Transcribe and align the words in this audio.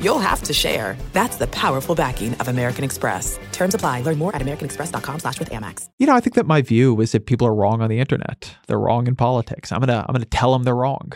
you'll 0.00 0.18
have 0.18 0.42
to 0.42 0.52
share. 0.52 0.96
That's 1.12 1.36
the 1.36 1.46
powerful 1.48 1.94
backing 1.94 2.34
of 2.34 2.48
American 2.48 2.84
Express. 2.84 3.38
Terms 3.52 3.74
apply. 3.74 4.00
Learn 4.02 4.18
more 4.18 4.34
at 4.34 4.42
americanexpress.com 4.42 5.20
slash 5.20 5.38
with 5.38 5.50
Amex. 5.50 5.88
You 5.98 6.06
know, 6.06 6.14
I 6.14 6.20
think 6.20 6.34
that 6.34 6.46
my 6.46 6.62
view 6.62 7.00
is 7.00 7.12
that 7.12 7.26
people 7.26 7.46
are 7.46 7.54
wrong 7.54 7.80
on 7.82 7.90
the 7.90 7.98
internet. 7.98 8.56
They're 8.66 8.78
wrong 8.78 9.06
in 9.06 9.16
politics. 9.16 9.72
I'm 9.72 9.80
gonna 9.80 10.04
I'm 10.08 10.12
gonna 10.12 10.24
tell 10.24 10.52
them 10.52 10.64
they're 10.64 10.74
wrong. 10.74 11.12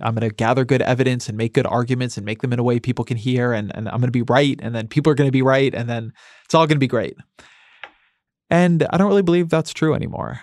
I'm 0.00 0.14
gonna 0.14 0.30
gather 0.30 0.64
good 0.64 0.82
evidence 0.82 1.28
and 1.28 1.36
make 1.36 1.54
good 1.54 1.66
arguments 1.66 2.16
and 2.16 2.24
make 2.24 2.42
them 2.42 2.52
in 2.52 2.58
a 2.58 2.62
way 2.62 2.80
people 2.80 3.04
can 3.04 3.16
hear 3.16 3.52
and, 3.52 3.74
and 3.74 3.88
I'm 3.88 4.00
gonna 4.00 4.10
be 4.10 4.22
right 4.22 4.58
and 4.62 4.74
then 4.74 4.88
people 4.88 5.10
are 5.10 5.14
gonna 5.14 5.30
be 5.30 5.42
right 5.42 5.74
and 5.74 5.88
then 5.88 6.12
it's 6.44 6.54
all 6.54 6.66
gonna 6.66 6.78
be 6.78 6.86
great. 6.86 7.16
And 8.50 8.86
I 8.90 8.96
don't 8.96 9.08
really 9.08 9.22
believe 9.22 9.48
that's 9.48 9.72
true 9.72 9.94
anymore. 9.94 10.40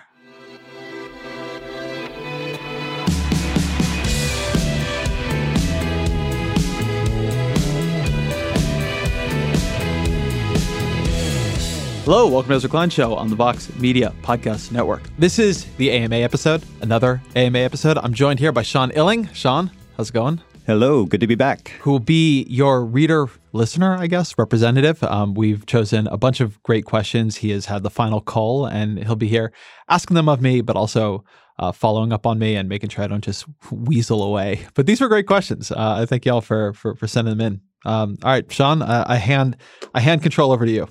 Hello, 12.10 12.26
welcome 12.26 12.48
to 12.48 12.54
Ezra 12.54 12.70
Klein 12.70 12.88
Show 12.88 13.14
on 13.14 13.28
the 13.28 13.36
Vox 13.36 13.70
Media 13.74 14.14
Podcast 14.22 14.72
Network. 14.72 15.02
This 15.18 15.38
is 15.38 15.66
the 15.76 15.90
AMA 15.90 16.16
episode, 16.16 16.64
another 16.80 17.20
AMA 17.36 17.58
episode. 17.58 17.98
I'm 17.98 18.14
joined 18.14 18.38
here 18.38 18.50
by 18.50 18.62
Sean 18.62 18.90
Illing. 18.92 19.28
Sean, 19.34 19.70
how's 19.94 20.08
it 20.08 20.14
going? 20.14 20.40
Hello, 20.64 21.04
good 21.04 21.20
to 21.20 21.26
be 21.26 21.34
back. 21.34 21.68
Who 21.82 21.90
will 21.90 22.00
be 22.00 22.44
your 22.48 22.82
reader 22.82 23.28
listener, 23.52 23.94
I 23.94 24.06
guess, 24.06 24.38
representative. 24.38 25.02
Um, 25.02 25.34
we've 25.34 25.66
chosen 25.66 26.06
a 26.06 26.16
bunch 26.16 26.40
of 26.40 26.62
great 26.62 26.86
questions. 26.86 27.36
He 27.36 27.50
has 27.50 27.66
had 27.66 27.82
the 27.82 27.90
final 27.90 28.22
call, 28.22 28.64
and 28.64 29.04
he'll 29.04 29.14
be 29.14 29.28
here 29.28 29.52
asking 29.90 30.14
them 30.14 30.30
of 30.30 30.40
me, 30.40 30.62
but 30.62 30.76
also 30.76 31.24
uh, 31.58 31.72
following 31.72 32.10
up 32.10 32.24
on 32.24 32.38
me 32.38 32.56
and 32.56 32.70
making 32.70 32.88
sure 32.88 33.04
I 33.04 33.08
don't 33.08 33.22
just 33.22 33.44
weasel 33.70 34.22
away. 34.22 34.66
But 34.72 34.86
these 34.86 35.02
were 35.02 35.08
great 35.08 35.26
questions. 35.26 35.70
Uh, 35.70 35.98
I 36.00 36.06
thank 36.06 36.24
y'all 36.24 36.40
for 36.40 36.72
for, 36.72 36.94
for 36.94 37.06
sending 37.06 37.36
them 37.36 37.46
in. 37.46 37.60
Um, 37.84 38.16
all 38.24 38.30
right, 38.30 38.50
Sean, 38.50 38.80
uh, 38.80 39.04
I 39.06 39.16
hand 39.16 39.58
I 39.94 40.00
hand 40.00 40.22
control 40.22 40.52
over 40.52 40.64
to 40.64 40.72
you. 40.72 40.88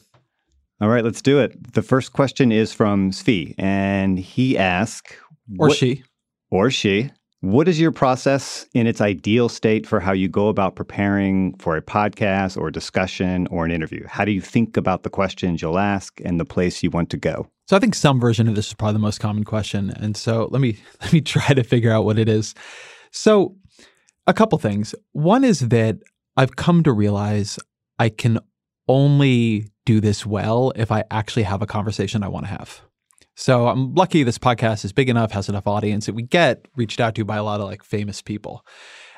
All 0.80 0.90
right, 0.90 1.04
let's 1.04 1.22
do 1.22 1.40
it. 1.40 1.74
The 1.74 1.82
first 1.82 2.14
question 2.14 2.52
is 2.52 2.72
from 2.72 3.10
Svi, 3.12 3.56
and 3.58 4.20
he 4.20 4.58
asks, 4.58 5.12
or 5.58 5.70
what, 5.70 5.78
she, 5.78 6.04
or 6.52 6.70
she, 6.70 7.10
what 7.42 7.68
is 7.68 7.80
your 7.80 7.92
process 7.92 8.68
in 8.74 8.86
its 8.86 9.02
ideal 9.02 9.50
state 9.50 9.88
for 9.88 10.00
how 10.00 10.12
you 10.12 10.28
go 10.28 10.50
about 10.50 10.76
preparing 10.76 11.56
for 11.58 11.78
a 11.78 11.82
podcast 11.82 12.58
or 12.58 12.70
discussion 12.70 13.48
or 13.48 13.66
an 13.66 13.72
interview? 13.72 14.06
How 14.08 14.24
do 14.24 14.32
you 14.32 14.42
think 14.42 14.78
about 14.78 15.02
the 15.02 15.10
questions 15.10 15.62
you'll 15.62 15.80
ask 15.80 16.20
and 16.24 16.40
the 16.40 16.46
place 16.46 16.84
you 16.84 16.92
want 16.92 17.10
to 17.10 17.18
go? 17.18 17.48
So 17.68 17.76
I 17.76 17.80
think 17.80 17.96
some 17.96 18.20
version 18.20 18.48
of 18.48 18.56
this 18.56 18.68
is 18.68 18.74
probably 18.74 18.94
the 18.94 19.00
most 19.00 19.20
common 19.20 19.46
question, 19.46 19.90
and 19.90 20.16
so 20.16 20.48
let 20.52 20.62
me 20.62 20.78
let 21.02 21.12
me 21.12 21.22
try 21.22 21.56
to 21.56 21.64
figure 21.64 21.92
out 21.92 22.06
what 22.06 22.20
it 22.20 22.30
is. 22.30 22.54
So 23.12 23.56
a 24.28 24.34
couple 24.34 24.60
things. 24.60 24.94
One 25.14 25.44
is 25.44 25.60
that 25.60 25.98
I've 26.36 26.56
come 26.56 26.84
to 26.84 26.92
realize 26.92 27.58
I 27.98 28.10
can 28.10 28.40
only 28.88 29.68
do 29.88 30.02
this 30.02 30.26
well 30.26 30.74
if 30.76 30.92
I 30.92 31.06
actually 31.10 31.44
have 31.44 31.62
a 31.62 31.66
conversation 31.66 32.22
I 32.22 32.28
want 32.28 32.46
to 32.46 32.52
have. 32.52 32.82
So 33.36 33.70
I'm 33.70 33.96
lucky 33.96 34.24
this 34.24 34.38
podcast 34.38 34.84
is 34.84 34.92
big 34.92 35.10
enough, 35.10 35.32
has 35.32 35.48
enough 35.48 35.66
audience 35.66 36.08
that 36.08 36.16
we 36.16 36.24
get 36.24 36.68
reached 36.76 37.00
out 37.00 37.16
to 37.16 37.24
by 37.24 37.38
a 37.38 37.44
lot 37.44 37.62
of 37.62 37.68
like 37.68 37.84
famous 37.84 38.22
people. 38.22 38.66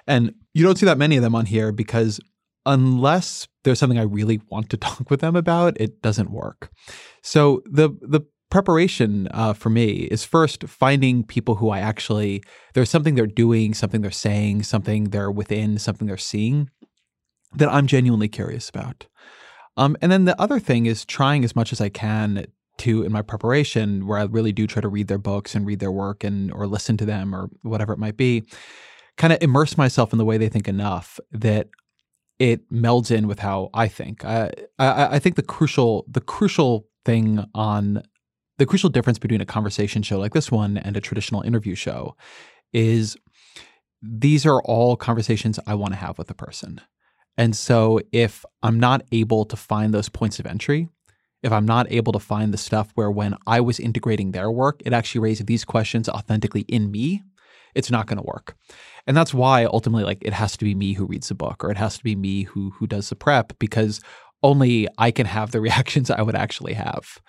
And 0.06 0.36
you 0.53 0.64
don't 0.64 0.78
see 0.78 0.86
that 0.86 1.00
many 1.00 1.17
of 1.17 1.23
them 1.23 1.34
on 1.34 1.48
here 1.48 1.71
because 1.71 2.20
unless 2.67 3.48
there's 3.64 3.80
something 3.80 3.98
I 3.98 4.04
really 4.04 4.42
want 4.49 4.70
to 4.70 4.77
talk 4.88 5.10
with 5.10 5.21
them 5.21 5.36
about, 5.36 5.80
it 5.82 6.04
doesn't 6.04 6.32
work. 6.32 6.70
So 7.23 7.64
the 7.65 7.89
the 8.02 8.21
preparation 8.52 9.27
uh, 9.32 9.54
for 9.54 9.70
me 9.70 10.08
is 10.11 10.23
first 10.26 10.67
finding 10.67 11.23
people 11.23 11.55
who 11.55 11.70
I 11.70 11.80
actually 11.80 12.44
there's 12.73 12.89
something 12.89 13.15
they're 13.15 13.26
doing, 13.27 13.73
something 13.73 14.02
they're 14.02 14.11
saying, 14.11 14.64
something 14.64 15.05
they're 15.05 15.32
within, 15.32 15.80
something 15.80 16.08
they're 16.08 16.17
seeing 16.17 16.70
that 17.55 17.70
I'm 17.70 17.88
genuinely 17.88 18.27
curious 18.27 18.70
about. 18.70 19.08
Um, 19.80 19.95
and 20.02 20.12
then 20.12 20.26
the 20.26 20.40
other 20.40 20.60
thing 20.60 20.88
is 20.88 21.06
trying 21.06 21.45
as 21.45 21.56
much 21.56 21.72
as 21.72 21.80
I 21.80 21.88
can 21.88 22.45
to 22.80 23.04
in 23.04 23.14
my 23.14 23.22
preparation, 23.22 24.06
where 24.08 24.17
I 24.17 24.23
really 24.23 24.52
do 24.52 24.67
try 24.67 24.82
to 24.82 24.90
read 24.90 25.08
their 25.08 25.17
books 25.17 25.56
and 25.56 25.66
read 25.66 25.80
their 25.80 25.92
work 25.92 26.23
and 26.23 26.52
or 26.52 26.67
listen 26.67 26.98
to 26.98 27.06
them 27.06 27.34
or 27.34 27.50
whatever 27.62 27.94
it 27.94 28.00
might 28.00 28.18
be, 28.18 28.44
kind 29.18 29.32
of 29.32 29.39
immerse 29.42 29.78
myself 29.78 30.12
in 30.12 30.18
the 30.18 30.26
way 30.26 30.38
they 30.38 30.50
think 30.50 30.68
enough 30.68 31.18
that 31.32 31.70
it 32.39 32.70
melds 32.70 33.10
in 33.10 33.26
with 33.26 33.39
how 33.39 33.70
I 33.73 33.88
think. 33.88 34.26
I, 34.26 34.52
I, 34.78 35.16
I 35.16 35.20
think 35.20 35.38
the 35.38 35.44
crucial 35.44 36.06
the 36.10 36.22
crucial 36.22 36.88
thing 37.06 37.45
on 37.56 38.04
the 38.58 38.66
crucial 38.66 38.89
difference 38.89 39.18
between 39.18 39.39
a 39.39 39.45
conversation 39.45 40.04
show 40.04 40.20
like 40.20 40.34
this 40.34 40.52
one 40.52 40.78
and 40.78 40.98
a 40.98 41.02
traditional 41.02 41.42
interview 41.42 41.76
show 41.76 42.18
is 42.73 43.16
these 44.02 44.45
are 44.45 44.62
all 44.64 44.98
conversations 44.98 45.58
I 45.66 45.76
want 45.76 45.94
to 45.94 46.00
have 46.00 46.18
with 46.18 46.30
a 46.30 46.34
person. 46.34 46.82
And 47.39 47.55
so 47.55 48.02
if 48.11 48.44
I'm 48.64 48.82
not 48.82 49.02
able 49.14 49.45
to 49.45 49.55
find 49.55 49.94
those 49.94 50.10
points 50.10 50.39
of 50.39 50.45
entry, 50.45 50.89
if 51.42 51.54
I'm 51.54 51.66
not 51.66 51.89
able 51.89 52.11
to 52.11 52.20
find 52.20 52.54
the 52.54 52.58
stuff 52.58 52.92
where 52.95 53.10
when 53.10 53.33
I 53.48 53.61
was 53.61 53.80
integrating 53.80 54.32
their 54.32 54.52
work, 54.52 54.82
it 54.86 54.92
actually 54.92 55.22
raised 55.22 55.48
these 55.48 55.64
questions 55.64 56.10
authentically 56.10 56.66
in 56.67 56.92
me, 56.92 57.23
it's 57.73 57.89
not 57.89 58.08
going 58.08 58.17
to 58.17 58.23
work. 58.23 58.58
And 59.08 59.16
that's 59.16 59.33
why 59.33 59.64
ultimately 59.64 60.04
like 60.04 60.17
it 60.22 60.33
has 60.33 60.58
to 60.58 60.66
be 60.66 60.76
me 60.76 60.92
who 60.92 61.05
reads 61.05 61.30
the 61.30 61.36
book 61.36 61.64
or 61.64 61.72
it 61.72 61.77
has 61.77 61.98
to 61.98 62.04
be 62.04 62.14
me 62.14 62.44
who 62.44 62.72
who 62.72 62.86
does 62.86 63.08
the 63.08 63.16
prep 63.16 63.58
because 63.58 64.02
only 64.44 64.89
I 64.98 65.11
can 65.11 65.26
have 65.26 65.52
the 65.52 65.61
reactions 65.67 66.11
I 66.11 66.21
would 66.21 66.36
actually 66.36 66.73
have. 66.73 67.21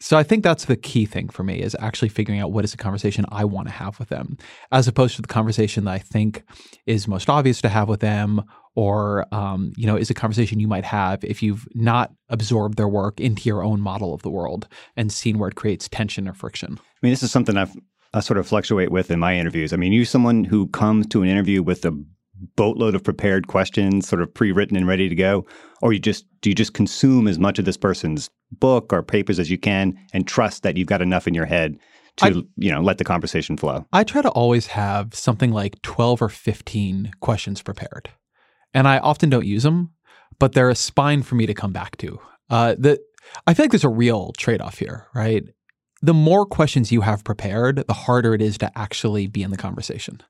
So 0.00 0.16
I 0.16 0.22
think 0.22 0.44
that's 0.44 0.66
the 0.66 0.76
key 0.76 1.06
thing 1.06 1.28
for 1.28 1.42
me 1.42 1.60
is 1.60 1.76
actually 1.80 2.08
figuring 2.08 2.40
out 2.40 2.52
what 2.52 2.64
is 2.64 2.70
the 2.70 2.76
conversation 2.76 3.24
I 3.30 3.44
want 3.44 3.66
to 3.66 3.74
have 3.74 3.98
with 3.98 4.08
them, 4.08 4.38
as 4.70 4.86
opposed 4.86 5.16
to 5.16 5.22
the 5.22 5.28
conversation 5.28 5.84
that 5.84 5.90
I 5.90 5.98
think 5.98 6.44
is 6.86 7.08
most 7.08 7.28
obvious 7.28 7.60
to 7.62 7.68
have 7.68 7.88
with 7.88 8.00
them, 8.00 8.42
or 8.76 9.26
um, 9.34 9.72
you 9.76 9.86
know, 9.86 9.96
is 9.96 10.08
a 10.08 10.14
conversation 10.14 10.60
you 10.60 10.68
might 10.68 10.84
have 10.84 11.24
if 11.24 11.42
you've 11.42 11.66
not 11.74 12.12
absorbed 12.28 12.76
their 12.76 12.88
work 12.88 13.18
into 13.18 13.48
your 13.48 13.64
own 13.64 13.80
model 13.80 14.14
of 14.14 14.22
the 14.22 14.30
world 14.30 14.68
and 14.96 15.10
seen 15.10 15.38
where 15.38 15.48
it 15.48 15.56
creates 15.56 15.88
tension 15.88 16.28
or 16.28 16.32
friction. 16.32 16.78
I 16.78 16.98
mean, 17.02 17.12
this 17.12 17.24
is 17.24 17.32
something 17.32 17.56
I've 17.56 17.76
I 18.14 18.20
sort 18.20 18.38
of 18.38 18.46
fluctuate 18.46 18.90
with 18.90 19.10
in 19.10 19.18
my 19.18 19.36
interviews. 19.36 19.72
I 19.72 19.76
mean, 19.76 19.92
you 19.92 20.04
someone 20.04 20.44
who 20.44 20.68
comes 20.68 21.06
to 21.08 21.22
an 21.22 21.28
interview 21.28 21.62
with 21.62 21.84
a 21.84 21.92
boatload 22.56 22.94
of 22.94 23.02
prepared 23.02 23.48
questions, 23.48 24.08
sort 24.08 24.22
of 24.22 24.32
pre-written 24.32 24.76
and 24.76 24.86
ready 24.86 25.08
to 25.08 25.14
go, 25.14 25.44
or 25.82 25.92
you 25.92 25.98
just 25.98 26.24
do 26.40 26.50
you 26.50 26.54
just 26.54 26.72
consume 26.72 27.26
as 27.26 27.38
much 27.38 27.58
of 27.58 27.64
this 27.64 27.76
person's 27.76 28.30
book 28.52 28.92
or 28.92 29.02
papers 29.02 29.38
as 29.38 29.50
you 29.50 29.58
can 29.58 29.98
and 30.12 30.26
trust 30.26 30.62
that 30.62 30.76
you've 30.76 30.88
got 30.88 31.02
enough 31.02 31.26
in 31.26 31.34
your 31.34 31.46
head 31.46 31.78
to 32.16 32.26
I, 32.26 32.28
you 32.56 32.72
know 32.72 32.80
let 32.80 32.98
the 32.98 33.04
conversation 33.04 33.56
flow. 33.56 33.86
I 33.92 34.04
try 34.04 34.22
to 34.22 34.30
always 34.30 34.68
have 34.68 35.14
something 35.14 35.52
like 35.52 35.80
12 35.82 36.22
or 36.22 36.28
15 36.28 37.12
questions 37.20 37.62
prepared. 37.62 38.10
And 38.74 38.86
I 38.86 38.98
often 38.98 39.30
don't 39.30 39.46
use 39.46 39.62
them, 39.62 39.92
but 40.38 40.52
they're 40.52 40.68
a 40.68 40.74
spine 40.74 41.22
for 41.22 41.36
me 41.36 41.46
to 41.46 41.54
come 41.54 41.72
back 41.72 41.96
to. 41.98 42.18
Uh, 42.50 42.74
the 42.78 42.98
I 43.46 43.54
feel 43.54 43.64
like 43.64 43.72
there's 43.72 43.84
a 43.84 43.88
real 43.88 44.32
trade-off 44.38 44.78
here, 44.78 45.06
right? 45.14 45.44
The 46.00 46.14
more 46.14 46.46
questions 46.46 46.92
you 46.92 47.02
have 47.02 47.24
prepared, 47.24 47.84
the 47.86 47.92
harder 47.92 48.34
it 48.34 48.40
is 48.40 48.56
to 48.58 48.78
actually 48.78 49.26
be 49.26 49.42
in 49.42 49.50
the 49.50 49.56
conversation 49.56 50.22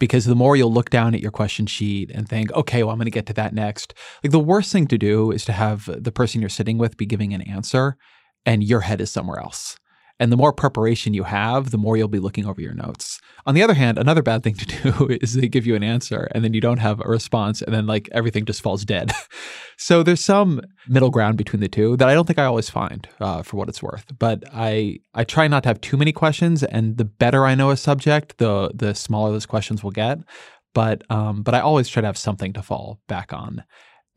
because 0.00 0.24
the 0.24 0.34
more 0.34 0.56
you'll 0.56 0.72
look 0.72 0.90
down 0.90 1.14
at 1.14 1.20
your 1.20 1.30
question 1.30 1.66
sheet 1.66 2.10
and 2.10 2.28
think, 2.28 2.50
okay, 2.54 2.82
well, 2.82 2.90
I'm 2.90 2.98
going 2.98 3.04
to 3.04 3.12
get 3.12 3.26
to 3.26 3.34
that 3.34 3.54
next. 3.54 3.94
Like 4.24 4.32
the 4.32 4.40
worst 4.40 4.72
thing 4.72 4.88
to 4.88 4.98
do 4.98 5.30
is 5.30 5.44
to 5.44 5.52
have 5.52 5.88
the 6.02 6.10
person 6.10 6.40
you're 6.40 6.50
sitting 6.50 6.78
with 6.78 6.96
be 6.96 7.06
giving 7.06 7.32
an 7.32 7.42
answer 7.42 7.96
and 8.44 8.64
your 8.64 8.80
head 8.80 9.00
is 9.00 9.12
somewhere 9.12 9.38
else. 9.38 9.78
And 10.20 10.30
the 10.30 10.36
more 10.36 10.52
preparation 10.52 11.14
you 11.14 11.24
have, 11.24 11.70
the 11.70 11.78
more 11.78 11.96
you'll 11.96 12.06
be 12.06 12.18
looking 12.18 12.46
over 12.46 12.60
your 12.60 12.74
notes. 12.74 13.18
On 13.46 13.54
the 13.54 13.62
other 13.62 13.72
hand, 13.72 13.98
another 13.98 14.22
bad 14.22 14.42
thing 14.42 14.54
to 14.54 14.66
do 14.66 15.08
is 15.22 15.32
they 15.32 15.48
give 15.48 15.66
you 15.66 15.74
an 15.74 15.82
answer 15.82 16.28
and 16.32 16.44
then 16.44 16.52
you 16.52 16.60
don't 16.60 16.78
have 16.78 17.00
a 17.00 17.08
response 17.08 17.62
and 17.62 17.74
then 17.74 17.86
like 17.86 18.08
everything 18.12 18.44
just 18.44 18.60
falls 18.60 18.84
dead. 18.84 19.12
so 19.78 20.02
there's 20.02 20.22
some 20.22 20.60
middle 20.86 21.10
ground 21.10 21.38
between 21.38 21.60
the 21.60 21.68
two 21.68 21.96
that 21.96 22.08
I 22.08 22.14
don't 22.14 22.26
think 22.26 22.38
I 22.38 22.44
always 22.44 22.68
find 22.68 23.08
uh, 23.18 23.42
for 23.42 23.56
what 23.56 23.70
it's 23.70 23.82
worth. 23.82 24.04
But 24.18 24.44
I 24.52 24.98
I 25.14 25.24
try 25.24 25.48
not 25.48 25.62
to 25.62 25.70
have 25.70 25.80
too 25.80 25.96
many 25.96 26.12
questions 26.12 26.62
and 26.62 26.98
the 26.98 27.06
better 27.06 27.46
I 27.46 27.54
know 27.54 27.70
a 27.70 27.76
subject, 27.76 28.36
the 28.36 28.70
the 28.74 28.94
smaller 28.94 29.32
those 29.32 29.46
questions 29.46 29.82
will 29.82 29.90
get. 29.90 30.18
But 30.74 31.02
um, 31.10 31.42
but 31.42 31.54
I 31.54 31.60
always 31.60 31.88
try 31.88 32.02
to 32.02 32.06
have 32.06 32.18
something 32.18 32.52
to 32.52 32.62
fall 32.62 33.00
back 33.08 33.32
on. 33.32 33.64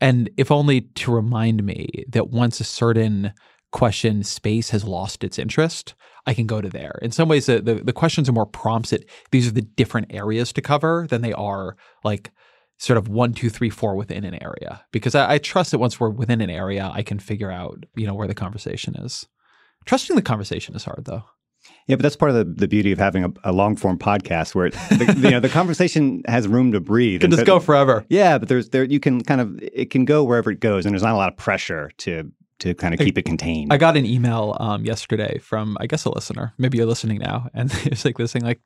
And 0.00 0.28
if 0.36 0.50
only 0.50 0.82
to 0.82 1.12
remind 1.12 1.64
me 1.64 2.04
that 2.10 2.28
once 2.28 2.60
a 2.60 2.64
certain 2.64 3.32
question 3.74 4.22
space 4.22 4.70
has 4.70 4.84
lost 4.84 5.24
its 5.24 5.36
interest, 5.36 5.94
I 6.26 6.32
can 6.32 6.46
go 6.46 6.60
to 6.60 6.68
there. 6.68 6.96
In 7.02 7.10
some 7.10 7.28
ways, 7.28 7.46
the, 7.46 7.60
the, 7.60 7.74
the 7.74 7.92
questions 7.92 8.28
are 8.28 8.32
more 8.32 8.46
prompts 8.46 8.90
that 8.90 9.04
these 9.32 9.48
are 9.48 9.50
the 9.50 9.62
different 9.62 10.14
areas 10.14 10.52
to 10.52 10.62
cover 10.62 11.06
than 11.10 11.22
they 11.22 11.32
are 11.32 11.76
like 12.04 12.30
sort 12.78 12.98
of 12.98 13.08
one, 13.08 13.34
two, 13.34 13.50
three, 13.50 13.70
four 13.70 13.96
within 13.96 14.22
an 14.22 14.40
area. 14.40 14.84
Because 14.92 15.16
I, 15.16 15.34
I 15.34 15.38
trust 15.38 15.72
that 15.72 15.80
once 15.80 15.98
we're 15.98 16.08
within 16.10 16.40
an 16.40 16.50
area, 16.50 16.88
I 16.94 17.02
can 17.02 17.18
figure 17.18 17.50
out, 17.50 17.84
you 17.96 18.06
know, 18.06 18.14
where 18.14 18.28
the 18.28 18.34
conversation 18.34 18.94
is. 18.94 19.26
Trusting 19.86 20.14
the 20.14 20.22
conversation 20.22 20.76
is 20.76 20.84
hard, 20.84 21.04
though. 21.04 21.24
Yeah, 21.88 21.96
but 21.96 22.02
that's 22.02 22.16
part 22.16 22.30
of 22.30 22.36
the, 22.36 22.44
the 22.44 22.68
beauty 22.68 22.92
of 22.92 23.00
having 23.00 23.24
a, 23.24 23.32
a 23.42 23.52
long 23.52 23.74
form 23.74 23.98
podcast 23.98 24.54
where 24.54 24.66
it, 24.66 24.74
the, 24.90 25.14
you 25.16 25.30
know 25.30 25.40
the 25.40 25.48
conversation 25.48 26.22
has 26.26 26.46
room 26.46 26.72
to 26.72 26.80
breathe. 26.80 27.22
Can 27.22 27.30
just 27.30 27.40
so- 27.40 27.46
go 27.46 27.58
forever. 27.58 28.04
Yeah, 28.08 28.38
but 28.38 28.48
there's 28.48 28.68
there 28.68 28.84
you 28.84 29.00
can 29.00 29.22
kind 29.22 29.40
of 29.40 29.58
it 29.60 29.90
can 29.90 30.04
go 30.04 30.22
wherever 30.24 30.50
it 30.50 30.60
goes, 30.60 30.84
and 30.84 30.92
there's 30.92 31.02
not 31.02 31.14
a 31.14 31.16
lot 31.16 31.32
of 31.32 31.38
pressure 31.38 31.90
to 31.98 32.30
to 32.64 32.74
kind 32.74 32.94
of 32.94 33.00
keep 33.00 33.18
it 33.18 33.26
contained. 33.26 33.70
I 33.70 33.76
got 33.76 33.94
an 33.94 34.06
email 34.06 34.56
um, 34.58 34.86
yesterday 34.86 35.36
from 35.38 35.76
I 35.80 35.86
guess 35.86 36.06
a 36.06 36.10
listener. 36.10 36.54
Maybe 36.56 36.78
you're 36.78 36.86
listening 36.86 37.18
now, 37.18 37.48
and 37.54 37.70
it's 37.84 38.06
like 38.06 38.16
this 38.16 38.32
thing 38.32 38.42
like 38.42 38.60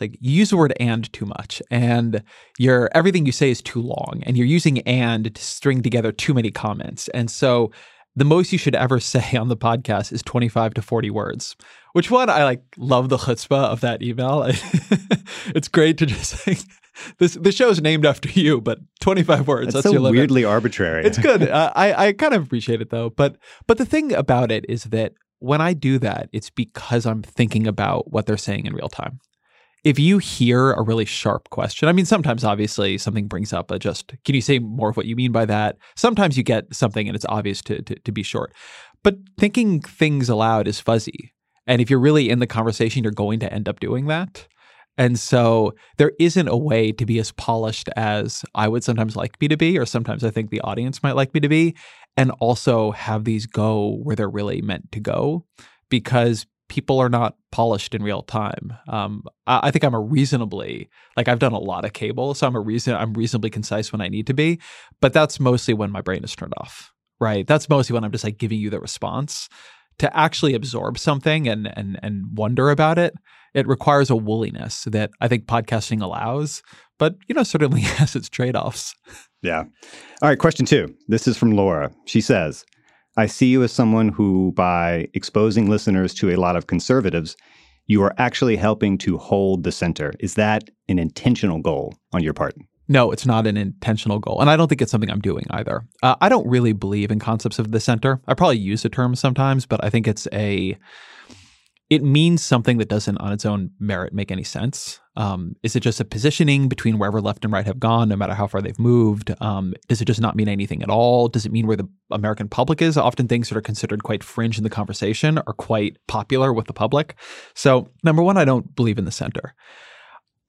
like 0.00 0.18
you 0.20 0.32
use 0.32 0.50
the 0.50 0.56
word 0.56 0.74
"and" 0.80 1.10
too 1.12 1.24
much, 1.24 1.62
and 1.70 2.22
your 2.58 2.90
everything 2.94 3.26
you 3.26 3.32
say 3.32 3.50
is 3.50 3.62
too 3.62 3.80
long, 3.80 4.22
and 4.26 4.36
you're 4.36 4.46
using 4.46 4.80
"and" 4.80 5.32
to 5.32 5.42
string 5.42 5.82
together 5.82 6.10
too 6.10 6.34
many 6.34 6.50
comments, 6.50 7.06
and 7.14 7.30
so 7.30 7.70
the 8.16 8.24
most 8.24 8.52
you 8.52 8.58
should 8.58 8.74
ever 8.74 8.98
say 9.12 9.36
on 9.36 9.48
the 9.48 9.56
podcast 9.56 10.12
is 10.12 10.22
25 10.22 10.74
to 10.74 10.82
40 10.82 11.10
words. 11.10 11.54
Which 11.92 12.10
one 12.10 12.28
I 12.28 12.42
like 12.42 12.62
love 12.76 13.08
the 13.08 13.18
chutzpah 13.18 13.66
of 13.66 13.80
that 13.82 14.02
email. 14.02 14.42
it's 15.54 15.68
great 15.68 15.96
to 15.98 16.06
just 16.06 16.38
say 16.38 16.56
this. 17.18 17.34
The 17.34 17.52
show 17.52 17.68
is 17.68 17.80
named 17.80 18.06
after 18.06 18.28
you, 18.28 18.60
but 18.60 18.78
25 19.00 19.46
words. 19.46 19.72
That's 19.72 19.84
that's 19.84 19.94
so 19.94 20.10
weirdly 20.10 20.44
arbitrary. 20.44 21.04
It's 21.04 21.18
good. 21.18 21.42
Uh, 21.54 21.70
I 21.76 22.06
I 22.06 22.12
kind 22.12 22.34
of 22.34 22.42
appreciate 22.42 22.80
it 22.80 22.90
though. 22.90 23.10
But 23.10 23.36
but 23.66 23.78
the 23.78 23.84
thing 23.84 24.12
about 24.12 24.50
it 24.50 24.64
is 24.68 24.84
that 24.84 25.12
when 25.38 25.60
I 25.60 25.74
do 25.74 25.98
that, 25.98 26.30
it's 26.32 26.50
because 26.50 27.04
I'm 27.04 27.22
thinking 27.22 27.66
about 27.66 28.10
what 28.10 28.26
they're 28.26 28.36
saying 28.36 28.66
in 28.66 28.72
real 28.72 28.88
time. 28.88 29.20
If 29.84 29.98
you 29.98 30.16
hear 30.16 30.72
a 30.72 30.82
really 30.82 31.04
sharp 31.04 31.50
question, 31.50 31.86
I 31.86 31.92
mean, 31.92 32.06
sometimes 32.06 32.44
obviously 32.44 32.96
something 32.96 33.28
brings 33.28 33.52
up 33.52 33.70
a 33.70 33.78
just, 33.78 34.14
can 34.24 34.34
you 34.34 34.40
say 34.40 34.58
more 34.58 34.88
of 34.88 34.96
what 34.96 35.04
you 35.04 35.14
mean 35.14 35.32
by 35.32 35.44
that? 35.44 35.76
Sometimes 35.94 36.38
you 36.38 36.42
get 36.42 36.74
something 36.74 37.06
and 37.06 37.14
it's 37.14 37.26
obvious 37.28 37.60
to, 37.62 37.82
to, 37.82 37.94
to 37.94 38.12
be 38.12 38.22
short. 38.22 38.54
But 39.02 39.16
thinking 39.38 39.82
things 39.82 40.30
aloud 40.30 40.66
is 40.66 40.80
fuzzy. 40.80 41.34
And 41.66 41.82
if 41.82 41.90
you're 41.90 42.00
really 42.00 42.30
in 42.30 42.38
the 42.38 42.46
conversation, 42.46 43.04
you're 43.04 43.12
going 43.12 43.40
to 43.40 43.52
end 43.52 43.68
up 43.68 43.80
doing 43.80 44.06
that. 44.06 44.48
And 44.96 45.18
so 45.18 45.74
there 45.96 46.12
isn't 46.18 46.48
a 46.48 46.56
way 46.56 46.92
to 46.92 47.04
be 47.04 47.18
as 47.18 47.32
polished 47.32 47.88
as 47.96 48.44
I 48.54 48.68
would 48.68 48.84
sometimes 48.84 49.16
like 49.16 49.40
me 49.40 49.48
to 49.48 49.56
be, 49.56 49.78
or 49.78 49.86
sometimes 49.86 50.22
I 50.22 50.30
think 50.30 50.50
the 50.50 50.60
audience 50.60 51.02
might 51.02 51.16
like 51.16 51.34
me 51.34 51.40
to 51.40 51.48
be, 51.48 51.74
and 52.16 52.30
also 52.38 52.92
have 52.92 53.24
these 53.24 53.46
go 53.46 53.98
where 54.02 54.14
they're 54.14 54.28
really 54.28 54.62
meant 54.62 54.92
to 54.92 55.00
go 55.00 55.44
because 55.88 56.46
people 56.68 56.98
are 56.98 57.08
not 57.08 57.36
polished 57.52 57.94
in 57.94 58.02
real 58.02 58.22
time. 58.22 58.72
Um, 58.88 59.24
I, 59.46 59.60
I 59.64 59.70
think 59.70 59.84
I'm 59.84 59.94
a 59.94 60.00
reasonably 60.00 60.88
like 61.16 61.28
I've 61.28 61.38
done 61.38 61.52
a 61.52 61.58
lot 61.58 61.84
of 61.84 61.92
cable, 61.92 62.34
so 62.34 62.46
I'm 62.46 62.56
a 62.56 62.60
reason 62.60 62.94
I'm 62.94 63.14
reasonably 63.14 63.50
concise 63.50 63.92
when 63.92 64.00
I 64.00 64.08
need 64.08 64.26
to 64.28 64.34
be, 64.34 64.60
but 65.00 65.12
that's 65.12 65.38
mostly 65.40 65.74
when 65.74 65.90
my 65.90 66.00
brain 66.00 66.24
is 66.24 66.34
turned 66.34 66.54
off. 66.58 66.92
Right. 67.20 67.46
That's 67.46 67.68
mostly 67.68 67.94
when 67.94 68.04
I'm 68.04 68.12
just 68.12 68.24
like 68.24 68.38
giving 68.38 68.58
you 68.58 68.70
the 68.70 68.80
response. 68.80 69.48
To 69.98 70.16
actually 70.16 70.54
absorb 70.54 70.98
something 70.98 71.46
and 71.46 71.72
and 71.78 72.00
and 72.02 72.36
wonder 72.36 72.70
about 72.70 72.98
it, 72.98 73.14
it 73.54 73.66
requires 73.66 74.10
a 74.10 74.16
wooliness 74.16 74.84
that 74.84 75.10
I 75.20 75.28
think 75.28 75.46
podcasting 75.46 76.02
allows, 76.02 76.62
but 76.98 77.16
you 77.28 77.34
know 77.34 77.42
certainly 77.42 77.80
has 77.98 78.16
its 78.16 78.28
trade-offs. 78.28 78.94
Yeah. 79.42 79.64
All 80.22 80.28
right, 80.28 80.38
question 80.38 80.66
two. 80.66 80.94
This 81.08 81.28
is 81.28 81.36
from 81.36 81.52
Laura. 81.52 81.90
She 82.06 82.20
says, 82.20 82.64
I 83.16 83.26
see 83.26 83.46
you 83.46 83.62
as 83.62 83.72
someone 83.72 84.08
who, 84.08 84.52
by 84.56 85.08
exposing 85.14 85.70
listeners 85.70 86.14
to 86.14 86.30
a 86.30 86.36
lot 86.36 86.56
of 86.56 86.66
conservatives, 86.66 87.36
you 87.86 88.02
are 88.02 88.14
actually 88.18 88.56
helping 88.56 88.98
to 88.98 89.18
hold 89.18 89.62
the 89.62 89.72
center. 89.72 90.14
Is 90.18 90.34
that 90.34 90.70
an 90.88 90.98
intentional 90.98 91.60
goal 91.60 91.94
on 92.12 92.22
your 92.22 92.32
part? 92.32 92.54
No, 92.88 93.12
it's 93.12 93.24
not 93.24 93.46
an 93.46 93.56
intentional 93.56 94.18
goal. 94.18 94.40
And 94.40 94.50
I 94.50 94.56
don't 94.56 94.68
think 94.68 94.82
it's 94.82 94.90
something 94.90 95.10
I'm 95.10 95.20
doing 95.20 95.46
either. 95.50 95.86
Uh, 96.02 96.16
I 96.20 96.28
don't 96.28 96.46
really 96.46 96.72
believe 96.72 97.10
in 97.10 97.18
concepts 97.18 97.58
of 97.58 97.70
the 97.70 97.80
center. 97.80 98.20
I 98.26 98.34
probably 98.34 98.58
use 98.58 98.82
the 98.82 98.88
term 98.88 99.14
sometimes, 99.14 99.64
but 99.64 99.82
I 99.82 99.90
think 99.90 100.06
it's 100.06 100.28
a, 100.32 100.76
it 101.94 102.02
means 102.02 102.42
something 102.42 102.78
that 102.78 102.88
doesn't 102.88 103.18
on 103.18 103.32
its 103.32 103.46
own 103.46 103.70
merit 103.78 104.12
make 104.12 104.32
any 104.32 104.42
sense. 104.42 104.98
Um, 105.14 105.54
is 105.62 105.76
it 105.76 105.80
just 105.80 106.00
a 106.00 106.04
positioning 106.04 106.68
between 106.68 106.98
wherever 106.98 107.20
left 107.20 107.44
and 107.44 107.52
right 107.52 107.64
have 107.64 107.78
gone, 107.78 108.08
no 108.08 108.16
matter 108.16 108.34
how 108.34 108.48
far 108.48 108.60
they've 108.60 108.78
moved? 108.80 109.32
Um, 109.40 109.74
does 109.88 110.00
it 110.00 110.06
just 110.06 110.20
not 110.20 110.34
mean 110.34 110.48
anything 110.48 110.82
at 110.82 110.90
all? 110.90 111.28
Does 111.28 111.46
it 111.46 111.52
mean 111.52 111.68
where 111.68 111.76
the 111.76 111.88
American 112.10 112.48
public 112.48 112.82
is? 112.82 112.96
Often 112.96 113.28
things 113.28 113.48
that 113.48 113.56
are 113.56 113.62
considered 113.62 114.02
quite 114.02 114.24
fringe 114.24 114.58
in 114.58 114.64
the 114.64 114.70
conversation 114.70 115.38
are 115.38 115.52
quite 115.52 115.96
popular 116.08 116.52
with 116.52 116.66
the 116.66 116.72
public. 116.72 117.14
So, 117.54 117.88
number 118.02 118.24
one, 118.24 118.36
I 118.36 118.44
don't 118.44 118.74
believe 118.74 118.98
in 118.98 119.04
the 119.04 119.12
center. 119.12 119.54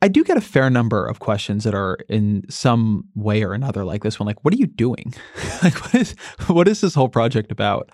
I 0.01 0.07
do 0.07 0.23
get 0.23 0.35
a 0.37 0.41
fair 0.41 0.71
number 0.71 1.05
of 1.05 1.19
questions 1.19 1.63
that 1.63 1.75
are 1.75 1.99
in 2.09 2.43
some 2.49 3.03
way 3.13 3.43
or 3.43 3.53
another 3.53 3.85
like 3.85 4.01
this 4.01 4.19
one. 4.19 4.25
Like, 4.25 4.43
what 4.43 4.53
are 4.55 4.57
you 4.57 4.67
doing? 4.67 5.13
like, 5.63 5.79
what 5.79 5.93
is 5.93 6.15
what 6.47 6.67
is 6.67 6.81
this 6.81 6.95
whole 6.95 7.09
project 7.09 7.51
about? 7.51 7.91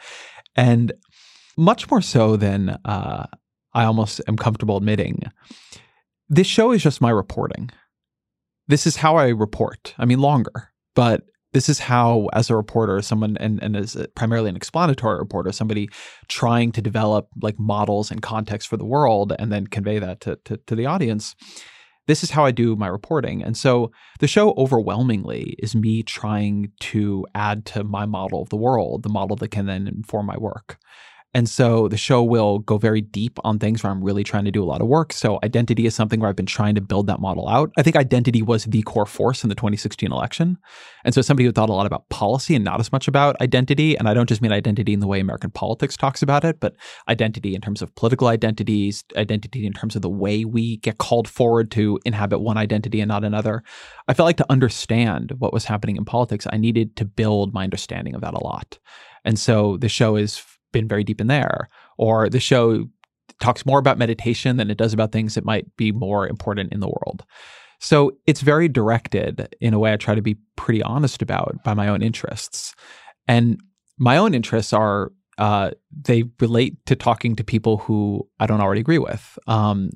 And 0.55 0.93
much 1.57 1.89
more 1.91 2.01
so 2.01 2.35
than 2.35 2.77
uh, 2.85 3.25
I 3.73 3.85
almost 3.85 4.21
am 4.27 4.37
comfortable 4.37 4.77
admitting, 4.77 5.23
this 6.29 6.47
show 6.47 6.71
is 6.71 6.83
just 6.83 7.01
my 7.01 7.09
reporting. 7.09 7.69
This 8.67 8.87
is 8.87 8.97
how 8.97 9.17
I 9.17 9.29
report. 9.29 9.93
I 9.97 10.05
mean, 10.05 10.19
longer, 10.19 10.69
but 10.95 11.23
this 11.53 11.67
is 11.67 11.79
how, 11.79 12.29
as 12.31 12.49
a 12.49 12.55
reporter, 12.55 13.01
someone 13.01 13.35
and, 13.37 13.61
and 13.61 13.75
as 13.75 13.95
a, 13.95 14.07
primarily 14.09 14.49
an 14.49 14.55
explanatory 14.55 15.19
reporter, 15.19 15.51
somebody 15.51 15.89
trying 16.29 16.71
to 16.71 16.81
develop 16.81 17.27
like 17.41 17.59
models 17.59 18.11
and 18.11 18.21
context 18.21 18.69
for 18.69 18.77
the 18.77 18.85
world 18.85 19.33
and 19.37 19.51
then 19.51 19.67
convey 19.67 19.99
that 19.99 20.21
to, 20.21 20.37
to, 20.45 20.57
to 20.67 20.75
the 20.75 20.85
audience 20.85 21.35
this 22.07 22.23
is 22.23 22.31
how 22.31 22.45
I 22.45 22.51
do 22.51 22.75
my 22.75 22.87
reporting. 22.87 23.43
And 23.43 23.55
so 23.55 23.91
the 24.19 24.27
show 24.27 24.53
overwhelmingly 24.57 25.55
is 25.59 25.75
me 25.75 26.03
trying 26.03 26.71
to 26.81 27.25
add 27.35 27.65
to 27.67 27.83
my 27.83 28.05
model 28.05 28.41
of 28.41 28.49
the 28.49 28.57
world, 28.57 29.03
the 29.03 29.09
model 29.09 29.35
that 29.37 29.49
can 29.51 29.65
then 29.67 29.87
inform 29.87 30.25
my 30.25 30.37
work. 30.37 30.77
And 31.33 31.47
so 31.47 31.87
the 31.87 31.97
show 31.97 32.21
will 32.21 32.59
go 32.59 32.77
very 32.77 32.99
deep 32.99 33.39
on 33.45 33.57
things 33.57 33.81
where 33.81 33.91
I'm 33.91 34.03
really 34.03 34.23
trying 34.23 34.43
to 34.45 34.51
do 34.51 34.61
a 34.61 34.65
lot 34.65 34.81
of 34.81 34.87
work. 34.87 35.13
So 35.13 35.39
identity 35.43 35.85
is 35.85 35.95
something 35.95 36.19
where 36.19 36.29
I've 36.29 36.35
been 36.35 36.45
trying 36.45 36.75
to 36.75 36.81
build 36.81 37.07
that 37.07 37.21
model 37.21 37.47
out. 37.47 37.71
I 37.77 37.83
think 37.83 37.95
identity 37.95 38.41
was 38.41 38.65
the 38.65 38.81
core 38.81 39.05
force 39.05 39.43
in 39.43 39.49
the 39.49 39.55
2016 39.55 40.11
election. 40.11 40.57
And 41.05 41.13
so 41.13 41.21
somebody 41.21 41.45
who 41.45 41.53
thought 41.53 41.69
a 41.69 41.73
lot 41.73 41.85
about 41.85 42.09
policy 42.09 42.53
and 42.53 42.65
not 42.65 42.81
as 42.81 42.91
much 42.91 43.07
about 43.07 43.39
identity, 43.39 43.97
and 43.97 44.09
I 44.09 44.13
don't 44.13 44.27
just 44.27 44.41
mean 44.41 44.51
identity 44.51 44.91
in 44.91 44.99
the 44.99 45.07
way 45.07 45.21
American 45.21 45.51
politics 45.51 45.95
talks 45.95 46.21
about 46.21 46.43
it, 46.43 46.59
but 46.59 46.75
identity 47.07 47.55
in 47.55 47.61
terms 47.61 47.81
of 47.81 47.95
political 47.95 48.27
identities, 48.27 49.05
identity 49.15 49.65
in 49.65 49.71
terms 49.71 49.95
of 49.95 50.01
the 50.01 50.09
way 50.09 50.43
we 50.43 50.77
get 50.77 50.97
called 50.97 51.29
forward 51.29 51.71
to 51.71 51.97
inhabit 52.03 52.39
one 52.39 52.57
identity 52.57 52.99
and 52.99 53.07
not 53.07 53.23
another. 53.23 53.63
I 54.09 54.13
felt 54.13 54.25
like 54.25 54.37
to 54.37 54.51
understand 54.51 55.31
what 55.39 55.53
was 55.53 55.63
happening 55.63 55.95
in 55.95 56.03
politics, 56.03 56.45
I 56.51 56.57
needed 56.57 56.97
to 56.97 57.05
build 57.05 57.53
my 57.53 57.63
understanding 57.63 58.15
of 58.15 58.21
that 58.21 58.33
a 58.33 58.43
lot. 58.43 58.79
And 59.23 59.39
so 59.39 59.77
the 59.77 59.89
show 59.89 60.15
has 60.15 60.43
been 60.71 60.87
very 60.87 61.03
deep 61.03 61.21
in 61.21 61.27
there. 61.27 61.67
Or 61.97 62.29
the 62.29 62.39
show 62.39 62.85
talks 63.39 63.65
more 63.65 63.79
about 63.79 63.97
meditation 63.97 64.57
than 64.57 64.69
it 64.69 64.77
does 64.77 64.93
about 64.93 65.11
things 65.11 65.35
that 65.35 65.45
might 65.45 65.65
be 65.77 65.91
more 65.91 66.27
important 66.27 66.71
in 66.71 66.79
the 66.79 66.87
world. 66.87 67.23
So 67.79 68.11
it's 68.27 68.41
very 68.41 68.67
directed 68.67 69.55
in 69.59 69.73
a 69.73 69.79
way 69.79 69.91
I 69.91 69.97
try 69.97 70.13
to 70.13 70.21
be 70.21 70.37
pretty 70.55 70.83
honest 70.83 71.21
about 71.21 71.63
by 71.63 71.73
my 71.73 71.87
own 71.87 72.03
interests. 72.03 72.75
And 73.27 73.59
my 73.97 74.17
own 74.17 74.33
interests 74.33 74.71
are 74.71 75.11
uh, 75.37 75.71
they 75.91 76.23
relate 76.39 76.77
to 76.85 76.95
talking 76.95 77.35
to 77.35 77.43
people 77.43 77.77
who 77.77 78.27
I 78.39 78.45
don't 78.45 78.61
already 78.61 78.81
agree 78.81 78.99
with. 78.99 79.39
Um, 79.47 79.89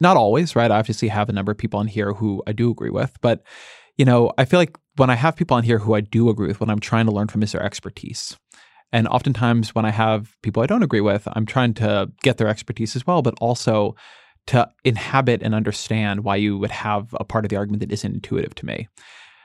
not 0.00 0.16
always, 0.16 0.56
right? 0.56 0.70
I 0.70 0.78
obviously 0.78 1.08
have 1.08 1.28
a 1.28 1.32
number 1.32 1.52
of 1.52 1.58
people 1.58 1.80
on 1.80 1.88
here 1.88 2.14
who 2.14 2.42
I 2.46 2.52
do 2.52 2.70
agree 2.70 2.90
with, 2.90 3.16
but 3.20 3.42
you 3.98 4.04
know, 4.04 4.32
I 4.38 4.44
feel 4.44 4.60
like 4.60 4.78
when 4.96 5.10
I 5.10 5.16
have 5.16 5.36
people 5.36 5.56
on 5.56 5.64
here 5.64 5.78
who 5.78 5.94
I 5.94 6.00
do 6.00 6.30
agree 6.30 6.46
with, 6.46 6.60
what 6.60 6.70
I'm 6.70 6.78
trying 6.78 7.06
to 7.06 7.12
learn 7.12 7.28
from 7.28 7.42
is 7.42 7.52
their 7.52 7.62
expertise. 7.62 8.36
And 8.92 9.06
oftentimes, 9.08 9.74
when 9.74 9.84
I 9.84 9.90
have 9.90 10.36
people 10.42 10.62
I 10.62 10.66
don't 10.66 10.82
agree 10.82 11.00
with, 11.00 11.28
I'm 11.32 11.46
trying 11.46 11.74
to 11.74 12.10
get 12.22 12.38
their 12.38 12.48
expertise 12.48 12.96
as 12.96 13.06
well, 13.06 13.22
but 13.22 13.34
also 13.40 13.94
to 14.46 14.68
inhabit 14.84 15.42
and 15.42 15.54
understand 15.54 16.24
why 16.24 16.36
you 16.36 16.56
would 16.56 16.70
have 16.70 17.14
a 17.20 17.24
part 17.24 17.44
of 17.44 17.50
the 17.50 17.56
argument 17.56 17.80
that 17.80 17.92
isn't 17.92 18.14
intuitive 18.14 18.54
to 18.56 18.66
me. 18.66 18.88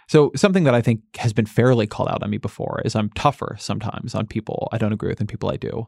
So, 0.08 0.32
something 0.36 0.64
that 0.64 0.76
I 0.76 0.82
think 0.82 1.02
has 1.18 1.34
been 1.34 1.46
fairly 1.46 1.88
called 1.88 2.10
out 2.10 2.24
on 2.24 2.30
me 2.30 2.38
before 2.38 2.82
is 2.86 2.96
I'm 2.96 3.10
tougher 3.10 3.56
sometimes 3.60 4.16
on 4.16 4.28
people 4.28 4.70
I 4.72 4.78
don't 4.78 4.94
agree 4.94 5.10
with 5.10 5.18
than 5.18 5.28
people 5.28 5.50
I 5.50 5.58
do. 5.58 5.88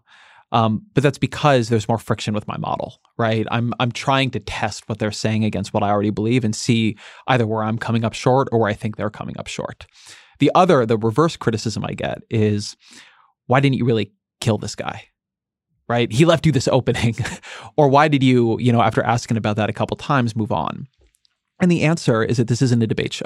Um, 0.51 0.85
but 0.93 1.01
that's 1.01 1.17
because 1.17 1.69
there's 1.69 1.87
more 1.87 1.97
friction 1.97 2.33
with 2.33 2.47
my 2.47 2.57
model, 2.57 2.99
right? 3.17 3.47
I'm 3.51 3.73
I'm 3.79 3.91
trying 3.91 4.31
to 4.31 4.39
test 4.39 4.87
what 4.87 4.99
they're 4.99 5.11
saying 5.11 5.43
against 5.43 5.73
what 5.73 5.83
I 5.83 5.89
already 5.89 6.11
believe 6.11 6.43
and 6.43 6.55
see 6.55 6.97
either 7.27 7.47
where 7.47 7.63
I'm 7.63 7.77
coming 7.77 8.05
up 8.05 8.13
short 8.13 8.47
or 8.51 8.59
where 8.59 8.69
I 8.69 8.73
think 8.73 8.95
they're 8.95 9.09
coming 9.09 9.37
up 9.37 9.47
short. 9.47 9.85
The 10.39 10.51
other, 10.53 10.85
the 10.85 10.97
reverse 10.97 11.37
criticism 11.37 11.85
I 11.85 11.93
get 11.93 12.19
is, 12.29 12.75
why 13.47 13.59
didn't 13.59 13.77
you 13.77 13.85
really 13.85 14.11
kill 14.41 14.57
this 14.57 14.75
guy? 14.75 15.05
Right? 15.87 16.11
He 16.11 16.25
left 16.25 16.45
you 16.45 16.51
this 16.51 16.67
opening. 16.67 17.15
or 17.77 17.87
why 17.87 18.07
did 18.07 18.23
you, 18.23 18.59
you 18.59 18.71
know, 18.71 18.81
after 18.81 19.03
asking 19.03 19.37
about 19.37 19.55
that 19.57 19.69
a 19.69 19.73
couple 19.73 19.95
times, 19.97 20.35
move 20.35 20.51
on? 20.51 20.87
And 21.59 21.71
the 21.71 21.83
answer 21.83 22.23
is 22.23 22.37
that 22.37 22.47
this 22.47 22.61
isn't 22.61 22.81
a 22.81 22.87
debate 22.87 23.13
show. 23.13 23.25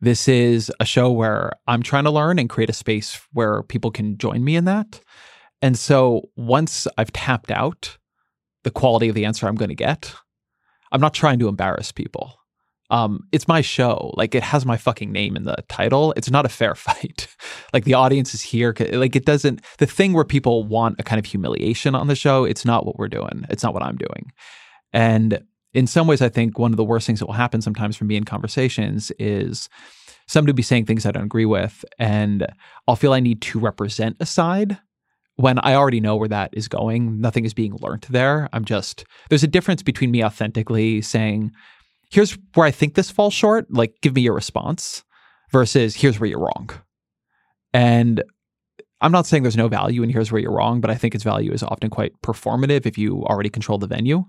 This 0.00 0.26
is 0.26 0.72
a 0.80 0.84
show 0.84 1.12
where 1.12 1.52
I'm 1.68 1.82
trying 1.82 2.04
to 2.04 2.10
learn 2.10 2.40
and 2.40 2.50
create 2.50 2.68
a 2.68 2.74
space 2.74 3.20
where 3.32 3.62
people 3.62 3.92
can 3.92 4.18
join 4.18 4.42
me 4.42 4.56
in 4.56 4.64
that. 4.64 5.00
And 5.62 5.78
so 5.78 6.28
once 6.36 6.88
I've 6.98 7.12
tapped 7.12 7.52
out 7.52 7.98
the 8.64 8.72
quality 8.72 9.08
of 9.08 9.14
the 9.14 9.24
answer 9.24 9.46
I'm 9.46 9.54
going 9.54 9.68
to 9.68 9.76
get, 9.76 10.12
I'm 10.90 11.00
not 11.00 11.14
trying 11.14 11.38
to 11.38 11.48
embarrass 11.48 11.92
people. 11.92 12.34
Um, 12.92 13.26
it's 13.32 13.48
my 13.48 13.62
show. 13.62 14.12
Like 14.18 14.34
it 14.34 14.42
has 14.42 14.66
my 14.66 14.76
fucking 14.76 15.10
name 15.10 15.34
in 15.34 15.44
the 15.44 15.56
title. 15.68 16.12
It's 16.14 16.30
not 16.30 16.44
a 16.44 16.50
fair 16.50 16.74
fight. 16.76 17.26
like 17.72 17.84
the 17.84 17.94
audience 17.94 18.34
is 18.34 18.42
here. 18.42 18.74
Like 18.92 19.16
it 19.16 19.24
doesn't. 19.24 19.62
The 19.78 19.86
thing 19.86 20.12
where 20.12 20.24
people 20.24 20.62
want 20.64 21.00
a 21.00 21.02
kind 21.02 21.18
of 21.18 21.24
humiliation 21.24 21.94
on 21.94 22.06
the 22.06 22.14
show. 22.14 22.44
It's 22.44 22.64
not 22.64 22.84
what 22.86 22.98
we're 22.98 23.08
doing. 23.08 23.46
It's 23.48 23.62
not 23.62 23.74
what 23.74 23.82
I'm 23.82 23.96
doing. 23.96 24.30
And 24.92 25.42
in 25.72 25.86
some 25.86 26.06
ways, 26.06 26.20
I 26.20 26.28
think 26.28 26.58
one 26.58 26.70
of 26.70 26.76
the 26.76 26.84
worst 26.84 27.06
things 27.06 27.20
that 27.20 27.26
will 27.26 27.32
happen 27.32 27.62
sometimes 27.62 27.96
from 27.96 28.08
me 28.08 28.16
in 28.16 28.24
conversations 28.24 29.10
is 29.18 29.70
somebody 30.26 30.52
will 30.52 30.56
be 30.56 30.62
saying 30.62 30.84
things 30.84 31.06
I 31.06 31.12
don't 31.12 31.24
agree 31.24 31.46
with, 31.46 31.84
and 31.98 32.46
I'll 32.86 32.96
feel 32.96 33.14
I 33.14 33.20
need 33.20 33.40
to 33.42 33.58
represent 33.58 34.18
a 34.20 34.26
side 34.26 34.78
when 35.36 35.58
I 35.60 35.74
already 35.74 36.00
know 36.00 36.16
where 36.16 36.28
that 36.28 36.50
is 36.52 36.68
going. 36.68 37.22
Nothing 37.22 37.46
is 37.46 37.54
being 37.54 37.74
learned 37.80 38.06
there. 38.10 38.50
I'm 38.52 38.66
just, 38.66 39.06
there's 39.30 39.42
a 39.42 39.48
difference 39.48 39.82
between 39.82 40.10
me 40.10 40.22
authentically 40.22 41.00
saying, 41.00 41.52
here's 42.12 42.38
where 42.54 42.66
I 42.66 42.70
think 42.70 42.94
this 42.94 43.10
falls 43.10 43.34
short, 43.34 43.66
like 43.70 43.94
give 44.02 44.14
me 44.14 44.20
your 44.20 44.34
response, 44.34 45.02
versus 45.50 45.96
here's 45.96 46.20
where 46.20 46.28
you're 46.28 46.38
wrong. 46.38 46.70
And 47.72 48.22
I'm 49.00 49.12
not 49.12 49.26
saying 49.26 49.42
there's 49.42 49.56
no 49.56 49.68
value 49.68 50.02
in 50.02 50.10
here's 50.10 50.30
where 50.30 50.40
you're 50.40 50.52
wrong, 50.52 50.80
but 50.80 50.90
I 50.90 50.94
think 50.94 51.14
its 51.14 51.24
value 51.24 51.52
is 51.52 51.62
often 51.62 51.90
quite 51.90 52.12
performative 52.22 52.86
if 52.86 52.96
you 52.96 53.24
already 53.24 53.50
control 53.50 53.78
the 53.78 53.86
venue. 53.86 54.24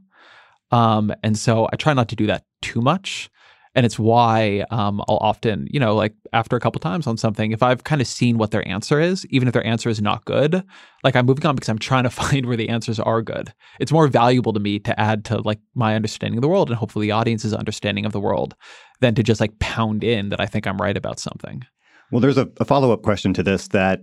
Um, 0.72 1.14
and 1.22 1.38
so 1.38 1.68
I 1.72 1.76
try 1.76 1.94
not 1.94 2.10
to 2.10 2.16
do 2.16 2.26
that 2.28 2.46
too 2.62 2.82
much 2.82 3.30
and 3.76 3.86
it's 3.86 3.98
why 3.98 4.66
um, 4.70 5.02
I'll 5.08 5.18
often, 5.18 5.68
you 5.72 5.80
know, 5.80 5.96
like 5.96 6.14
after 6.32 6.56
a 6.56 6.60
couple 6.60 6.80
times 6.80 7.08
on 7.08 7.18
something, 7.18 7.52
if 7.52 7.64
I've 7.64 7.84
kind 7.84 8.02
of 8.02 8.08
seen 8.08 8.38
what 8.38 8.52
their 8.52 8.68
answer 8.68 9.00
is, 9.00 9.26
even 9.28 9.48
if 9.48 9.54
their 9.54 9.66
answer 9.66 9.90
is 9.90 10.02
not 10.02 10.26
good, 10.26 10.64
like 11.04 11.16
I'm 11.16 11.26
moving 11.26 11.46
on 11.46 11.56
because 11.56 11.70
I'm 11.70 11.80
trying 11.80 12.04
to 12.04 12.10
find 12.22 12.46
where 12.46 12.58
the 12.58 12.70
answers 12.70 13.00
are 13.00 13.22
good. 13.22 13.54
It's 13.80 13.92
more 13.92 14.08
valuable 14.08 14.54
to 14.54 14.60
me 14.60 14.80
to 14.80 15.00
add 15.00 15.26
to 15.26 15.42
like 15.42 15.60
my 15.74 15.96
understanding 15.96 16.38
of 16.38 16.44
the 16.44 16.50
world 16.50 16.70
and 16.70 16.78
hopefully 16.78 17.08
the 17.08 17.12
audience's 17.12 17.54
understanding 17.54 18.06
of 18.06 18.12
the 18.12 18.20
world 18.20 18.56
than 19.00 19.16
to 19.16 19.24
just 19.24 19.42
like 19.42 19.58
pound 19.60 20.04
in 20.04 20.30
that 20.30 20.40
I 20.40 20.46
think 20.46 20.68
I'm 20.68 20.78
right 20.78 20.96
about 20.96 21.20
something. 21.20 21.64
Well, 22.12 22.22
there's 22.22 22.38
a, 22.38 22.48
a 22.60 22.66
follow 22.66 22.92
up 22.92 23.02
question 23.02 23.34
to 23.34 23.44
this 23.44 23.70
that 23.70 24.02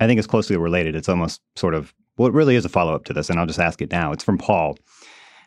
I 0.00 0.06
think 0.06 0.18
is 0.18 0.26
closely 0.26 0.56
related. 0.56 0.96
It's 0.96 1.08
almost 1.08 1.42
sort 1.56 1.74
of 1.74 1.92
well, 2.18 2.26
it 2.26 2.34
really 2.34 2.56
is 2.56 2.64
a 2.64 2.68
follow 2.68 2.94
up 2.94 3.04
to 3.04 3.12
this, 3.12 3.30
and 3.30 3.38
I'll 3.38 3.46
just 3.46 3.60
ask 3.60 3.80
it 3.80 3.92
now. 3.92 4.10
It's 4.12 4.24
from 4.24 4.38
Paul. 4.38 4.76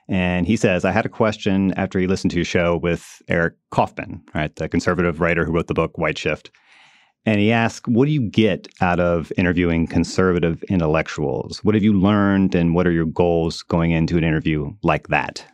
And 0.08 0.46
he 0.46 0.58
says, 0.58 0.84
I 0.84 0.92
had 0.92 1.06
a 1.06 1.10
question 1.10 1.74
after 1.78 2.00
he 2.00 2.08
listened 2.08 2.32
to 2.32 2.38
your 2.38 2.46
show 2.46 2.78
with 2.78 3.22
Eric 3.28 3.54
Kaufmann, 3.72 4.22
right, 4.36 4.54
the 4.56 4.68
conservative 4.68 5.22
writer 5.22 5.46
who 5.46 5.54
wrote 5.54 5.68
the 5.68 5.74
book 5.74 5.94
Whiteshift. 5.94 6.50
And 7.26 7.40
he 7.40 7.52
asked, 7.52 7.88
What 7.88 8.06
do 8.06 8.12
you 8.12 8.22
get 8.22 8.68
out 8.82 9.00
of 9.00 9.32
interviewing 9.38 9.88
conservative 9.88 10.64
intellectuals? 10.64 11.64
What 11.64 11.76
have 11.76 11.84
you 11.84 11.94
learned 11.94 12.56
and 12.56 12.74
what 12.74 12.88
are 12.88 12.92
your 12.92 13.06
goals 13.06 13.62
going 13.62 13.92
into 13.92 14.18
an 14.18 14.24
interview 14.24 14.74
like 14.82 15.08
that? 15.10 15.46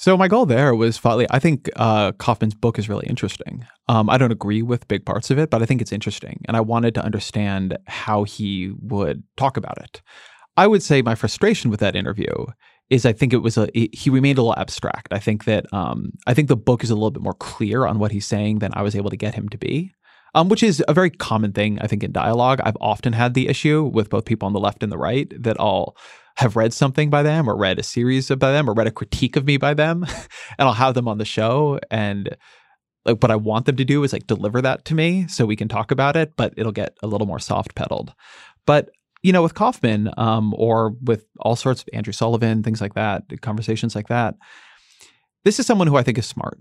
So 0.00 0.16
my 0.16 0.28
goal 0.28 0.46
there 0.46 0.76
was 0.76 0.96
finally, 0.96 1.26
I 1.30 1.40
think 1.40 1.68
uh, 1.74 2.12
Kaufmann's 2.12 2.54
book 2.54 2.78
is 2.78 2.88
really 2.88 3.08
interesting. 3.08 3.66
Um, 3.88 4.08
I 4.08 4.16
don't 4.16 4.30
agree 4.30 4.62
with 4.62 4.86
big 4.86 5.04
parts 5.04 5.28
of 5.28 5.40
it, 5.40 5.50
but 5.50 5.60
I 5.60 5.66
think 5.66 5.80
it's 5.80 5.90
interesting, 5.90 6.40
and 6.44 6.56
I 6.56 6.60
wanted 6.60 6.94
to 6.94 7.04
understand 7.04 7.76
how 7.88 8.22
he 8.22 8.70
would 8.80 9.24
talk 9.36 9.56
about 9.56 9.76
it. 9.78 10.00
I 10.56 10.68
would 10.68 10.84
say 10.84 11.02
my 11.02 11.16
frustration 11.16 11.68
with 11.68 11.80
that 11.80 11.96
interview 11.96 12.32
is 12.90 13.04
I 13.04 13.12
think 13.12 13.32
it 13.32 13.38
was 13.38 13.56
a 13.56 13.68
he 13.74 14.10
remained 14.10 14.38
a 14.38 14.42
little 14.42 14.58
abstract. 14.58 15.12
I 15.12 15.18
think 15.18 15.44
that 15.44 15.72
um, 15.72 16.12
I 16.26 16.34
think 16.34 16.48
the 16.48 16.56
book 16.56 16.82
is 16.82 16.90
a 16.90 16.94
little 16.94 17.10
bit 17.10 17.22
more 17.22 17.34
clear 17.34 17.86
on 17.86 17.98
what 17.98 18.12
he's 18.12 18.26
saying 18.26 18.60
than 18.60 18.72
I 18.74 18.82
was 18.82 18.96
able 18.96 19.10
to 19.10 19.16
get 19.16 19.34
him 19.34 19.48
to 19.50 19.58
be. 19.58 19.92
Um, 20.34 20.50
which 20.50 20.62
is 20.62 20.84
a 20.86 20.92
very 20.92 21.08
common 21.08 21.52
thing 21.52 21.78
I 21.80 21.86
think 21.86 22.04
in 22.04 22.12
dialogue. 22.12 22.60
I've 22.62 22.76
often 22.82 23.14
had 23.14 23.32
the 23.32 23.48
issue 23.48 23.84
with 23.84 24.10
both 24.10 24.26
people 24.26 24.46
on 24.46 24.52
the 24.52 24.60
left 24.60 24.82
and 24.82 24.92
the 24.92 24.98
right 24.98 25.32
that 25.42 25.58
I'll 25.58 25.96
have 26.36 26.54
read 26.54 26.72
something 26.72 27.08
by 27.08 27.22
them 27.22 27.48
or 27.48 27.56
read 27.56 27.78
a 27.78 27.82
series 27.82 28.28
by 28.28 28.52
them 28.52 28.68
or 28.68 28.74
read 28.74 28.86
a 28.86 28.92
critique 28.92 29.36
of 29.36 29.46
me 29.46 29.56
by 29.56 29.74
them 29.74 30.04
and 30.58 30.68
I'll 30.68 30.74
have 30.74 30.94
them 30.94 31.08
on 31.08 31.18
the 31.18 31.24
show 31.24 31.80
and 31.90 32.36
like 33.08 33.22
what 33.22 33.30
I 33.30 33.36
want 33.36 33.66
them 33.66 33.76
to 33.76 33.84
do 33.84 34.04
is 34.04 34.12
like 34.12 34.26
deliver 34.26 34.60
that 34.62 34.84
to 34.86 34.94
me 34.94 35.26
so 35.28 35.46
we 35.46 35.56
can 35.56 35.68
talk 35.68 35.90
about 35.90 36.16
it, 36.16 36.36
but 36.36 36.52
it'll 36.56 36.72
get 36.72 36.96
a 37.02 37.06
little 37.06 37.26
more 37.26 37.38
soft 37.38 37.74
pedaled. 37.74 38.12
But 38.66 38.90
you 39.22 39.32
know, 39.32 39.42
with 39.42 39.54
Kaufmann 39.54 40.12
um, 40.16 40.54
or 40.56 40.94
with 41.02 41.26
all 41.40 41.56
sorts 41.56 41.82
of 41.82 41.88
Andrew 41.92 42.12
Sullivan, 42.12 42.62
things 42.62 42.80
like 42.80 42.94
that, 42.94 43.24
conversations 43.40 43.94
like 43.94 44.08
that, 44.08 44.34
this 45.44 45.58
is 45.58 45.66
someone 45.66 45.88
who 45.88 45.96
I 45.96 46.02
think 46.02 46.18
is 46.18 46.26
smart, 46.26 46.58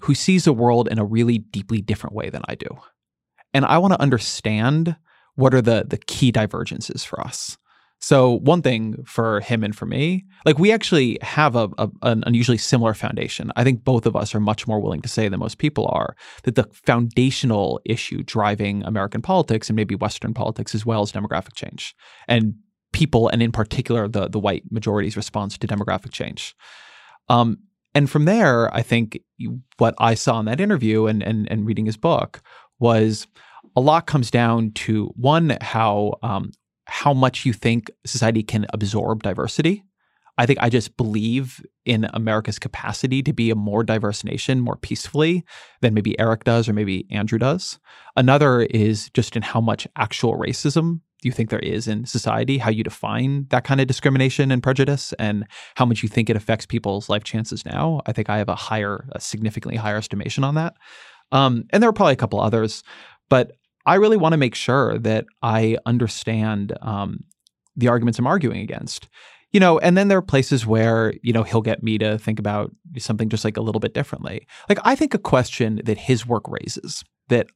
who 0.00 0.14
sees 0.14 0.44
the 0.44 0.52
world 0.52 0.88
in 0.88 0.98
a 0.98 1.04
really 1.04 1.38
deeply 1.38 1.80
different 1.80 2.14
way 2.14 2.30
than 2.30 2.42
I 2.48 2.54
do. 2.54 2.68
And 3.54 3.64
I 3.64 3.78
want 3.78 3.94
to 3.94 4.00
understand 4.00 4.96
what 5.34 5.54
are 5.54 5.62
the 5.62 5.84
the 5.88 5.98
key 5.98 6.32
divergences 6.32 7.04
for 7.04 7.20
us. 7.20 7.56
So 8.00 8.38
one 8.38 8.62
thing 8.62 9.02
for 9.04 9.40
him 9.40 9.64
and 9.64 9.74
for 9.74 9.86
me, 9.86 10.26
like 10.44 10.58
we 10.58 10.70
actually 10.70 11.18
have 11.22 11.56
a, 11.56 11.68
a, 11.78 11.88
an 12.02 12.22
unusually 12.26 12.58
similar 12.58 12.94
foundation. 12.94 13.50
I 13.56 13.64
think 13.64 13.84
both 13.84 14.06
of 14.06 14.14
us 14.14 14.34
are 14.34 14.40
much 14.40 14.66
more 14.66 14.80
willing 14.80 15.00
to 15.02 15.08
say 15.08 15.28
than 15.28 15.40
most 15.40 15.58
people 15.58 15.88
are 15.90 16.14
that 16.44 16.54
the 16.54 16.68
foundational 16.72 17.80
issue 17.84 18.22
driving 18.22 18.82
American 18.84 19.22
politics 19.22 19.68
and 19.68 19.76
maybe 19.76 19.94
Western 19.94 20.34
politics 20.34 20.74
as 20.74 20.84
well 20.84 21.02
is 21.02 21.12
demographic 21.12 21.54
change 21.54 21.94
and 22.28 22.54
people, 22.92 23.28
and 23.28 23.42
in 23.42 23.52
particular 23.52 24.08
the 24.08 24.28
the 24.28 24.38
white 24.38 24.62
majority's 24.70 25.16
response 25.16 25.58
to 25.58 25.66
demographic 25.66 26.12
change. 26.12 26.54
Um, 27.28 27.58
and 27.94 28.08
from 28.10 28.26
there, 28.26 28.72
I 28.74 28.82
think 28.82 29.18
what 29.78 29.94
I 29.98 30.14
saw 30.14 30.38
in 30.38 30.46
that 30.46 30.60
interview 30.60 31.06
and 31.06 31.22
and, 31.22 31.50
and 31.50 31.66
reading 31.66 31.86
his 31.86 31.96
book 31.96 32.42
was 32.78 33.26
a 33.74 33.80
lot 33.80 34.06
comes 34.06 34.30
down 34.30 34.72
to 34.72 35.06
one 35.16 35.56
how 35.60 36.14
um, 36.22 36.52
how 36.86 37.12
much 37.12 37.44
you 37.44 37.52
think 37.52 37.90
society 38.04 38.42
can 38.42 38.66
absorb 38.72 39.22
diversity. 39.22 39.84
I 40.38 40.46
think 40.46 40.58
I 40.60 40.68
just 40.68 40.96
believe 40.96 41.64
in 41.84 42.08
America's 42.12 42.58
capacity 42.58 43.22
to 43.22 43.32
be 43.32 43.50
a 43.50 43.54
more 43.54 43.82
diverse 43.82 44.22
nation 44.22 44.60
more 44.60 44.76
peacefully 44.76 45.44
than 45.80 45.94
maybe 45.94 46.18
Eric 46.20 46.44
does 46.44 46.68
or 46.68 46.74
maybe 46.74 47.06
Andrew 47.10 47.38
does. 47.38 47.78
Another 48.16 48.62
is 48.62 49.10
just 49.14 49.34
in 49.34 49.42
how 49.42 49.60
much 49.60 49.88
actual 49.96 50.34
racism 50.34 51.00
you 51.22 51.32
think 51.32 51.48
there 51.48 51.58
is 51.60 51.88
in 51.88 52.04
society, 52.04 52.58
how 52.58 52.70
you 52.70 52.84
define 52.84 53.46
that 53.48 53.64
kind 53.64 53.80
of 53.80 53.86
discrimination 53.86 54.50
and 54.50 54.62
prejudice, 54.62 55.14
and 55.18 55.46
how 55.74 55.86
much 55.86 56.02
you 56.02 56.08
think 56.08 56.28
it 56.28 56.36
affects 56.36 56.66
people's 56.66 57.08
life 57.08 57.24
chances 57.24 57.64
now. 57.64 58.02
I 58.06 58.12
think 58.12 58.28
I 58.28 58.36
have 58.36 58.50
a 58.50 58.54
higher, 58.54 59.08
a 59.12 59.20
significantly 59.20 59.76
higher 59.76 59.96
estimation 59.96 60.44
on 60.44 60.54
that. 60.56 60.74
Um, 61.32 61.64
and 61.70 61.82
there 61.82 61.88
are 61.88 61.94
probably 61.94 62.12
a 62.12 62.16
couple 62.16 62.40
others, 62.40 62.82
but 63.30 63.52
I 63.86 63.94
really 63.94 64.16
want 64.16 64.32
to 64.32 64.38
make 64.38 64.54
sure 64.54 64.98
that 64.98 65.26
I 65.42 65.78
understand 65.86 66.76
um, 66.82 67.24
the 67.76 67.88
arguments 67.88 68.18
I'm 68.18 68.26
arguing 68.26 68.60
against. 68.60 69.08
You 69.52 69.60
know, 69.60 69.78
and 69.78 69.96
then 69.96 70.08
there 70.08 70.18
are 70.18 70.22
places 70.22 70.66
where, 70.66 71.14
you 71.22 71.32
know, 71.32 71.44
he'll 71.44 71.62
get 71.62 71.82
me 71.82 71.96
to 71.98 72.18
think 72.18 72.38
about 72.38 72.72
something 72.98 73.28
just 73.28 73.44
like 73.44 73.56
a 73.56 73.62
little 73.62 73.80
bit 73.80 73.94
differently. 73.94 74.46
Like, 74.68 74.78
I 74.84 74.96
think 74.96 75.14
a 75.14 75.18
question 75.18 75.80
that 75.84 75.96
his 75.96 76.26
work 76.26 76.42
raises 76.48 77.04
that 77.28 77.46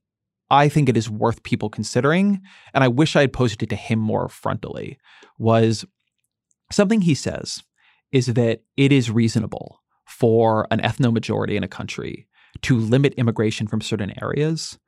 I 0.51 0.69
think 0.69 0.89
it 0.89 0.97
is 0.97 1.11
worth 1.11 1.43
people 1.43 1.69
considering, 1.69 2.41
and 2.73 2.83
I 2.83 2.89
wish 2.89 3.17
I 3.17 3.23
had 3.23 3.33
posed 3.33 3.63
it 3.63 3.69
to 3.71 3.77
him 3.77 3.99
more 3.99 4.29
frontally, 4.29 4.97
was 5.39 5.85
something 6.73 7.03
he 7.03 7.15
says 7.15 7.63
is 8.13 8.27
that 8.27 8.63
it 8.77 8.93
is 8.93 9.11
reasonable 9.11 9.81
for 10.07 10.67
an 10.71 10.81
ethno 10.81 11.13
majority 11.13 11.57
in 11.57 11.65
a 11.65 11.69
country 11.69 12.29
to 12.63 12.77
limit 12.77 13.15
immigration 13.15 13.67
from 13.67 13.81
certain 13.81 14.13
areas 14.23 14.79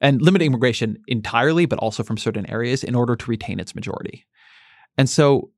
and 0.00 0.22
limit 0.22 0.42
immigration 0.42 0.98
entirely, 1.08 1.66
but 1.66 1.78
also 1.78 2.02
from 2.02 2.16
certain 2.16 2.48
areas 2.50 2.84
in 2.84 2.94
order 2.94 3.16
to 3.16 3.30
retain 3.30 3.60
its 3.60 3.74
majority. 3.74 4.26
And 4.96 5.08
so 5.08 5.50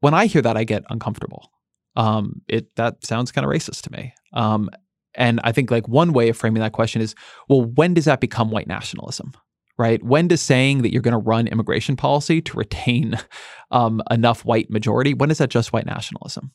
when 0.00 0.14
I 0.14 0.26
hear 0.26 0.42
that, 0.42 0.56
I 0.56 0.64
get 0.64 0.84
uncomfortable. 0.90 1.50
Um, 1.94 2.42
it 2.48 2.74
that 2.76 3.04
sounds 3.04 3.32
kind 3.32 3.44
of 3.44 3.50
racist 3.50 3.82
to 3.82 3.92
me. 3.92 4.14
Um, 4.32 4.70
and 5.14 5.40
I 5.44 5.52
think 5.52 5.70
like 5.70 5.88
one 5.88 6.12
way 6.12 6.28
of 6.28 6.36
framing 6.36 6.62
that 6.62 6.72
question 6.72 7.02
is, 7.02 7.14
well, 7.48 7.64
when 7.64 7.94
does 7.94 8.06
that 8.06 8.20
become 8.20 8.50
white 8.50 8.66
nationalism? 8.66 9.32
Right? 9.78 10.02
When 10.02 10.28
does 10.28 10.40
saying 10.40 10.82
that 10.82 10.92
you're 10.92 11.02
going 11.02 11.12
to 11.12 11.18
run 11.18 11.48
immigration 11.48 11.96
policy 11.96 12.40
to 12.42 12.56
retain 12.56 13.18
um, 13.70 14.02
enough 14.10 14.44
white 14.44 14.70
majority, 14.70 15.14
when 15.14 15.30
is 15.30 15.38
that 15.38 15.50
just 15.50 15.72
white 15.72 15.86
nationalism? 15.86 16.52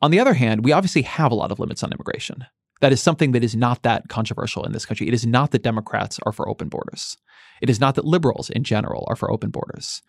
On 0.00 0.10
the 0.10 0.20
other 0.20 0.34
hand, 0.34 0.64
we 0.64 0.72
obviously 0.72 1.02
have 1.02 1.32
a 1.32 1.34
lot 1.34 1.50
of 1.50 1.58
limits 1.58 1.82
on 1.82 1.92
immigration. 1.92 2.44
That 2.80 2.92
is 2.92 3.02
something 3.02 3.32
that 3.32 3.42
is 3.42 3.56
not 3.56 3.82
that 3.82 4.08
controversial 4.08 4.64
in 4.64 4.72
this 4.72 4.86
country. 4.86 5.08
It 5.08 5.14
is 5.14 5.26
not 5.26 5.50
that 5.50 5.62
Democrats 5.62 6.18
are 6.24 6.32
for 6.32 6.48
open 6.48 6.68
borders. 6.68 7.16
It 7.60 7.68
is 7.70 7.80
not 7.80 7.96
that 7.96 8.04
liberals 8.04 8.50
in 8.50 8.64
general 8.64 9.04
are 9.08 9.16
for 9.16 9.30
open 9.30 9.50
borders. 9.50 10.02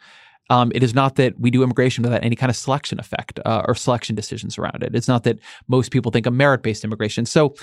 Um, 0.52 0.72
it 0.74 0.82
is 0.82 0.96
not 0.96 1.16
that 1.16 1.40
we 1.40 1.52
do 1.52 1.64
immigration 1.64 2.04
without 2.04 2.24
any 2.24 2.36
kind 2.36 2.50
of 2.50 2.56
selection 2.56 3.00
effect 3.00 3.40
uh, 3.46 3.64
or 3.68 3.76
selection 3.76 4.16
decisions 4.16 4.58
around 4.58 4.82
it. 4.84 4.96
It's 4.96 5.08
not 5.08 5.24
that 5.24 5.40
most 5.68 5.92
people 5.92 6.12
think 6.12 6.26
of 6.26 6.34
merit 6.34 6.64
based 6.64 6.84
immigration. 6.84 7.26
So 7.26 7.56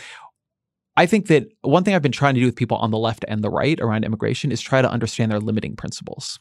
I 0.97 1.07
think 1.07 1.27
that 1.27 1.49
one 1.63 1.85
thing 1.85 1.95
I've 1.95 2.03
been 2.03 2.13
trying 2.13 2.35
to 2.35 2.41
do 2.41 2.47
with 2.47 2.57
people 2.57 2.79
on 2.79 2.91
the 2.91 2.99
left 2.99 3.25
and 3.29 3.43
the 3.43 3.51
right 3.51 3.79
around 3.81 4.05
immigration 4.05 4.53
is 4.53 4.61
try 4.61 4.83
to 4.83 4.91
understand 4.91 5.31
their 5.31 5.41
limiting 5.41 5.77
principles. 5.77 6.39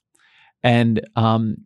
And 0.64 1.02
um, 1.16 1.58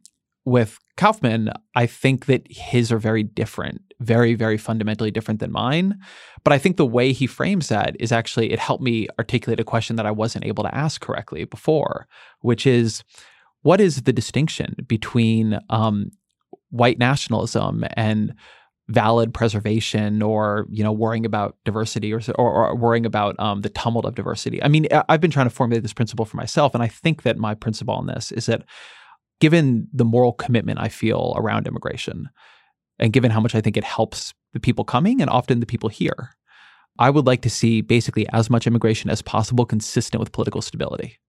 with 0.50 0.80
Kaufmann, 0.98 1.52
I 1.76 1.86
think 1.86 2.26
that 2.26 2.46
his 2.50 2.92
are 2.92 2.98
very 2.98 3.24
different, 3.24 3.82
very, 4.00 4.34
very 4.34 4.58
fundamentally 4.58 5.12
different 5.12 5.40
than 5.40 5.52
mine. 5.52 5.98
But 6.44 6.54
I 6.54 6.58
think 6.58 6.78
the 6.78 6.86
way 6.86 7.14
he 7.14 7.28
frames 7.28 7.70
that 7.70 7.96
is 8.00 8.12
actually, 8.12 8.52
it 8.52 8.60
helped 8.60 8.84
me 8.84 9.08
articulate 9.18 9.60
a 9.60 9.64
question 9.64 9.96
that 9.96 10.06
I 10.06 10.12
wasn't 10.12 10.46
able 10.46 10.64
to 10.64 10.76
ask 10.76 11.00
correctly 11.02 11.46
before, 11.46 12.08
which 12.42 12.66
is 12.66 13.04
what 13.62 13.80
is 13.80 14.04
the 14.04 14.14
distinction 14.14 14.76
between 14.88 15.60
um, 15.70 16.12
white 16.70 16.98
nationalism 16.98 17.86
and 17.94 18.34
valid 18.90 19.32
preservation 19.36 20.24
or 20.24 20.66
you 20.72 20.84
know 20.84 20.92
worrying 20.92 21.24
about 21.24 21.56
diversity 21.64 22.12
or 22.12 22.22
or, 22.36 22.70
or 22.70 22.76
worrying 22.76 23.06
about 23.06 23.40
um, 23.40 23.62
the 23.62 23.70
tumult 23.70 24.06
of 24.06 24.16
diversity. 24.16 24.62
I 24.64 24.68
mean, 24.68 24.88
I've 25.08 25.22
been 25.22 25.30
trying 25.30 25.46
to 25.46 25.52
formulate 25.52 25.84
this 25.84 25.94
principle 25.94 26.26
for 26.26 26.38
myself, 26.38 26.74
and 26.74 26.82
I 26.82 26.88
think 26.88 27.22
that 27.22 27.38
my 27.38 27.54
principle 27.54 27.94
on 27.94 28.08
this 28.08 28.32
is 28.32 28.48
that 28.48 28.64
given 29.40 29.88
the 29.94 30.06
moral 30.06 30.34
commitment 30.34 30.80
I 30.80 30.90
feel 30.90 31.34
around 31.38 31.68
immigration, 31.68 32.30
and 32.98 33.14
given 33.14 33.32
how 33.32 33.40
much 33.40 33.56
I 33.56 33.62
think 33.62 33.78
it 33.78 33.84
helps 33.84 34.34
the 34.54 34.60
people 34.60 34.84
coming 34.84 35.22
and 35.22 35.30
often 35.30 35.60
the 35.60 35.66
people 35.66 35.90
here, 35.90 36.32
I 36.98 37.10
would 37.10 37.26
like 37.26 37.42
to 37.44 37.50
see 37.50 37.82
basically 37.82 38.28
as 38.30 38.50
much 38.50 38.68
immigration 38.68 39.10
as 39.10 39.22
possible 39.22 39.66
consistent 39.66 40.20
with 40.20 40.34
political 40.34 40.62
stability. 40.62 41.20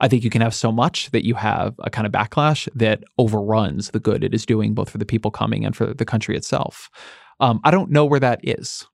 I 0.00 0.08
think 0.08 0.24
you 0.24 0.30
can 0.30 0.42
have 0.42 0.54
so 0.54 0.70
much 0.70 1.10
that 1.10 1.24
you 1.24 1.34
have 1.34 1.74
a 1.80 1.90
kind 1.90 2.06
of 2.06 2.12
backlash 2.12 2.68
that 2.74 3.04
overruns 3.18 3.90
the 3.90 4.00
good 4.00 4.22
it 4.22 4.34
is 4.34 4.46
doing 4.46 4.74
both 4.74 4.90
for 4.90 4.98
the 4.98 5.06
people 5.06 5.30
coming 5.30 5.64
and 5.64 5.74
for 5.74 5.92
the 5.92 6.04
country 6.04 6.36
itself. 6.36 6.88
Um, 7.40 7.60
I 7.64 7.70
don't 7.70 7.90
know 7.90 8.04
where 8.04 8.20
that 8.20 8.40
is. 8.42 8.86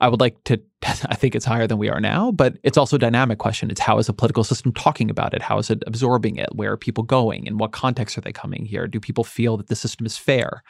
I 0.00 0.08
would 0.08 0.20
like 0.20 0.42
to, 0.44 0.60
I 0.82 1.14
think 1.14 1.34
it's 1.34 1.44
higher 1.44 1.66
than 1.66 1.78
we 1.78 1.88
are 1.88 2.00
now, 2.00 2.32
but 2.32 2.56
it's 2.62 2.78
also 2.78 2.96
a 2.96 2.98
dynamic 2.98 3.38
question. 3.38 3.70
It's 3.70 3.80
how 3.80 3.98
is 3.98 4.06
the 4.06 4.12
political 4.12 4.44
system 4.44 4.72
talking 4.72 5.10
about 5.10 5.34
it? 5.34 5.42
How 5.42 5.58
is 5.58 5.70
it 5.70 5.82
absorbing 5.86 6.36
it? 6.36 6.54
Where 6.54 6.72
are 6.72 6.76
people 6.76 7.04
going? 7.04 7.46
In 7.46 7.58
what 7.58 7.72
context 7.72 8.16
are 8.16 8.22
they 8.22 8.32
coming 8.32 8.64
here? 8.64 8.86
Do 8.86 9.00
people 9.00 9.24
feel 9.24 9.56
that 9.56 9.68
the 9.68 9.76
system 9.76 10.06
is 10.06 10.16
fair? 10.16 10.62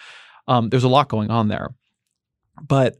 Um, 0.48 0.70
there's 0.70 0.84
a 0.84 0.88
lot 0.88 1.08
going 1.08 1.30
on 1.30 1.48
there. 1.48 1.70
But 2.60 2.96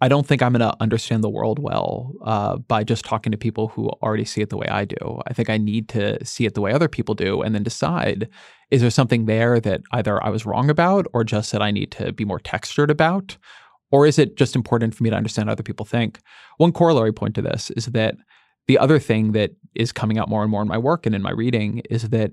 I 0.00 0.08
don't 0.08 0.26
think 0.26 0.42
I'm 0.42 0.52
going 0.52 0.60
to 0.60 0.76
understand 0.82 1.24
the 1.24 1.30
world 1.30 1.58
well 1.58 2.12
uh, 2.24 2.56
by 2.56 2.84
just 2.84 3.04
talking 3.04 3.32
to 3.32 3.38
people 3.38 3.68
who 3.68 3.88
already 4.02 4.24
see 4.24 4.42
it 4.42 4.50
the 4.50 4.56
way 4.56 4.66
I 4.66 4.84
do. 4.84 5.22
I 5.26 5.32
think 5.32 5.48
I 5.48 5.56
need 5.56 5.88
to 5.90 6.22
see 6.26 6.44
it 6.44 6.54
the 6.54 6.60
way 6.60 6.72
other 6.72 6.88
people 6.88 7.14
do 7.14 7.40
and 7.40 7.54
then 7.54 7.62
decide 7.62 8.28
is 8.70 8.80
there 8.80 8.90
something 8.90 9.26
there 9.26 9.60
that 9.60 9.82
either 9.92 10.22
I 10.22 10.30
was 10.30 10.44
wrong 10.44 10.68
about 10.68 11.06
or 11.12 11.22
just 11.22 11.52
that 11.52 11.62
I 11.62 11.70
need 11.70 11.90
to 11.92 12.12
be 12.12 12.24
more 12.24 12.40
textured 12.40 12.90
about? 12.90 13.38
Or 13.94 14.06
is 14.06 14.18
it 14.18 14.34
just 14.36 14.56
important 14.56 14.92
for 14.92 15.04
me 15.04 15.10
to 15.10 15.16
understand 15.16 15.48
how 15.48 15.52
other 15.52 15.62
people 15.62 15.86
think? 15.86 16.18
One 16.56 16.72
corollary 16.72 17.12
point 17.12 17.36
to 17.36 17.42
this 17.42 17.70
is 17.70 17.86
that 17.86 18.16
the 18.66 18.76
other 18.76 18.98
thing 18.98 19.30
that 19.32 19.52
is 19.76 19.92
coming 19.92 20.18
out 20.18 20.28
more 20.28 20.42
and 20.42 20.50
more 20.50 20.62
in 20.62 20.66
my 20.66 20.78
work 20.78 21.06
and 21.06 21.14
in 21.14 21.22
my 21.22 21.30
reading 21.30 21.80
is 21.88 22.08
that 22.08 22.32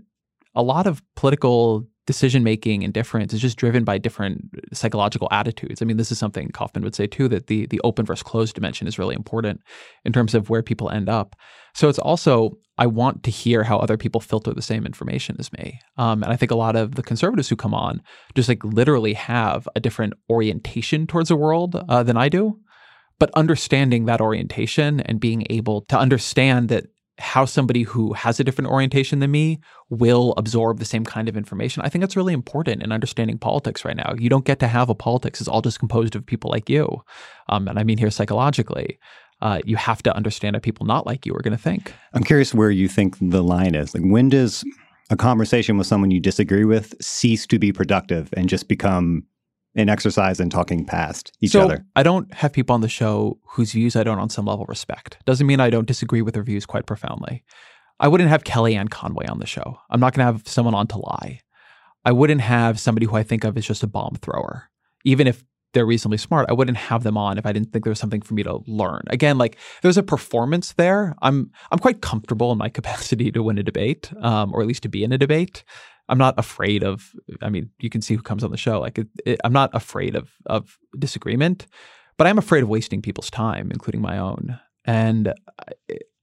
a 0.56 0.64
lot 0.64 0.88
of 0.88 1.04
political 1.16 1.88
decision 2.08 2.44
making 2.44 2.84
and 2.84 2.94
difference 2.94 3.34
is 3.34 3.42
just 3.42 3.58
driven 3.58 3.84
by 3.84 3.98
different 3.98 4.50
psychological 4.74 5.28
attitudes. 5.32 5.82
I 5.82 5.86
mean, 5.86 5.98
this 5.98 6.12
is 6.12 6.18
something 6.18 6.50
Kaufmann 6.50 6.84
would 6.84 6.96
say 6.96 7.08
too 7.08 7.28
that 7.28 7.48
the 7.48 7.68
the 7.68 7.82
open 7.84 8.06
versus 8.06 8.24
closed 8.24 8.56
dimension 8.56 8.88
is 8.88 8.98
really 8.98 9.16
important 9.16 9.62
in 10.04 10.12
terms 10.12 10.34
of 10.34 10.50
where 10.50 10.64
people 10.64 10.90
end 10.90 11.10
up. 11.10 11.36
So 11.74 11.90
it's 11.90 12.00
also 12.00 12.58
I 12.78 12.88
want 12.88 13.24
to 13.24 13.32
hear 13.32 13.64
how 13.64 13.78
other 13.78 13.98
people 13.98 14.20
filter 14.22 14.54
the 14.54 14.62
same 14.62 14.86
information 14.86 15.36
as 15.38 15.54
me. 15.54 15.80
Um, 15.98 16.24
and 16.24 16.34
I 16.34 16.36
think 16.36 16.52
a 16.52 16.56
lot 16.56 16.76
of 16.76 16.96
the 16.96 17.04
conservatives 17.04 17.48
who 17.48 17.56
come 17.56 17.76
on 17.76 18.02
just 18.34 18.50
like 18.50 18.64
literally 18.64 19.14
have 19.14 19.70
a 19.76 19.80
different 19.80 20.14
orientation 20.30 21.06
towards 21.06 21.30
the 21.30 21.36
world 21.36 21.76
uh, 21.88 22.02
than 22.02 22.18
I 22.18 22.30
do. 22.30 22.60
But 23.20 23.30
understanding 23.36 24.06
that 24.06 24.20
orientation 24.20 25.00
and 25.02 25.20
being 25.20 25.46
able 25.52 25.82
to 25.82 25.98
understand 25.98 26.70
that 26.70 26.86
how 27.22 27.46
somebody 27.46 27.84
who 27.84 28.14
has 28.14 28.40
a 28.40 28.44
different 28.44 28.70
orientation 28.70 29.20
than 29.20 29.32
me 29.32 29.60
will 29.90 30.34
absorb 30.38 30.80
the 30.80 30.86
same 30.86 31.06
kind 31.06 31.30
of 31.30 31.38
information. 31.38 31.84
I 31.84 31.90
think 31.90 32.02
that's 32.02 32.16
really 32.16 32.34
important 32.34 32.84
in 32.84 32.92
understanding 32.92 33.38
politics 33.38 33.86
right 33.86 33.96
now. 33.96 34.14
You 34.18 34.30
don't 34.30 34.46
get 34.46 34.60
to 34.60 34.68
have 34.68 34.90
a 34.90 34.96
politics 34.96 35.40
that's 35.40 35.48
all 35.48 35.62
just 35.62 35.80
composed 35.80 36.16
of 36.16 36.26
people 36.26 36.50
like 36.50 36.70
you. 36.70 37.04
Um, 37.50 37.68
and 37.68 37.80
I 37.80 37.84
mean 37.84 37.98
here 37.98 38.12
psychologically. 38.12 39.00
Uh, 39.42 39.60
you 39.66 39.76
have 39.76 40.04
to 40.04 40.16
understand 40.16 40.56
how 40.56 40.60
people 40.60 40.86
not 40.86 41.06
like 41.08 41.26
you 41.26 41.34
are 41.34 41.42
going 41.42 41.56
to 41.56 41.62
think. 41.62 41.94
I'm 42.14 42.24
curious 42.24 42.54
where 42.54 42.70
you 42.70 42.88
think 42.88 43.18
the 43.20 43.44
line 43.44 43.74
is. 43.74 43.96
Like, 43.96 44.04
when 44.04 44.30
does 44.30 44.64
a 45.10 45.16
conversation 45.16 45.78
with 45.78 45.88
someone 45.88 46.12
you 46.12 46.20
disagree 46.20 46.64
with 46.64 46.94
cease 47.02 47.48
to 47.48 47.58
be 47.58 47.74
productive 47.74 48.30
and 48.38 48.48
just 48.48 48.68
become 48.68 49.26
an 49.76 49.90
exercise 49.90 50.40
and 50.40 50.52
talking 50.52 50.86
past 50.86 51.32
each 51.42 51.52
so 51.52 51.62
other. 51.62 51.86
I 51.96 52.04
don't 52.04 52.34
have 52.34 52.54
people 52.54 52.74
on 52.74 52.82
the 52.82 52.90
show 52.90 53.40
whose 53.44 53.72
views 53.72 53.96
I 53.96 54.04
don't 54.04 54.20
on 54.20 54.30
some 54.30 54.46
level 54.46 54.66
respect. 54.66 55.18
Doesn't 55.26 55.48
mean 55.48 55.60
I 55.60 55.70
don't 55.70 55.88
disagree 55.88 56.22
with 56.22 56.34
their 56.34 56.44
views 56.44 56.66
quite 56.66 56.86
profoundly. 56.86 57.44
I 58.00 58.08
wouldn't 58.08 58.30
have 58.30 58.44
Kellyanne 58.44 58.90
Conway 58.90 59.28
on 59.28 59.40
the 59.40 59.46
show. 59.46 59.80
I'm 59.90 60.00
not 60.00 60.14
going 60.14 60.26
to 60.26 60.34
have 60.34 60.48
someone 60.48 60.74
on 60.74 60.88
to 60.88 60.98
lie. 60.98 61.40
I 62.04 62.12
wouldn't 62.12 62.42
have 62.42 62.80
somebody 62.80 63.06
who 63.06 63.16
I 63.16 63.24
think 63.24 63.44
of 63.44 63.58
as 63.58 63.66
just 63.66 63.84
a 63.84 63.88
bomb 63.88 64.16
thrower. 64.16 64.70
Even 65.06 65.28
if 65.28 65.44
they're 65.74 65.86
reasonably 65.86 66.18
smart, 66.18 66.50
I 66.50 66.54
wouldn't 66.54 66.78
have 66.78 67.04
them 67.04 67.18
on 67.18 67.38
if 67.38 67.46
I 67.46 67.54
didn't 67.54 67.72
think 67.72 67.86
there 67.86 67.92
was 67.92 68.00
something 68.00 68.22
for 68.22 68.34
me 68.34 68.44
to 68.44 68.60
learn. 68.68 69.04
Again, 69.08 69.38
like 69.38 69.58
there's 69.82 69.98
a 69.98 70.04
performance 70.04 70.74
there. 70.74 71.16
I'm 71.22 71.52
I'm 71.72 71.80
quite 71.80 72.02
comfortable 72.02 72.52
in 72.52 72.58
my 72.58 72.70
capacity 72.78 73.32
to 73.32 73.44
win 73.44 73.58
a 73.58 73.64
debate, 73.64 74.12
um, 74.22 74.54
or 74.54 74.62
at 74.62 74.68
least 74.68 74.84
to 74.84 74.90
be 74.90 75.04
in 75.04 75.14
a 75.14 75.18
debate. 75.18 75.64
I'm 76.12 76.18
not 76.18 76.38
afraid 76.38 76.84
of. 76.84 77.12
I 77.42 77.50
mean, 77.50 77.70
you 77.80 77.90
can 77.90 78.02
see 78.02 78.16
who 78.16 78.22
comes 78.22 78.44
on 78.44 78.52
the 78.52 78.58
show. 78.58 78.80
Like, 78.80 79.00
it, 79.00 79.08
it, 79.26 79.40
I'm 79.44 79.54
not 79.54 79.72
afraid 79.74 80.16
of 80.16 80.32
of 80.46 80.78
disagreement, 81.00 81.68
but 82.18 82.28
I'm 82.28 82.38
afraid 82.38 82.64
of 82.64 82.70
wasting 82.70 83.02
people's 83.02 83.32
time, 83.32 83.72
including 83.72 84.02
my 84.02 84.18
own. 84.18 84.60
And 84.86 85.34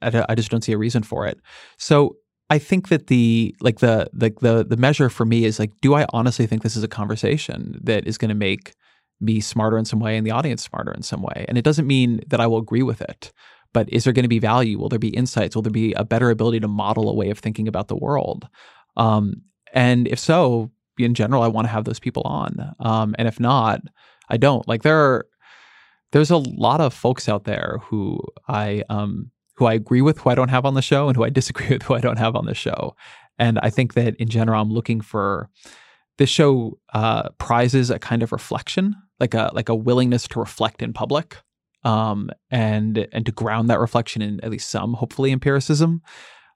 I, 0.02 0.24
I 0.28 0.34
just 0.34 0.50
don't 0.50 0.62
see 0.62 0.72
a 0.72 0.78
reason 0.78 1.02
for 1.02 1.26
it. 1.26 1.40
So 1.78 2.16
I 2.50 2.58
think 2.58 2.88
that 2.88 3.08
the 3.08 3.54
like 3.60 3.80
the 3.80 4.08
the 4.12 4.34
the 4.40 4.64
the 4.64 4.76
measure 4.76 5.10
for 5.10 5.24
me 5.24 5.44
is 5.44 5.58
like, 5.58 5.72
do 5.80 5.94
I 5.94 6.06
honestly 6.12 6.46
think 6.46 6.62
this 6.62 6.76
is 6.76 6.84
a 6.84 6.88
conversation 6.88 7.80
that 7.82 8.06
is 8.06 8.18
going 8.18 8.30
to 8.30 8.34
make 8.34 8.74
me 9.20 9.40
smarter 9.40 9.76
in 9.76 9.84
some 9.84 10.00
way 10.00 10.16
and 10.16 10.26
the 10.26 10.30
audience 10.30 10.62
smarter 10.62 10.92
in 10.92 11.02
some 11.02 11.22
way? 11.22 11.44
And 11.48 11.58
it 11.58 11.64
doesn't 11.64 11.86
mean 11.86 12.20
that 12.28 12.40
I 12.40 12.46
will 12.46 12.58
agree 12.58 12.82
with 12.82 13.02
it, 13.02 13.32
but 13.72 13.88
is 13.92 14.04
there 14.04 14.12
going 14.12 14.24
to 14.24 14.28
be 14.28 14.38
value? 14.38 14.78
Will 14.78 14.88
there 14.88 14.98
be 14.98 15.08
insights? 15.08 15.54
Will 15.54 15.62
there 15.62 15.72
be 15.72 15.92
a 15.94 16.04
better 16.04 16.30
ability 16.30 16.60
to 16.60 16.68
model 16.68 17.10
a 17.10 17.14
way 17.14 17.30
of 17.30 17.38
thinking 17.38 17.68
about 17.68 17.88
the 17.88 17.96
world? 17.96 18.48
Um, 18.96 19.42
and 19.72 20.08
if 20.08 20.18
so, 20.18 20.70
in 20.98 21.14
general, 21.14 21.42
I 21.42 21.48
want 21.48 21.66
to 21.66 21.72
have 21.72 21.84
those 21.84 22.00
people 22.00 22.22
on. 22.24 22.74
Um, 22.80 23.14
and 23.18 23.28
if 23.28 23.38
not, 23.38 23.80
I 24.28 24.36
don't. 24.36 24.66
Like 24.68 24.82
there 24.82 24.98
are 24.98 25.26
there's 26.12 26.30
a 26.30 26.36
lot 26.36 26.80
of 26.80 26.94
folks 26.94 27.28
out 27.28 27.44
there 27.44 27.78
who 27.82 28.20
I 28.48 28.82
um 28.88 29.30
who 29.54 29.66
I 29.66 29.74
agree 29.74 30.02
with 30.02 30.18
who 30.18 30.30
I 30.30 30.34
don't 30.34 30.50
have 30.50 30.64
on 30.64 30.74
the 30.74 30.82
show 30.82 31.08
and 31.08 31.16
who 31.16 31.24
I 31.24 31.30
disagree 31.40 31.68
with 31.68 31.82
who 31.82 31.94
I 31.94 32.00
don't 32.00 32.18
have 32.18 32.36
on 32.36 32.46
the 32.46 32.54
show. 32.54 32.94
And 33.38 33.58
I 33.60 33.70
think 33.70 33.94
that 33.94 34.16
in 34.16 34.28
general 34.28 34.60
I'm 34.60 34.72
looking 34.72 35.00
for 35.00 35.48
this 36.16 36.30
show 36.30 36.78
uh, 36.92 37.28
prizes 37.38 37.90
a 37.90 37.98
kind 37.98 38.22
of 38.22 38.32
reflection, 38.32 38.96
like 39.20 39.34
a 39.34 39.50
like 39.54 39.68
a 39.68 39.74
willingness 39.74 40.26
to 40.28 40.40
reflect 40.40 40.82
in 40.82 40.92
public, 40.92 41.36
um, 41.84 42.30
and 42.50 43.06
and 43.12 43.24
to 43.26 43.32
ground 43.32 43.70
that 43.70 43.80
reflection 43.80 44.20
in 44.20 44.40
at 44.44 44.50
least 44.50 44.68
some 44.70 44.94
hopefully 44.94 45.32
empiricism. 45.32 46.02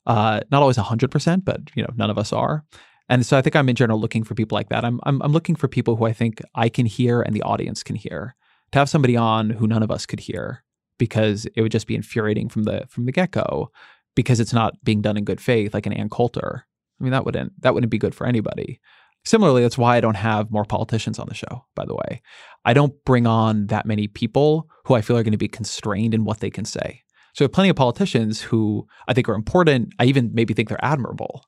Uh, 0.05 0.41
not 0.51 0.63
always 0.63 0.77
hundred 0.77 1.13
percent, 1.13 1.45
but 1.45 1.61
you 1.77 1.83
know 1.83 1.93
none 1.97 2.11
of 2.11 2.19
us 2.19 2.33
are. 2.33 2.65
And 3.09 3.27
so 3.27 3.37
I 3.37 3.43
think 3.43 3.57
I'm 3.57 3.69
in 3.69 3.77
general 3.77 4.01
looking 4.01 4.25
for 4.25 4.35
people 4.35 4.57
like 4.57 4.69
that. 4.69 4.85
I'm, 4.85 5.01
I'm, 5.05 5.21
I'm 5.23 5.33
looking 5.33 5.57
for 5.57 5.69
people 5.69 5.97
who 5.97 6.07
I 6.07 6.13
think 6.13 6.41
I 6.55 6.69
can 6.69 6.87
hear 6.87 7.21
and 7.21 7.35
the 7.35 7.43
audience 7.43 7.83
can 7.83 7.97
hear. 7.97 8.35
To 8.73 8.79
have 8.79 8.89
somebody 8.89 9.17
on 9.17 9.51
who 9.51 9.67
none 9.67 9.83
of 9.83 9.91
us 9.91 10.07
could 10.07 10.21
hear 10.21 10.65
because 10.99 11.47
it 11.55 11.61
would 11.61 11.73
just 11.73 11.87
be 11.87 11.95
infuriating 11.95 12.49
from 12.49 12.63
the 12.63 12.87
from 12.89 13.05
the 13.05 13.13
get 13.13 13.33
go 13.33 13.71
because 14.15 14.41
it's 14.41 14.53
not 14.53 14.83
being 14.83 15.03
done 15.03 15.17
in 15.17 15.25
good 15.25 15.41
faith 15.41 15.75
like 15.75 15.85
an 15.85 15.93
Ann 15.93 16.09
Coulter. 16.09 16.65
I 16.99 17.05
mean 17.05 17.13
that 17.13 17.27
wouldn't 17.27 17.61
that 17.61 17.75
wouldn't 17.75 17.91
be 17.91 17.99
good 17.99 18.15
for 18.15 18.27
anybody. 18.27 18.81
Similarly, 19.25 19.63
that's 19.63 19.79
why 19.79 19.97
I 19.97 20.01
don't 20.01 20.17
have 20.17 20.51
more 20.51 20.65
politicians 20.65 21.19
on 21.19 21.27
the 21.29 21.35
show, 21.35 21.65
by 21.77 21.85
the 21.85 21.95
way. 21.95 22.23
I 22.65 22.73
don't 22.73 22.93
bring 23.05 23.27
on 23.27 23.67
that 23.67 23.87
many 23.87 24.09
people 24.09 24.69
who 24.85 24.95
I 24.95 25.01
feel 25.01 25.17
are 25.17 25.23
going 25.23 25.33
to 25.33 25.39
be 25.39 25.49
constrained 25.49 26.13
in 26.13 26.25
what 26.25 26.41
they 26.41 26.51
can 26.51 26.65
say. 26.65 27.03
So, 27.35 27.47
plenty 27.47 27.71
of 27.71 27.77
politicians 27.77 28.41
who 28.41 28.87
I 29.07 29.15
think 29.15 29.29
are 29.29 29.35
important. 29.35 29.95
I 29.99 30.05
even 30.05 30.31
maybe 30.35 30.55
think 30.55 30.69
they're 30.69 30.85
admirable. 30.85 31.45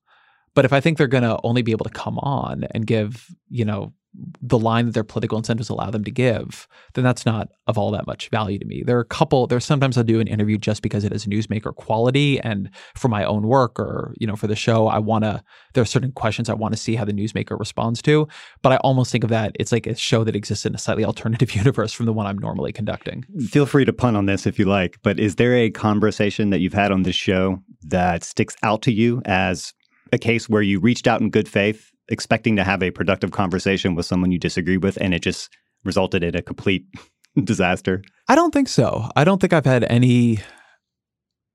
But 0.54 0.64
if 0.64 0.72
I 0.72 0.80
think 0.80 0.98
they're 0.98 1.06
going 1.06 1.24
to 1.24 1.38
only 1.42 1.62
be 1.62 1.72
able 1.72 1.84
to 1.84 1.90
come 1.90 2.18
on 2.18 2.64
and 2.70 2.86
give, 2.86 3.34
you 3.48 3.64
know, 3.64 3.92
the 4.40 4.58
line 4.58 4.86
that 4.86 4.92
their 4.92 5.04
political 5.04 5.38
incentives 5.38 5.68
allow 5.68 5.90
them 5.90 6.04
to 6.04 6.10
give, 6.10 6.68
then 6.94 7.02
that's 7.02 7.26
not 7.26 7.48
of 7.66 7.76
all 7.76 7.90
that 7.90 8.06
much 8.06 8.28
value 8.28 8.58
to 8.58 8.64
me. 8.64 8.82
There 8.84 8.96
are 8.96 9.00
a 9.00 9.04
couple, 9.04 9.46
there's 9.46 9.64
sometimes 9.64 9.98
I'll 9.98 10.04
do 10.04 10.20
an 10.20 10.28
interview 10.28 10.56
just 10.56 10.82
because 10.82 11.04
it 11.04 11.12
is 11.12 11.26
newsmaker 11.26 11.74
quality 11.74 12.38
and 12.40 12.70
for 12.94 13.08
my 13.08 13.24
own 13.24 13.46
work 13.48 13.78
or, 13.78 14.14
you 14.18 14.26
know, 14.26 14.36
for 14.36 14.46
the 14.46 14.54
show, 14.54 14.86
I 14.86 14.98
want 14.98 15.24
to, 15.24 15.42
there 15.72 15.82
are 15.82 15.86
certain 15.86 16.12
questions 16.12 16.48
I 16.48 16.54
want 16.54 16.74
to 16.74 16.80
see 16.80 16.94
how 16.94 17.04
the 17.04 17.12
newsmaker 17.12 17.58
responds 17.58 18.00
to. 18.02 18.28
But 18.62 18.72
I 18.72 18.76
almost 18.78 19.10
think 19.10 19.24
of 19.24 19.30
that, 19.30 19.56
it's 19.58 19.72
like 19.72 19.86
a 19.86 19.96
show 19.96 20.22
that 20.24 20.36
exists 20.36 20.64
in 20.64 20.74
a 20.74 20.78
slightly 20.78 21.04
alternative 21.04 21.54
universe 21.54 21.92
from 21.92 22.06
the 22.06 22.12
one 22.12 22.26
I'm 22.26 22.38
normally 22.38 22.72
conducting. 22.72 23.24
Feel 23.48 23.66
free 23.66 23.84
to 23.84 23.92
pun 23.92 24.14
on 24.14 24.26
this 24.26 24.46
if 24.46 24.58
you 24.58 24.66
like, 24.66 24.98
but 25.02 25.18
is 25.18 25.36
there 25.36 25.54
a 25.54 25.70
conversation 25.70 26.50
that 26.50 26.60
you've 26.60 26.74
had 26.74 26.92
on 26.92 27.02
this 27.02 27.16
show 27.16 27.62
that 27.82 28.22
sticks 28.22 28.54
out 28.62 28.82
to 28.82 28.92
you 28.92 29.22
as 29.24 29.74
a 30.14 30.18
case 30.18 30.48
where 30.48 30.62
you 30.62 30.80
reached 30.80 31.06
out 31.06 31.20
in 31.20 31.28
good 31.28 31.48
faith, 31.48 31.90
expecting 32.08 32.56
to 32.56 32.64
have 32.64 32.82
a 32.82 32.90
productive 32.90 33.32
conversation 33.32 33.94
with 33.94 34.06
someone 34.06 34.32
you 34.32 34.38
disagree 34.38 34.78
with, 34.78 34.96
and 35.00 35.12
it 35.12 35.22
just 35.22 35.50
resulted 35.84 36.24
in 36.24 36.34
a 36.34 36.42
complete 36.42 36.86
disaster? 37.44 38.02
I 38.28 38.34
don't 38.34 38.52
think 38.52 38.68
so. 38.68 39.10
I 39.16 39.24
don't 39.24 39.40
think 39.40 39.52
I've 39.52 39.66
had 39.66 39.84
any. 39.84 40.38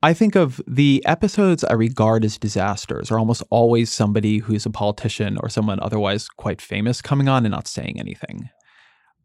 I 0.02 0.14
think 0.14 0.36
of 0.36 0.62
the 0.66 1.04
episodes 1.06 1.64
I 1.64 1.74
regard 1.74 2.24
as 2.24 2.38
disasters 2.38 3.12
are 3.12 3.20
almost 3.20 3.44
always 3.50 3.92
somebody 3.92 4.38
who's 4.38 4.66
a 4.66 4.70
politician 4.70 5.38
or 5.42 5.50
someone 5.50 5.80
otherwise 5.82 6.30
quite 6.30 6.62
famous 6.62 7.02
coming 7.02 7.28
on 7.28 7.46
and 7.46 7.52
not 7.52 7.68
saying 7.68 8.00
anything. 8.00 8.50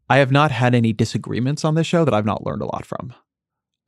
I 0.09 0.17
have 0.17 0.31
not 0.31 0.51
had 0.51 0.75
any 0.75 0.91
disagreements 0.91 1.63
on 1.63 1.75
this 1.75 1.87
show 1.87 2.03
that 2.03 2.13
I've 2.13 2.25
not 2.25 2.45
learned 2.45 2.61
a 2.61 2.65
lot 2.65 2.85
from. 2.85 3.13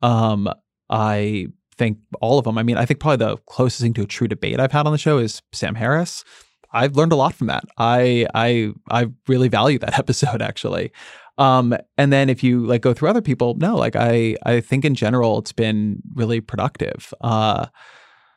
Um, 0.00 0.48
I 0.88 1.48
think 1.78 1.98
all 2.20 2.38
of 2.38 2.44
them. 2.44 2.58
I 2.58 2.62
mean, 2.62 2.76
I 2.76 2.84
think 2.84 3.00
probably 3.00 3.24
the 3.24 3.36
closest 3.46 3.80
thing 3.80 3.94
to 3.94 4.02
a 4.02 4.06
true 4.06 4.28
debate 4.28 4.60
I've 4.60 4.72
had 4.72 4.86
on 4.86 4.92
the 4.92 4.98
show 4.98 5.18
is 5.18 5.40
Sam 5.52 5.74
Harris. 5.74 6.24
I've 6.72 6.96
learned 6.96 7.12
a 7.12 7.16
lot 7.16 7.34
from 7.34 7.46
that. 7.46 7.64
I 7.78 8.26
I 8.34 8.72
I 8.90 9.06
really 9.26 9.48
value 9.48 9.78
that 9.78 9.98
episode 9.98 10.42
actually. 10.42 10.92
Um, 11.38 11.76
and 11.96 12.12
then 12.12 12.28
if 12.28 12.42
you 12.42 12.66
like 12.66 12.82
go 12.82 12.92
through 12.92 13.08
other 13.08 13.22
people, 13.22 13.54
no, 13.54 13.76
like 13.76 13.96
I 13.96 14.36
I 14.44 14.60
think 14.60 14.84
in 14.84 14.94
general 14.94 15.38
it's 15.38 15.52
been 15.52 16.02
really 16.14 16.40
productive. 16.40 17.14
Uh, 17.20 17.66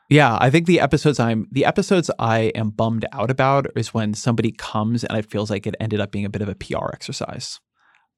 yeah, 0.08 0.38
I 0.40 0.50
think 0.50 0.66
the 0.66 0.80
episodes 0.80 1.18
I'm 1.18 1.48
the 1.50 1.64
episodes 1.64 2.10
I 2.18 2.52
am 2.54 2.70
bummed 2.70 3.06
out 3.12 3.30
about 3.30 3.66
is 3.76 3.92
when 3.92 4.14
somebody 4.14 4.52
comes 4.52 5.04
and 5.04 5.18
it 5.18 5.30
feels 5.30 5.50
like 5.50 5.66
it 5.66 5.74
ended 5.80 6.00
up 6.00 6.12
being 6.12 6.24
a 6.24 6.30
bit 6.30 6.42
of 6.42 6.48
a 6.48 6.54
PR 6.54 6.90
exercise. 6.92 7.60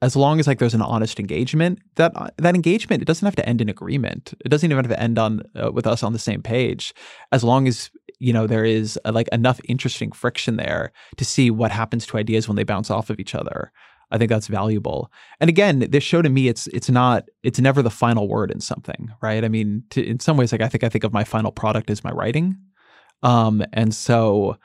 As 0.04 0.14
long 0.14 0.38
as 0.38 0.46
like 0.46 0.58
there's 0.58 0.74
an 0.74 0.82
honest 0.82 1.18
engagement, 1.18 1.78
that 1.94 2.12
that 2.36 2.54
engagement 2.54 3.00
it 3.00 3.06
doesn't 3.06 3.24
have 3.24 3.36
to 3.36 3.48
end 3.48 3.62
in 3.62 3.70
agreement. 3.70 4.34
It 4.44 4.50
doesn't 4.50 4.70
even 4.70 4.84
have 4.84 4.92
to 4.92 5.02
end 5.02 5.18
on 5.18 5.42
uh, 5.56 5.72
with 5.72 5.86
us 5.86 6.02
on 6.02 6.12
the 6.12 6.18
same 6.18 6.42
page. 6.42 6.92
As 7.32 7.42
long 7.42 7.66
as 7.66 7.90
you 8.18 8.30
know 8.30 8.46
there 8.46 8.66
is 8.66 8.98
uh, 9.06 9.12
like 9.12 9.28
enough 9.28 9.60
interesting 9.66 10.12
friction 10.12 10.56
there 10.56 10.92
to 11.16 11.24
see 11.24 11.50
what 11.50 11.70
happens 11.70 12.04
to 12.06 12.18
ideas 12.18 12.46
when 12.46 12.56
they 12.56 12.64
bounce 12.64 12.90
off 12.90 13.08
of 13.08 13.18
each 13.18 13.34
other. 13.34 13.72
I 14.10 14.18
think 14.18 14.28
that's 14.28 14.46
valuable. 14.46 15.10
And 15.40 15.48
again, 15.48 15.78
this 15.78 16.04
show 16.04 16.20
to 16.20 16.28
me, 16.28 16.48
it's 16.48 16.66
it's 16.66 16.90
not 16.90 17.24
it's 17.42 17.58
never 17.58 17.80
the 17.80 17.90
final 17.90 18.28
word 18.28 18.50
in 18.50 18.60
something, 18.60 19.10
right? 19.22 19.42
I 19.42 19.48
mean, 19.48 19.84
to, 19.88 20.04
in 20.04 20.20
some 20.20 20.36
ways, 20.36 20.52
like 20.52 20.60
I 20.60 20.68
think 20.68 20.84
I 20.84 20.90
think 20.90 21.04
of 21.04 21.14
my 21.14 21.24
final 21.24 21.50
product 21.50 21.88
as 21.88 22.04
my 22.04 22.10
writing, 22.10 22.58
um, 23.22 23.64
and 23.72 23.94
so 23.94 24.58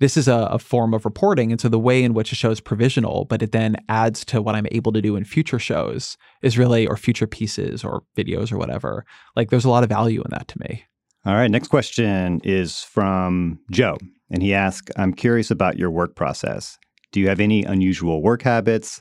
this 0.00 0.16
is 0.16 0.28
a, 0.28 0.48
a, 0.50 0.58
form 0.58 0.92
of 0.92 1.04
reporting. 1.04 1.52
And 1.52 1.60
so 1.60 1.68
the 1.68 1.78
way 1.78 2.02
in 2.02 2.14
which 2.14 2.32
a 2.32 2.34
show 2.34 2.50
is 2.50 2.60
provisional, 2.60 3.24
but 3.26 3.42
it 3.42 3.52
then 3.52 3.76
adds 3.88 4.24
to 4.26 4.42
what 4.42 4.54
I'm 4.54 4.66
able 4.72 4.92
to 4.92 5.00
do 5.00 5.16
in 5.16 5.24
future 5.24 5.58
shows 5.58 6.16
is 6.42 6.58
really, 6.58 6.86
or 6.86 6.96
future 6.96 7.26
pieces 7.26 7.84
or 7.84 8.02
videos 8.16 8.52
or 8.52 8.58
whatever. 8.58 9.04
Like 9.36 9.50
there's 9.50 9.64
a 9.64 9.70
lot 9.70 9.84
of 9.84 9.88
value 9.88 10.22
in 10.22 10.30
that 10.30 10.48
to 10.48 10.58
me. 10.60 10.84
All 11.26 11.34
right. 11.34 11.50
Next 11.50 11.68
question 11.68 12.40
is 12.44 12.82
from 12.82 13.58
Joe. 13.70 13.96
And 14.30 14.42
he 14.42 14.52
asks 14.52 14.90
I'm 14.96 15.14
curious 15.14 15.50
about 15.50 15.78
your 15.78 15.90
work 15.90 16.16
process. 16.16 16.78
Do 17.12 17.20
you 17.20 17.28
have 17.28 17.40
any 17.40 17.62
unusual 17.62 18.22
work 18.22 18.42
habits 18.42 19.00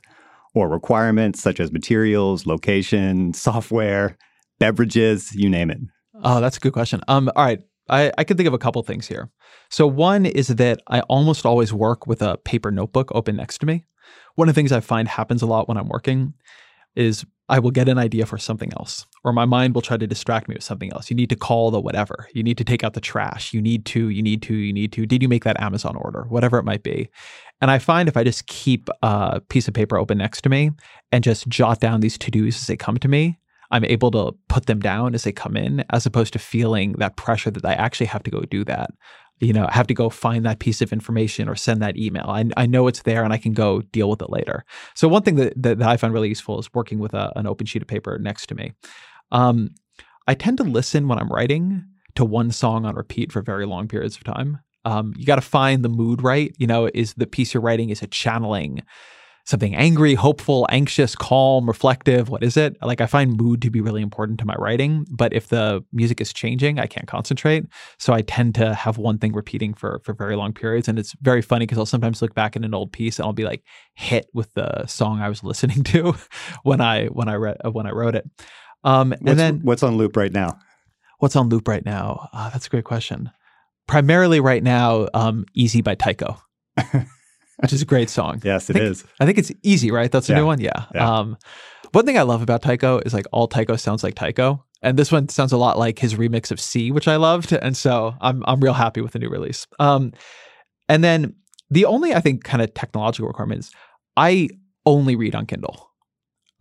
or 0.54 0.70
requirements 0.70 1.42
such 1.42 1.60
as 1.60 1.72
materials, 1.72 2.46
location, 2.46 3.34
software, 3.34 4.18
beverages, 4.60 5.34
you 5.34 5.50
name 5.50 5.72
it? 5.72 5.80
Oh, 6.24 6.40
that's 6.40 6.58
a 6.58 6.60
good 6.60 6.74
question. 6.74 7.02
Um, 7.08 7.30
all 7.36 7.44
right. 7.44 7.60
I, 7.90 8.12
I 8.18 8.24
can 8.24 8.38
think 8.38 8.48
of 8.48 8.54
a 8.54 8.60
couple 8.60 8.82
things 8.84 9.08
here. 9.08 9.30
So 9.70 9.86
one 9.88 10.26
is 10.26 10.48
that 10.48 10.80
I 10.88 11.02
almost 11.02 11.46
always 11.46 11.74
work 11.74 12.08
with 12.08 12.22
a 12.22 12.38
paper 12.38 12.72
notebook 12.72 13.12
open 13.14 13.36
next 13.36 13.58
to 13.60 13.66
me. 13.66 13.86
One 14.36 14.50
of 14.50 14.56
the 14.56 14.60
things 14.60 14.72
I 14.72 14.80
find 14.80 15.08
happens 15.08 15.42
a 15.42 15.46
lot 15.46 15.68
when 15.68 15.78
I'm 15.78 15.90
working 15.90 16.34
is 16.96 17.26
I 17.50 17.60
will 17.60 17.72
get 17.72 17.90
an 17.90 17.98
idea 17.98 18.26
for 18.26 18.38
something 18.38 18.72
else, 18.74 19.06
or 19.24 19.34
my 19.34 19.44
mind 19.46 19.76
will 19.76 19.82
try 19.82 19.98
to 19.98 20.08
distract 20.08 20.48
me 20.48 20.56
with 20.56 20.64
something 20.64 20.94
else. 20.94 21.10
You 21.10 21.16
need 21.16 21.30
to 21.30 21.36
call 21.36 21.72
the 21.72 21.82
whatever. 21.82 22.28
You 22.34 22.42
need 22.42 22.58
to 22.58 22.64
take 22.64 22.84
out 22.84 22.94
the 22.94 23.02
trash. 23.02 23.54
You 23.54 23.62
need 23.62 23.86
to, 23.88 24.10
you 24.10 24.24
need 24.24 24.42
to, 24.44 24.56
you 24.56 24.72
need 24.72 24.94
to. 24.94 25.06
Did 25.06 25.22
you 25.22 25.28
make 25.28 25.44
that 25.44 25.60
Amazon 25.60 25.96
order? 25.98 26.26
Whatever 26.30 26.58
it 26.58 26.64
might 26.64 26.84
be. 26.84 27.10
And 27.62 27.70
I 27.70 27.80
find 27.80 28.08
if 28.08 28.16
I 28.16 28.24
just 28.24 28.48
keep 28.48 28.90
a 29.02 29.42
piece 29.50 29.68
of 29.68 29.74
paper 29.74 29.98
open 29.98 30.18
next 30.18 30.42
to 30.42 30.50
me 30.50 30.72
and 31.12 31.24
just 31.24 31.48
jot 31.50 31.82
down 31.82 32.00
these 32.00 32.18
to 32.20 32.32
dos 32.32 32.56
as 32.56 32.68
they 32.68 32.78
come 32.78 32.98
to 32.98 33.08
me, 33.10 33.40
I'm 33.74 33.84
able 33.86 34.12
to 34.12 34.32
put 34.48 34.68
them 34.68 34.80
down 34.80 35.14
as 35.14 35.24
they 35.24 35.34
come 35.34 35.58
in, 35.58 35.84
as 35.90 36.06
opposed 36.06 36.32
to 36.34 36.40
feeling 36.40 36.94
that 36.94 37.18
pressure 37.18 37.52
that 37.52 37.66
I 37.66 37.74
actually 37.74 38.06
have 38.06 38.24
to 38.24 38.32
go 38.32 38.42
do 38.42 38.64
that 38.66 38.92
you 39.44 39.54
know, 39.54 39.66
I 39.68 39.74
have 39.74 39.88
to 39.88 39.94
go 39.94 40.10
find 40.10 40.46
that 40.46 40.60
piece 40.60 40.82
of 40.82 40.94
information 40.94 41.50
or 41.50 41.56
send 41.56 41.82
that 41.82 41.98
email. 41.98 42.26
I, 42.28 42.46
I 42.56 42.66
know 42.66 42.88
it's 42.88 43.02
there 43.02 43.24
and 43.24 43.34
I 43.34 43.38
can 43.38 43.54
go 43.54 43.82
deal 43.82 44.10
with 44.10 44.22
it 44.22 44.30
later. 44.30 44.64
So 44.94 45.08
one 45.08 45.24
thing 45.24 45.36
that, 45.36 45.54
that, 45.62 45.80
that 45.80 45.90
I 45.90 45.98
find 45.98 46.14
really 46.14 46.30
useful 46.30 46.60
is 46.60 46.74
working 46.74 47.00
with 47.00 47.14
a, 47.14 47.32
an 47.36 47.48
open 47.48 47.66
sheet 47.66 47.82
of 47.82 47.88
paper 47.88 48.18
next 48.20 48.48
to 48.48 48.56
me. 48.56 48.74
Um, 49.32 49.72
I 50.28 50.36
tend 50.36 50.58
to 50.58 50.64
listen 50.64 51.08
when 51.08 51.20
I'm 51.20 51.30
writing 51.30 51.84
to 52.16 52.24
one 52.24 52.52
song 52.52 52.86
on 52.86 52.96
repeat 52.96 53.32
for 53.32 53.42
very 53.42 53.66
long 53.66 53.88
periods 53.88 54.16
of 54.16 54.24
time. 54.24 54.60
Um, 54.86 55.14
you 55.18 55.26
got 55.26 55.36
to 55.36 55.42
find 55.42 55.84
the 55.84 55.90
mood 55.90 56.22
right. 56.22 56.54
You 56.58 56.68
know, 56.68 56.90
is 56.94 57.14
the 57.16 57.28
piece 57.28 57.54
you're 57.54 57.62
writing 57.62 57.90
is 57.90 58.02
it 58.02 58.12
channeling 58.12 58.84
something 59.46 59.76
angry, 59.76 60.16
hopeful, 60.16 60.66
anxious, 60.70 61.16
calm, 61.16 61.68
reflective? 61.68 62.30
What 62.30 62.44
is 62.44 62.56
it? 62.56 62.78
Like 62.82 63.02
I 63.02 63.06
find 63.06 63.36
mood 63.36 63.62
to 63.64 63.70
be 63.70 63.82
really 63.82 64.02
important 64.02 64.40
to 64.40 64.46
my 64.46 64.56
writing, 64.56 65.06
but 65.12 65.34
if 65.34 65.50
the 65.50 65.84
music 65.92 66.22
is 66.22 66.32
changing, 66.32 66.80
I 66.80 66.88
can't 66.88 67.08
concentrate. 67.08 67.66
So 68.00 68.14
I 68.14 68.22
tend 68.22 68.56
to 68.56 68.74
have 68.74 68.98
one 68.98 69.18
thing 69.18 69.34
repeating 69.34 69.74
for 69.74 70.02
for 70.04 70.14
very 70.14 70.36
long 70.36 70.54
periods 70.54 70.88
and 70.88 70.98
it's 70.98 71.14
very 71.22 71.42
funny 71.42 71.66
because 71.66 71.78
I'll 71.78 71.86
sometimes 71.86 72.22
look 72.22 72.34
back 72.34 72.56
in 72.56 72.64
an 72.64 72.74
old 72.74 72.92
piece 72.92 73.20
and 73.20 73.26
I'll 73.26 73.34
be 73.34 73.46
like 73.46 73.64
hit 73.96 74.28
with 74.34 74.54
the 74.54 74.86
song 74.86 75.20
I 75.20 75.30
was 75.30 75.44
listening 75.44 75.84
to 75.86 76.16
when 76.64 76.82
I 76.82 77.08
when 77.08 77.28
I 77.28 77.36
read 77.36 77.58
when 77.72 77.86
I 77.86 77.92
wrote 77.92 78.16
it. 78.16 78.30
Um, 78.86 79.14
and 79.14 79.22
what's, 79.22 79.38
then 79.38 79.60
what's 79.64 79.84
on 79.84 79.98
loop 79.98 80.16
right 80.16 80.32
now? 80.32 80.58
What's 81.20 81.36
on 81.36 81.50
loop 81.50 81.68
right 81.68 81.86
now? 81.86 82.30
Uh, 82.34 82.50
that's 82.50 82.68
a 82.68 82.70
great 82.70 82.84
question. 82.84 83.32
Primarily 83.88 84.40
right 84.40 84.64
now, 84.64 85.08
um, 85.14 85.46
"Easy" 85.54 85.82
by 85.82 85.96
Tycho. 85.96 86.38
which 87.64 87.74
is 87.74 87.82
a 87.82 87.86
great 87.86 88.10
song. 88.10 88.40
yes, 88.44 88.70
it 88.70 88.76
I 88.76 88.80
think, 88.80 88.92
is. 88.92 89.04
I 89.20 89.26
think 89.26 89.38
it's 89.40 89.52
easy, 89.64 89.90
right? 89.90 90.12
That's 90.12 90.30
a 90.30 90.34
Yeah. 90.34 90.40
new 90.40 90.46
one. 90.46 90.60
Yeah. 90.60 90.86
Yeah. 90.94 91.10
Um, 91.20 91.38
one 91.94 92.06
thing 92.06 92.18
I 92.18 92.22
love 92.24 92.42
about 92.44 92.62
Tycho 92.62 93.00
is 93.06 93.14
like 93.14 93.26
all 93.32 93.48
Tycho 93.48 93.76
sounds 93.78 94.04
like 94.04 94.16
Tycho. 94.16 94.64
And 94.82 95.00
this 95.00 95.12
one 95.12 95.30
sounds 95.30 95.52
a 95.54 95.58
lot 95.58 95.80
like 95.80 95.98
his 96.00 96.16
remix 96.16 96.52
of 96.52 96.60
C, 96.60 96.92
which 96.92 97.08
I 97.08 97.16
loved. 97.16 97.54
And 97.54 97.76
so 97.78 98.16
I'm 98.22 98.44
I'm 98.48 98.60
real 98.60 98.74
happy 98.74 99.00
with 99.02 99.14
the 99.14 99.20
new 99.20 99.30
release. 99.30 99.66
Um, 99.80 100.12
and 100.90 101.04
then 101.04 101.36
the 101.72 101.86
only 101.86 102.14
I 102.14 102.20
think 102.20 102.44
kind 102.44 102.62
of 102.62 102.74
technological 102.74 103.28
requirement 103.28 103.60
is 103.62 103.72
I 104.18 104.50
only 104.86 105.16
read 105.16 105.34
on 105.36 105.46
Kindle. 105.46 105.90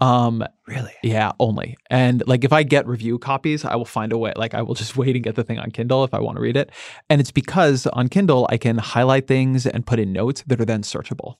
Um, 0.03 0.45
Really? 0.67 0.93
yeah, 1.03 1.33
only. 1.38 1.77
And 1.88 2.25
like 2.27 2.45
if 2.45 2.53
I 2.53 2.65
get 2.65 2.87
review 2.88 3.19
copies, 3.19 3.65
I 3.65 3.77
will 3.77 3.85
find 3.85 4.12
a 4.12 4.19
way. 4.19 4.33
Like 4.35 4.53
I 4.53 4.62
will 4.62 4.75
just 4.75 4.97
wait 5.01 5.15
and 5.15 5.25
get 5.25 5.37
the 5.37 5.45
thing 5.45 5.59
on 5.59 5.71
Kindle 5.71 6.03
if 6.03 6.12
I 6.12 6.21
want 6.21 6.37
to 6.37 6.43
read 6.43 6.57
it. 6.57 6.71
And 7.09 7.21
it's 7.21 7.31
because 7.31 7.87
on 7.87 8.09
Kindle 8.09 8.47
I 8.51 8.57
can 8.57 8.79
highlight 8.79 9.29
things 9.29 9.65
and 9.65 9.87
put 9.87 10.01
in 10.01 10.12
notes 10.12 10.43
that 10.47 10.61
are 10.61 10.65
then 10.65 10.83
searchable. 10.83 11.37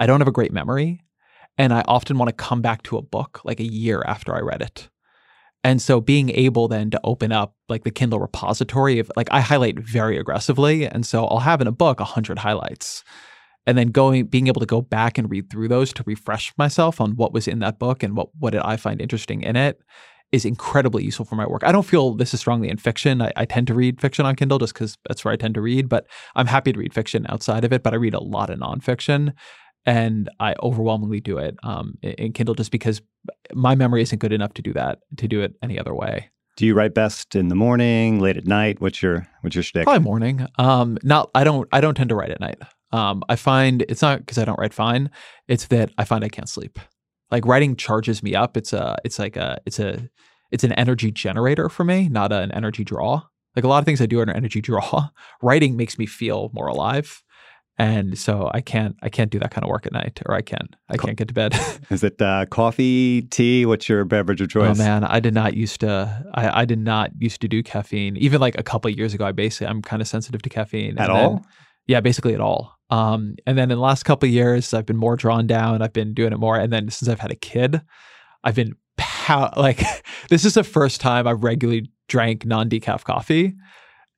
I 0.00 0.06
don't 0.06 0.20
have 0.20 0.28
a 0.28 0.32
great 0.32 0.52
memory, 0.52 1.00
and 1.56 1.72
I 1.72 1.82
often 1.86 2.18
want 2.18 2.28
to 2.28 2.32
come 2.44 2.60
back 2.60 2.82
to 2.84 2.96
a 2.96 3.02
book 3.02 3.40
like 3.44 3.60
a 3.60 3.72
year 3.72 4.02
after 4.04 4.34
I 4.34 4.40
read 4.40 4.62
it. 4.62 4.88
And 5.62 5.80
so 5.80 6.00
being 6.00 6.30
able 6.30 6.66
then 6.66 6.90
to 6.90 7.00
open 7.04 7.30
up 7.30 7.54
like 7.68 7.84
the 7.84 7.92
Kindle 7.92 8.18
repository 8.18 8.98
of 8.98 9.12
like 9.16 9.28
I 9.30 9.40
highlight 9.40 9.78
very 9.78 10.18
aggressively, 10.18 10.86
and 10.86 11.06
so 11.06 11.24
I'll 11.26 11.38
have 11.38 11.60
in 11.60 11.68
a 11.68 11.72
book 11.72 12.00
a 12.00 12.04
hundred 12.04 12.38
highlights 12.40 13.04
and 13.66 13.78
then 13.78 13.88
going 13.88 14.26
being 14.26 14.48
able 14.48 14.60
to 14.60 14.66
go 14.66 14.80
back 14.80 15.18
and 15.18 15.30
read 15.30 15.50
through 15.50 15.68
those 15.68 15.92
to 15.94 16.02
refresh 16.06 16.52
myself 16.56 17.00
on 17.00 17.12
what 17.12 17.32
was 17.32 17.46
in 17.46 17.60
that 17.60 17.78
book 17.78 18.02
and 18.02 18.16
what 18.16 18.28
what 18.38 18.50
did 18.50 18.62
I 18.62 18.76
find 18.76 19.00
interesting 19.00 19.42
in 19.42 19.56
it 19.56 19.80
is 20.32 20.46
incredibly 20.46 21.04
useful 21.04 21.26
for 21.26 21.34
my 21.36 21.46
work. 21.46 21.62
I 21.62 21.72
don't 21.72 21.84
feel 21.84 22.14
this 22.14 22.32
is 22.32 22.40
strongly 22.40 22.70
in 22.70 22.78
fiction. 22.78 23.20
I, 23.20 23.32
I 23.36 23.44
tend 23.44 23.66
to 23.66 23.74
read 23.74 24.00
fiction 24.00 24.24
on 24.24 24.34
Kindle 24.34 24.58
just 24.58 24.72
because 24.72 24.96
that's 25.06 25.24
where 25.24 25.32
I 25.32 25.36
tend 25.36 25.54
to 25.54 25.60
read, 25.60 25.88
but 25.90 26.06
I'm 26.34 26.46
happy 26.46 26.72
to 26.72 26.78
read 26.78 26.94
fiction 26.94 27.26
outside 27.28 27.64
of 27.64 27.72
it. 27.72 27.82
But 27.82 27.92
I 27.92 27.96
read 27.96 28.14
a 28.14 28.20
lot 28.20 28.48
of 28.48 28.58
nonfiction, 28.58 29.34
and 29.84 30.30
I 30.40 30.54
overwhelmingly 30.62 31.20
do 31.20 31.36
it 31.36 31.56
um, 31.62 31.98
in, 32.02 32.12
in 32.12 32.32
Kindle 32.32 32.54
just 32.54 32.70
because 32.70 33.02
my 33.52 33.74
memory 33.74 34.00
isn't 34.02 34.18
good 34.18 34.32
enough 34.32 34.54
to 34.54 34.62
do 34.62 34.72
that 34.72 35.00
to 35.18 35.28
do 35.28 35.42
it 35.42 35.54
any 35.62 35.78
other 35.78 35.94
way. 35.94 36.30
Do 36.56 36.66
you 36.66 36.74
write 36.74 36.94
best 36.94 37.34
in 37.34 37.48
the 37.48 37.54
morning, 37.54 38.20
late 38.20 38.36
at 38.36 38.46
night? 38.46 38.80
What's 38.80 39.02
your 39.02 39.28
what's 39.42 39.54
your 39.54 39.62
shtick? 39.62 39.84
Probably 39.84 40.02
morning. 40.02 40.46
Um, 40.58 40.96
not 41.02 41.30
I 41.34 41.44
don't 41.44 41.68
I 41.72 41.82
don't 41.82 41.94
tend 41.94 42.08
to 42.08 42.14
write 42.14 42.30
at 42.30 42.40
night. 42.40 42.58
Um, 42.92 43.22
I 43.28 43.36
find 43.36 43.82
it's 43.88 44.02
not 44.02 44.18
because 44.20 44.38
I 44.38 44.44
don't 44.44 44.58
write 44.58 44.74
fine. 44.74 45.10
It's 45.48 45.66
that 45.66 45.90
I 45.98 46.04
find 46.04 46.24
I 46.24 46.28
can't 46.28 46.48
sleep. 46.48 46.78
Like 47.30 47.46
writing 47.46 47.76
charges 47.76 48.22
me 48.22 48.34
up. 48.34 48.56
It's 48.56 48.72
a 48.72 48.96
it's 49.04 49.18
like 49.18 49.36
a 49.36 49.58
it's 49.66 49.78
a 49.78 50.08
it's 50.50 50.64
an 50.64 50.72
energy 50.72 51.10
generator 51.10 51.68
for 51.68 51.84
me, 51.84 52.08
not 52.08 52.32
an 52.32 52.52
energy 52.52 52.84
draw. 52.84 53.22
Like 53.56 53.64
a 53.64 53.68
lot 53.68 53.78
of 53.78 53.84
things 53.86 54.00
I 54.00 54.06
do 54.06 54.20
are 54.20 54.22
an 54.22 54.30
energy 54.30 54.60
draw. 54.68 55.08
Writing 55.42 55.76
makes 55.76 55.98
me 55.98 56.06
feel 56.06 56.50
more 56.52 56.66
alive. 56.66 57.22
And 57.78 58.18
so 58.18 58.50
I 58.52 58.60
can't 58.60 58.96
I 59.02 59.08
can't 59.08 59.30
do 59.30 59.38
that 59.38 59.50
kind 59.50 59.64
of 59.64 59.70
work 59.70 59.86
at 59.86 59.92
night, 59.92 60.20
or 60.26 60.34
I 60.34 60.42
can't, 60.42 60.76
I 60.90 60.98
can't 60.98 61.16
get 61.16 61.28
to 61.28 61.34
bed. 61.34 61.58
Is 61.90 62.04
it 62.04 62.20
uh, 62.20 62.44
coffee, 62.50 63.22
tea? 63.22 63.64
What's 63.64 63.88
your 63.88 64.04
beverage 64.04 64.42
of 64.42 64.50
choice? 64.50 64.78
Oh 64.78 64.82
man, 64.82 65.04
I 65.04 65.20
did 65.20 65.32
not 65.32 65.54
used 65.54 65.80
to. 65.80 66.22
I, 66.34 66.60
I 66.60 66.64
did 66.66 66.78
not 66.80 67.12
used 67.18 67.40
to 67.40 67.48
do 67.48 67.62
caffeine. 67.62 68.18
Even 68.18 68.42
like 68.42 68.58
a 68.58 68.62
couple 68.62 68.90
of 68.90 68.98
years 68.98 69.14
ago, 69.14 69.24
I 69.24 69.32
basically 69.32 69.68
I'm 69.68 69.80
kind 69.80 70.02
of 70.02 70.06
sensitive 70.06 70.42
to 70.42 70.50
caffeine. 70.50 70.98
At 70.98 71.08
And 71.08 71.16
then- 71.18 71.24
all? 71.24 71.46
Yeah, 71.86 72.00
basically 72.00 72.34
at 72.34 72.40
all. 72.40 72.76
Um, 72.90 73.36
and 73.46 73.56
then 73.56 73.70
in 73.70 73.78
the 73.78 73.82
last 73.82 74.04
couple 74.04 74.28
years, 74.28 74.74
I've 74.74 74.86
been 74.86 74.96
more 74.96 75.16
drawn 75.16 75.46
down. 75.46 75.82
I've 75.82 75.92
been 75.92 76.14
doing 76.14 76.32
it 76.32 76.38
more. 76.38 76.58
And 76.58 76.72
then 76.72 76.90
since 76.90 77.08
I've 77.08 77.20
had 77.20 77.30
a 77.30 77.36
kid, 77.36 77.80
I've 78.44 78.54
been 78.54 78.74
pow- 78.96 79.52
like 79.56 79.82
this 80.28 80.44
is 80.44 80.54
the 80.54 80.64
first 80.64 81.00
time 81.00 81.26
I've 81.26 81.42
regularly 81.42 81.90
drank 82.08 82.44
non 82.44 82.68
decaf 82.68 83.04
coffee. 83.04 83.54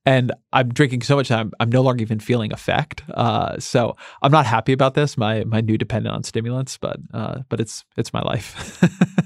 And 0.06 0.32
I'm 0.52 0.68
drinking 0.68 1.00
so 1.00 1.16
much 1.16 1.28
that 1.28 1.38
I'm, 1.38 1.50
I'm 1.60 1.70
no 1.70 1.80
longer 1.80 2.02
even 2.02 2.20
feeling 2.20 2.52
effect. 2.52 3.02
Uh, 3.14 3.58
so 3.58 3.96
I'm 4.20 4.32
not 4.32 4.44
happy 4.44 4.74
about 4.74 4.92
this. 4.92 5.16
My 5.16 5.44
my 5.44 5.62
new 5.62 5.78
dependent 5.78 6.14
on 6.14 6.24
stimulants, 6.24 6.76
but 6.76 6.98
uh, 7.14 7.38
but 7.48 7.58
it's 7.58 7.84
it's 7.96 8.12
my 8.12 8.20
life. 8.20 8.82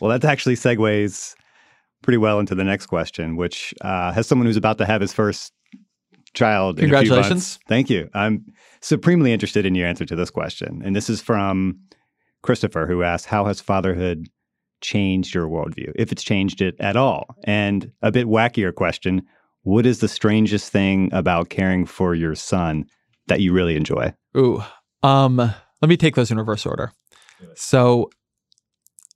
Well, 0.00 0.10
that 0.10 0.24
actually 0.24 0.56
segues 0.56 1.34
pretty 2.02 2.18
well 2.18 2.38
into 2.38 2.54
the 2.54 2.64
next 2.64 2.86
question, 2.86 3.36
which 3.36 3.74
uh, 3.80 4.12
has 4.12 4.26
someone 4.26 4.46
who's 4.46 4.56
about 4.56 4.78
to 4.78 4.86
have 4.86 5.00
his 5.00 5.12
first 5.12 5.52
child. 6.36 6.78
in 6.78 6.84
a 6.84 6.88
few. 6.88 6.96
Congratulations. 6.98 7.58
Thank 7.68 7.90
you. 7.90 8.08
I'm 8.14 8.44
supremely 8.80 9.32
interested 9.32 9.66
in 9.66 9.74
your 9.74 9.88
answer 9.88 10.04
to 10.04 10.14
this 10.14 10.30
question. 10.30 10.82
And 10.84 10.94
this 10.94 11.10
is 11.10 11.20
from 11.20 11.80
Christopher, 12.42 12.86
who 12.86 13.02
asks 13.02 13.26
How 13.26 13.44
has 13.46 13.60
fatherhood 13.60 14.28
changed 14.80 15.34
your 15.34 15.48
worldview, 15.48 15.92
if 15.96 16.12
it's 16.12 16.22
changed 16.22 16.60
it 16.60 16.76
at 16.78 16.96
all? 16.96 17.34
And 17.44 17.90
a 18.02 18.12
bit 18.12 18.26
wackier 18.26 18.74
question 18.74 19.22
What 19.62 19.86
is 19.86 19.98
the 19.98 20.08
strangest 20.08 20.70
thing 20.70 21.10
about 21.12 21.48
caring 21.48 21.86
for 21.86 22.14
your 22.14 22.34
son 22.34 22.84
that 23.26 23.40
you 23.40 23.52
really 23.52 23.76
enjoy? 23.76 24.14
Ooh. 24.36 24.62
Um, 25.02 25.36
let 25.38 25.88
me 25.88 25.96
take 25.96 26.14
those 26.14 26.30
in 26.30 26.38
reverse 26.38 26.66
order. 26.66 26.92
So 27.54 28.10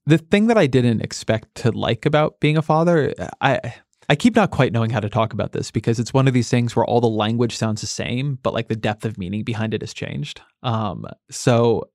the 0.07 0.19
thing 0.19 0.49
that 0.49 0.59
I 0.59 0.67
didn't 0.67 1.01
expect 1.01 1.55
to 1.57 1.73
like 1.73 2.05
about 2.05 2.41
being 2.41 2.57
a 2.57 2.63
father, 2.63 3.15
I 3.41 3.75
I 4.11 4.17
keep 4.17 4.35
not 4.35 4.51
quite 4.51 4.73
knowing 4.73 4.91
how 4.91 4.99
to 4.99 5.09
talk 5.09 5.33
about 5.33 5.53
this 5.53 5.71
because 5.71 6.01
it's 6.01 6.13
one 6.13 6.27
of 6.27 6.35
these 6.35 6.49
things 6.49 6.75
where 6.75 6.85
all 6.85 7.01
the 7.01 7.09
language 7.09 7.57
sounds 7.57 7.81
the 7.81 7.87
same, 7.87 8.41
but 8.43 8.53
like 8.53 8.67
the 8.67 8.75
depth 8.75 9.05
of 9.05 9.17
meaning 9.17 9.45
behind 9.45 9.73
it 9.73 9.83
has 9.83 9.95
changed. 9.95 10.41
Um, 10.65 11.07
so 11.31 11.89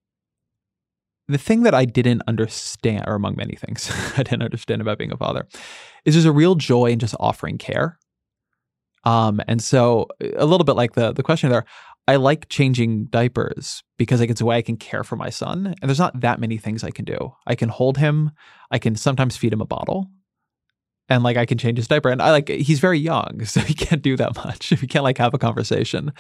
the 1.27 1.37
thing 1.37 1.63
that 1.63 1.73
I 1.73 1.83
didn't 1.83 2.21
understand, 2.25 3.03
or 3.05 3.15
among 3.15 3.35
many 3.35 3.55
things 3.55 3.91
I 4.17 4.23
didn't 4.23 4.43
understand 4.43 4.81
about 4.81 4.97
being 4.97 5.11
a 5.11 5.17
father, 5.17 5.45
is 6.05 6.13
there's 6.13 6.23
a 6.23 6.31
real 6.31 6.55
joy 6.55 6.91
in 6.91 6.99
just 6.99 7.15
offering 7.19 7.57
care. 7.57 7.99
Um, 9.03 9.41
and 9.49 9.61
so 9.61 10.07
a 10.37 10.45
little 10.45 10.63
bit 10.63 10.77
like 10.77 10.93
the 10.93 11.11
the 11.11 11.21
question 11.21 11.49
there, 11.49 11.65
I 12.07 12.15
like 12.15 12.47
changing 12.47 13.07
diapers 13.07 13.83
because 13.97 14.21
like 14.21 14.29
it's 14.29 14.39
a 14.39 14.45
way 14.45 14.55
I 14.55 14.61
can 14.61 14.77
care 14.77 15.03
for 15.03 15.17
my 15.17 15.29
son. 15.29 15.75
And 15.81 15.89
there's 15.89 15.99
not 15.99 16.21
that 16.21 16.39
many 16.39 16.57
things 16.57 16.81
I 16.81 16.91
can 16.91 17.03
do. 17.03 17.33
I 17.45 17.55
can 17.55 17.67
hold 17.67 17.97
him. 17.97 18.31
I 18.71 18.79
can 18.79 18.95
sometimes 18.95 19.35
feed 19.35 19.51
him 19.51 19.59
a 19.59 19.65
bottle. 19.65 20.07
And 21.07 21.23
like 21.23 21.37
I 21.37 21.45
can 21.45 21.57
change 21.57 21.77
his 21.77 21.87
diaper. 21.87 22.09
And 22.09 22.21
I 22.21 22.31
like 22.31 22.49
he's 22.49 22.79
very 22.79 22.99
young, 22.99 23.45
so 23.45 23.59
he 23.59 23.73
can't 23.73 24.01
do 24.01 24.17
that 24.17 24.35
much. 24.35 24.67
He 24.67 24.87
can't 24.87 25.03
like 25.03 25.17
have 25.17 25.33
a 25.33 25.39
conversation. 25.39 26.13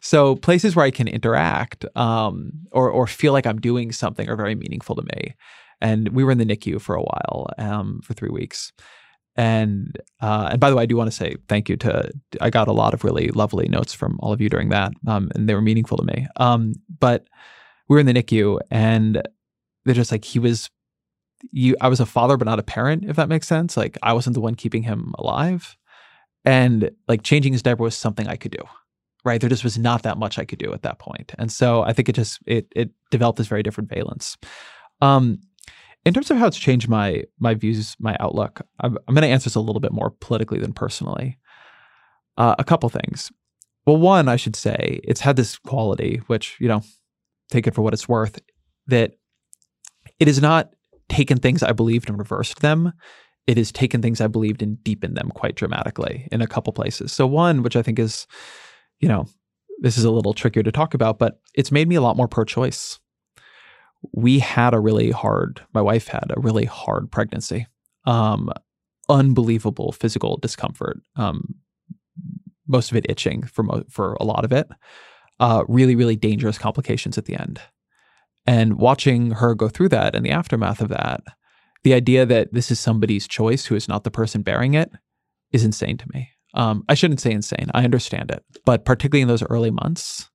So 0.00 0.36
places 0.36 0.74
where 0.74 0.86
I 0.86 0.90
can 0.90 1.08
interact 1.08 1.84
um, 1.96 2.52
or 2.72 2.90
or 2.90 3.06
feel 3.06 3.32
like 3.32 3.46
I'm 3.46 3.60
doing 3.60 3.92
something 3.92 4.28
are 4.28 4.36
very 4.36 4.54
meaningful 4.54 4.96
to 4.96 5.02
me. 5.02 5.34
And 5.80 6.10
we 6.10 6.22
were 6.22 6.30
in 6.30 6.38
the 6.38 6.46
NICU 6.46 6.80
for 6.80 6.94
a 6.94 7.02
while, 7.02 7.48
um, 7.58 8.00
for 8.04 8.14
three 8.14 8.30
weeks. 8.30 8.72
And 9.34 9.98
uh, 10.20 10.48
and 10.52 10.60
by 10.60 10.70
the 10.70 10.76
way, 10.76 10.82
I 10.82 10.86
do 10.86 10.96
want 10.96 11.10
to 11.10 11.16
say 11.16 11.36
thank 11.48 11.68
you 11.68 11.76
to 11.78 12.10
I 12.40 12.50
got 12.50 12.68
a 12.68 12.72
lot 12.72 12.92
of 12.92 13.02
really 13.02 13.28
lovely 13.28 13.68
notes 13.68 13.94
from 13.94 14.18
all 14.20 14.32
of 14.32 14.40
you 14.40 14.48
during 14.48 14.68
that, 14.68 14.92
um, 15.06 15.30
and 15.34 15.48
they 15.48 15.54
were 15.54 15.62
meaningful 15.62 15.96
to 15.96 16.04
me. 16.04 16.26
Um, 16.36 16.74
but 17.00 17.26
we 17.88 17.94
were 17.94 18.00
in 18.00 18.06
the 18.06 18.12
NICU, 18.12 18.60
and 18.70 19.26
they're 19.84 19.94
just 19.94 20.12
like 20.12 20.24
he 20.24 20.38
was. 20.38 20.68
You, 21.50 21.76
I 21.80 21.88
was 21.88 22.00
a 22.00 22.06
father, 22.06 22.36
but 22.36 22.46
not 22.46 22.58
a 22.58 22.62
parent. 22.62 23.04
If 23.04 23.16
that 23.16 23.28
makes 23.28 23.48
sense, 23.48 23.76
like 23.76 23.98
I 24.02 24.12
wasn't 24.12 24.34
the 24.34 24.40
one 24.40 24.54
keeping 24.54 24.82
him 24.82 25.14
alive, 25.18 25.76
and 26.44 26.90
like 27.08 27.22
changing 27.22 27.52
his 27.52 27.62
diaper 27.62 27.82
was 27.82 27.96
something 27.96 28.28
I 28.28 28.36
could 28.36 28.52
do. 28.52 28.62
Right, 29.24 29.40
there 29.40 29.50
just 29.50 29.62
was 29.62 29.78
not 29.78 30.02
that 30.02 30.18
much 30.18 30.38
I 30.38 30.44
could 30.44 30.58
do 30.58 30.72
at 30.72 30.82
that 30.82 30.98
point, 30.98 31.32
and 31.38 31.50
so 31.50 31.82
I 31.82 31.92
think 31.92 32.08
it 32.08 32.14
just 32.14 32.40
it 32.46 32.66
it 32.74 32.90
developed 33.10 33.38
this 33.38 33.46
very 33.46 33.62
different 33.62 33.88
valence. 33.88 34.36
Um, 35.00 35.38
in 36.04 36.12
terms 36.12 36.30
of 36.30 36.38
how 36.38 36.46
it's 36.46 36.58
changed 36.58 36.88
my 36.88 37.22
my 37.38 37.54
views, 37.54 37.96
my 38.00 38.16
outlook, 38.18 38.62
I'm, 38.80 38.98
I'm 39.06 39.14
going 39.14 39.22
to 39.22 39.28
answer 39.28 39.44
this 39.44 39.54
a 39.54 39.60
little 39.60 39.80
bit 39.80 39.92
more 39.92 40.10
politically 40.20 40.58
than 40.58 40.72
personally. 40.72 41.38
Uh, 42.36 42.56
a 42.58 42.64
couple 42.64 42.88
things. 42.88 43.30
Well, 43.86 43.98
one, 43.98 44.28
I 44.28 44.36
should 44.36 44.56
say, 44.56 45.00
it's 45.04 45.20
had 45.20 45.36
this 45.36 45.58
quality, 45.58 46.20
which 46.26 46.56
you 46.58 46.66
know, 46.66 46.82
take 47.50 47.66
it 47.66 47.74
for 47.74 47.82
what 47.82 47.92
it's 47.92 48.08
worth, 48.08 48.40
that 48.88 49.12
it 50.18 50.28
is 50.28 50.40
not 50.40 50.72
taken 51.08 51.38
things 51.38 51.62
I 51.62 51.72
believed 51.72 52.08
and 52.08 52.18
reversed 52.18 52.60
them. 52.60 52.92
It 53.46 53.56
has 53.56 53.72
taken 53.72 54.02
things 54.02 54.20
I 54.20 54.28
believed 54.28 54.62
and 54.62 54.82
deepened 54.84 55.16
them 55.16 55.30
quite 55.34 55.56
dramatically 55.56 56.28
in 56.30 56.40
a 56.40 56.46
couple 56.46 56.72
places. 56.72 57.12
So 57.12 57.26
one, 57.26 57.62
which 57.62 57.76
I 57.76 57.82
think 57.82 57.98
is, 57.98 58.26
you 59.00 59.08
know, 59.08 59.26
this 59.80 59.98
is 59.98 60.04
a 60.04 60.10
little 60.10 60.32
trickier 60.32 60.62
to 60.62 60.70
talk 60.70 60.94
about, 60.94 61.18
but 61.18 61.40
it's 61.54 61.72
made 61.72 61.88
me 61.88 61.96
a 61.96 62.00
lot 62.00 62.16
more 62.16 62.28
pro-choice 62.28 63.00
we 64.12 64.38
had 64.38 64.74
a 64.74 64.80
really 64.80 65.10
hard, 65.10 65.60
my 65.72 65.80
wife 65.80 66.08
had 66.08 66.32
a 66.34 66.40
really 66.40 66.64
hard 66.64 67.10
pregnancy. 67.10 67.66
Um, 68.04 68.50
unbelievable 69.08 69.92
physical 69.92 70.38
discomfort. 70.38 71.00
Um, 71.16 71.54
most 72.66 72.90
of 72.90 72.96
it 72.96 73.06
itching 73.08 73.44
for 73.44 73.62
mo- 73.62 73.84
for 73.88 74.14
a 74.14 74.24
lot 74.24 74.44
of 74.44 74.52
it. 74.52 74.68
Uh, 75.38 75.64
really, 75.68 75.96
really 75.96 76.16
dangerous 76.16 76.58
complications 76.58 77.18
at 77.18 77.26
the 77.26 77.36
end. 77.36 77.60
And 78.46 78.76
watching 78.76 79.32
her 79.32 79.54
go 79.54 79.68
through 79.68 79.90
that 79.90 80.14
and 80.14 80.24
the 80.26 80.30
aftermath 80.30 80.80
of 80.80 80.88
that, 80.88 81.22
the 81.84 81.94
idea 81.94 82.26
that 82.26 82.52
this 82.52 82.70
is 82.70 82.80
somebody's 82.80 83.28
choice 83.28 83.66
who 83.66 83.74
is 83.74 83.88
not 83.88 84.04
the 84.04 84.10
person 84.10 84.42
bearing 84.42 84.74
it 84.74 84.90
is 85.52 85.64
insane 85.64 85.96
to 85.98 86.06
me. 86.12 86.30
Um, 86.54 86.84
I 86.88 86.94
shouldn't 86.94 87.20
say 87.20 87.32
insane. 87.32 87.70
I 87.72 87.84
understand 87.84 88.30
it, 88.30 88.44
but 88.64 88.84
particularly 88.84 89.22
in 89.22 89.28
those 89.28 89.42
early 89.44 89.70
months, 89.70 90.28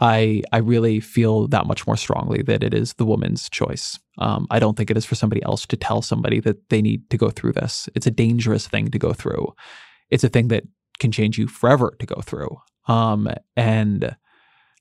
I 0.00 0.42
I 0.52 0.58
really 0.58 1.00
feel 1.00 1.46
that 1.48 1.66
much 1.66 1.86
more 1.86 1.96
strongly 1.96 2.42
that 2.42 2.62
it 2.62 2.74
is 2.74 2.94
the 2.94 3.04
woman's 3.04 3.48
choice. 3.48 3.98
Um, 4.18 4.46
I 4.50 4.58
don't 4.58 4.76
think 4.76 4.90
it 4.90 4.96
is 4.96 5.04
for 5.04 5.14
somebody 5.14 5.42
else 5.42 5.66
to 5.66 5.76
tell 5.76 6.02
somebody 6.02 6.40
that 6.40 6.68
they 6.70 6.82
need 6.82 7.08
to 7.10 7.16
go 7.16 7.30
through 7.30 7.52
this. 7.52 7.88
It's 7.94 8.06
a 8.06 8.10
dangerous 8.10 8.66
thing 8.66 8.90
to 8.90 8.98
go 8.98 9.12
through. 9.12 9.54
It's 10.10 10.24
a 10.24 10.28
thing 10.28 10.48
that 10.48 10.64
can 10.98 11.12
change 11.12 11.38
you 11.38 11.46
forever 11.46 11.94
to 11.98 12.06
go 12.06 12.20
through. 12.22 12.56
Um, 12.88 13.28
and 13.56 14.16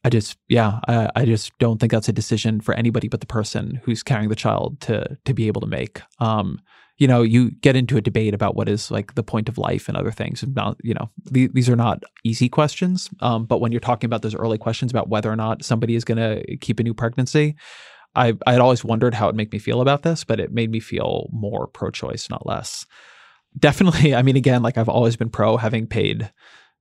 I 0.03 0.09
just, 0.09 0.37
yeah, 0.49 0.79
I, 0.87 1.09
I, 1.15 1.25
just 1.25 1.57
don't 1.59 1.79
think 1.79 1.91
that's 1.91 2.09
a 2.09 2.13
decision 2.13 2.59
for 2.59 2.73
anybody 2.73 3.07
but 3.07 3.21
the 3.21 3.25
person 3.25 3.79
who's 3.83 4.03
carrying 4.03 4.29
the 4.29 4.35
child 4.35 4.81
to 4.81 5.17
to 5.25 5.33
be 5.33 5.47
able 5.47 5.61
to 5.61 5.67
make. 5.67 6.01
Um, 6.19 6.59
you 6.97 7.07
know, 7.07 7.21
you 7.21 7.51
get 7.51 7.75
into 7.75 7.97
a 7.97 8.01
debate 8.01 8.33
about 8.33 8.55
what 8.55 8.69
is 8.69 8.91
like 8.91 9.15
the 9.15 9.23
point 9.23 9.49
of 9.49 9.57
life 9.57 9.87
and 9.87 9.97
other 9.97 10.11
things. 10.11 10.43
Not, 10.47 10.77
you 10.83 10.93
know, 10.93 11.09
th- 11.33 11.51
these 11.53 11.69
are 11.69 11.75
not 11.75 12.03
easy 12.23 12.49
questions. 12.49 13.09
Um, 13.19 13.45
but 13.45 13.61
when 13.61 13.71
you're 13.71 13.81
talking 13.81 14.07
about 14.07 14.21
those 14.21 14.35
early 14.35 14.57
questions 14.57 14.91
about 14.91 15.09
whether 15.09 15.31
or 15.31 15.35
not 15.35 15.65
somebody 15.65 15.95
is 15.95 16.03
going 16.03 16.17
to 16.17 16.57
keep 16.57 16.79
a 16.79 16.83
new 16.83 16.93
pregnancy, 16.93 17.55
I 18.15 18.33
I 18.45 18.51
had 18.51 18.61
always 18.61 18.83
wondered 18.83 19.15
how 19.15 19.29
it 19.29 19.35
make 19.35 19.51
me 19.51 19.59
feel 19.59 19.81
about 19.81 20.03
this, 20.03 20.23
but 20.23 20.39
it 20.39 20.51
made 20.51 20.69
me 20.69 20.79
feel 20.79 21.29
more 21.31 21.67
pro-choice, 21.67 22.29
not 22.29 22.45
less. 22.45 22.85
Definitely, 23.57 24.13
I 24.15 24.21
mean, 24.21 24.35
again, 24.35 24.61
like 24.61 24.77
I've 24.77 24.89
always 24.89 25.15
been 25.15 25.29
pro 25.29 25.57
having 25.57 25.87
paid 25.87 26.31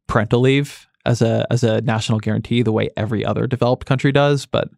parental 0.08 0.40
leave 0.40 0.86
as 1.04 1.22
a 1.22 1.46
as 1.50 1.64
a 1.64 1.80
national 1.80 2.20
guarantee, 2.20 2.62
the 2.62 2.72
way 2.72 2.90
every 2.96 3.24
other 3.24 3.46
developed 3.46 3.86
country 3.86 4.12
does, 4.12 4.46
but 4.46 4.68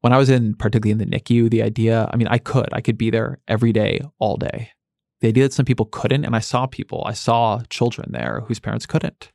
when 0.00 0.12
I 0.12 0.18
was 0.18 0.30
in, 0.30 0.54
particularly 0.54 0.92
in 0.92 0.98
the 0.98 1.18
NICU, 1.18 1.50
the 1.50 1.62
idea, 1.62 2.08
I 2.10 2.16
mean, 2.16 2.28
I 2.28 2.38
could, 2.38 2.68
I 2.72 2.80
could 2.80 2.96
be 2.96 3.10
there 3.10 3.38
every 3.48 3.72
day, 3.72 4.00
all 4.18 4.36
day. 4.36 4.70
The 5.20 5.28
idea 5.28 5.44
that 5.44 5.52
some 5.52 5.66
people 5.66 5.86
couldn't, 5.86 6.24
and 6.24 6.34
I 6.34 6.40
saw 6.40 6.66
people, 6.66 7.04
I 7.06 7.12
saw 7.12 7.60
children 7.68 8.12
there 8.12 8.42
whose 8.46 8.58
parents 8.58 8.86
couldn't, 8.86 9.30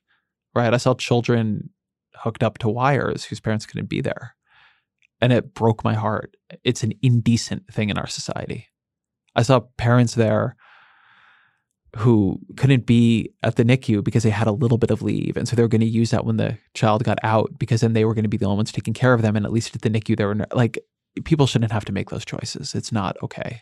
right? 0.56 0.74
I 0.74 0.78
saw 0.78 0.96
children 0.96 1.70
hooked 2.16 2.42
up 2.42 2.58
to 2.60 2.70
wires 2.70 3.26
whose 3.26 3.40
parents 3.40 3.66
couldn't 3.66 3.90
be 3.90 4.02
there. 4.02 4.36
And 5.22 5.32
it 5.32 5.54
broke 5.54 5.84
my 5.84 5.94
heart. 5.94 6.36
It's 6.64 6.84
an 6.84 6.94
indecent 7.02 7.72
thing 7.72 7.90
in 7.90 7.98
our 7.98 8.08
society. 8.08 8.68
I 9.36 9.44
saw 9.44 9.62
parents 9.78 10.16
there 10.16 10.56
who 11.96 12.40
couldn't 12.58 12.86
be 12.86 13.32
at 13.42 13.56
the 13.56 13.64
NICU 13.64 14.04
because 14.04 14.24
they 14.24 14.30
had 14.30 14.48
a 14.48 14.52
little 14.52 14.78
bit 14.78 14.92
of 14.92 15.02
leave. 15.02 15.38
And 15.38 15.48
so 15.48 15.56
they 15.56 15.62
were 15.62 15.70
going 15.70 15.80
to 15.82 15.88
use 15.88 16.12
that 16.12 16.26
when 16.26 16.36
the 16.36 16.58
child 16.74 17.06
got 17.06 17.20
out 17.24 17.58
because 17.58 17.82
then 17.82 17.94
they 17.94 18.04
were 18.04 18.14
going 18.14 18.24
to 18.24 18.30
be 18.30 18.36
the 18.36 18.46
only 18.46 18.58
ones 18.58 18.74
taking 18.74 18.94
care 18.94 19.14
of 19.14 19.22
them. 19.22 19.38
And 19.38 19.46
at 19.46 19.54
least 19.54 19.74
at 19.76 19.82
the 19.82 19.90
NICU, 19.90 20.18
they 20.18 20.26
were 20.26 20.46
like, 20.54 20.78
people 21.24 21.48
shouldn't 21.48 21.72
have 21.72 21.86
to 21.86 21.94
make 21.94 22.10
those 22.10 22.26
choices. 22.26 22.76
It's 22.76 22.92
not 22.92 23.16
okay. 23.24 23.62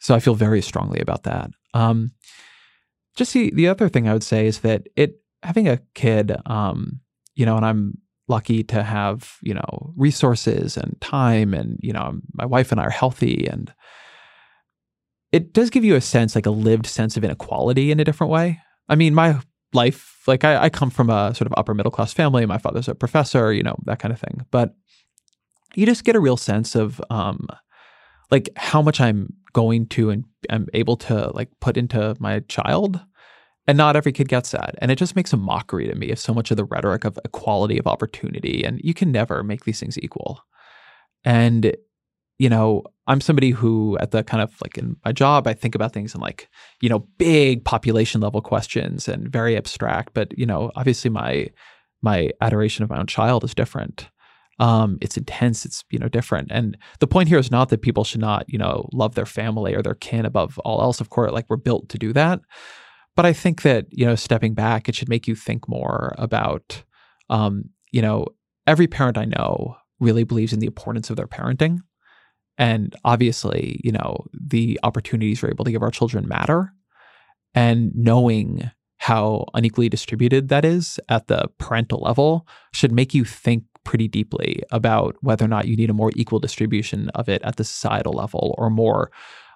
So 0.00 0.12
I 0.12 0.18
feel 0.18 0.34
very 0.34 0.60
strongly 0.60 0.98
about 0.98 1.22
that. 1.22 1.50
Um, 1.72 2.10
just 3.14 3.32
the, 3.32 3.52
the 3.54 3.68
other 3.68 3.88
thing 3.88 4.08
I 4.08 4.12
would 4.12 4.24
say 4.24 4.46
is 4.46 4.60
that 4.60 4.88
it, 4.96 5.20
having 5.44 5.68
a 5.68 5.80
kid, 5.94 6.34
um, 6.46 7.00
you 7.36 7.46
know, 7.46 7.56
and 7.56 7.64
I'm 7.64 7.98
lucky 8.26 8.64
to 8.64 8.82
have, 8.82 9.36
you 9.40 9.54
know, 9.54 9.92
resources 9.96 10.76
and 10.76 11.00
time 11.00 11.54
and, 11.54 11.78
you 11.80 11.92
know, 11.92 12.18
my 12.32 12.44
wife 12.44 12.72
and 12.72 12.80
I 12.80 12.86
are 12.86 12.90
healthy 12.90 13.46
and, 13.46 13.72
it 15.32 15.54
does 15.54 15.70
give 15.70 15.84
you 15.84 15.96
a 15.96 16.00
sense, 16.00 16.34
like 16.34 16.46
a 16.46 16.50
lived 16.50 16.86
sense 16.86 17.16
of 17.16 17.24
inequality 17.24 17.90
in 17.90 17.98
a 17.98 18.04
different 18.04 18.30
way. 18.30 18.60
I 18.88 18.94
mean, 18.94 19.14
my 19.14 19.40
life, 19.72 20.18
like 20.26 20.44
I, 20.44 20.64
I 20.64 20.70
come 20.70 20.90
from 20.90 21.08
a 21.08 21.34
sort 21.34 21.46
of 21.46 21.54
upper 21.56 21.74
middle 21.74 21.90
class 21.90 22.12
family. 22.12 22.44
My 22.44 22.58
father's 22.58 22.88
a 22.88 22.94
professor, 22.94 23.52
you 23.52 23.62
know, 23.62 23.76
that 23.86 23.98
kind 23.98 24.12
of 24.12 24.20
thing. 24.20 24.44
But 24.50 24.74
you 25.74 25.86
just 25.86 26.04
get 26.04 26.16
a 26.16 26.20
real 26.20 26.36
sense 26.36 26.74
of 26.74 27.00
um, 27.08 27.48
like 28.30 28.50
how 28.56 28.82
much 28.82 29.00
I'm 29.00 29.32
going 29.54 29.86
to 29.86 30.10
and 30.10 30.24
I'm 30.50 30.68
able 30.74 30.96
to 30.98 31.30
like 31.34 31.48
put 31.60 31.78
into 31.78 32.14
my 32.20 32.40
child. 32.40 33.00
And 33.66 33.78
not 33.78 33.94
every 33.94 34.12
kid 34.12 34.28
gets 34.28 34.50
that. 34.50 34.74
And 34.78 34.90
it 34.90 34.98
just 34.98 35.14
makes 35.14 35.32
a 35.32 35.36
mockery 35.36 35.86
to 35.86 35.94
me 35.94 36.10
of 36.10 36.18
so 36.18 36.34
much 36.34 36.50
of 36.50 36.56
the 36.56 36.64
rhetoric 36.64 37.04
of 37.04 37.18
equality 37.24 37.78
of 37.78 37.86
opportunity. 37.86 38.64
And 38.64 38.80
you 38.82 38.92
can 38.92 39.12
never 39.12 39.44
make 39.44 39.64
these 39.64 39.78
things 39.78 39.96
equal. 39.98 40.40
And 41.24 41.76
you 42.42 42.48
know, 42.48 42.82
I'm 43.06 43.20
somebody 43.20 43.50
who, 43.50 43.96
at 44.00 44.10
the 44.10 44.24
kind 44.24 44.42
of 44.42 44.52
like 44.60 44.76
in 44.76 44.96
my 45.04 45.12
job, 45.12 45.46
I 45.46 45.54
think 45.54 45.76
about 45.76 45.92
things 45.92 46.12
in 46.12 46.20
like, 46.20 46.48
you 46.80 46.88
know, 46.88 47.06
big 47.16 47.64
population 47.64 48.20
level 48.20 48.40
questions 48.40 49.06
and 49.06 49.30
very 49.30 49.56
abstract. 49.56 50.12
But 50.12 50.36
you 50.36 50.44
know, 50.44 50.72
obviously, 50.74 51.08
my 51.08 51.50
my 52.02 52.30
adoration 52.40 52.82
of 52.82 52.90
my 52.90 52.98
own 52.98 53.06
child 53.06 53.44
is 53.44 53.54
different. 53.54 54.08
Um, 54.58 54.98
it's 55.00 55.16
intense. 55.16 55.64
It's 55.64 55.84
you 55.90 56.00
know 56.00 56.08
different. 56.08 56.48
And 56.50 56.76
the 56.98 57.06
point 57.06 57.28
here 57.28 57.38
is 57.38 57.52
not 57.52 57.68
that 57.68 57.80
people 57.80 58.02
should 58.02 58.20
not 58.20 58.44
you 58.48 58.58
know 58.58 58.88
love 58.92 59.14
their 59.14 59.24
family 59.24 59.72
or 59.76 59.82
their 59.82 59.94
kin 59.94 60.26
above 60.26 60.58
all 60.64 60.82
else. 60.82 61.00
Of 61.00 61.10
course, 61.10 61.30
like 61.30 61.46
we're 61.48 61.58
built 61.58 61.88
to 61.90 61.98
do 61.98 62.12
that. 62.14 62.40
But 63.14 63.24
I 63.24 63.32
think 63.32 63.62
that 63.62 63.86
you 63.92 64.04
know, 64.04 64.16
stepping 64.16 64.54
back, 64.54 64.88
it 64.88 64.96
should 64.96 65.08
make 65.08 65.28
you 65.28 65.36
think 65.36 65.68
more 65.68 66.12
about, 66.18 66.82
um, 67.30 67.66
you 67.92 68.02
know, 68.02 68.26
every 68.66 68.88
parent 68.88 69.16
I 69.16 69.26
know 69.26 69.76
really 70.00 70.24
believes 70.24 70.52
in 70.52 70.58
the 70.58 70.66
importance 70.66 71.08
of 71.08 71.14
their 71.14 71.28
parenting 71.28 71.82
and 72.58 72.94
obviously, 73.04 73.80
you 73.82 73.92
know, 73.92 74.24
the 74.32 74.78
opportunities 74.82 75.42
we're 75.42 75.50
able 75.50 75.64
to 75.64 75.72
give 75.72 75.82
our 75.82 75.90
children 75.90 76.28
matter. 76.28 76.72
And 77.54 77.92
knowing 77.94 78.70
how 78.98 79.46
unequally 79.54 79.88
distributed 79.88 80.48
that 80.48 80.64
is 80.64 81.00
at 81.08 81.28
the 81.28 81.48
parental 81.58 82.00
level 82.00 82.46
should 82.72 82.92
make 82.92 83.12
you 83.14 83.24
think 83.24 83.64
pretty 83.84 84.06
deeply 84.06 84.62
about 84.70 85.16
whether 85.22 85.44
or 85.44 85.48
not 85.48 85.66
you 85.66 85.76
need 85.76 85.90
a 85.90 85.94
more 85.94 86.12
equal 86.14 86.38
distribution 86.38 87.08
of 87.10 87.28
it 87.28 87.42
at 87.42 87.56
the 87.56 87.64
societal 87.64 88.12
level 88.12 88.54
or 88.58 88.70
more 88.70 89.10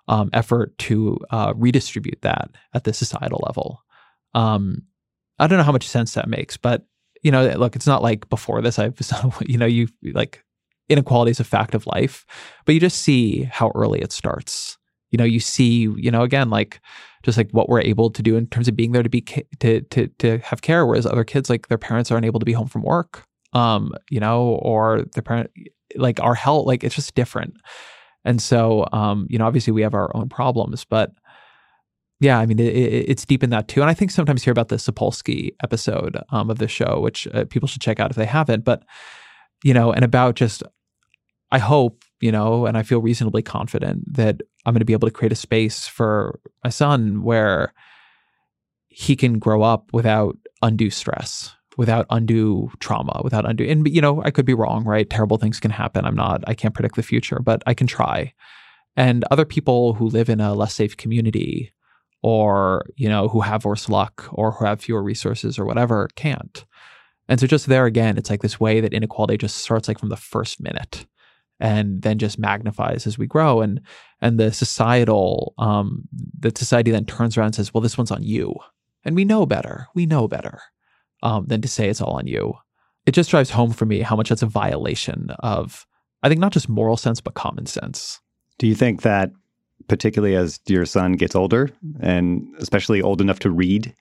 um, 0.09 0.31
effort 0.33 0.77
to 0.79 1.19
uh, 1.31 1.53
redistribute 1.57 2.21
that 2.23 2.51
at 2.75 2.85
the 2.85 2.93
societal 2.93 3.41
level. 3.47 3.83
Um, 4.35 4.83
I 5.39 5.47
don't 5.47 5.59
know 5.59 5.65
how 5.65 5.73
much 5.73 5.89
sense 5.89 6.15
that 6.15 6.29
makes, 6.29 6.57
but 6.57 6.85
you 7.23 7.31
know, 7.31 7.47
look, 7.57 7.77
it's 7.77 7.87
not 7.87 8.03
like 8.03 8.29
before 8.29 8.61
this. 8.63 8.79
I've, 8.79 9.01
you 9.47 9.59
know, 9.59 9.67
you 9.67 9.89
like 10.13 10.45
inequality 10.89 11.31
is 11.31 11.41
a 11.41 11.45
fact 11.45 11.75
of 11.75 11.87
life, 11.87 12.25
but 12.65 12.75
you 12.75 12.81
just 12.81 13.03
see 13.03 13.45
how 13.45 13.73
early 13.75 14.01
it 14.01 14.13
starts. 14.13 14.79
You 15.11 15.19
know, 15.19 15.25
you 15.25 15.41
see, 15.41 15.89
you 15.97 16.11
know, 16.11 16.23
again, 16.23 16.51
like 16.51 16.81
just 17.23 17.39
like 17.39 17.51
what 17.53 17.69
we're 17.69 17.81
able 17.81 18.11
to 18.11 18.23
do 18.23 18.37
in 18.37 18.47
terms 18.47 18.69
of 18.69 18.77
being 18.77 18.93
there 18.93 19.03
to 19.03 19.09
be 19.09 19.21
to 19.21 19.81
to 19.81 20.09
to 20.19 20.39
have 20.39 20.63
care, 20.63 20.87
whereas 20.87 21.07
other 21.07 21.25
kids, 21.25 21.49
like 21.49 21.69
their 21.69 21.79
parents 21.79 22.11
aren't 22.11 22.27
able 22.27 22.41
to 22.41 22.47
be 22.47 22.53
home 22.53 22.69
from 22.69 22.83
work, 22.83 23.25
um, 23.53 23.93
you 24.11 24.21
know, 24.21 24.59
or 24.63 25.03
their 25.15 25.23
parent, 25.23 25.51
like 25.97 26.21
our 26.21 26.35
health, 26.35 26.67
like 26.67 26.85
it's 26.85 26.95
just 26.95 27.15
different. 27.15 27.55
And 28.25 28.43
so, 28.43 28.87
um, 28.93 29.27
you 29.31 29.39
know, 29.39 29.47
obviously 29.47 29.73
we 29.73 29.83
have 29.83 29.95
our 29.95 30.15
own 30.17 30.29
problems, 30.29 30.85
but 30.85 31.13
yeah, 32.19 32.39
I 32.39 32.47
mean, 32.47 32.59
it, 32.59 32.75
it, 32.75 33.09
it's 33.09 33.25
deep 33.25 33.45
in 33.45 33.51
that 33.51 33.69
too. 33.69 33.83
And 33.83 33.91
I 33.91 33.95
think 33.95 34.11
sometimes 34.11 34.43
hear 34.43 34.53
about 34.53 34.69
the 34.69 34.77
Sapolsky 34.77 35.51
episode 35.63 36.19
um, 36.31 36.51
of 36.51 36.59
the 36.59 36.69
show, 36.69 37.01
which 37.01 37.29
uh, 37.29 37.45
people 37.45 37.69
should 37.69 37.83
check 37.83 38.01
out 38.01 38.11
if 38.11 38.17
they 38.17 38.27
haven't. 38.27 38.65
But 38.65 38.83
you 39.65 39.73
know, 39.75 39.93
and 39.93 40.05
about 40.05 40.35
just, 40.35 40.63
I 41.51 41.59
hope 41.59 42.05
you 42.21 42.33
know, 42.33 42.67
and 42.67 42.77
I 42.77 42.83
feel 42.83 43.01
reasonably 43.01 43.43
confident 43.43 44.15
that 44.15 44.41
I'm 44.65 44.73
going 44.73 44.81
to 44.81 44.87
be 44.87 44.93
able 44.93 45.09
to 45.09 45.15
create 45.15 45.33
a 45.33 45.37
space 45.37 45.87
for 45.87 46.41
my 46.65 46.71
son 46.71 47.23
where 47.23 47.73
he 48.89 49.17
can 49.17 49.39
grow 49.39 49.63
up 49.63 49.93
without 49.93 50.37
undue 50.63 50.91
stress, 50.91 51.55
without 51.77 52.07
undue 52.09 52.71
trauma, 52.81 53.21
without 53.23 53.49
undue, 53.49 53.69
and 53.69 53.87
you 53.89 54.01
know, 54.01 54.23
I 54.25 54.31
could 54.31 54.47
be 54.47 54.55
wrong, 54.55 54.85
right? 54.85 55.09
Terrible 55.09 55.37
things 55.37 55.61
can 55.61 55.71
happen. 55.71 56.07
I'm 56.07 56.17
not, 56.17 56.43
I 56.47 56.55
can't 56.55 56.75
predict 56.75 56.97
the 56.97 57.03
future, 57.03 57.39
but 57.41 57.63
I 57.67 57.75
can 57.75 57.87
try. 57.87 58.33
And 58.97 59.25
other 59.31 59.45
people 59.45 59.93
who 59.93 60.09
live 60.09 60.31
in 60.31 60.41
a 60.41 60.55
less 60.55 60.75
safe 60.75 60.97
community 60.97 61.75
or, 62.23 62.87
you 62.97 63.11
know, 63.11 63.29
who 63.29 63.43
have 63.43 63.67
worse 63.67 63.91
luck 63.91 64.27
or 64.33 64.53
who 64.53 64.65
have 64.65 64.81
fewer 64.81 65.03
resources 65.03 65.59
or 65.59 65.67
whatever 65.67 66.09
can't. 66.17 66.65
And 67.29 67.39
so 67.39 67.47
just 67.47 67.67
there 67.67 67.85
again, 67.85 68.17
it's 68.17 68.31
like 68.31 68.41
this 68.41 68.59
way 68.59 68.81
that 68.81 68.95
inequality 68.95 69.37
just 69.37 69.59
starts 69.59 69.87
like 69.87 69.99
from 69.99 70.09
the 70.09 70.17
first 70.17 70.61
minute 70.63 71.05
and 71.61 72.03
then 72.03 72.19
just 72.19 72.39
magnifies 72.39 73.07
as 73.07 73.19
we 73.19 73.27
grow. 73.27 73.61
And 73.61 73.81
and 74.21 74.39
the 74.39 74.53
societal 74.53 75.55
um 75.59 76.09
the 76.39 76.53
society 76.55 76.91
then 76.91 77.05
turns 77.05 77.37
around 77.37 77.47
and 77.47 77.55
says 77.55 77.73
well 77.73 77.81
this 77.81 77.99
one's 77.99 78.11
on 78.11 78.23
you. 78.23 78.55
And 79.05 79.15
we 79.15 79.25
know 79.25 79.47
better. 79.47 79.87
We 79.95 80.07
know 80.07 80.27
better 80.27 80.61
um, 81.23 81.47
than 81.47 81.63
to 81.63 81.69
say 81.69 81.89
it's 81.89 82.01
all 82.01 82.15
on 82.15 82.27
you. 82.27 82.55
It 83.07 83.13
just 83.13 83.31
drives 83.31 83.51
home 83.51 83.73
for 83.73 83.87
me 83.87 84.01
how 84.01 84.17
much 84.17 84.31
that's 84.31 84.43
a 84.43 84.47
violation 84.47 85.31
of 85.41 85.87
i 86.23 86.29
think 86.29 86.41
not 86.41 86.53
just 86.53 86.69
moral 86.69 86.97
sense 86.97 87.21
but 87.21 87.35
common 87.35 87.67
sense. 87.67 88.21
Do 88.59 88.67
you 88.67 88.75
think 88.75 89.03
that 89.03 89.31
particularly 89.89 90.35
as 90.35 90.59
your 90.67 90.87
son 90.87 91.13
gets 91.13 91.37
older 91.37 91.71
and 92.01 92.47
especially 92.59 93.03
old 93.03 93.21
enough 93.21 93.39
to 93.41 93.51
read 93.51 93.95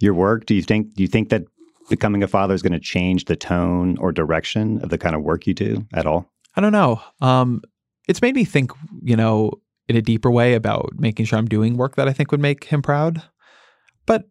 your 0.00 0.14
work 0.14 0.46
do 0.46 0.54
you 0.54 0.62
think 0.62 0.94
do 0.94 1.02
you 1.02 1.08
think 1.08 1.28
that 1.28 1.42
becoming 1.88 2.22
a 2.22 2.28
father 2.28 2.54
is 2.54 2.62
going 2.62 2.72
to 2.72 2.78
change 2.78 3.24
the 3.24 3.36
tone 3.36 3.96
or 3.98 4.12
direction 4.12 4.78
of 4.82 4.90
the 4.90 4.98
kind 4.98 5.16
of 5.16 5.22
work 5.22 5.46
you 5.46 5.54
do 5.54 5.84
at 5.94 6.06
all 6.06 6.30
I 6.58 6.60
don't 6.60 6.72
know. 6.72 7.00
Um, 7.20 7.62
it's 8.08 8.20
made 8.20 8.34
me 8.34 8.44
think, 8.44 8.72
you 9.00 9.14
know, 9.14 9.52
in 9.88 9.94
a 9.94 10.02
deeper 10.02 10.28
way 10.28 10.54
about 10.54 10.90
making 10.98 11.26
sure 11.26 11.38
I'm 11.38 11.46
doing 11.46 11.76
work 11.76 11.94
that 11.94 12.08
I 12.08 12.12
think 12.12 12.32
would 12.32 12.40
make 12.40 12.64
him 12.64 12.82
proud. 12.82 13.22
But 14.06 14.24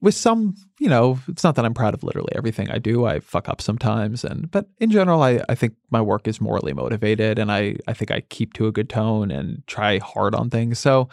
with 0.00 0.14
some, 0.14 0.54
you 0.80 0.88
know, 0.88 1.18
it's 1.28 1.44
not 1.44 1.56
that 1.56 1.66
I'm 1.66 1.74
proud 1.74 1.92
of 1.92 2.02
literally 2.02 2.32
everything 2.34 2.70
I 2.70 2.78
do. 2.78 3.04
I 3.04 3.20
fuck 3.20 3.50
up 3.50 3.60
sometimes 3.60 4.24
and 4.24 4.50
but 4.50 4.66
in 4.80 4.90
general 4.90 5.22
I, 5.22 5.42
I 5.46 5.54
think 5.54 5.74
my 5.90 6.00
work 6.00 6.26
is 6.26 6.40
morally 6.40 6.72
motivated 6.72 7.38
and 7.38 7.52
I, 7.52 7.76
I 7.86 7.92
think 7.92 8.10
I 8.10 8.20
keep 8.30 8.54
to 8.54 8.66
a 8.66 8.72
good 8.72 8.88
tone 8.88 9.30
and 9.30 9.62
try 9.66 9.98
hard 9.98 10.34
on 10.34 10.48
things. 10.48 10.78
So 10.78 11.10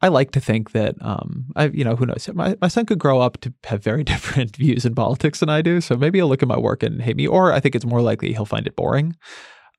I 0.00 0.08
like 0.08 0.30
to 0.30 0.40
think 0.40 0.72
that 0.72 0.94
um, 1.02 1.44
I, 1.56 1.66
you 1.66 1.84
know, 1.84 1.94
who 1.94 2.06
knows? 2.06 2.26
My 2.32 2.56
my 2.62 2.68
son 2.68 2.86
could 2.86 2.98
grow 2.98 3.20
up 3.20 3.38
to 3.42 3.52
have 3.64 3.84
very 3.84 4.02
different 4.12 4.56
views 4.56 4.86
in 4.86 4.94
politics 4.94 5.40
than 5.40 5.50
I 5.50 5.60
do. 5.60 5.82
So 5.82 5.94
maybe 5.94 6.20
he'll 6.20 6.28
look 6.28 6.42
at 6.42 6.48
my 6.48 6.58
work 6.58 6.82
and 6.82 7.02
hate 7.02 7.16
me, 7.16 7.26
or 7.26 7.52
I 7.52 7.60
think 7.60 7.74
it's 7.74 7.84
more 7.84 8.00
likely 8.00 8.32
he'll 8.32 8.46
find 8.46 8.66
it 8.66 8.76
boring, 8.76 9.14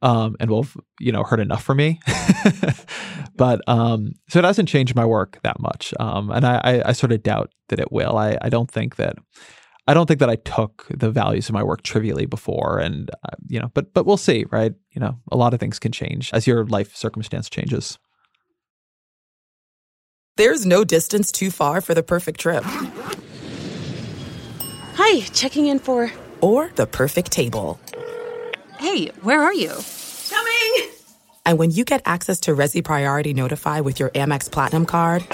um, 0.02 0.36
and 0.40 0.50
will, 0.50 0.64
have 0.64 0.78
you 1.00 1.12
know, 1.12 1.24
hurt 1.24 1.40
enough 1.40 1.64
for 1.64 1.76
me. 1.76 2.00
but 3.36 3.62
um, 3.68 4.14
so 4.30 4.40
it 4.40 4.46
hasn't 4.46 4.70
changed 4.70 4.96
my 4.96 5.06
work 5.06 5.40
that 5.44 5.60
much, 5.60 5.94
um, 6.00 6.32
and 6.32 6.46
I, 6.46 6.62
I, 6.64 6.90
I 6.90 6.92
sort 6.94 7.12
of 7.12 7.24
doubt 7.24 7.52
that 7.70 7.80
it 7.80 7.92
will. 7.92 8.18
I 8.18 8.38
I 8.42 8.50
don't 8.50 8.70
think 8.70 8.96
that. 8.98 9.18
I 9.88 9.96
don't 9.96 10.06
think 10.06 10.20
that 10.20 10.30
I 10.30 10.36
took 10.36 10.86
the 10.92 11.10
values 11.10 11.50
of 11.50 11.54
my 11.54 11.64
work 11.64 11.82
trivially 11.82 12.28
before, 12.28 12.78
and 12.78 13.10
uh, 13.24 13.36
you 13.48 13.60
know, 13.60 13.72
but 13.74 13.94
but 13.94 14.06
we'll 14.06 14.18
see, 14.18 14.46
right? 14.52 14.74
You 14.92 15.02
know, 15.02 15.18
a 15.32 15.38
lot 15.38 15.54
of 15.54 15.60
things 15.60 15.80
can 15.80 15.92
change 15.92 16.32
as 16.32 16.46
your 16.46 16.66
life 16.66 16.96
circumstance 16.96 17.50
changes. 17.50 17.98
There's 20.38 20.66
no 20.66 20.86
distance 20.86 21.34
too 21.34 21.52
far 21.52 21.82
for 21.82 21.94
the 21.94 22.02
perfect 22.02 22.40
trip. 22.40 22.64
Hi, 24.96 25.20
checking 25.34 25.66
in 25.66 25.80
for. 25.80 26.14
Or 26.40 26.72
the 26.76 26.86
perfect 26.86 27.32
table. 27.32 27.78
Hey, 28.80 29.08
where 29.24 29.42
are 29.44 29.54
you? 29.54 29.76
Coming! 30.30 30.90
And 31.46 31.60
when 31.60 31.70
you 31.70 31.84
get 31.84 32.02
access 32.06 32.40
to 32.42 32.56
Resy 32.56 32.82
Priority 32.82 33.34
Notify 33.34 33.82
with 33.82 34.00
your 34.00 34.10
Amex 34.12 34.50
Platinum 34.50 34.86
card. 34.86 35.26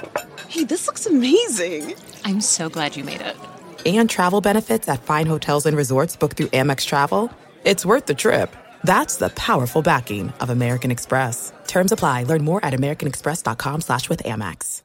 Hey, 0.48 0.64
this 0.64 0.88
looks 0.88 1.06
amazing! 1.06 1.94
I'm 2.24 2.42
so 2.42 2.70
glad 2.70 2.96
you 2.98 3.04
made 3.04 3.22
it. 3.22 3.38
And 3.86 4.10
travel 4.10 4.42
benefits 4.42 4.90
at 4.90 5.04
fine 5.04 5.28
hotels 5.28 5.68
and 5.68 5.78
resorts 5.78 6.16
booked 6.16 6.38
through 6.38 6.48
Amex 6.48 6.88
Travel. 6.88 7.32
It's 7.64 7.86
worth 7.86 8.08
the 8.08 8.16
trip. 8.16 8.52
That's 8.84 9.18
the 9.18 9.30
powerful 9.30 9.84
backing 9.84 10.34
of 10.40 10.50
American 10.50 10.90
Express. 10.90 11.54
Terms 11.68 11.92
apply. 11.92 12.24
Learn 12.24 12.44
more 12.44 12.66
at 12.66 12.74
americanexpress.com 12.74 13.82
slash 13.82 14.10
with 14.10 14.24
Amex. 14.24 14.82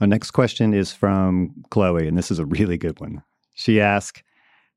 Our 0.00 0.08
next 0.08 0.32
question 0.32 0.74
is 0.74 0.92
from 0.92 1.62
Chloe, 1.70 2.08
and 2.08 2.18
this 2.18 2.32
is 2.32 2.40
a 2.40 2.44
really 2.44 2.76
good 2.76 2.98
one. 2.98 3.22
She 3.54 3.80
asks, 3.80 4.24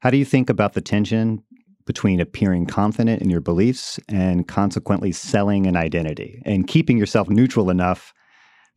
How 0.03 0.09
do 0.09 0.17
you 0.17 0.25
think 0.25 0.49
about 0.49 0.73
the 0.73 0.81
tension 0.81 1.41
between 1.85 2.19
appearing 2.19 2.65
confident 2.65 3.21
in 3.21 3.29
your 3.29 3.39
beliefs 3.39 4.01
and 4.09 4.45
consequently 4.45 5.13
selling 5.13 5.65
an 5.65 5.77
identity 5.77 6.41
and 6.43 6.67
keeping 6.67 6.97
yourself 6.97 7.29
neutral 7.29 7.69
enough 7.69 8.13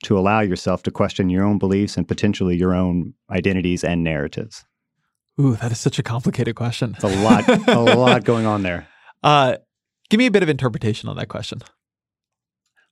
to 0.05 0.17
allow 0.17 0.39
yourself 0.39 0.85
to 0.85 0.93
question 0.93 1.29
your 1.29 1.43
own 1.43 1.59
beliefs 1.59 1.97
and 1.97 2.07
potentially 2.07 2.57
your 2.57 2.77
own 2.77 3.13
identities 3.29 3.83
and 3.83 4.05
narratives? 4.05 4.65
Ooh, 5.41 5.57
that 5.57 5.73
is 5.73 5.81
such 5.81 5.99
a 5.99 6.03
complicated 6.05 6.55
question. 6.55 6.95
It's 6.95 7.03
a 7.03 7.09
lot, 7.09 7.49
a 7.49 7.75
lot 7.97 8.23
going 8.23 8.47
on 8.47 8.63
there. 8.63 8.87
Uh, 9.21 9.57
give 10.11 10.19
me 10.19 10.27
a 10.27 10.31
bit 10.31 10.45
of 10.45 10.49
interpretation 10.49 11.09
on 11.09 11.17
that 11.17 11.27
question. 11.27 11.61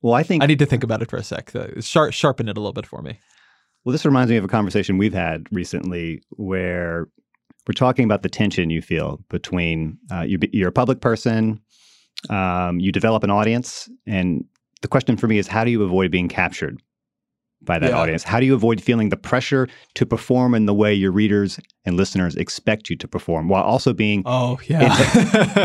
Well, 0.02 0.14
I 0.14 0.24
think 0.24 0.42
I 0.42 0.46
need 0.46 0.58
to 0.58 0.66
think 0.66 0.82
about 0.82 1.02
it 1.02 1.08
for 1.08 1.18
a 1.18 1.22
sec. 1.22 1.52
Sharp, 1.78 2.12
sharpen 2.12 2.48
it 2.48 2.56
a 2.56 2.60
little 2.60 2.72
bit 2.72 2.86
for 2.86 3.00
me. 3.00 3.20
Well, 3.84 3.92
this 3.92 4.04
reminds 4.04 4.32
me 4.32 4.38
of 4.38 4.44
a 4.44 4.48
conversation 4.48 4.98
we've 4.98 5.14
had 5.14 5.46
recently 5.52 6.22
where 6.30 7.06
we're 7.66 7.72
talking 7.74 8.04
about 8.04 8.22
the 8.22 8.28
tension 8.28 8.70
you 8.70 8.82
feel 8.82 9.20
between 9.30 9.98
uh, 10.12 10.22
you, 10.22 10.38
you're 10.52 10.68
a 10.68 10.72
public 10.72 11.00
person, 11.00 11.60
um, 12.30 12.78
you 12.80 12.92
develop 12.92 13.24
an 13.24 13.30
audience, 13.30 13.88
and 14.06 14.44
the 14.82 14.88
question 14.88 15.16
for 15.16 15.26
me 15.28 15.38
is 15.38 15.46
how 15.46 15.64
do 15.64 15.70
you 15.70 15.82
avoid 15.82 16.10
being 16.10 16.28
captured 16.28 16.80
by 17.62 17.78
that 17.78 17.90
Yeah. 17.90 17.96
audience? 17.98 18.22
How 18.22 18.38
do 18.40 18.46
you 18.46 18.54
avoid 18.54 18.82
feeling 18.82 19.08
the 19.08 19.16
pressure 19.16 19.66
to 19.94 20.04
perform 20.04 20.54
in 20.54 20.66
the 20.66 20.74
way 20.74 20.92
your 20.92 21.10
readers 21.12 21.58
and 21.86 21.96
listeners 21.96 22.36
expect 22.36 22.90
you 22.90 22.96
to 22.96 23.08
perform, 23.08 23.48
while 23.48 23.62
also 23.62 23.92
being 23.94 24.22
Oh 24.26 24.58
yeah. 24.68 24.94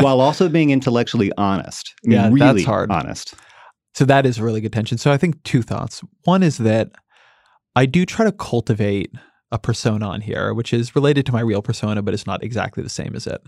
while 0.00 0.20
also 0.20 0.48
being 0.48 0.70
intellectually 0.70 1.30
honest? 1.36 1.94
I 2.04 2.08
mean, 2.08 2.18
Yeah, 2.18 2.30
really 2.32 2.52
that's 2.54 2.64
hard. 2.64 2.90
honest. 2.90 3.34
So 3.94 4.04
that 4.06 4.24
is 4.24 4.38
a 4.38 4.42
really 4.44 4.60
good 4.62 4.72
tension. 4.72 4.96
So 4.98 5.12
I 5.12 5.18
think 5.18 5.42
two 5.42 5.60
thoughts. 5.62 6.00
One 6.24 6.42
is 6.42 6.58
that 6.58 6.92
I 7.76 7.84
do 7.86 8.06
try 8.06 8.24
to 8.24 8.32
cultivate 8.32 9.12
a 9.52 9.58
persona 9.58 10.08
on 10.08 10.20
here, 10.20 10.54
which 10.54 10.72
is 10.72 10.94
related 10.94 11.26
to 11.26 11.32
my 11.32 11.40
real 11.40 11.62
persona, 11.62 12.02
but 12.02 12.14
it's 12.14 12.26
not 12.26 12.42
exactly 12.42 12.82
the 12.82 12.88
same 12.88 13.14
as 13.14 13.26
it. 13.26 13.42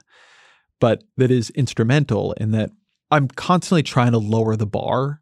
But 0.81 1.05
that 1.17 1.31
is 1.31 1.51
instrumental 1.51 2.33
in 2.33 2.51
that 2.53 2.71
I'm 3.11 3.29
constantly 3.29 3.83
trying 3.83 4.13
to 4.13 4.19
lower 4.19 4.57
the 4.57 4.67
bar 4.67 5.21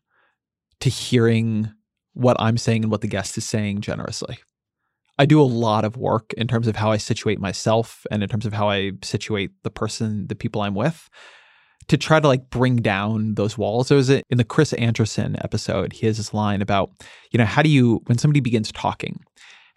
to 0.80 0.88
hearing 0.88 1.70
what 2.14 2.36
I'm 2.40 2.56
saying 2.56 2.84
and 2.84 2.90
what 2.90 3.02
the 3.02 3.08
guest 3.08 3.36
is 3.36 3.46
saying 3.46 3.82
generously. 3.82 4.38
I 5.18 5.26
do 5.26 5.40
a 5.40 5.42
lot 5.42 5.84
of 5.84 5.98
work 5.98 6.32
in 6.34 6.48
terms 6.48 6.66
of 6.66 6.76
how 6.76 6.90
I 6.90 6.96
situate 6.96 7.38
myself 7.38 8.06
and 8.10 8.22
in 8.22 8.28
terms 8.28 8.46
of 8.46 8.54
how 8.54 8.70
I 8.70 8.92
situate 9.02 9.50
the 9.64 9.70
person, 9.70 10.28
the 10.28 10.34
people 10.34 10.62
I'm 10.62 10.74
with 10.74 11.10
to 11.88 11.98
try 11.98 12.20
to 12.20 12.28
like 12.28 12.48
bring 12.50 12.76
down 12.76 13.34
those 13.34 13.58
walls. 13.58 13.88
There 13.88 13.96
was 13.96 14.10
a, 14.10 14.22
in 14.30 14.38
the 14.38 14.44
Chris 14.44 14.72
Anderson 14.74 15.36
episode, 15.42 15.92
he 15.92 16.06
has 16.06 16.16
this 16.16 16.32
line 16.32 16.62
about, 16.62 16.90
you 17.32 17.38
know, 17.38 17.44
how 17.44 17.62
do 17.62 17.68
you, 17.68 18.00
when 18.06 18.16
somebody 18.16 18.40
begins 18.40 18.70
talking, 18.72 19.20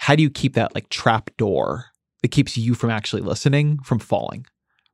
how 0.04 0.16
do 0.16 0.22
you 0.22 0.30
keep 0.30 0.54
that 0.56 0.76
like 0.76 0.90
trap 0.90 1.30
door 1.38 1.86
that 2.22 2.28
keeps 2.28 2.58
you 2.58 2.74
from 2.74 2.90
actually 2.90 3.22
listening 3.22 3.80
from 3.84 4.00
falling, 4.00 4.46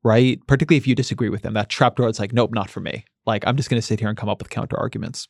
right? 0.04 0.40
Particularly 0.46 0.78
if 0.78 0.86
you 0.86 0.94
disagree 0.94 1.30
with 1.30 1.42
them, 1.42 1.56
that 1.56 1.68
trap 1.68 1.96
door, 1.96 2.08
it's 2.08 2.20
like, 2.20 2.32
nope, 2.32 2.52
not 2.54 2.70
for 2.70 2.80
me. 2.80 3.06
Like 3.26 3.44
I'm 3.48 3.58
just 3.58 3.72
going 3.72 3.82
to 3.82 3.86
sit 3.86 4.00
here 4.00 4.08
and 4.08 4.16
come 4.16 4.30
up 4.30 4.38
with 4.38 4.52
counter 4.52 4.78
arguments. 4.78 5.28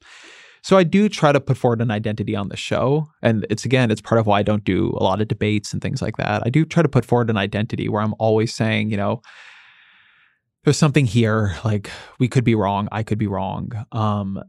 So 0.64 0.76
I 0.76 0.84
do 0.84 1.08
try 1.08 1.32
to 1.32 1.40
put 1.40 1.56
forward 1.56 1.80
an 1.80 1.92
identity 1.92 2.36
on 2.36 2.50
the 2.50 2.58
show. 2.58 3.08
And 3.22 3.48
it's 3.50 3.64
again, 3.64 3.90
it's 3.90 4.02
part 4.02 4.20
of 4.20 4.28
why 4.28 4.40
I 4.40 4.44
don't 4.44 4.66
do 4.66 4.94
a 4.98 5.04
lot 5.04 5.22
of 5.22 5.30
debates 5.30 5.72
and 5.72 5.82
things 5.82 6.02
like 6.02 6.18
that. 6.18 6.44
I 6.46 6.50
do 6.50 6.66
try 6.66 6.84
to 6.84 6.90
put 6.90 7.06
forward 7.06 7.30
an 7.30 7.38
identity 7.38 7.88
where 7.88 8.02
I'm 8.02 8.16
always 8.20 8.54
saying, 8.54 8.92
you 8.92 8.98
know, 8.98 9.22
there's 10.66 10.76
something 10.76 11.06
here, 11.06 11.56
like 11.64 11.90
we 12.20 12.28
could 12.28 12.44
be 12.44 12.54
wrong, 12.54 12.90
I 12.92 13.04
could 13.04 13.18
be 13.18 13.28
wrong. 13.28 13.72
Um, 13.94 14.44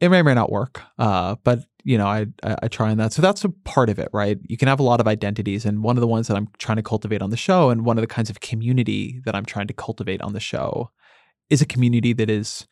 it 0.00 0.10
may 0.10 0.20
or 0.20 0.24
may 0.24 0.34
not 0.34 0.52
work, 0.52 0.82
uh, 0.98 1.36
but 1.44 1.60
you 1.84 1.98
know, 1.98 2.06
I, 2.06 2.26
I 2.42 2.56
I 2.62 2.68
try 2.68 2.90
on 2.90 2.98
that. 2.98 3.12
So 3.12 3.22
that's 3.22 3.44
a 3.44 3.48
part 3.48 3.88
of 3.90 3.98
it, 3.98 4.08
right? 4.12 4.38
You 4.48 4.56
can 4.56 4.68
have 4.68 4.80
a 4.80 4.84
lot 4.84 5.00
of 5.00 5.08
identities, 5.08 5.64
and 5.64 5.82
one 5.82 5.96
of 5.96 6.00
the 6.00 6.06
ones 6.06 6.28
that 6.28 6.36
I'm 6.36 6.48
trying 6.58 6.76
to 6.76 6.82
cultivate 6.82 7.22
on 7.22 7.30
the 7.30 7.36
show, 7.36 7.70
and 7.70 7.84
one 7.84 7.98
of 7.98 8.02
the 8.02 8.14
kinds 8.14 8.30
of 8.30 8.40
community 8.40 9.20
that 9.24 9.34
I'm 9.34 9.44
trying 9.44 9.66
to 9.68 9.74
cultivate 9.74 10.22
on 10.22 10.32
the 10.32 10.40
show, 10.40 10.90
is 11.48 11.62
a 11.62 11.66
community 11.66 12.12
that 12.14 12.30
is 12.30 12.66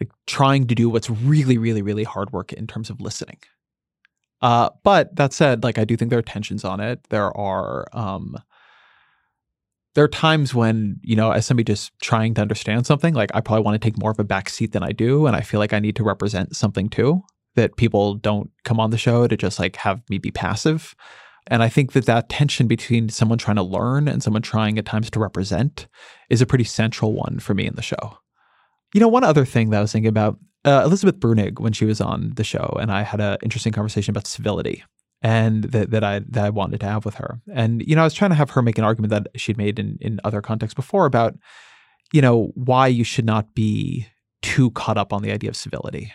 like 0.00 0.10
trying 0.26 0.66
to 0.66 0.74
do 0.74 0.88
what's 0.88 1.10
really, 1.10 1.58
really, 1.58 1.82
really 1.82 2.04
hard 2.04 2.32
work 2.32 2.52
in 2.52 2.66
terms 2.66 2.90
of 2.90 3.00
listening. 3.00 3.38
Uh, 4.40 4.70
but 4.82 5.14
that 5.14 5.32
said, 5.32 5.62
like 5.62 5.78
I 5.78 5.84
do 5.84 5.96
think 5.96 6.10
there 6.10 6.18
are 6.18 6.22
tensions 6.22 6.64
on 6.64 6.80
it. 6.80 7.04
There 7.10 7.36
are 7.36 7.86
um, 7.92 8.36
there 9.94 10.04
are 10.04 10.08
times 10.08 10.54
when 10.54 10.98
you 11.02 11.16
know, 11.16 11.30
as 11.30 11.46
somebody 11.46 11.64
just 11.64 11.92
trying 12.00 12.34
to 12.34 12.40
understand 12.40 12.86
something, 12.86 13.14
like 13.14 13.30
I 13.34 13.40
probably 13.40 13.62
want 13.64 13.80
to 13.80 13.86
take 13.86 13.98
more 13.98 14.10
of 14.10 14.18
a 14.18 14.24
back 14.24 14.48
seat 14.48 14.72
than 14.72 14.82
I 14.82 14.92
do, 14.92 15.26
and 15.26 15.36
I 15.36 15.42
feel 15.42 15.60
like 15.60 15.72
I 15.72 15.78
need 15.78 15.96
to 15.96 16.02
represent 16.04 16.56
something 16.56 16.88
too 16.88 17.22
that 17.54 17.76
people 17.76 18.14
don't 18.14 18.50
come 18.64 18.80
on 18.80 18.90
the 18.90 18.98
show 18.98 19.26
to 19.26 19.36
just 19.36 19.58
like 19.58 19.76
have 19.76 20.02
me 20.08 20.18
be 20.18 20.30
passive. 20.30 20.94
And 21.48 21.62
I 21.62 21.68
think 21.68 21.92
that 21.92 22.06
that 22.06 22.28
tension 22.28 22.66
between 22.66 23.08
someone 23.08 23.38
trying 23.38 23.56
to 23.56 23.62
learn 23.62 24.08
and 24.08 24.22
someone 24.22 24.42
trying 24.42 24.78
at 24.78 24.86
times 24.86 25.10
to 25.10 25.20
represent 25.20 25.88
is 26.30 26.40
a 26.40 26.46
pretty 26.46 26.64
central 26.64 27.12
one 27.12 27.40
for 27.40 27.52
me 27.52 27.66
in 27.66 27.74
the 27.74 27.82
show. 27.82 28.18
You 28.94 29.00
know, 29.00 29.08
one 29.08 29.24
other 29.24 29.44
thing 29.44 29.70
that 29.70 29.78
I 29.78 29.80
was 29.80 29.92
thinking 29.92 30.08
about 30.08 30.38
uh, 30.64 30.82
Elizabeth 30.84 31.18
Bruenig 31.18 31.58
when 31.58 31.72
she 31.72 31.84
was 31.84 32.00
on 32.00 32.32
the 32.36 32.44
show, 32.44 32.76
and 32.80 32.92
I 32.92 33.02
had 33.02 33.20
an 33.20 33.38
interesting 33.42 33.72
conversation 33.72 34.12
about 34.12 34.28
civility 34.28 34.84
and 35.22 35.64
that, 35.64 35.90
that 35.90 36.04
I 36.04 36.20
that 36.28 36.44
I 36.44 36.50
wanted 36.50 36.80
to 36.80 36.86
have 36.86 37.04
with 37.04 37.14
her. 37.14 37.40
And 37.52 37.82
you 37.86 37.96
know, 37.96 38.02
I 38.02 38.04
was 38.04 38.14
trying 38.14 38.30
to 38.30 38.36
have 38.36 38.50
her 38.50 38.62
make 38.62 38.78
an 38.78 38.84
argument 38.84 39.10
that 39.10 39.28
she'd 39.40 39.56
made 39.56 39.78
in 39.78 39.98
in 40.00 40.20
other 40.22 40.40
contexts 40.40 40.74
before 40.74 41.06
about, 41.06 41.34
you 42.12 42.22
know, 42.22 42.52
why 42.54 42.86
you 42.86 43.02
should 43.02 43.24
not 43.24 43.54
be 43.54 44.06
too 44.42 44.70
caught 44.72 44.98
up 44.98 45.12
on 45.12 45.22
the 45.22 45.32
idea 45.32 45.50
of 45.50 45.56
civility 45.56 46.12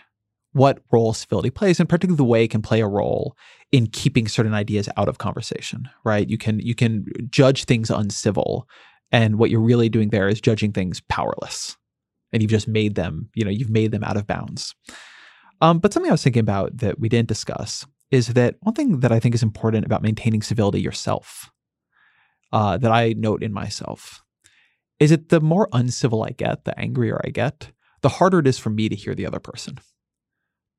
what 0.58 0.82
role 0.92 1.14
civility 1.14 1.50
plays 1.50 1.80
and 1.80 1.88
particularly 1.88 2.18
the 2.18 2.24
way 2.24 2.44
it 2.44 2.50
can 2.50 2.62
play 2.62 2.82
a 2.82 2.88
role 2.88 3.38
in 3.72 3.86
keeping 3.88 4.28
certain 4.28 4.54
ideas 4.54 4.90
out 4.98 5.08
of 5.08 5.20
conversation 5.20 5.88
right? 6.04 6.30
You 6.30 6.38
can 6.38 6.60
you 6.60 6.76
can 6.76 7.06
judge 7.30 7.66
things 7.66 7.90
uncivil 7.90 8.68
and 9.12 9.38
what 9.38 9.50
you're 9.50 9.62
really 9.62 9.90
doing 9.90 10.10
there 10.10 10.28
is 10.28 10.42
judging 10.42 10.74
things 10.74 11.02
powerless. 11.02 11.78
And 12.34 12.42
you've 12.42 12.52
just 12.52 12.68
made 12.68 12.96
them 12.96 13.30
you 13.36 13.46
know 13.46 13.52
you've 13.52 13.70
made 13.70 13.92
them 13.92 14.04
out 14.04 14.18
of 14.18 14.28
bounds. 14.28 14.76
Um, 15.62 15.80
but 15.80 15.94
something 15.94 16.10
i 16.10 16.14
was 16.14 16.24
thinking 16.24 16.42
about 16.42 16.78
that 16.78 17.00
we 17.00 17.10
didn't 17.10 17.30
discuss 17.30 17.86
is 18.12 18.28
that 18.30 18.56
one 18.62 18.76
thing 18.76 19.00
that 19.00 19.12
i 19.12 19.20
think 19.20 19.36
is 19.36 19.44
important 19.44 19.86
about 19.86 20.02
maintaining 20.02 20.42
civility 20.42 20.82
yourself 20.82 21.52
uh, 22.54 22.78
that 22.78 22.92
i 22.92 23.14
note 23.18 23.44
in 23.44 23.52
myself 23.52 24.24
is 25.00 25.10
that 25.10 25.30
the 25.30 25.42
more 25.42 25.68
uncivil 25.74 26.24
i 26.24 26.30
get 26.30 26.64
the 26.64 26.80
angrier 26.80 27.20
i 27.26 27.30
get 27.30 27.72
the 28.02 28.10
harder 28.10 28.40
it 28.40 28.48
is 28.48 28.60
for 28.60 28.70
me 28.70 28.88
to 28.88 28.96
hear 28.96 29.16
the 29.16 29.26
other 29.26 29.40
person 29.40 29.80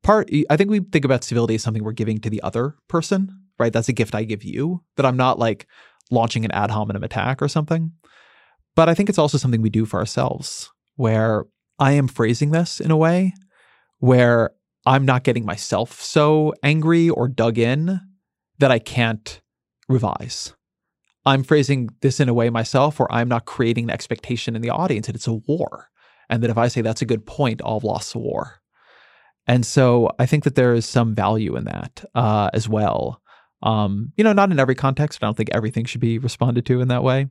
part 0.02 0.30
I 0.50 0.56
think 0.56 0.70
we 0.70 0.80
think 0.80 1.04
about 1.04 1.24
civility 1.24 1.54
as 1.54 1.62
something 1.62 1.84
we're 1.84 1.92
giving 1.92 2.18
to 2.20 2.30
the 2.30 2.42
other 2.42 2.76
person, 2.88 3.44
right? 3.58 3.72
That's 3.72 3.88
a 3.88 3.92
gift 3.92 4.14
I 4.14 4.24
give 4.24 4.44
you. 4.44 4.82
That 4.96 5.06
I'm 5.06 5.16
not 5.16 5.38
like 5.38 5.66
launching 6.10 6.44
an 6.44 6.50
ad 6.52 6.70
hominem 6.70 7.04
attack 7.04 7.42
or 7.42 7.48
something. 7.48 7.92
But 8.74 8.88
I 8.88 8.94
think 8.94 9.08
it's 9.08 9.18
also 9.18 9.38
something 9.38 9.60
we 9.60 9.70
do 9.70 9.84
for 9.84 9.98
ourselves, 9.98 10.70
where 10.96 11.46
I 11.78 11.92
am 11.92 12.08
phrasing 12.08 12.50
this 12.50 12.80
in 12.80 12.90
a 12.90 12.96
way 12.96 13.34
where 13.98 14.52
I'm 14.86 15.04
not 15.04 15.24
getting 15.24 15.44
myself 15.44 16.00
so 16.00 16.54
angry 16.62 17.10
or 17.10 17.28
dug 17.28 17.58
in 17.58 18.00
that 18.58 18.70
I 18.70 18.78
can't 18.78 19.40
revise. 19.88 20.54
I'm 21.26 21.42
phrasing 21.42 21.90
this 22.00 22.20
in 22.20 22.28
a 22.28 22.34
way 22.34 22.48
myself 22.50 22.98
where 22.98 23.12
I'm 23.12 23.28
not 23.28 23.44
creating 23.44 23.84
an 23.84 23.90
expectation 23.90 24.56
in 24.56 24.62
the 24.62 24.70
audience 24.70 25.06
that 25.06 25.16
it's 25.16 25.26
a 25.26 25.34
war. 25.34 25.88
And 26.30 26.42
that 26.42 26.50
if 26.50 26.58
I 26.58 26.68
say 26.68 26.80
that's 26.80 27.02
a 27.02 27.06
good 27.06 27.26
point, 27.26 27.60
I'll 27.64 27.80
have 27.80 27.84
lost 27.84 28.12
the 28.12 28.18
war. 28.18 28.60
And 29.48 29.64
so 29.66 30.10
I 30.18 30.26
think 30.26 30.44
that 30.44 30.54
there 30.54 30.74
is 30.74 30.86
some 30.86 31.14
value 31.14 31.56
in 31.56 31.64
that 31.64 32.04
uh, 32.14 32.50
as 32.52 32.68
well. 32.68 33.20
Um, 33.62 34.12
you 34.16 34.22
know, 34.22 34.32
not 34.32 34.52
in 34.52 34.60
every 34.60 34.76
context. 34.76 35.18
I 35.20 35.26
don't 35.26 35.36
think 35.36 35.50
everything 35.52 35.84
should 35.84 36.00
be 36.00 36.18
responded 36.18 36.64
to 36.66 36.80
in 36.80 36.88
that 36.88 37.02
way. 37.02 37.28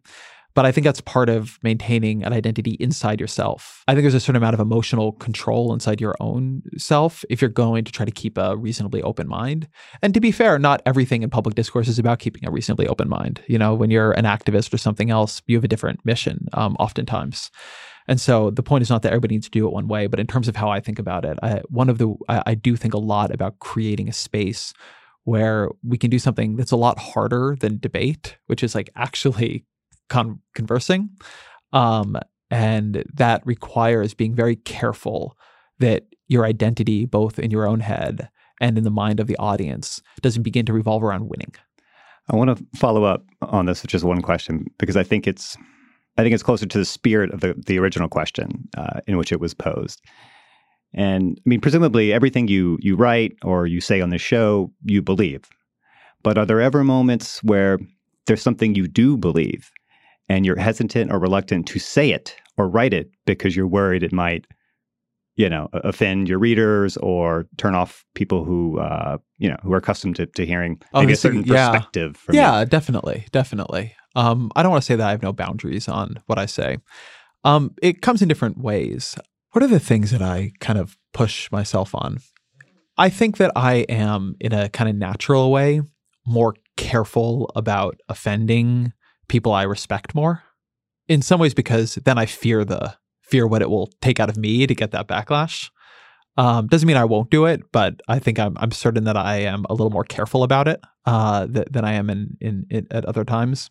But 0.58 0.66
I 0.66 0.72
think 0.72 0.86
that's 0.86 1.02
part 1.02 1.30
of 1.30 1.60
maintaining 1.62 2.24
an 2.24 2.34
identity 2.34 2.78
inside 2.80 3.22
yourself. 3.22 3.84
I 3.88 3.94
think 3.94 4.02
there's 4.02 4.16
a 4.16 4.20
certain 4.20 4.38
amount 4.38 4.56
of 4.56 4.60
emotional 4.60 5.12
control 5.12 5.72
inside 5.72 6.02
your 6.02 6.16
own 6.20 6.64
self 6.78 7.24
if 7.30 7.44
you're 7.44 7.50
going 7.50 7.84
to 7.84 7.92
try 7.92 8.08
to 8.08 8.12
keep 8.12 8.40
a 8.40 8.58
reasonably 8.58 9.04
open 9.04 9.28
mind. 9.28 9.68
And 10.02 10.16
to 10.16 10.20
be 10.20 10.32
fair, 10.32 10.58
not 10.58 10.82
everything 10.88 11.22
in 11.22 11.30
public 11.30 11.54
discourse 11.54 11.88
is 11.88 12.00
about 12.00 12.18
keeping 12.18 12.44
a 12.44 12.50
reasonably 12.50 12.88
open 12.88 13.08
mind. 13.08 13.40
You 13.48 13.60
know, 13.60 13.76
when 13.76 13.92
you're 13.92 14.14
an 14.14 14.26
activist 14.26 14.74
or 14.74 14.80
something 14.80 15.12
else, 15.12 15.44
you 15.46 15.58
have 15.58 15.64
a 15.64 15.68
different 15.68 16.04
mission 16.04 16.48
um, 16.54 16.76
oftentimes. 16.80 17.52
And 18.08 18.22
so 18.22 18.50
the 18.50 18.64
point 18.64 18.82
is 18.82 18.90
not 18.90 19.02
that 19.02 19.12
everybody 19.12 19.36
needs 19.36 19.48
to 19.48 19.52
do 19.52 19.68
it 19.68 19.74
one 19.74 19.88
way, 19.88 20.08
but 20.08 20.20
in 20.20 20.28
terms 20.28 20.48
of 20.48 20.56
how 20.56 20.70
I 20.70 20.80
think 20.80 20.98
about 20.98 21.26
it, 21.26 21.38
I, 21.44 21.62
one 21.70 21.90
of 21.90 21.98
the 21.98 22.16
I, 22.30 22.44
I 22.48 22.56
do 22.56 22.76
think 22.76 22.94
a 22.94 23.00
lot 23.00 23.34
about 23.34 23.60
creating 23.60 24.08
a 24.08 24.14
space 24.14 24.74
where 25.26 25.70
we 25.84 25.98
can 25.98 26.10
do 26.10 26.20
something 26.20 26.56
that's 26.56 26.72
a 26.72 26.78
lot 26.78 26.98
harder 26.98 27.58
than 27.60 27.80
debate, 27.80 28.38
which 28.46 28.64
is 28.64 28.74
like 28.74 28.90
actually 28.96 29.66
con- 30.08 30.40
conversing. 30.56 31.10
Um, 31.74 32.18
and 32.50 33.04
that 33.14 33.46
requires 33.46 34.14
being 34.14 34.34
very 34.34 34.56
careful 34.56 35.38
that 35.80 36.06
your 36.30 36.46
identity, 36.46 37.06
both 37.06 37.40
in 37.40 37.52
your 37.52 37.68
own 37.68 37.82
head 37.82 38.30
and 38.62 38.78
in 38.78 38.86
the 38.86 38.90
mind 38.90 39.20
of 39.20 39.28
the 39.28 39.36
audience, 39.38 40.02
doesn't 40.22 40.44
begin 40.44 40.66
to 40.66 40.74
revolve 40.74 41.04
around 41.04 41.28
winning. 41.28 41.54
I 42.30 42.36
want 42.36 42.58
to 42.58 42.66
follow 42.78 43.04
up 43.04 43.26
on 43.42 43.66
this 43.66 43.82
with 43.82 43.92
just 43.92 44.06
one 44.06 44.22
question 44.22 44.66
because 44.80 44.98
I 44.98 45.04
think 45.04 45.28
it's 45.28 45.58
I 46.18 46.24
think 46.24 46.34
it's 46.34 46.44
closer 46.44 46.66
to 46.66 46.78
the 46.78 46.86
spirit 46.86 47.32
of 47.32 47.42
the, 47.42 47.54
the 47.66 47.78
original 47.80 48.08
question 48.10 48.68
uh, 48.78 49.02
in 49.08 49.18
which 49.18 49.32
it 49.32 49.40
was 49.40 49.54
posed. 49.54 50.02
And 50.94 51.38
I 51.40 51.50
mean, 51.50 51.62
presumably 51.62 52.14
everything 52.14 52.48
you 52.48 52.78
you 52.82 52.96
write 52.96 53.34
or 53.44 53.68
you 53.68 53.82
say 53.82 54.02
on 54.02 54.10
the 54.10 54.18
show, 54.18 54.72
you 54.86 55.02
believe. 55.02 55.42
But 56.24 56.38
are 56.38 56.46
there 56.46 56.62
ever 56.62 56.84
moments 56.84 57.44
where 57.44 57.78
there's 58.26 58.42
something 58.42 58.74
you 58.76 58.88
do 58.88 59.16
believe 59.18 59.70
and 60.30 60.46
you're 60.46 60.58
hesitant 60.60 61.12
or 61.12 61.20
reluctant 61.20 61.68
to 61.68 61.80
say 61.80 62.12
it 62.12 62.36
or 62.58 62.68
write 62.68 62.94
it 62.94 63.10
because 63.26 63.56
you're 63.56 63.68
worried 63.68 64.04
it 64.04 64.12
might, 64.12 64.46
you 65.36 65.50
know, 65.50 65.70
offend 65.74 66.28
your 66.28 66.40
readers 66.40 66.98
or 66.98 67.46
turn 67.58 67.76
off 67.76 68.04
people 68.16 68.44
who, 68.44 68.80
uh, 68.80 69.18
you 69.38 69.50
know, 69.50 69.58
who 69.62 69.72
are 69.74 69.78
accustomed 69.78 70.16
to, 70.16 70.26
to 70.26 70.46
hearing 70.46 70.82
Oh, 70.94 71.02
maybe 71.02 71.14
a 71.14 71.18
certain 71.18 71.44
Yeah. 71.44 71.70
perspective 71.70 72.18
from 72.18 72.36
you? 72.36 72.42
yeah, 72.42 72.66
definitely, 72.66 73.26
definitely. 73.32 73.94
Um, 74.18 74.52
I 74.56 74.64
don't 74.64 74.72
want 74.72 74.82
to 74.82 74.86
say 74.86 74.96
that 74.96 75.08
I 75.08 75.12
have 75.12 75.22
no 75.22 75.32
boundaries 75.32 75.88
on 75.88 76.22
what 76.26 76.40
I 76.40 76.48
say. 76.48 76.80
Um, 77.44 77.76
it 77.84 78.02
comes 78.02 78.24
in 78.24 78.28
different 78.28 78.58
ways. 78.58 79.16
What 79.52 79.64
are 79.64 79.68
the 79.68 79.80
things 79.80 80.10
that 80.10 80.24
I 80.24 80.54
kind 80.60 80.80
of 80.80 80.98
push 81.14 81.52
myself 81.52 81.94
on? 81.94 82.18
I 82.98 83.10
think 83.10 83.38
that 83.38 83.52
I 83.56 83.86
am, 83.88 84.36
in 84.40 84.54
a 84.54 84.70
kind 84.70 84.90
of 84.90 84.96
natural 84.96 85.52
way, 85.52 85.82
more 86.26 86.56
careful 86.78 87.52
about 87.56 88.00
offending 88.10 88.92
people 89.28 89.52
I 89.52 89.64
respect 89.64 90.16
more. 90.16 90.42
In 91.08 91.22
some 91.22 91.40
ways, 91.40 91.54
because 91.54 91.96
then 91.96 92.18
I 92.18 92.26
fear 92.26 92.66
the 92.66 92.96
fear 93.22 93.46
what 93.46 93.62
it 93.62 93.70
will 93.70 93.92
take 94.02 94.20
out 94.20 94.30
of 94.30 94.38
me 94.38 94.66
to 94.66 94.74
get 94.74 94.92
that 94.92 95.08
backlash. 95.08 95.70
Um, 96.38 96.68
doesn't 96.68 96.88
mean 96.88 96.98
I 96.98 97.06
won't 97.06 97.30
do 97.30 97.46
it, 97.46 97.72
but 97.72 98.02
I 98.08 98.20
think 98.20 98.40
I'm 98.40 98.58
I'm 98.58 98.72
certain 98.72 99.04
that 99.04 99.18
I 99.18 99.38
am 99.38 99.66
a 99.70 99.74
little 99.74 99.90
more 99.90 100.04
careful 100.04 100.44
about 100.44 100.68
it 100.68 100.82
uh, 101.06 101.46
th- 101.46 101.68
than 101.70 101.86
I 101.86 101.94
am 101.94 102.10
in, 102.10 102.38
in 102.42 102.66
in 102.70 102.88
at 102.90 103.06
other 103.06 103.24
times. 103.24 103.70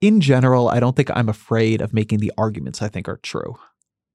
In 0.00 0.20
general, 0.20 0.68
I 0.68 0.80
don't 0.80 0.94
think 0.94 1.10
I'm 1.14 1.28
afraid 1.28 1.80
of 1.80 1.94
making 1.94 2.18
the 2.18 2.32
arguments 2.36 2.82
I 2.82 2.88
think 2.88 3.08
are 3.08 3.18
true. 3.18 3.56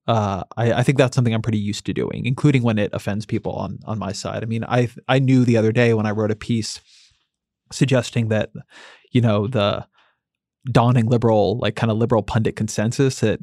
Uh, 0.08 0.44
I, 0.58 0.74
I 0.74 0.84
think 0.84 0.98
that's 0.98 1.16
something 1.16 1.34
I'm 1.34 1.42
pretty 1.42 1.58
used 1.60 1.86
to 1.86 1.94
doing, 1.94 2.26
including 2.26 2.64
when 2.64 2.78
it 2.78 2.92
offends 2.94 3.26
people 3.26 3.54
on 3.54 3.80
on 3.86 4.00
my 4.00 4.12
side. 4.12 4.44
I 4.44 4.46
mean, 4.46 4.64
I 4.64 4.90
I 5.08 5.20
knew 5.20 5.46
the 5.46 5.58
other 5.58 5.72
day 5.72 5.94
when 5.94 6.06
I 6.06 6.12
wrote 6.12 6.32
a 6.32 6.36
piece 6.36 6.80
suggesting 7.72 8.28
that 8.30 8.52
you 9.12 9.22
know 9.22 9.48
the 9.48 9.86
dawning 10.72 11.08
liberal 11.08 11.58
like 11.60 11.76
kind 11.76 11.92
of 11.92 11.98
liberal 11.98 12.24
pundit 12.24 12.56
consensus 12.56 13.20
that 13.22 13.40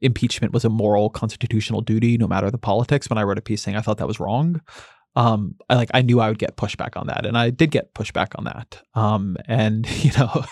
impeachment 0.00 0.52
was 0.52 0.64
a 0.64 0.68
moral 0.68 1.08
constitutional 1.08 1.80
duty 1.80 2.18
no 2.18 2.26
matter 2.26 2.50
the 2.50 2.58
politics 2.58 3.08
when 3.08 3.18
i 3.18 3.22
wrote 3.22 3.38
a 3.38 3.42
piece 3.42 3.62
saying 3.62 3.76
i 3.76 3.80
thought 3.80 3.98
that 3.98 4.08
was 4.08 4.20
wrong 4.20 4.60
um 5.14 5.54
i 5.68 5.74
like 5.74 5.90
i 5.92 6.00
knew 6.00 6.20
i 6.20 6.28
would 6.28 6.38
get 6.38 6.56
pushback 6.56 6.96
on 6.98 7.06
that 7.06 7.26
and 7.26 7.36
i 7.36 7.50
did 7.50 7.70
get 7.70 7.92
pushback 7.94 8.28
on 8.36 8.44
that 8.44 8.82
um 8.94 9.36
and 9.46 9.88
you 10.04 10.10
know 10.18 10.44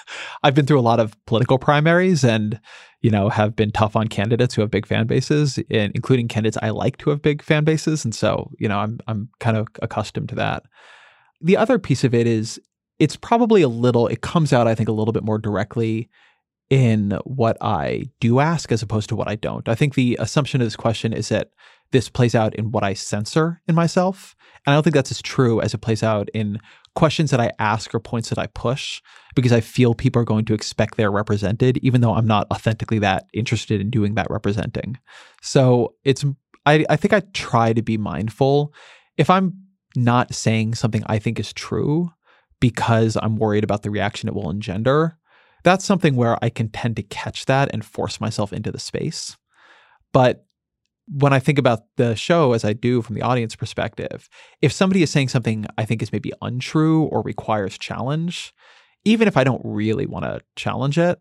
i've 0.43 0.55
been 0.55 0.67
through 0.67 0.79
a 0.79 0.83
lot 0.83 1.01
of 1.01 1.15
political 1.27 1.59
primaries 1.59 2.25
and 2.25 2.61
you 3.01 3.11
know 3.11 3.29
have 3.29 3.57
been 3.57 3.71
tough 3.71 3.97
on 3.97 4.09
candidates 4.09 4.55
who 4.55 4.61
have 4.61 4.71
big 4.71 4.87
fan 4.87 5.07
bases 5.07 5.59
and 5.71 5.93
including 5.95 6.29
candidates 6.29 6.59
i 6.63 6.71
like 6.71 6.99
to 6.99 7.11
have 7.11 7.23
big 7.23 7.43
fan 7.43 7.65
bases 7.65 8.05
and 8.05 8.15
so 8.15 8.51
you 8.59 8.69
know 8.69 8.79
i'm 8.79 8.99
i'm 9.07 9.29
kind 9.41 9.57
of 9.57 9.67
accustomed 9.81 10.29
to 10.29 10.35
that 10.35 10.63
the 11.41 11.57
other 11.57 11.79
piece 11.79 12.05
of 12.05 12.15
it 12.15 12.27
is 12.27 12.61
it's 12.99 13.17
probably 13.17 13.63
a 13.63 13.69
little 13.69 14.07
it 14.09 14.21
comes 14.21 14.53
out 14.53 14.69
i 14.69 14.75
think 14.75 14.89
a 14.89 14.93
little 14.93 15.13
bit 15.13 15.25
more 15.25 15.39
directly 15.39 16.11
in 16.71 17.19
what 17.25 17.57
I 17.61 18.05
do 18.21 18.39
ask 18.39 18.71
as 18.71 18.81
opposed 18.81 19.09
to 19.09 19.17
what 19.17 19.29
I 19.29 19.35
don't. 19.35 19.69
I 19.69 19.75
think 19.75 19.95
the 19.95 20.17
assumption 20.21 20.61
of 20.61 20.67
this 20.67 20.77
question 20.77 21.13
is 21.13 21.29
that 21.29 21.51
this 21.91 22.09
plays 22.09 22.37
out 22.37 22.55
in 22.55 22.71
what 22.71 22.85
I 22.85 22.95
censor 22.95 23.61
in 23.67 23.75
myself. 23.75 24.37
And 24.67 24.73
I 24.73 24.77
don't 24.77 24.83
think 24.83 24.95
that's 24.95 25.11
as 25.11 25.23
true 25.23 25.61
as 25.61 25.75
it 25.75 25.81
plays 25.81 26.03
out 26.03 26.29
in 26.35 26.61
questions 26.95 27.31
that 27.31 27.41
I 27.41 27.53
ask 27.59 27.95
or 27.95 28.01
points 28.01 28.29
that 28.29 28.39
I 28.39 28.47
push 28.49 29.01
because 29.35 29.53
I 29.53 29.61
feel 29.61 29.95
people 29.95 30.21
are 30.21 30.27
going 30.27 30.45
to 30.47 30.55
expect 30.55 30.97
they're 30.97 31.11
represented, 31.11 31.79
even 31.79 32.01
though 32.01 32.15
I'm 32.15 32.27
not 32.27 32.47
authentically 32.53 32.99
that 32.99 33.27
interested 33.33 33.81
in 33.81 33.91
doing 33.91 34.15
that 34.15 34.31
representing. 34.31 34.99
So 35.41 35.95
it's, 36.05 36.25
I, 36.67 36.85
I 36.91 36.97
think 36.97 37.15
I 37.15 37.21
try 37.33 37.73
to 37.73 37.83
be 37.83 37.97
mindful. 37.97 38.75
If 39.17 39.31
I'm 39.31 39.55
not 39.97 40.35
saying 40.35 40.75
something 40.75 41.03
I 41.07 41.19
think 41.19 41.41
is 41.41 41.53
true 41.53 42.11
because 42.61 43.17
I'm 43.21 43.37
worried 43.37 43.65
about 43.65 43.83
the 43.83 43.91
reaction 43.91 44.29
it 44.29 44.35
will 44.35 44.51
engender, 44.51 45.17
that's 45.63 45.85
something 45.85 46.17
where 46.17 46.43
I 46.43 46.51
can 46.51 46.69
tend 46.69 46.97
to 46.97 47.03
catch 47.03 47.47
that 47.47 47.71
and 47.73 47.85
force 47.85 48.21
myself 48.21 48.53
into 48.53 48.71
the 48.71 48.79
space. 48.79 49.37
But 50.13 50.45
when 51.13 51.33
I 51.33 51.41
think 51.41 51.59
about 51.59 51.81
the 51.97 52.15
show 52.15 52.53
as 52.53 52.65
I 52.65 52.73
do 52.73 53.03
from 53.03 53.17
the 53.17 53.23
audience 53.23 53.57
perspective, 53.57 54.29
if 54.63 54.73
somebody 54.73 55.03
is 55.03 55.11
saying 55.11 55.29
something 55.29 55.67
I 55.77 55.85
think 55.85 56.03
is 56.03 56.13
maybe 56.13 56.33
untrue 56.41 57.05
or 57.05 57.23
requires 57.23 57.77
challenge, 57.79 58.55
even 59.05 59.27
if 59.27 59.37
I 59.37 59.45
don't 59.45 59.63
really 59.65 60.07
want 60.07 60.25
to 60.25 60.41
challenge 60.57 60.99
it, 60.99 61.19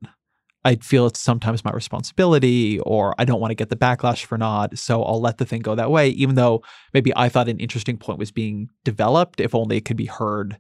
I 0.66 0.76
feel 0.76 1.08
it's 1.08 1.20
sometimes 1.20 1.64
my 1.64 1.72
responsibility 1.72 2.80
or 2.82 3.16
I 3.18 3.26
don't 3.26 3.40
want 3.40 3.52
to 3.52 3.56
get 3.56 3.70
the 3.70 3.78
backlash 3.78 4.26
for 4.26 4.38
not. 4.38 4.78
So 4.78 5.02
I'll 5.04 5.22
let 5.22 5.38
the 5.38 5.46
thing 5.46 5.62
go 5.62 5.74
that 5.76 5.90
way, 5.90 6.10
even 6.10 6.36
though 6.36 6.64
maybe 6.94 7.14
I 7.16 7.30
thought 7.30 7.48
an 7.48 7.60
interesting 7.60 7.98
point 7.98 8.20
was 8.20 8.32
being 8.32 8.68
developed, 8.84 9.40
if 9.40 9.56
only 9.56 9.78
it 9.78 9.86
could 9.86 9.98
be 9.98 10.06
heard 10.06 10.58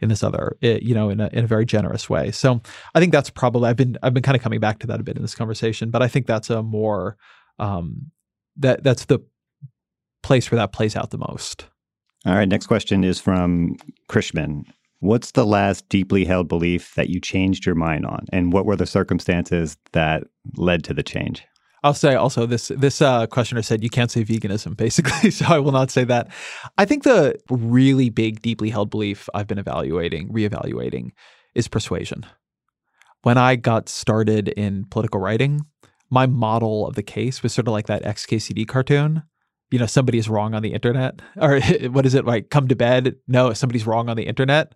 in 0.00 0.08
this 0.08 0.22
other, 0.22 0.58
eh, 0.62 0.80
you 0.82 0.94
know, 0.94 1.08
in 1.08 1.20
a, 1.20 1.28
in 1.32 1.44
a 1.44 1.46
very 1.46 1.64
generous 1.64 2.10
way. 2.10 2.30
So 2.32 2.60
I 2.94 3.00
think 3.00 3.12
that's 3.12 3.30
probably, 3.30 3.70
I've 3.70 3.76
been, 3.76 3.96
I've 4.02 4.12
been 4.12 4.22
kind 4.22 4.36
of 4.36 4.42
coming 4.42 4.60
back 4.60 4.80
to 4.80 4.86
that 4.88 5.00
a 5.00 5.04
bit 5.04 5.16
in 5.16 5.22
this 5.22 5.34
conversation, 5.34 5.90
but 5.90 6.02
I 6.02 6.08
think 6.08 6.26
that's 6.26 6.50
a 6.50 6.62
more, 6.62 7.16
um, 7.58 8.10
that 8.56 8.82
that's 8.82 9.06
the 9.06 9.20
place 10.22 10.50
where 10.50 10.58
that 10.58 10.72
plays 10.72 10.96
out 10.96 11.10
the 11.10 11.18
most. 11.18 11.66
All 12.24 12.34
right. 12.34 12.48
Next 12.48 12.66
question 12.66 13.04
is 13.04 13.20
from 13.20 13.76
Krishman. 14.08 14.64
What's 15.00 15.32
the 15.32 15.46
last 15.46 15.88
deeply 15.88 16.24
held 16.24 16.48
belief 16.48 16.94
that 16.94 17.08
you 17.08 17.20
changed 17.20 17.66
your 17.66 17.74
mind 17.74 18.06
on, 18.06 18.26
and 18.32 18.52
what 18.52 18.66
were 18.66 18.76
the 18.76 18.86
circumstances 18.86 19.76
that 19.92 20.24
led 20.56 20.82
to 20.84 20.94
the 20.94 21.02
change? 21.02 21.44
I'll 21.84 21.94
say 21.94 22.14
also 22.16 22.46
this 22.46 22.68
this 22.68 23.00
uh, 23.00 23.26
questioner 23.26 23.62
said 23.62 23.84
you 23.84 23.90
can't 23.90 24.10
say 24.10 24.24
veganism 24.24 24.76
basically, 24.84 25.30
so 25.30 25.46
I 25.48 25.58
will 25.58 25.72
not 25.72 25.90
say 25.90 26.04
that. 26.04 26.28
I 26.78 26.84
think 26.84 27.04
the 27.04 27.36
really 27.48 28.10
big, 28.10 28.42
deeply 28.42 28.70
held 28.70 28.90
belief 28.90 29.28
I've 29.34 29.46
been 29.46 29.58
evaluating, 29.58 30.28
reevaluating, 30.30 31.10
is 31.54 31.68
persuasion. 31.68 32.26
When 33.22 33.38
I 33.38 33.56
got 33.56 33.88
started 33.88 34.48
in 34.48 34.84
political 34.90 35.20
writing, 35.20 35.60
my 36.10 36.26
model 36.26 36.86
of 36.86 36.94
the 36.94 37.02
case 37.02 37.42
was 37.42 37.52
sort 37.52 37.68
of 37.68 37.72
like 37.72 37.86
that 37.86 38.04
XKCD 38.04 38.66
cartoon. 38.66 39.22
You 39.70 39.78
know, 39.78 39.86
somebody 39.86 40.18
is 40.18 40.28
wrong 40.28 40.54
on 40.54 40.62
the 40.62 40.72
internet, 40.72 41.20
or 41.40 41.60
what 41.90 42.06
is 42.06 42.14
it 42.14 42.24
like? 42.24 42.50
Come 42.50 42.68
to 42.68 42.76
bed. 42.76 43.16
No, 43.26 43.52
somebody's 43.52 43.86
wrong 43.86 44.08
on 44.08 44.16
the 44.16 44.26
internet, 44.26 44.74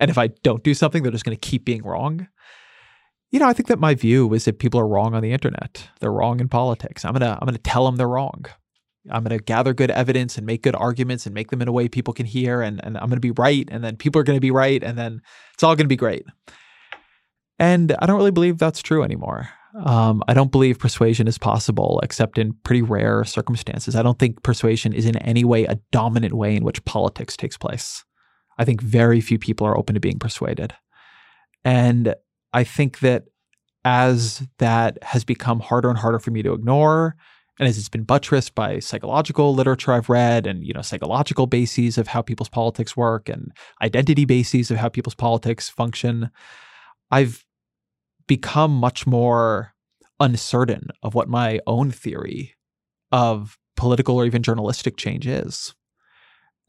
and 0.00 0.10
if 0.10 0.18
I 0.18 0.28
don't 0.28 0.64
do 0.64 0.74
something, 0.74 1.02
they're 1.02 1.12
just 1.12 1.24
going 1.24 1.36
to 1.36 1.48
keep 1.48 1.64
being 1.64 1.82
wrong. 1.82 2.28
You 3.30 3.38
know, 3.38 3.48
I 3.48 3.54
think 3.54 3.68
that 3.68 3.78
my 3.78 3.94
view 3.94 4.32
is 4.34 4.44
that 4.44 4.58
people 4.58 4.78
are 4.78 4.86
wrong 4.86 5.14
on 5.14 5.22
the 5.22 5.32
internet. 5.32 5.88
They're 6.00 6.12
wrong 6.12 6.40
in 6.40 6.48
politics. 6.48 7.04
I'm 7.04 7.12
gonna 7.12 7.38
I'm 7.40 7.46
gonna 7.46 7.58
tell 7.58 7.86
them 7.86 7.96
they're 7.96 8.08
wrong. 8.08 8.44
I'm 9.10 9.24
going 9.24 9.36
to 9.36 9.42
gather 9.42 9.74
good 9.74 9.90
evidence 9.90 10.36
and 10.36 10.46
make 10.46 10.62
good 10.62 10.76
arguments 10.76 11.26
and 11.26 11.34
make 11.34 11.50
them 11.50 11.60
in 11.60 11.68
a 11.68 11.72
way 11.72 11.88
people 11.88 12.14
can 12.14 12.26
hear. 12.26 12.62
And, 12.62 12.80
and 12.84 12.96
I'm 12.96 13.08
going 13.08 13.16
to 13.16 13.20
be 13.20 13.32
right. 13.32 13.68
And 13.70 13.82
then 13.82 13.96
people 13.96 14.20
are 14.20 14.24
going 14.24 14.36
to 14.36 14.40
be 14.40 14.50
right. 14.50 14.82
And 14.82 14.96
then 14.96 15.22
it's 15.54 15.62
all 15.62 15.74
going 15.74 15.86
to 15.86 15.88
be 15.88 15.96
great. 15.96 16.24
And 17.58 17.94
I 17.98 18.06
don't 18.06 18.16
really 18.16 18.30
believe 18.30 18.58
that's 18.58 18.82
true 18.82 19.02
anymore. 19.02 19.48
Um, 19.74 20.22
I 20.28 20.34
don't 20.34 20.52
believe 20.52 20.78
persuasion 20.78 21.26
is 21.26 21.38
possible 21.38 22.00
except 22.02 22.36
in 22.36 22.52
pretty 22.64 22.82
rare 22.82 23.24
circumstances. 23.24 23.96
I 23.96 24.02
don't 24.02 24.18
think 24.18 24.42
persuasion 24.42 24.92
is 24.92 25.06
in 25.06 25.16
any 25.18 25.44
way 25.44 25.64
a 25.64 25.78
dominant 25.92 26.34
way 26.34 26.54
in 26.54 26.64
which 26.64 26.84
politics 26.84 27.36
takes 27.36 27.56
place. 27.56 28.04
I 28.58 28.64
think 28.64 28.82
very 28.82 29.20
few 29.20 29.38
people 29.38 29.66
are 29.66 29.76
open 29.76 29.94
to 29.94 30.00
being 30.00 30.18
persuaded. 30.18 30.74
And 31.64 32.14
I 32.52 32.64
think 32.64 33.00
that 33.00 33.24
as 33.84 34.46
that 34.58 34.98
has 35.02 35.24
become 35.24 35.60
harder 35.60 35.88
and 35.88 35.98
harder 35.98 36.18
for 36.18 36.30
me 36.30 36.42
to 36.42 36.52
ignore, 36.52 37.16
and 37.58 37.68
as 37.68 37.78
it's 37.78 37.88
been 37.88 38.04
buttressed 38.04 38.54
by 38.54 38.78
psychological 38.78 39.54
literature 39.54 39.92
I've 39.92 40.08
read 40.08 40.46
and 40.46 40.64
you 40.64 40.72
know 40.72 40.82
psychological 40.82 41.46
bases 41.46 41.98
of 41.98 42.08
how 42.08 42.22
people's 42.22 42.48
politics 42.48 42.96
work 42.96 43.28
and 43.28 43.52
identity 43.80 44.24
bases 44.24 44.70
of 44.70 44.76
how 44.76 44.88
people's 44.88 45.14
politics 45.14 45.68
function, 45.68 46.30
I've 47.10 47.44
become 48.32 48.74
much 48.74 49.06
more 49.06 49.74
uncertain 50.18 50.88
of 51.02 51.14
what 51.14 51.28
my 51.28 51.60
own 51.66 51.90
theory 51.90 52.54
of 53.10 53.58
political 53.76 54.16
or 54.16 54.24
even 54.24 54.42
journalistic 54.42 54.96
change 54.96 55.26
is. 55.26 55.74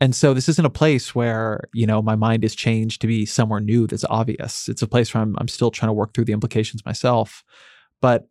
And 0.01 0.13
so 0.13 0.33
this 0.33 0.49
isn't 0.49 0.65
a 0.65 0.69
place 0.69 1.15
where, 1.15 1.61
you 1.73 1.87
know, 1.87 2.01
my 2.01 2.17
mind 2.17 2.43
is 2.43 2.53
changed 2.53 2.99
to 2.99 3.07
be 3.07 3.25
somewhere 3.25 3.61
new 3.61 3.87
that's 3.87 4.03
obvious. 4.09 4.67
It's 4.67 4.81
a 4.81 4.87
place 4.87 5.13
where 5.13 5.23
I'm, 5.23 5.37
I'm 5.37 5.47
still 5.47 5.71
trying 5.71 5.87
to 5.87 5.93
work 5.93 6.13
through 6.13 6.25
the 6.25 6.33
implications 6.33 6.85
myself. 6.85 7.45
But 8.01 8.27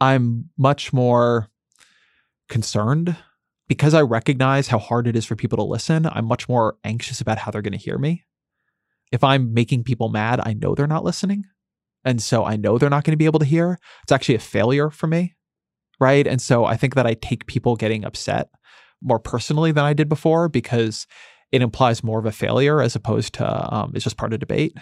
I'm 0.00 0.50
much 0.58 0.92
more 0.92 1.46
concerned 2.48 3.14
because 3.68 3.94
I 3.94 4.02
recognize 4.02 4.66
how 4.66 4.80
hard 4.80 5.06
it 5.06 5.14
is 5.14 5.24
for 5.24 5.36
people 5.36 5.58
to 5.58 5.62
listen. 5.62 6.06
I'm 6.06 6.26
much 6.26 6.48
more 6.48 6.78
anxious 6.82 7.20
about 7.20 7.38
how 7.38 7.52
they're 7.52 7.62
going 7.62 7.78
to 7.78 7.78
hear 7.78 7.98
me. 7.98 8.24
If 9.12 9.22
I'm 9.22 9.54
making 9.54 9.84
people 9.84 10.08
mad, 10.08 10.40
I 10.42 10.54
know 10.54 10.74
they're 10.74 10.88
not 10.88 11.04
listening. 11.04 11.44
And 12.06 12.22
so 12.22 12.44
I 12.44 12.56
know 12.56 12.78
they're 12.78 12.88
not 12.88 13.04
going 13.04 13.12
to 13.12 13.18
be 13.18 13.26
able 13.26 13.40
to 13.40 13.44
hear. 13.44 13.78
It's 14.04 14.12
actually 14.12 14.36
a 14.36 14.40
failure 14.40 14.90
for 14.90 15.08
me. 15.08 15.34
Right. 15.98 16.26
And 16.26 16.40
so 16.40 16.64
I 16.64 16.76
think 16.76 16.94
that 16.94 17.06
I 17.06 17.14
take 17.14 17.46
people 17.46 17.74
getting 17.74 18.04
upset 18.04 18.48
more 19.02 19.18
personally 19.18 19.72
than 19.72 19.84
I 19.84 19.92
did 19.92 20.08
before 20.08 20.48
because 20.48 21.06
it 21.52 21.62
implies 21.62 22.04
more 22.04 22.18
of 22.18 22.26
a 22.26 22.32
failure 22.32 22.80
as 22.80 22.94
opposed 22.94 23.34
to 23.34 23.74
um, 23.74 23.92
it's 23.94 24.04
just 24.04 24.16
part 24.16 24.32
of 24.32 24.40
debate. 24.40 24.76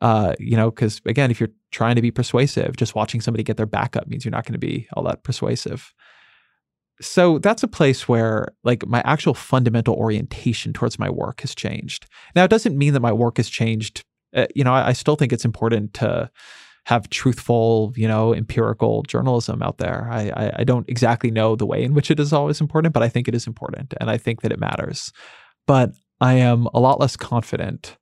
Uh, 0.00 0.34
you 0.38 0.56
know, 0.56 0.70
because 0.70 1.00
again, 1.06 1.30
if 1.30 1.38
you're 1.38 1.50
trying 1.70 1.96
to 1.96 2.02
be 2.02 2.10
persuasive, 2.10 2.76
just 2.76 2.94
watching 2.94 3.20
somebody 3.20 3.44
get 3.44 3.56
their 3.56 3.66
back 3.66 3.94
up 3.96 4.08
means 4.08 4.24
you're 4.24 4.32
not 4.32 4.44
going 4.44 4.54
to 4.54 4.58
be 4.58 4.88
all 4.94 5.04
that 5.04 5.22
persuasive. 5.22 5.92
So 7.00 7.38
that's 7.38 7.62
a 7.62 7.68
place 7.68 8.08
where 8.08 8.48
like 8.64 8.86
my 8.86 9.02
actual 9.04 9.34
fundamental 9.34 9.94
orientation 9.94 10.72
towards 10.72 10.98
my 10.98 11.10
work 11.10 11.40
has 11.42 11.54
changed. 11.54 12.06
Now, 12.34 12.44
it 12.44 12.50
doesn't 12.50 12.78
mean 12.78 12.94
that 12.94 13.00
my 13.00 13.12
work 13.12 13.36
has 13.36 13.48
changed 13.48 14.04
uh, 14.34 14.46
you 14.54 14.64
know, 14.64 14.72
I, 14.72 14.88
I, 14.88 14.92
still 14.92 15.16
think 15.16 15.32
it's 15.32 15.44
important 15.44 15.94
to 15.94 16.30
have 16.84 17.08
truthful, 17.10 17.92
you 17.96 18.08
know, 18.08 18.34
empirical 18.34 19.02
journalism 19.04 19.62
out 19.62 19.78
there. 19.78 20.08
I, 20.10 20.30
I, 20.30 20.52
I 20.56 20.64
don't 20.64 20.88
exactly 20.88 21.30
know 21.30 21.54
the 21.54 21.66
way 21.66 21.82
in 21.82 21.94
which 21.94 22.10
it 22.10 22.18
is 22.18 22.32
always 22.32 22.60
important, 22.60 22.94
but 22.94 23.02
I 23.02 23.08
think 23.08 23.28
it 23.28 23.34
is 23.34 23.46
important, 23.46 23.94
and 24.00 24.10
I 24.10 24.16
think 24.16 24.42
that 24.42 24.52
it 24.52 24.58
matters. 24.58 25.12
But 25.66 25.92
I 26.20 26.34
am 26.34 26.66
a 26.74 26.80
lot 26.80 27.00
less 27.00 27.16
confident 27.16 27.96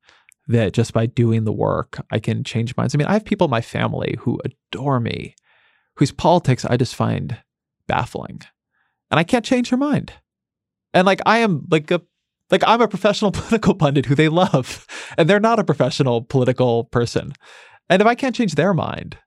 that 0.48 0.72
just 0.72 0.92
by 0.92 1.06
doing 1.06 1.44
the 1.44 1.52
work, 1.52 2.04
I 2.10 2.18
can 2.18 2.42
change 2.42 2.76
minds. 2.76 2.94
I 2.94 2.98
mean, 2.98 3.06
I 3.06 3.12
have 3.12 3.24
people 3.24 3.46
in 3.46 3.50
my 3.50 3.60
family 3.60 4.16
who 4.20 4.40
adore 4.44 4.98
me, 4.98 5.34
whose 5.96 6.12
politics 6.12 6.64
I 6.64 6.76
just 6.76 6.94
find 6.94 7.36
baffling, 7.86 8.40
and 9.10 9.20
I 9.20 9.24
can't 9.24 9.44
change 9.44 9.70
their 9.70 9.78
mind. 9.78 10.12
And 10.92 11.06
like 11.06 11.20
I 11.26 11.38
am 11.38 11.66
like 11.70 11.90
a 11.90 12.02
like 12.50 12.62
I'm 12.66 12.80
a 12.80 12.88
professional 12.88 13.30
political 13.32 13.74
pundit 13.74 14.06
who 14.06 14.14
they 14.14 14.28
love, 14.28 14.86
and 15.16 15.28
they're 15.28 15.40
not 15.40 15.58
a 15.58 15.64
professional 15.64 16.22
political 16.22 16.84
person. 16.84 17.32
And 17.88 18.00
if 18.00 18.06
I 18.06 18.14
can't 18.14 18.36
change 18.36 18.54
their 18.54 18.74
mind, 18.74 19.18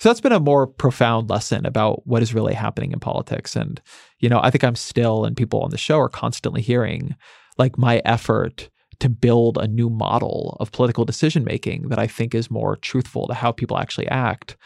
so 0.00 0.08
that's 0.08 0.20
been 0.20 0.32
a 0.32 0.40
more 0.40 0.66
profound 0.66 1.28
lesson 1.28 1.66
about 1.66 2.06
what 2.06 2.22
is 2.22 2.34
really 2.34 2.54
happening 2.54 2.92
in 2.92 3.00
politics. 3.00 3.56
And, 3.56 3.80
you 4.20 4.28
know, 4.28 4.40
I 4.42 4.50
think 4.50 4.62
I'm 4.62 4.76
still, 4.76 5.24
and 5.24 5.36
people 5.36 5.60
on 5.60 5.70
the 5.70 5.78
show 5.78 5.98
are 5.98 6.08
constantly 6.08 6.62
hearing 6.62 7.16
like 7.58 7.76
my 7.76 8.00
effort 8.04 8.70
to 9.00 9.08
build 9.08 9.58
a 9.58 9.66
new 9.66 9.90
model 9.90 10.56
of 10.60 10.72
political 10.72 11.04
decision 11.04 11.44
making 11.44 11.88
that 11.88 11.98
I 11.98 12.06
think 12.06 12.34
is 12.34 12.50
more 12.50 12.76
truthful 12.76 13.26
to 13.26 13.34
how 13.34 13.50
people 13.50 13.78
actually 13.78 14.08
act 14.08 14.56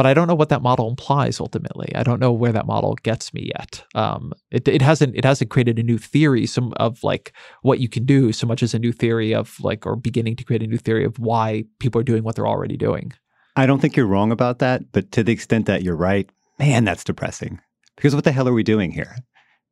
but 0.00 0.06
I 0.06 0.14
don't 0.14 0.28
know 0.28 0.34
what 0.34 0.48
that 0.48 0.62
model 0.62 0.88
implies 0.88 1.40
ultimately. 1.40 1.94
I 1.94 2.02
don't 2.02 2.20
know 2.20 2.32
where 2.32 2.52
that 2.52 2.64
model 2.64 2.94
gets 3.02 3.34
me 3.34 3.52
yet. 3.54 3.84
Um, 3.94 4.32
it, 4.50 4.66
it 4.66 4.80
hasn't 4.80 5.14
it 5.14 5.26
hasn't 5.26 5.50
created 5.50 5.78
a 5.78 5.82
new 5.82 5.98
theory 5.98 6.46
some 6.46 6.72
of 6.78 7.04
like 7.04 7.34
what 7.60 7.80
you 7.80 7.88
can 7.90 8.06
do 8.06 8.32
so 8.32 8.46
much 8.46 8.62
as 8.62 8.72
a 8.72 8.78
new 8.78 8.92
theory 8.92 9.34
of 9.34 9.60
like 9.60 9.84
or 9.84 9.96
beginning 9.96 10.36
to 10.36 10.44
create 10.44 10.62
a 10.62 10.66
new 10.66 10.78
theory 10.78 11.04
of 11.04 11.18
why 11.18 11.64
people 11.80 12.00
are 12.00 12.02
doing 12.02 12.24
what 12.24 12.34
they're 12.34 12.48
already 12.48 12.78
doing. 12.78 13.12
I 13.56 13.66
don't 13.66 13.78
think 13.78 13.94
you're 13.94 14.06
wrong 14.06 14.32
about 14.32 14.58
that, 14.60 14.90
but 14.90 15.12
to 15.12 15.22
the 15.22 15.34
extent 15.34 15.66
that 15.66 15.82
you're 15.82 15.96
right, 15.96 16.30
man, 16.58 16.86
that's 16.86 17.04
depressing. 17.04 17.60
Because 17.96 18.14
what 18.14 18.24
the 18.24 18.32
hell 18.32 18.48
are 18.48 18.54
we 18.54 18.62
doing 18.62 18.92
here? 18.92 19.16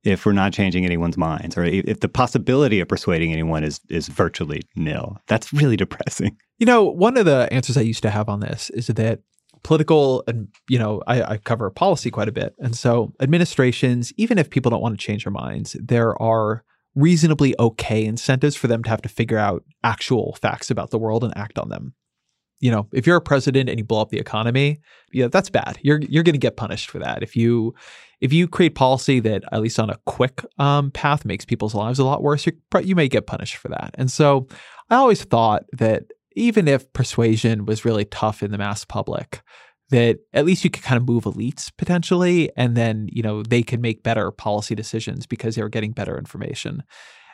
If 0.04 0.26
we're 0.26 0.32
not 0.32 0.52
changing 0.52 0.84
anyone's 0.84 1.16
minds, 1.16 1.56
or 1.56 1.64
if 1.64 2.00
the 2.00 2.08
possibility 2.10 2.80
of 2.80 2.88
persuading 2.88 3.32
anyone 3.32 3.64
is 3.64 3.80
is 3.88 4.08
virtually 4.08 4.60
nil, 4.76 5.16
that's 5.26 5.54
really 5.54 5.78
depressing. 5.78 6.36
You 6.58 6.66
know, 6.66 6.84
one 6.84 7.16
of 7.16 7.24
the 7.24 7.48
answers 7.50 7.78
I 7.78 7.80
used 7.80 8.02
to 8.02 8.10
have 8.10 8.28
on 8.28 8.40
this 8.40 8.68
is 8.70 8.88
that 8.88 9.20
political 9.62 10.24
and 10.26 10.48
you 10.68 10.78
know 10.78 11.02
I, 11.06 11.22
I, 11.22 11.36
cover 11.38 11.70
policy 11.70 12.10
quite 12.10 12.28
a 12.28 12.32
bit 12.32 12.54
and 12.58 12.76
so 12.76 13.12
administrations 13.20 14.12
even 14.16 14.38
if 14.38 14.50
people 14.50 14.70
don't 14.70 14.82
want 14.82 14.98
to 14.98 15.04
change 15.04 15.24
their 15.24 15.32
minds 15.32 15.76
there 15.80 16.20
are 16.20 16.64
reasonably 16.94 17.54
okay 17.58 18.04
incentives 18.04 18.56
for 18.56 18.66
them 18.66 18.82
to 18.82 18.90
have 18.90 19.02
to 19.02 19.08
figure 19.08 19.38
out 19.38 19.64
actual 19.84 20.36
facts 20.40 20.70
about 20.70 20.90
the 20.90 20.98
world 20.98 21.24
and 21.24 21.36
act 21.36 21.58
on 21.58 21.68
them 21.68 21.94
you 22.60 22.70
know, 22.70 22.88
if 22.92 23.06
you're 23.06 23.16
a 23.16 23.20
president 23.20 23.68
and 23.68 23.78
you 23.78 23.84
blow 23.84 24.00
up 24.00 24.10
the 24.10 24.18
economy, 24.18 24.80
yeah, 25.12 25.28
that's 25.28 25.50
bad. 25.50 25.78
You're 25.82 26.00
you're 26.00 26.24
going 26.24 26.34
to 26.34 26.38
get 26.38 26.56
punished 26.56 26.90
for 26.90 26.98
that. 26.98 27.22
If 27.22 27.36
you 27.36 27.74
if 28.20 28.32
you 28.32 28.48
create 28.48 28.74
policy 28.74 29.20
that 29.20 29.44
at 29.52 29.60
least 29.60 29.78
on 29.78 29.90
a 29.90 29.98
quick 30.06 30.44
um, 30.58 30.90
path 30.90 31.24
makes 31.24 31.44
people's 31.44 31.74
lives 31.74 31.98
a 31.98 32.04
lot 32.04 32.22
worse, 32.22 32.46
you 32.46 32.52
you 32.82 32.96
may 32.96 33.08
get 33.08 33.26
punished 33.26 33.56
for 33.56 33.68
that. 33.68 33.94
And 33.94 34.10
so, 34.10 34.48
I 34.90 34.96
always 34.96 35.22
thought 35.22 35.64
that 35.72 36.04
even 36.38 36.68
if 36.68 36.92
persuasion 36.92 37.66
was 37.66 37.84
really 37.84 38.04
tough 38.04 38.42
in 38.42 38.50
the 38.50 38.58
mass 38.58 38.84
public, 38.84 39.42
that 39.90 40.18
at 40.32 40.44
least 40.44 40.64
you 40.64 40.70
could 40.70 40.82
kind 40.82 41.00
of 41.00 41.08
move 41.08 41.24
elites 41.24 41.70
potentially, 41.76 42.50
and 42.56 42.76
then 42.76 43.08
you 43.10 43.22
know 43.22 43.42
they 43.42 43.62
could 43.62 43.80
make 43.80 44.02
better 44.02 44.30
policy 44.30 44.74
decisions 44.74 45.26
because 45.26 45.54
they 45.54 45.62
were 45.62 45.68
getting 45.68 45.92
better 45.92 46.18
information. 46.18 46.82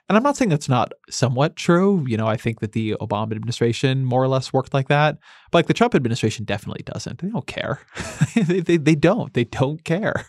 And 0.09 0.19
I'm 0.19 0.23
not 0.23 0.37
saying 0.37 0.51
that's 0.51 0.69
not 0.69 0.93
somewhat 1.09 1.57
true. 1.57 2.05
You 2.07 2.19
know, 2.19 2.27
I 2.27 2.37
think 2.37 2.61
that 2.61 2.73
the 2.73 2.95
Obama 3.01 3.33
administration 3.33 4.05
more 4.05 4.23
or 4.23 4.29
less 4.29 4.53
worked 4.53 4.75
like 4.75 4.89
that. 4.89 5.17
But 5.51 5.59
like 5.59 5.67
the 5.67 5.73
Trump 5.73 5.95
administration 5.95 6.45
definitely 6.45 6.83
doesn't. 6.85 7.21
They 7.21 7.29
don't 7.29 7.47
care. 7.47 7.81
they, 8.35 8.61
they, 8.61 8.77
they 8.77 8.95
don't. 8.95 9.33
They 9.33 9.45
don't 9.45 9.83
care. 9.85 10.27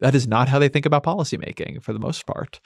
That 0.00 0.14
is 0.14 0.26
not 0.26 0.48
how 0.48 0.58
they 0.58 0.70
think 0.70 0.86
about 0.86 1.04
policymaking 1.04 1.82
for 1.82 1.92
the 1.92 1.98
most 1.98 2.26
part. 2.26 2.60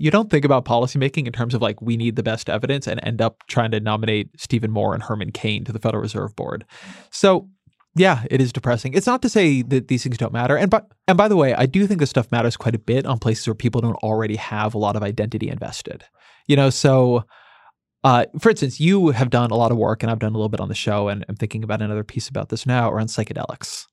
You 0.00 0.10
don't 0.10 0.30
think 0.30 0.44
about 0.44 0.64
policymaking 0.64 1.26
in 1.26 1.32
terms 1.32 1.54
of 1.54 1.60
like, 1.60 1.80
we 1.82 1.96
need 1.96 2.16
the 2.16 2.22
best 2.22 2.48
evidence 2.48 2.86
and 2.86 3.00
end 3.02 3.20
up 3.20 3.42
trying 3.48 3.70
to 3.72 3.80
nominate 3.80 4.30
Stephen 4.38 4.70
Moore 4.70 4.94
and 4.94 5.02
Herman 5.02 5.30
Cain 5.30 5.64
to 5.64 5.72
the 5.72 5.78
Federal 5.78 6.02
Reserve 6.02 6.34
Board. 6.34 6.64
So 7.10 7.48
yeah, 7.96 8.24
it 8.30 8.40
is 8.40 8.52
depressing. 8.52 8.94
It's 8.94 9.06
not 9.06 9.20
to 9.22 9.28
say 9.28 9.62
that 9.62 9.88
these 9.88 10.02
things 10.02 10.16
don't 10.16 10.32
matter. 10.32 10.56
And 10.56 10.70
but 10.70 10.86
and 11.08 11.18
by 11.18 11.28
the 11.28 11.36
way, 11.36 11.54
I 11.54 11.66
do 11.66 11.86
think 11.86 12.00
this 12.00 12.10
stuff 12.10 12.30
matters 12.30 12.56
quite 12.56 12.74
a 12.74 12.78
bit 12.78 13.04
on 13.04 13.18
places 13.18 13.46
where 13.46 13.54
people 13.54 13.80
don't 13.80 13.96
already 13.96 14.36
have 14.36 14.74
a 14.74 14.78
lot 14.78 14.96
of 14.96 15.02
identity 15.02 15.48
invested. 15.48 16.04
You 16.46 16.56
know, 16.56 16.70
so 16.70 17.24
uh, 18.02 18.26
for 18.38 18.50
instance, 18.50 18.80
you 18.80 19.08
have 19.08 19.28
done 19.28 19.50
a 19.50 19.56
lot 19.56 19.72
of 19.72 19.76
work, 19.76 20.02
and 20.02 20.10
I've 20.10 20.20
done 20.20 20.32
a 20.32 20.36
little 20.36 20.48
bit 20.48 20.60
on 20.60 20.68
the 20.68 20.74
show, 20.74 21.08
and 21.08 21.24
I'm 21.28 21.36
thinking 21.36 21.62
about 21.62 21.82
another 21.82 22.04
piece 22.04 22.28
about 22.28 22.48
this 22.48 22.64
now 22.64 22.90
around 22.90 23.08
psychedelics. 23.08 23.84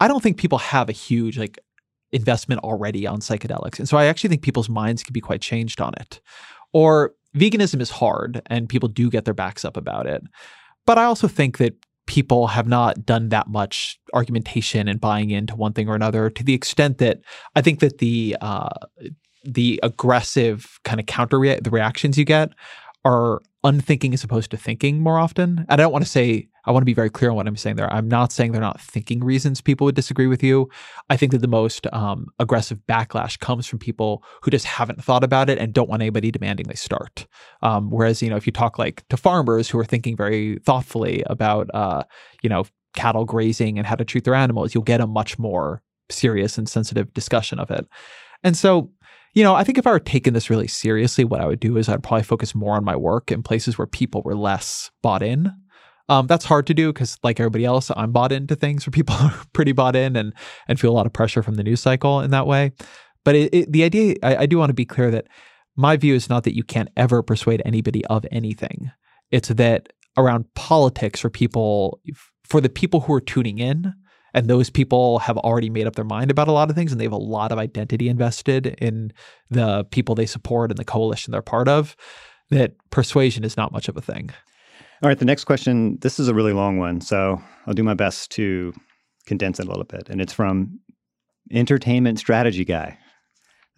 I 0.00 0.08
don't 0.08 0.22
think 0.22 0.36
people 0.38 0.58
have 0.58 0.88
a 0.88 0.92
huge 0.92 1.38
like 1.38 1.58
investment 2.16 2.60
already 2.62 3.06
on 3.06 3.20
psychedelics, 3.20 3.78
and 3.78 3.88
so 3.88 3.96
I 3.96 4.06
actually 4.06 4.30
think 4.30 4.42
people's 4.42 4.68
minds 4.68 5.02
can 5.02 5.12
be 5.12 5.20
quite 5.20 5.40
changed 5.40 5.80
on 5.80 5.92
it. 6.00 6.20
Or 6.72 7.14
veganism 7.36 7.80
is 7.80 7.90
hard, 7.90 8.42
and 8.46 8.68
people 8.68 8.88
do 8.88 9.10
get 9.10 9.24
their 9.24 9.34
backs 9.34 9.64
up 9.64 9.76
about 9.76 10.06
it. 10.06 10.22
But 10.86 10.98
I 10.98 11.04
also 11.04 11.28
think 11.28 11.58
that 11.58 11.74
people 12.06 12.46
have 12.46 12.68
not 12.68 13.04
done 13.04 13.28
that 13.30 13.48
much 13.48 13.98
argumentation 14.14 14.88
and 14.88 15.00
buying 15.00 15.30
into 15.30 15.56
one 15.56 15.72
thing 15.72 15.88
or 15.88 15.94
another 15.94 16.30
to 16.30 16.44
the 16.44 16.54
extent 16.54 16.98
that 16.98 17.18
I 17.54 17.62
think 17.62 17.80
that 17.80 17.98
the 17.98 18.36
uh, 18.40 18.68
the 19.44 19.78
aggressive 19.82 20.78
kind 20.84 20.98
of 20.98 21.06
counter 21.06 21.38
the 21.38 21.70
reactions 21.70 22.18
you 22.18 22.24
get 22.24 22.50
are 23.06 23.40
unthinking 23.62 24.12
as 24.14 24.24
opposed 24.24 24.50
to 24.50 24.56
thinking 24.56 25.00
more 25.00 25.18
often. 25.18 25.64
And 25.68 25.80
I 25.80 25.84
don't 25.84 25.92
want 25.92 26.04
to 26.04 26.10
say, 26.10 26.48
I 26.64 26.72
want 26.72 26.82
to 26.82 26.86
be 26.86 26.94
very 26.94 27.10
clear 27.10 27.30
on 27.30 27.36
what 27.36 27.46
I'm 27.46 27.56
saying 27.56 27.76
there. 27.76 27.92
I'm 27.92 28.08
not 28.08 28.32
saying 28.32 28.50
they're 28.50 28.60
not 28.60 28.80
thinking 28.80 29.22
reasons 29.22 29.60
people 29.60 29.84
would 29.84 29.94
disagree 29.94 30.26
with 30.26 30.42
you. 30.42 30.68
I 31.08 31.16
think 31.16 31.30
that 31.32 31.38
the 31.38 31.48
most 31.48 31.86
um, 31.92 32.26
aggressive 32.40 32.80
backlash 32.88 33.38
comes 33.38 33.66
from 33.66 33.78
people 33.78 34.24
who 34.42 34.50
just 34.50 34.64
haven't 34.64 35.02
thought 35.02 35.22
about 35.22 35.48
it 35.48 35.58
and 35.58 35.72
don't 35.72 35.88
want 35.88 36.02
anybody 36.02 36.32
demanding 36.32 36.66
they 36.66 36.74
start. 36.74 37.26
Um, 37.62 37.90
whereas, 37.90 38.22
you 38.22 38.30
know, 38.30 38.36
if 38.36 38.46
you 38.46 38.52
talk 38.52 38.78
like 38.78 39.04
to 39.08 39.16
farmers 39.16 39.70
who 39.70 39.78
are 39.78 39.84
thinking 39.84 40.16
very 40.16 40.58
thoughtfully 40.64 41.22
about, 41.26 41.70
uh, 41.72 42.02
you 42.42 42.48
know, 42.48 42.64
cattle 42.96 43.24
grazing 43.24 43.78
and 43.78 43.86
how 43.86 43.94
to 43.94 44.04
treat 44.04 44.24
their 44.24 44.34
animals, 44.34 44.74
you'll 44.74 44.82
get 44.82 45.00
a 45.00 45.06
much 45.06 45.38
more 45.38 45.82
serious 46.10 46.58
and 46.58 46.68
sensitive 46.68 47.12
discussion 47.14 47.60
of 47.60 47.70
it. 47.70 47.86
And 48.42 48.56
so 48.56 48.90
you 49.36 49.42
know, 49.42 49.54
I 49.54 49.64
think 49.64 49.76
if 49.76 49.86
I 49.86 49.90
were 49.90 50.00
taking 50.00 50.32
this 50.32 50.48
really 50.48 50.66
seriously, 50.66 51.22
what 51.22 51.42
I 51.42 51.46
would 51.46 51.60
do 51.60 51.76
is 51.76 51.90
I'd 51.90 52.02
probably 52.02 52.22
focus 52.22 52.54
more 52.54 52.74
on 52.74 52.84
my 52.86 52.96
work 52.96 53.30
in 53.30 53.42
places 53.42 53.76
where 53.76 53.86
people 53.86 54.22
were 54.22 54.34
less 54.34 54.90
bought 55.02 55.22
in. 55.22 55.52
Um, 56.08 56.26
that's 56.26 56.46
hard 56.46 56.66
to 56.68 56.74
do 56.74 56.90
because, 56.90 57.18
like 57.22 57.38
everybody 57.38 57.66
else, 57.66 57.90
I'm 57.94 58.12
bought 58.12 58.32
into 58.32 58.56
things 58.56 58.86
where 58.86 58.90
people 58.92 59.14
are 59.14 59.34
pretty 59.52 59.72
bought 59.72 59.94
in 59.94 60.16
and 60.16 60.32
and 60.68 60.80
feel 60.80 60.90
a 60.90 60.96
lot 60.96 61.04
of 61.04 61.12
pressure 61.12 61.42
from 61.42 61.56
the 61.56 61.62
news 61.62 61.80
cycle 61.80 62.22
in 62.22 62.30
that 62.30 62.46
way. 62.46 62.72
But 63.24 63.34
it, 63.34 63.54
it, 63.54 63.72
the 63.72 63.84
idea, 63.84 64.14
I, 64.22 64.36
I 64.36 64.46
do 64.46 64.56
want 64.56 64.70
to 64.70 64.74
be 64.74 64.86
clear 64.86 65.10
that 65.10 65.26
my 65.76 65.98
view 65.98 66.14
is 66.14 66.30
not 66.30 66.44
that 66.44 66.56
you 66.56 66.64
can't 66.64 66.88
ever 66.96 67.22
persuade 67.22 67.60
anybody 67.66 68.06
of 68.06 68.24
anything. 68.32 68.90
It's 69.30 69.48
that 69.48 69.92
around 70.16 70.46
politics 70.54 71.20
for 71.20 71.28
people, 71.28 72.00
for 72.44 72.62
the 72.62 72.70
people 72.70 73.00
who 73.00 73.12
are 73.12 73.20
tuning 73.20 73.58
in, 73.58 73.92
and 74.36 74.48
those 74.48 74.68
people 74.68 75.18
have 75.20 75.38
already 75.38 75.70
made 75.70 75.86
up 75.86 75.96
their 75.96 76.04
mind 76.04 76.30
about 76.30 76.46
a 76.46 76.52
lot 76.52 76.68
of 76.68 76.76
things 76.76 76.92
and 76.92 77.00
they 77.00 77.06
have 77.06 77.12
a 77.12 77.16
lot 77.16 77.50
of 77.50 77.58
identity 77.58 78.08
invested 78.08 78.66
in 78.66 79.10
the 79.50 79.84
people 79.84 80.14
they 80.14 80.26
support 80.26 80.70
and 80.70 80.76
the 80.76 80.84
coalition 80.84 81.32
they're 81.32 81.42
part 81.42 81.66
of 81.66 81.96
that 82.50 82.74
persuasion 82.90 83.42
is 83.42 83.56
not 83.56 83.72
much 83.72 83.88
of 83.88 83.96
a 83.96 84.00
thing. 84.00 84.30
All 85.02 85.08
right 85.08 85.18
the 85.18 85.24
next 85.24 85.44
question 85.44 85.98
this 86.02 86.20
is 86.20 86.28
a 86.28 86.34
really 86.34 86.52
long 86.52 86.78
one 86.78 87.00
so 87.00 87.40
i'll 87.66 87.74
do 87.74 87.82
my 87.82 87.94
best 87.94 88.30
to 88.32 88.72
condense 89.26 89.58
it 89.58 89.66
a 89.66 89.70
little 89.70 89.84
bit. 89.84 90.08
And 90.08 90.20
it's 90.20 90.32
from 90.32 90.78
entertainment 91.50 92.18
strategy 92.18 92.64
guy. 92.64 92.98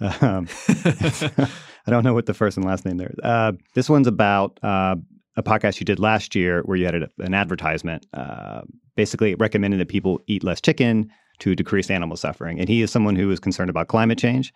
Um, 0.00 0.48
i 0.68 1.90
don't 1.90 2.04
know 2.04 2.14
what 2.14 2.26
the 2.26 2.34
first 2.34 2.56
and 2.56 2.66
last 2.66 2.84
name 2.84 2.98
there 2.98 3.10
is 3.10 3.18
uh, 3.24 3.52
this 3.74 3.88
one's 3.88 4.06
about 4.06 4.58
uh, 4.62 4.96
a 5.38 5.42
podcast 5.42 5.78
you 5.78 5.84
did 5.84 6.00
last 6.00 6.34
year 6.34 6.62
where 6.64 6.76
you 6.76 6.84
had 6.84 6.96
a, 6.96 7.08
an 7.20 7.32
advertisement 7.32 8.04
uh, 8.12 8.62
basically 8.96 9.36
recommending 9.36 9.78
that 9.78 9.88
people 9.88 10.20
eat 10.26 10.42
less 10.42 10.60
chicken 10.60 11.08
to 11.38 11.54
decrease 11.54 11.90
animal 11.90 12.16
suffering. 12.16 12.58
And 12.58 12.68
he 12.68 12.82
is 12.82 12.90
someone 12.90 13.14
who 13.14 13.30
is 13.30 13.38
concerned 13.38 13.70
about 13.70 13.86
climate 13.86 14.18
change. 14.18 14.52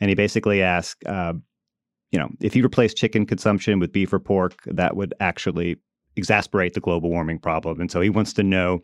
And 0.00 0.08
he 0.08 0.16
basically 0.16 0.60
asked, 0.60 1.06
uh, 1.06 1.34
you 2.10 2.18
know, 2.18 2.28
if 2.40 2.56
you 2.56 2.64
replace 2.64 2.92
chicken 2.92 3.24
consumption 3.24 3.78
with 3.78 3.92
beef 3.92 4.12
or 4.12 4.18
pork, 4.18 4.58
that 4.66 4.96
would 4.96 5.14
actually 5.20 5.76
exasperate 6.16 6.74
the 6.74 6.80
global 6.80 7.10
warming 7.10 7.38
problem. 7.38 7.80
And 7.80 7.90
so 7.90 8.00
he 8.00 8.10
wants 8.10 8.32
to 8.32 8.42
know 8.42 8.80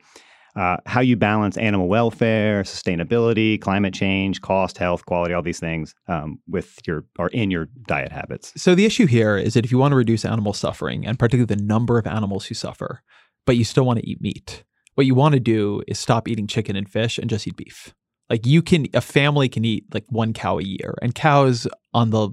uh, 0.57 0.77
how 0.87 1.01
you 1.01 1.17
balance 1.17 1.57
animal 1.57 1.89
welfare, 1.89 2.63
sustainability, 2.63 3.61
climate 3.61 3.95
change, 3.95 4.41
cost, 4.41 4.79
health, 4.79 5.07
quality, 5.07 5.33
all 5.35 5.43
these 5.43 5.61
things 5.61 5.95
um, 6.09 6.39
with 6.49 6.79
your 6.87 7.05
or 7.19 7.29
in 7.29 7.51
your 7.51 7.69
diet 7.87 8.13
habits. 8.13 8.53
So 8.57 8.75
the 8.75 8.85
issue 8.85 9.07
here 9.07 9.37
is 9.37 9.55
that 9.55 9.65
if 9.65 9.71
you 9.71 9.79
want 9.79 9.93
to 9.93 9.97
reduce 9.97 10.25
animal 10.25 10.53
suffering, 10.53 11.07
and 11.07 11.19
particularly 11.19 11.55
the 11.55 11.63
number 11.63 11.99
of 11.99 12.07
animals 12.07 12.47
who 12.47 12.55
suffer, 12.55 13.03
but 13.47 13.57
you 13.57 13.65
still 13.65 13.85
want 13.85 14.01
to 14.01 14.09
eat 14.09 14.21
meat, 14.21 14.65
what 14.95 15.07
you 15.07 15.15
want 15.15 15.35
to 15.35 15.41
do 15.41 15.83
is 15.87 15.99
stop 15.99 16.29
eating 16.29 16.47
chicken 16.47 16.77
and 16.77 16.89
fish 16.89 17.17
and 17.17 17.31
just 17.31 17.47
eat 17.47 17.57
beef. 17.57 17.95
Like 18.29 18.47
you 18.47 18.63
can, 18.63 18.87
a 18.95 19.01
family 19.01 19.49
can 19.49 19.65
eat 19.65 19.85
like 19.93 20.05
one 20.09 20.33
cow 20.33 20.59
a 20.59 20.63
year, 20.63 20.95
and 21.01 21.15
cows 21.15 21.67
on 21.95 22.11
the 22.11 22.31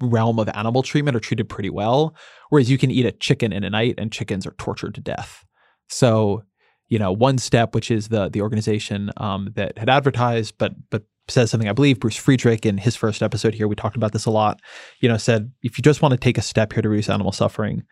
realm 0.00 0.38
of 0.38 0.48
animal 0.54 0.82
treatment 0.82 1.16
are 1.16 1.20
treated 1.20 1.48
pretty 1.48 1.70
well, 1.70 2.14
whereas 2.50 2.70
you 2.70 2.78
can 2.78 2.90
eat 2.90 3.04
a 3.04 3.12
chicken 3.12 3.52
in 3.52 3.64
a 3.64 3.70
night, 3.70 3.96
and 3.98 4.12
chickens 4.12 4.46
are 4.46 4.54
tortured 4.58 4.94
to 4.94 5.00
death. 5.00 5.44
So 5.88 6.44
you 6.88 6.98
know, 6.98 7.12
one 7.12 7.38
step, 7.38 7.74
which 7.74 7.90
is 7.90 8.08
the 8.08 8.28
the 8.28 8.42
organization 8.42 9.10
um, 9.16 9.52
that 9.54 9.76
had 9.78 9.88
advertised, 9.88 10.54
but 10.58 10.72
but 10.90 11.02
says 11.28 11.50
something 11.50 11.68
I 11.68 11.74
believe 11.74 12.00
Bruce 12.00 12.16
Friedrich 12.16 12.64
in 12.64 12.78
his 12.78 12.96
first 12.96 13.22
episode 13.22 13.54
here, 13.54 13.68
we 13.68 13.74
talked 13.74 13.96
about 13.96 14.12
this 14.12 14.24
a 14.24 14.30
lot. 14.30 14.60
You 15.00 15.08
know, 15.08 15.18
said 15.18 15.52
if 15.62 15.78
you 15.78 15.82
just 15.82 16.02
want 16.02 16.12
to 16.12 16.18
take 16.18 16.38
a 16.38 16.42
step 16.42 16.72
here 16.72 16.82
to 16.82 16.88
reduce 16.88 17.10
animal 17.10 17.32
suffering, 17.32 17.82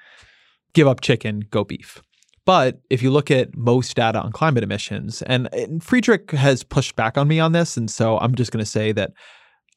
give 0.72 0.88
up 0.88 1.00
chicken, 1.00 1.42
go 1.50 1.64
beef. 1.64 2.00
But 2.46 2.80
if 2.90 3.02
you 3.02 3.10
look 3.10 3.30
at 3.30 3.56
most 3.56 3.96
data 3.96 4.20
on 4.20 4.30
climate 4.30 4.62
emissions, 4.62 5.20
and, 5.22 5.52
and 5.52 5.82
Friedrich 5.82 6.30
has 6.30 6.62
pushed 6.62 6.94
back 6.94 7.18
on 7.18 7.26
me 7.26 7.40
on 7.40 7.50
this, 7.50 7.76
and 7.76 7.90
so 7.90 8.18
I'm 8.18 8.36
just 8.36 8.52
going 8.52 8.64
to 8.64 8.70
say 8.70 8.92
that 8.92 9.10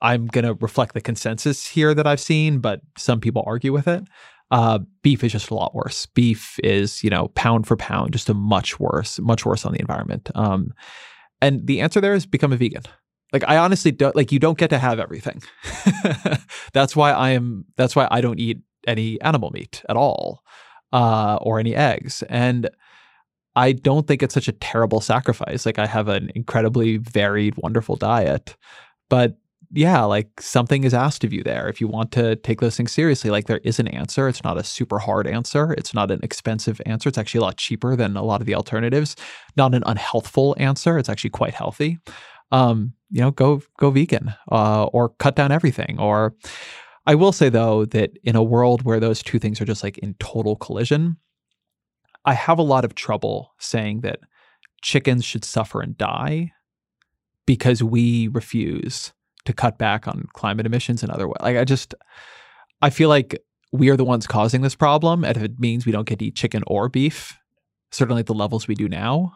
I'm 0.01 0.27
going 0.27 0.45
to 0.45 0.53
reflect 0.53 0.93
the 0.93 1.01
consensus 1.01 1.65
here 1.65 1.95
that 1.95 2.05
I've 2.05 2.19
seen, 2.19 2.59
but 2.59 2.81
some 2.95 3.19
people 3.19 3.43
argue 3.47 3.73
with 3.73 3.87
it. 3.87 4.03
Uh, 4.51 4.79
beef 5.03 5.23
is 5.23 5.31
just 5.31 5.51
a 5.51 5.53
lot 5.53 5.75
worse. 5.75 6.05
Beef 6.07 6.59
is, 6.63 7.03
you 7.03 7.09
know, 7.09 7.27
pound 7.29 7.67
for 7.67 7.75
pound, 7.75 8.13
just 8.13 8.29
a 8.29 8.33
much 8.33 8.79
worse, 8.79 9.19
much 9.19 9.45
worse 9.45 9.65
on 9.65 9.73
the 9.73 9.79
environment. 9.79 10.29
Um, 10.35 10.73
and 11.41 11.65
the 11.67 11.81
answer 11.81 12.01
there 12.01 12.15
is 12.15 12.25
become 12.25 12.51
a 12.51 12.57
vegan. 12.57 12.83
Like 13.31 13.43
I 13.47 13.57
honestly 13.57 13.91
don't 13.91 14.15
like 14.15 14.31
you 14.31 14.39
don't 14.39 14.57
get 14.57 14.71
to 14.71 14.79
have 14.79 14.99
everything. 14.99 15.41
that's 16.73 16.95
why 16.95 17.11
I 17.11 17.31
am. 17.31 17.65
That's 17.77 17.95
why 17.95 18.07
I 18.09 18.21
don't 18.21 18.39
eat 18.39 18.59
any 18.87 19.21
animal 19.21 19.51
meat 19.51 19.83
at 19.87 19.95
all, 19.95 20.43
uh, 20.91 21.37
or 21.41 21.59
any 21.59 21.75
eggs. 21.75 22.23
And 22.23 22.69
I 23.55 23.73
don't 23.73 24.07
think 24.07 24.23
it's 24.23 24.33
such 24.33 24.47
a 24.47 24.53
terrible 24.53 25.01
sacrifice. 25.01 25.65
Like 25.65 25.77
I 25.77 25.85
have 25.85 26.07
an 26.07 26.31
incredibly 26.33 26.97
varied, 26.97 27.55
wonderful 27.57 27.95
diet, 27.97 28.55
but 29.09 29.37
yeah, 29.71 30.03
like 30.03 30.41
something 30.41 30.83
is 30.83 30.93
asked 30.93 31.23
of 31.23 31.31
you 31.31 31.43
there. 31.43 31.69
If 31.69 31.79
you 31.79 31.87
want 31.87 32.11
to 32.13 32.35
take 32.37 32.59
those 32.59 32.75
things 32.75 32.91
seriously, 32.91 33.29
like 33.29 33.45
there 33.45 33.61
is 33.63 33.79
an 33.79 33.87
answer. 33.87 34.27
It's 34.27 34.43
not 34.43 34.57
a 34.57 34.63
super 34.63 34.97
hard 34.97 35.27
answer. 35.27 35.73
It's 35.73 35.93
not 35.93 36.09
an 36.09 36.19
expensive 36.23 36.81
answer. 36.87 37.07
It's 37.07 37.19
actually 37.19 37.39
a 37.39 37.43
lot 37.43 37.57
cheaper 37.57 37.95
than 37.95 38.17
a 38.17 38.23
lot 38.23 38.41
of 38.41 38.47
the 38.47 38.55
alternatives. 38.55 39.15
Not 39.55 39.75
an 39.75 39.83
unhealthful 39.85 40.55
answer. 40.57 40.97
It's 40.97 41.09
actually 41.09 41.29
quite 41.29 41.53
healthy. 41.53 41.99
Um, 42.51 42.93
you 43.11 43.21
know, 43.21 43.29
go 43.29 43.61
go 43.77 43.91
vegan 43.91 44.33
uh, 44.51 44.85
or 44.85 45.09
cut 45.09 45.35
down 45.35 45.51
everything. 45.51 45.99
Or 45.99 46.35
I 47.05 47.13
will 47.13 47.31
say 47.31 47.49
though 47.49 47.85
that 47.85 48.11
in 48.23 48.35
a 48.35 48.43
world 48.43 48.81
where 48.83 48.99
those 48.99 49.21
two 49.21 49.37
things 49.37 49.61
are 49.61 49.65
just 49.65 49.83
like 49.83 49.99
in 49.99 50.15
total 50.15 50.55
collision, 50.55 51.17
I 52.25 52.33
have 52.33 52.57
a 52.57 52.63
lot 52.63 52.85
of 52.85 52.95
trouble 52.95 53.53
saying 53.59 54.01
that 54.01 54.19
chickens 54.81 55.25
should 55.25 55.45
suffer 55.45 55.81
and 55.81 55.95
die 55.95 56.53
because 57.45 57.83
we 57.83 58.29
refuse 58.29 59.11
to 59.45 59.53
cut 59.53 59.77
back 59.77 60.07
on 60.07 60.27
climate 60.33 60.65
emissions 60.65 61.03
in 61.03 61.09
other 61.09 61.27
ways. 61.27 61.37
Like 61.41 61.57
I 61.57 61.65
just 61.65 61.95
I 62.81 62.89
feel 62.89 63.09
like 63.09 63.41
we 63.71 63.89
are 63.89 63.97
the 63.97 64.05
ones 64.05 64.27
causing 64.27 64.61
this 64.61 64.75
problem. 64.75 65.23
And 65.23 65.37
if 65.37 65.43
it 65.43 65.59
means 65.59 65.85
we 65.85 65.91
don't 65.91 66.07
get 66.07 66.19
to 66.19 66.25
eat 66.25 66.35
chicken 66.35 66.63
or 66.67 66.89
beef, 66.89 67.37
certainly 67.91 68.21
at 68.21 68.25
the 68.25 68.33
levels 68.33 68.67
we 68.67 68.75
do 68.75 68.89
now, 68.89 69.33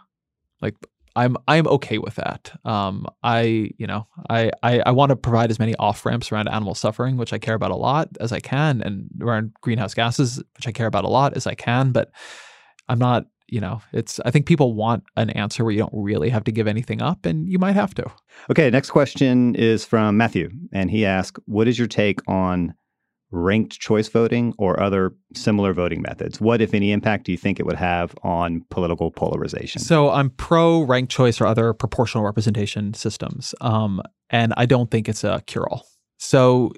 like 0.62 0.76
I'm 1.16 1.38
I'm 1.48 1.68
okay 1.68 2.00
with 2.00 2.16
that. 2.16 2.52
Um, 2.66 3.06
I 3.22 3.72
you 3.78 3.86
know 3.86 4.08
I 4.30 4.52
I, 4.64 4.82
I 4.86 4.92
want 4.92 5.10
to 5.12 5.16
provide 5.16 5.52
as 5.52 5.60
many 5.60 5.76
off 5.76 6.06
ramps 6.06 6.32
around 6.32 6.48
animal 6.48 6.76
suffering, 6.76 7.18
which 7.18 7.34
I 7.34 7.38
care 7.38 7.56
about 7.56 7.72
a 7.72 7.76
lot 7.76 8.10
as 8.20 8.32
I 8.32 8.40
can, 8.40 8.82
and 8.82 9.10
around 9.22 9.54
greenhouse 9.62 9.94
gases, 9.94 10.42
which 10.56 10.68
I 10.68 10.72
care 10.72 10.88
about 10.88 11.06
a 11.06 11.10
lot 11.10 11.36
as 11.36 11.46
I 11.46 11.54
can. 11.54 11.92
But 11.92 12.12
I'm 12.90 13.00
not 13.00 13.26
you 13.54 13.62
know 13.62 13.80
it's 13.94 14.20
I 14.26 14.32
think 14.32 14.48
people 14.48 14.74
want 14.74 15.04
an 15.16 15.30
answer 15.30 15.64
where 15.64 15.72
you 15.72 15.80
don't 15.80 15.94
really 15.94 16.30
have 16.30 16.44
to 16.46 16.52
give 16.52 16.68
anything 16.68 17.04
up, 17.04 17.24
and 17.26 17.48
you 17.48 17.60
might 17.60 17.76
have 17.76 17.94
to. 17.96 18.06
Okay, 18.50 18.72
next 18.72 18.90
question 18.90 19.54
is 19.54 19.86
from 19.86 20.18
Matthew, 20.18 20.50
and 20.72 20.90
he 20.90 21.06
asks, 21.06 21.40
"What 21.46 21.68
is 21.68 21.78
your 21.78 21.88
take 21.88 22.20
on?" 22.28 22.74
ranked 23.36 23.80
choice 23.80 24.10
voting 24.10 24.54
or 24.60 24.80
other 24.80 25.12
similar 25.34 25.74
voting 25.74 26.04
methods? 26.04 26.40
What, 26.40 26.62
if 26.62 26.76
any, 26.76 26.92
impact 26.92 27.26
do 27.26 27.32
you 27.32 27.38
think 27.38 27.60
it 27.60 27.66
would 27.66 27.78
have 27.78 28.14
on 28.22 28.64
political 28.70 29.10
polarization? 29.10 29.82
So 29.82 30.12
I'm 30.12 30.30
pro 30.30 30.82
ranked 30.82 31.12
choice 31.12 31.42
or 31.42 31.48
other 31.48 31.74
proportional 31.74 32.24
representation 32.24 32.94
systems, 32.94 33.56
um, 33.60 34.04
and 34.30 34.54
I 34.56 34.68
don't 34.68 34.92
think 34.92 35.10
it's 35.10 35.24
a 35.24 35.42
cure 35.48 35.68
all. 35.68 35.88
So 36.20 36.74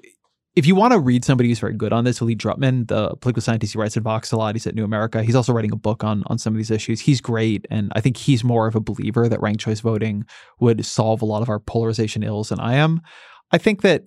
if 0.56 0.66
you 0.66 0.74
want 0.74 0.94
to 0.94 0.98
read 0.98 1.22
somebody 1.22 1.50
who's 1.50 1.58
very 1.58 1.74
good 1.74 1.92
on 1.92 2.04
this, 2.04 2.22
Lee 2.22 2.34
Drutman, 2.34 2.88
the 2.88 3.14
political 3.16 3.42
scientist, 3.42 3.74
he 3.74 3.78
writes 3.78 3.96
at 3.96 4.02
Vox 4.02 4.32
a 4.32 4.38
lot. 4.38 4.54
He's 4.54 4.66
at 4.66 4.74
New 4.74 4.84
America. 4.84 5.22
He's 5.22 5.34
also 5.34 5.52
writing 5.52 5.70
a 5.70 5.76
book 5.76 6.02
on 6.02 6.24
on 6.26 6.38
some 6.38 6.54
of 6.54 6.56
these 6.56 6.70
issues. 6.70 7.00
He's 7.00 7.20
great, 7.20 7.66
and 7.70 7.92
I 7.94 8.00
think 8.00 8.16
he's 8.16 8.42
more 8.42 8.66
of 8.66 8.74
a 8.74 8.80
believer 8.80 9.28
that 9.28 9.40
ranked 9.42 9.60
choice 9.60 9.80
voting 9.80 10.24
would 10.58 10.84
solve 10.86 11.20
a 11.20 11.26
lot 11.26 11.42
of 11.42 11.50
our 11.50 11.60
polarization 11.60 12.22
ills 12.22 12.48
than 12.48 12.58
I 12.58 12.74
am. 12.74 13.02
I 13.52 13.58
think 13.58 13.82
that 13.82 14.04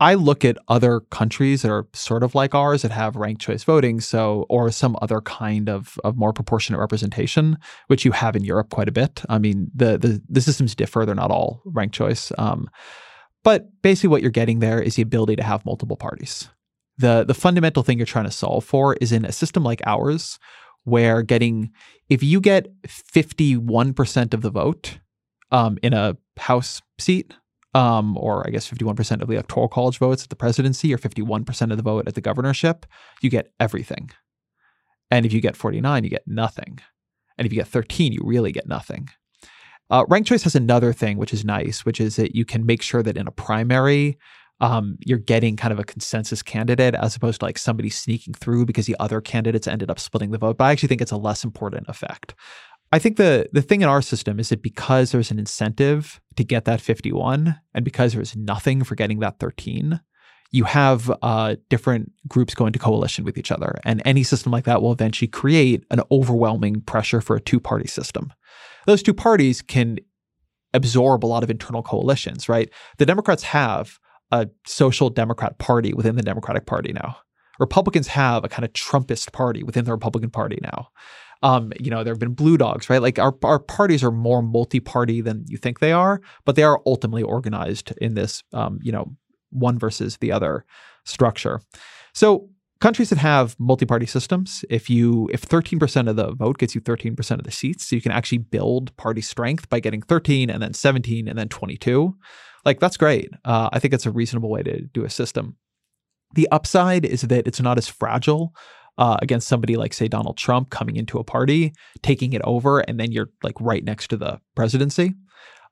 I 0.00 0.14
look 0.14 0.44
at 0.44 0.58
other 0.68 1.00
countries 1.00 1.62
that 1.62 1.70
are 1.70 1.86
sort 1.94 2.22
of 2.22 2.34
like 2.34 2.54
ours 2.54 2.82
that 2.82 2.90
have 2.90 3.14
ranked 3.14 3.40
choice 3.40 3.62
voting, 3.62 4.00
so 4.00 4.44
or 4.48 4.72
some 4.72 4.96
other 5.00 5.20
kind 5.20 5.68
of 5.68 5.98
of 6.02 6.16
more 6.16 6.32
proportionate 6.32 6.80
representation, 6.80 7.58
which 7.86 8.04
you 8.04 8.10
have 8.10 8.34
in 8.34 8.42
Europe 8.44 8.70
quite 8.70 8.88
a 8.88 8.92
bit. 8.92 9.22
I 9.28 9.38
mean, 9.38 9.70
the 9.72 9.98
the, 9.98 10.20
the 10.28 10.40
systems 10.40 10.74
differ; 10.74 11.06
they're 11.06 11.14
not 11.14 11.30
all 11.30 11.62
ranked 11.64 11.94
choice. 11.94 12.32
Um, 12.38 12.68
but 13.46 13.68
basically, 13.80 14.08
what 14.08 14.22
you're 14.22 14.32
getting 14.32 14.58
there 14.58 14.82
is 14.82 14.96
the 14.96 15.02
ability 15.02 15.36
to 15.36 15.44
have 15.44 15.64
multiple 15.64 15.96
parties. 15.96 16.48
the 16.98 17.24
The 17.24 17.32
fundamental 17.32 17.84
thing 17.84 17.96
you're 17.96 18.04
trying 18.04 18.24
to 18.24 18.32
solve 18.32 18.64
for 18.64 18.94
is 18.94 19.12
in 19.12 19.24
a 19.24 19.30
system 19.30 19.62
like 19.62 19.80
ours, 19.86 20.40
where 20.82 21.22
getting 21.22 21.70
if 22.08 22.24
you 22.24 22.40
get 22.40 22.66
51 22.88 23.94
percent 23.94 24.34
of 24.34 24.42
the 24.42 24.50
vote 24.50 24.98
um, 25.52 25.78
in 25.80 25.92
a 25.92 26.16
House 26.38 26.82
seat 26.98 27.34
um, 27.72 28.16
or 28.18 28.44
I 28.44 28.50
guess 28.50 28.68
51% 28.68 29.22
of 29.22 29.28
the 29.28 29.34
electoral 29.34 29.68
college 29.68 29.98
votes 29.98 30.24
at 30.24 30.30
the 30.30 30.42
presidency 30.44 30.92
or 30.92 30.98
51% 30.98 31.70
of 31.70 31.76
the 31.76 31.84
vote 31.84 32.08
at 32.08 32.16
the 32.16 32.20
governorship, 32.20 32.84
you 33.20 33.30
get 33.30 33.52
everything. 33.60 34.10
And 35.08 35.24
if 35.24 35.32
you 35.32 35.40
get 35.40 35.56
49, 35.56 36.02
you 36.02 36.10
get 36.10 36.26
nothing. 36.26 36.80
And 37.38 37.46
if 37.46 37.52
you 37.52 37.60
get 37.60 37.68
13, 37.68 38.12
you 38.12 38.22
really 38.24 38.50
get 38.50 38.66
nothing. 38.66 39.10
Uh, 39.90 40.04
ranked 40.08 40.28
choice 40.28 40.42
has 40.42 40.54
another 40.54 40.92
thing 40.92 41.16
which 41.16 41.32
is 41.32 41.44
nice, 41.44 41.84
which 41.84 42.00
is 42.00 42.16
that 42.16 42.34
you 42.34 42.44
can 42.44 42.66
make 42.66 42.82
sure 42.82 43.02
that 43.02 43.16
in 43.16 43.28
a 43.28 43.32
primary, 43.32 44.18
um, 44.60 44.96
you're 45.00 45.18
getting 45.18 45.56
kind 45.56 45.72
of 45.72 45.78
a 45.78 45.84
consensus 45.84 46.42
candidate 46.42 46.94
as 46.94 47.14
opposed 47.14 47.40
to 47.40 47.46
like 47.46 47.58
somebody 47.58 47.90
sneaking 47.90 48.34
through 48.34 48.64
because 48.66 48.86
the 48.86 48.96
other 48.98 49.20
candidates 49.20 49.68
ended 49.68 49.90
up 49.90 50.00
splitting 50.00 50.30
the 50.30 50.38
vote. 50.38 50.56
But 50.56 50.64
I 50.64 50.72
actually 50.72 50.88
think 50.88 51.02
it's 51.02 51.12
a 51.12 51.16
less 51.16 51.44
important 51.44 51.88
effect. 51.88 52.34
I 52.92 52.98
think 52.98 53.16
the 53.16 53.48
the 53.52 53.62
thing 53.62 53.82
in 53.82 53.88
our 53.88 54.02
system 54.02 54.38
is 54.38 54.48
that 54.48 54.62
because 54.62 55.10
there's 55.10 55.30
an 55.30 55.38
incentive 55.38 56.20
to 56.36 56.44
get 56.44 56.64
that 56.66 56.80
51, 56.80 57.58
and 57.74 57.84
because 57.84 58.12
there's 58.12 58.36
nothing 58.36 58.84
for 58.84 58.94
getting 58.94 59.18
that 59.20 59.38
13, 59.40 60.00
you 60.52 60.64
have 60.64 61.10
uh, 61.20 61.56
different 61.68 62.12
groups 62.28 62.54
go 62.54 62.66
into 62.66 62.78
coalition 62.78 63.24
with 63.24 63.36
each 63.36 63.50
other, 63.50 63.74
and 63.84 64.00
any 64.04 64.22
system 64.22 64.52
like 64.52 64.64
that 64.64 64.82
will 64.82 64.92
eventually 64.92 65.28
create 65.28 65.84
an 65.90 66.00
overwhelming 66.10 66.80
pressure 66.80 67.20
for 67.20 67.36
a 67.36 67.40
two 67.40 67.58
party 67.58 67.88
system. 67.88 68.32
Those 68.86 69.02
two 69.02 69.14
parties 69.14 69.62
can 69.62 69.98
absorb 70.72 71.24
a 71.24 71.26
lot 71.26 71.42
of 71.42 71.50
internal 71.50 71.82
coalitions, 71.82 72.48
right? 72.48 72.70
The 72.98 73.06
Democrats 73.06 73.42
have 73.44 73.98
a 74.32 74.48
social 74.66 75.10
democrat 75.10 75.58
party 75.58 75.94
within 75.94 76.16
the 76.16 76.22
Democratic 76.22 76.66
Party 76.66 76.92
now. 76.92 77.16
Republicans 77.58 78.08
have 78.08 78.44
a 78.44 78.48
kind 78.48 78.64
of 78.64 78.72
Trumpist 78.72 79.32
party 79.32 79.62
within 79.62 79.84
the 79.84 79.92
Republican 79.92 80.30
Party 80.30 80.58
now. 80.62 80.88
Um, 81.42 81.72
you 81.78 81.90
know, 81.90 82.02
there 82.02 82.12
have 82.12 82.18
been 82.18 82.34
blue 82.34 82.56
dogs, 82.56 82.90
right? 82.90 83.00
Like 83.00 83.18
our, 83.18 83.34
our 83.44 83.58
parties 83.58 84.02
are 84.02 84.10
more 84.10 84.42
multi-party 84.42 85.20
than 85.20 85.44
you 85.48 85.56
think 85.56 85.78
they 85.78 85.92
are, 85.92 86.20
but 86.44 86.56
they 86.56 86.62
are 86.62 86.80
ultimately 86.86 87.22
organized 87.22 87.92
in 87.98 88.14
this, 88.14 88.42
um, 88.52 88.78
you 88.82 88.90
know, 88.90 89.14
one 89.50 89.78
versus 89.78 90.16
the 90.18 90.32
other 90.32 90.64
structure. 91.04 91.60
So 92.14 92.48
countries 92.80 93.10
that 93.10 93.18
have 93.18 93.56
multi-party 93.58 94.06
systems, 94.06 94.64
if 94.68 94.90
you 94.90 95.28
if 95.32 95.42
13% 95.42 96.08
of 96.08 96.16
the 96.16 96.34
vote 96.34 96.58
gets 96.58 96.74
you 96.74 96.80
13% 96.80 97.30
of 97.32 97.44
the 97.44 97.50
seats, 97.50 97.86
so 97.86 97.96
you 97.96 98.02
can 98.02 98.12
actually 98.12 98.38
build 98.38 98.96
party 98.96 99.20
strength 99.20 99.68
by 99.68 99.80
getting 99.80 100.02
13 100.02 100.50
and 100.50 100.62
then 100.62 100.72
17 100.72 101.28
and 101.28 101.38
then 101.38 101.48
22. 101.48 102.14
Like 102.64 102.80
that's 102.80 102.96
great. 102.96 103.30
Uh, 103.44 103.70
I 103.72 103.78
think 103.78 103.94
it's 103.94 104.06
a 104.06 104.10
reasonable 104.10 104.50
way 104.50 104.62
to 104.62 104.80
do 104.92 105.04
a 105.04 105.10
system. 105.10 105.56
The 106.34 106.48
upside 106.50 107.04
is 107.04 107.22
that 107.22 107.46
it's 107.46 107.60
not 107.60 107.78
as 107.78 107.88
fragile 107.88 108.52
uh, 108.98 109.16
against 109.22 109.48
somebody 109.48 109.76
like, 109.76 109.92
say, 109.92 110.08
Donald 110.08 110.36
Trump 110.36 110.70
coming 110.70 110.96
into 110.96 111.18
a 111.18 111.24
party, 111.24 111.72
taking 112.02 112.32
it 112.32 112.42
over, 112.44 112.80
and 112.80 112.98
then 112.98 113.12
you're 113.12 113.30
like 113.42 113.54
right 113.60 113.84
next 113.84 114.08
to 114.08 114.16
the 114.16 114.40
presidency. 114.54 115.14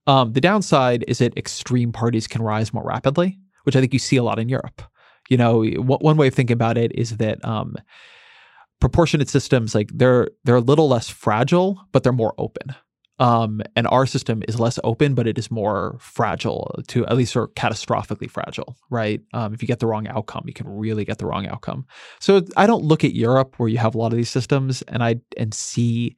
Um, 0.06 0.32
the 0.32 0.40
downside 0.40 1.04
is 1.08 1.18
that 1.18 1.36
extreme 1.36 1.90
parties 1.90 2.26
can 2.26 2.42
rise 2.42 2.72
more 2.72 2.84
rapidly, 2.84 3.38
which 3.64 3.74
I 3.74 3.80
think 3.80 3.92
you 3.92 3.98
see 3.98 4.16
a 4.16 4.22
lot 4.22 4.38
in 4.38 4.48
Europe. 4.48 4.82
You 5.28 5.36
know, 5.36 5.64
one 5.64 6.16
way 6.16 6.28
of 6.28 6.34
thinking 6.34 6.54
about 6.54 6.76
it 6.76 6.92
is 6.94 7.16
that 7.16 7.44
um, 7.44 7.76
proportionate 8.80 9.28
systems, 9.28 9.74
like 9.74 9.90
they're 9.94 10.28
they're 10.44 10.56
a 10.56 10.60
little 10.60 10.88
less 10.88 11.08
fragile, 11.08 11.80
but 11.92 12.02
they're 12.02 12.12
more 12.12 12.34
open. 12.38 12.74
Um, 13.20 13.62
and 13.76 13.86
our 13.86 14.06
system 14.06 14.42
is 14.48 14.58
less 14.58 14.78
open, 14.82 15.14
but 15.14 15.26
it 15.26 15.38
is 15.38 15.50
more 15.50 15.96
fragile 16.00 16.82
to 16.88 17.06
at 17.06 17.16
least 17.16 17.36
of 17.36 17.54
catastrophically 17.54 18.28
fragile, 18.28 18.76
right? 18.90 19.20
Um, 19.32 19.54
if 19.54 19.62
you 19.62 19.68
get 19.68 19.78
the 19.78 19.86
wrong 19.86 20.08
outcome, 20.08 20.44
you 20.46 20.52
can 20.52 20.66
really 20.68 21.04
get 21.04 21.18
the 21.18 21.26
wrong 21.26 21.46
outcome. 21.46 21.86
So 22.18 22.42
I 22.56 22.66
don't 22.66 22.82
look 22.82 23.04
at 23.04 23.14
Europe 23.14 23.54
where 23.58 23.68
you 23.68 23.78
have 23.78 23.94
a 23.94 23.98
lot 23.98 24.12
of 24.12 24.16
these 24.16 24.30
systems 24.30 24.82
and 24.82 25.04
I 25.04 25.20
and 25.36 25.54
see 25.54 26.16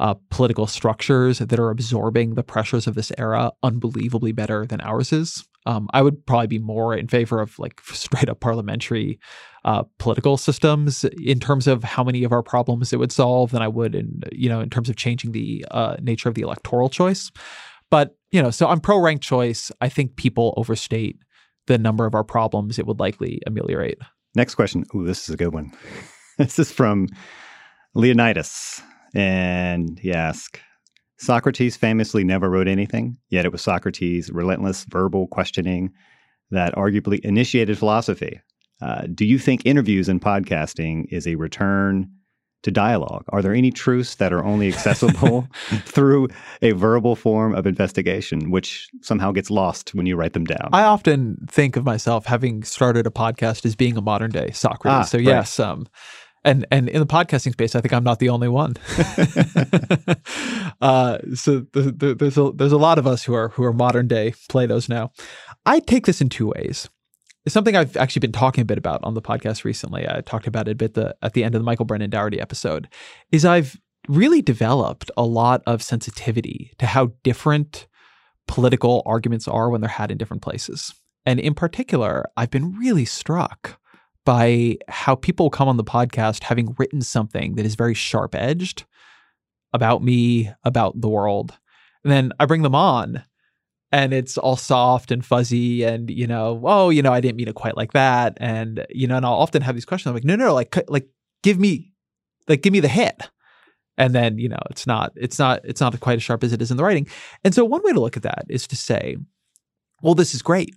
uh, 0.00 0.14
political 0.30 0.66
structures 0.66 1.38
that 1.38 1.58
are 1.58 1.70
absorbing 1.70 2.34
the 2.34 2.42
pressures 2.42 2.88
of 2.88 2.96
this 2.96 3.12
era 3.16 3.52
unbelievably 3.62 4.32
better 4.32 4.66
than 4.66 4.80
ours 4.80 5.12
is. 5.12 5.46
Um, 5.66 5.88
I 5.94 6.02
would 6.02 6.26
probably 6.26 6.46
be 6.46 6.58
more 6.58 6.94
in 6.94 7.08
favor 7.08 7.40
of 7.40 7.58
like 7.58 7.80
straight 7.84 8.28
up 8.28 8.40
parliamentary 8.40 9.18
uh, 9.64 9.84
political 9.98 10.36
systems 10.36 11.04
in 11.04 11.40
terms 11.40 11.66
of 11.66 11.82
how 11.82 12.04
many 12.04 12.22
of 12.24 12.32
our 12.32 12.42
problems 12.42 12.92
it 12.92 12.98
would 12.98 13.12
solve 13.12 13.50
than 13.50 13.62
I 13.62 13.68
would 13.68 13.94
in 13.94 14.20
you 14.32 14.48
know 14.48 14.60
in 14.60 14.70
terms 14.70 14.88
of 14.88 14.96
changing 14.96 15.32
the 15.32 15.64
uh, 15.70 15.96
nature 16.00 16.28
of 16.28 16.34
the 16.34 16.42
electoral 16.42 16.88
choice. 16.88 17.30
But 17.90 18.16
you 18.30 18.42
know, 18.42 18.50
so 18.50 18.68
I'm 18.68 18.80
pro 18.80 18.98
ranked 18.98 19.24
choice. 19.24 19.70
I 19.80 19.88
think 19.88 20.16
people 20.16 20.54
overstate 20.56 21.18
the 21.66 21.78
number 21.78 22.04
of 22.04 22.14
our 22.14 22.24
problems 22.24 22.78
it 22.78 22.86
would 22.86 23.00
likely 23.00 23.40
ameliorate. 23.46 23.98
Next 24.34 24.54
question. 24.54 24.84
Ooh, 24.94 25.06
this 25.06 25.28
is 25.28 25.34
a 25.34 25.38
good 25.38 25.54
one. 25.54 25.72
this 26.38 26.58
is 26.58 26.70
from 26.70 27.08
Leonidas, 27.94 28.82
and 29.14 29.98
he 29.98 30.12
asks. 30.12 30.60
Socrates 31.18 31.76
famously 31.76 32.24
never 32.24 32.50
wrote 32.50 32.68
anything, 32.68 33.16
yet 33.30 33.44
it 33.44 33.52
was 33.52 33.62
Socrates' 33.62 34.30
relentless 34.30 34.84
verbal 34.84 35.28
questioning 35.28 35.92
that 36.50 36.74
arguably 36.74 37.20
initiated 37.20 37.78
philosophy. 37.78 38.40
Uh, 38.82 39.06
do 39.14 39.24
you 39.24 39.38
think 39.38 39.64
interviews 39.64 40.08
and 40.08 40.20
podcasting 40.20 41.06
is 41.10 41.26
a 41.26 41.36
return 41.36 42.10
to 42.64 42.70
dialogue? 42.70 43.24
Are 43.28 43.42
there 43.42 43.54
any 43.54 43.70
truths 43.70 44.16
that 44.16 44.32
are 44.32 44.42
only 44.42 44.68
accessible 44.68 45.46
through 45.84 46.28
a 46.62 46.72
verbal 46.72 47.14
form 47.14 47.54
of 47.54 47.66
investigation, 47.66 48.50
which 48.50 48.88
somehow 49.02 49.32
gets 49.32 49.50
lost 49.50 49.94
when 49.94 50.06
you 50.06 50.16
write 50.16 50.32
them 50.32 50.44
down? 50.44 50.70
I 50.72 50.82
often 50.82 51.46
think 51.48 51.76
of 51.76 51.84
myself 51.84 52.26
having 52.26 52.64
started 52.64 53.06
a 53.06 53.10
podcast 53.10 53.64
as 53.64 53.76
being 53.76 53.96
a 53.96 54.02
modern 54.02 54.30
day 54.30 54.50
Socrates. 54.50 54.92
Ah, 54.92 55.02
so 55.02 55.18
right. 55.18 55.26
yes, 55.26 55.60
um, 55.60 55.86
and 56.44 56.66
and 56.70 56.88
in 56.88 57.00
the 57.00 57.06
podcasting 57.06 57.52
space, 57.52 57.74
I 57.74 57.80
think 57.80 57.92
I'm 57.92 58.04
not 58.04 58.18
the 58.18 58.28
only 58.28 58.48
one. 58.48 58.76
uh, 60.80 61.18
so 61.34 61.60
the, 61.72 61.94
the, 61.96 62.14
there's 62.18 62.38
a 62.38 62.52
there's 62.54 62.72
a 62.72 62.78
lot 62.78 62.98
of 62.98 63.06
us 63.06 63.24
who 63.24 63.34
are 63.34 63.48
who 63.50 63.64
are 63.64 63.72
modern 63.72 64.08
day 64.08 64.34
Plato's 64.48 64.88
now. 64.88 65.10
I 65.64 65.80
take 65.80 66.06
this 66.06 66.20
in 66.20 66.28
two 66.28 66.48
ways. 66.48 66.88
It's 67.44 67.52
something 67.52 67.76
I've 67.76 67.96
actually 67.96 68.20
been 68.20 68.32
talking 68.32 68.62
a 68.62 68.66
bit 68.66 68.78
about 68.78 69.04
on 69.04 69.14
the 69.14 69.22
podcast 69.22 69.64
recently. 69.64 70.08
I 70.08 70.22
talked 70.22 70.46
about 70.46 70.66
it 70.66 70.72
a 70.72 70.76
bit 70.76 70.94
the, 70.94 71.14
at 71.20 71.34
the 71.34 71.44
end 71.44 71.54
of 71.54 71.60
the 71.60 71.64
Michael 71.64 71.84
Brendan 71.84 72.10
Dougherty 72.10 72.40
episode. 72.40 72.88
Is 73.32 73.44
I've 73.44 73.78
really 74.08 74.42
developed 74.42 75.10
a 75.16 75.24
lot 75.24 75.62
of 75.66 75.82
sensitivity 75.82 76.72
to 76.78 76.86
how 76.86 77.12
different 77.22 77.86
political 78.46 79.02
arguments 79.06 79.48
are 79.48 79.70
when 79.70 79.80
they're 79.80 79.88
had 79.88 80.10
in 80.10 80.18
different 80.18 80.42
places. 80.42 80.94
And 81.26 81.40
in 81.40 81.54
particular, 81.54 82.26
I've 82.36 82.50
been 82.50 82.76
really 82.78 83.06
struck 83.06 83.78
by 84.24 84.78
how 84.88 85.14
people 85.14 85.50
come 85.50 85.68
on 85.68 85.76
the 85.76 85.84
podcast 85.84 86.44
having 86.44 86.74
written 86.78 87.02
something 87.02 87.56
that 87.56 87.66
is 87.66 87.74
very 87.74 87.94
sharp 87.94 88.34
edged 88.34 88.84
about 89.72 90.02
me, 90.02 90.50
about 90.64 91.00
the 91.00 91.08
world. 91.08 91.52
And 92.02 92.12
then 92.12 92.32
I 92.38 92.46
bring 92.46 92.62
them 92.62 92.74
on 92.74 93.22
and 93.92 94.12
it's 94.12 94.38
all 94.38 94.56
soft 94.56 95.10
and 95.10 95.24
fuzzy 95.24 95.82
and 95.84 96.10
you 96.10 96.26
know, 96.26 96.60
oh, 96.64 96.90
you 96.90 97.02
know, 97.02 97.12
I 97.12 97.20
didn't 97.20 97.36
mean 97.36 97.48
it 97.48 97.54
quite 97.54 97.76
like 97.76 97.92
that. 97.92 98.36
And 98.38 98.86
you 98.90 99.06
know, 99.06 99.16
and 99.16 99.26
I'll 99.26 99.34
often 99.34 99.62
have 99.62 99.74
these 99.74 99.84
questions. 99.84 100.10
I'm 100.10 100.14
like, 100.14 100.24
no, 100.24 100.36
no, 100.36 100.54
like 100.54 100.76
like 100.88 101.08
give 101.42 101.58
me 101.58 101.92
like 102.48 102.62
give 102.62 102.72
me 102.72 102.80
the 102.80 102.88
hit. 102.88 103.20
and 103.96 104.14
then 104.14 104.38
you 104.38 104.48
know 104.48 104.58
it's 104.70 104.86
not 104.86 105.12
it's 105.14 105.38
not 105.38 105.60
it's 105.64 105.80
not 105.80 105.98
quite 106.00 106.16
as 106.16 106.22
sharp 106.22 106.42
as 106.42 106.52
it 106.52 106.60
is 106.60 106.70
in 106.70 106.76
the 106.76 106.82
writing 106.82 107.06
and 107.44 107.54
so 107.54 107.64
one 107.64 107.82
way 107.84 107.92
to 107.92 108.00
look 108.00 108.16
at 108.16 108.22
that 108.24 108.44
is 108.48 108.66
to 108.66 108.76
say 108.76 109.16
well 110.02 110.14
this 110.14 110.34
is 110.34 110.42
great 110.42 110.74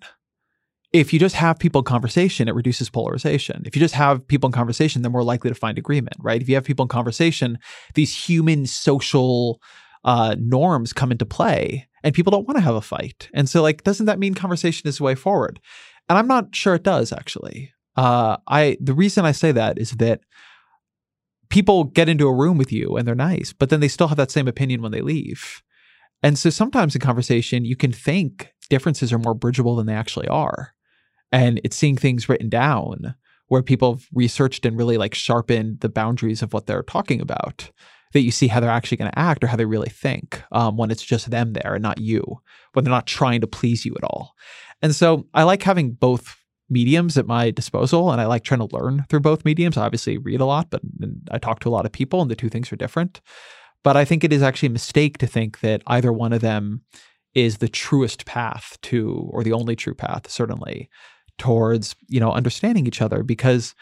if 0.94 1.12
you 1.12 1.20
just 1.20 1.36
have 1.36 1.60
people 1.60 1.80
in 1.80 1.86
conversation 1.86 2.48
it 2.48 2.56
reduces 2.56 2.90
polarization. 2.90 3.64
If 3.66 3.76
you 3.76 3.80
just 3.80 3.96
have 3.96 4.28
people 4.28 4.48
in 4.48 4.54
conversation 4.54 5.02
they're 5.02 5.12
more 5.12 5.24
likely 5.24 5.50
to 5.50 5.56
find 5.56 5.78
agreement 5.78 6.18
right? 6.20 6.42
If 6.42 6.50
you 6.50 6.56
have 6.56 6.64
people 6.64 6.84
in 6.84 6.90
conversation 6.90 7.60
these 7.94 8.16
human 8.16 8.66
social 8.66 9.62
uh, 10.04 10.36
norms 10.40 10.94
come 10.94 11.12
into 11.12 11.26
play 11.26 11.88
and 12.04 12.16
people 12.16 12.32
don't 12.32 12.48
want 12.48 12.58
to 12.58 12.64
have 12.64 12.76
a 12.76 12.82
fight. 12.82 13.30
And 13.34 13.50
so 13.50 13.62
like 13.62 13.84
doesn't 13.84 14.06
that 14.06 14.20
mean 14.20 14.34
conversation 14.34 14.88
is 14.88 14.98
the 14.98 15.04
way 15.04 15.16
forward? 15.16 15.60
And 16.10 16.18
i'm 16.18 16.28
not 16.28 16.56
sure 16.56 16.76
it 16.76 16.84
does 16.84 17.12
actually. 17.12 17.74
Uh, 17.96 18.38
i 18.48 18.78
the 18.80 18.94
reason 18.94 19.26
i 19.26 19.32
say 19.32 19.52
that 19.52 19.78
is 19.80 19.92
that 19.92 20.22
people 21.50 21.86
get 21.86 22.10
into 22.10 22.28
a 22.28 22.34
room 22.34 22.58
with 22.58 22.72
you 22.72 22.98
and 22.98 23.08
they're 23.08 23.16
nice, 23.16 23.54
but 23.54 23.70
then 23.70 23.80
they 23.80 23.88
still 23.88 24.08
have 24.08 24.18
that 24.18 24.32
same 24.32 24.48
opinion 24.48 24.82
when 24.82 24.92
they 24.92 25.02
leave. 25.02 25.62
And 26.24 26.38
so 26.38 26.50
sometimes 26.50 26.96
in 26.96 27.02
conversation, 27.02 27.66
you 27.66 27.76
can 27.76 27.92
think 27.92 28.54
differences 28.70 29.14
are 29.14 29.20
more 29.20 29.34
bridgeable 29.34 29.76
than 29.76 29.86
they 29.86 29.94
actually 29.94 30.28
are. 30.28 30.74
And 31.32 31.60
it's 31.64 31.76
seeing 31.76 31.98
things 31.98 32.30
written 32.30 32.50
down 32.50 33.16
where 33.48 33.64
people 33.64 33.96
have 33.96 34.08
researched 34.14 34.66
and 34.66 34.78
really 34.78 34.98
like 34.98 35.16
sharpened 35.16 35.80
the 35.80 35.90
boundaries 35.90 36.42
of 36.42 36.54
what 36.54 36.68
they're 36.68 36.84
talking 36.84 37.22
about 37.22 37.72
that 38.14 38.22
you 38.22 38.32
see 38.32 38.48
how 38.48 38.60
they're 38.60 38.70
actually 38.70 38.98
going 38.98 39.12
to 39.12 39.20
act 39.20 39.44
or 39.44 39.48
how 39.48 39.58
they 39.58 39.66
really 39.66 39.90
think 39.90 40.42
um, 40.52 40.78
when 40.78 40.92
it's 40.92 41.04
just 41.04 41.30
them 41.30 41.54
there 41.54 41.76
and 41.76 41.84
not 41.84 42.00
you, 42.00 42.42
when 42.74 42.84
they're 42.84 42.94
not 42.94 43.08
trying 43.08 43.42
to 43.42 43.48
please 43.48 43.86
you 43.86 43.94
at 43.98 44.04
all. 44.04 44.34
And 44.82 44.96
so 44.96 45.28
I 45.34 45.44
like 45.44 45.64
having 45.64 45.92
both 45.92 46.38
mediums 46.70 47.18
at 47.18 47.28
my 47.28 47.52
disposal 47.52 48.12
and 48.12 48.20
I 48.20 48.26
like 48.26 48.44
trying 48.44 48.68
to 48.68 48.76
learn 48.76 49.06
through 49.10 49.22
both 49.22 49.46
mediums. 49.46 49.78
I 49.78 49.86
obviously 49.86 50.18
read 50.18 50.42
a 50.42 50.46
lot, 50.46 50.70
but 50.70 50.82
I 51.32 51.38
talk 51.38 51.60
to 51.62 51.70
a 51.70 51.72
lot 51.72 51.86
of 51.86 51.92
people 51.92 52.22
and 52.22 52.30
the 52.30 52.36
two 52.36 52.50
things 52.50 52.72
are 52.72 52.78
different. 52.78 53.22
But 53.84 53.96
I 53.96 54.06
think 54.06 54.24
it 54.24 54.34
is 54.34 54.42
actually 54.42 54.68
a 54.68 54.72
mistake 54.72 55.18
to 55.20 55.28
think 55.28 55.60
that 55.62 55.82
either 55.88 56.12
one 56.12 56.34
of 56.34 56.42
them 56.42 56.82
is 57.34 57.58
the 57.58 57.70
truest 57.70 58.26
path 58.26 58.78
to 58.82 59.30
or 59.32 59.44
the 59.44 59.54
only 59.54 59.76
true 59.76 59.94
path 59.94 60.30
certainly 60.30 60.90
towards, 61.38 61.96
you 62.08 62.20
know, 62.20 62.32
understanding 62.32 62.88
each 62.88 63.02
other 63.02 63.24
because 63.24 63.76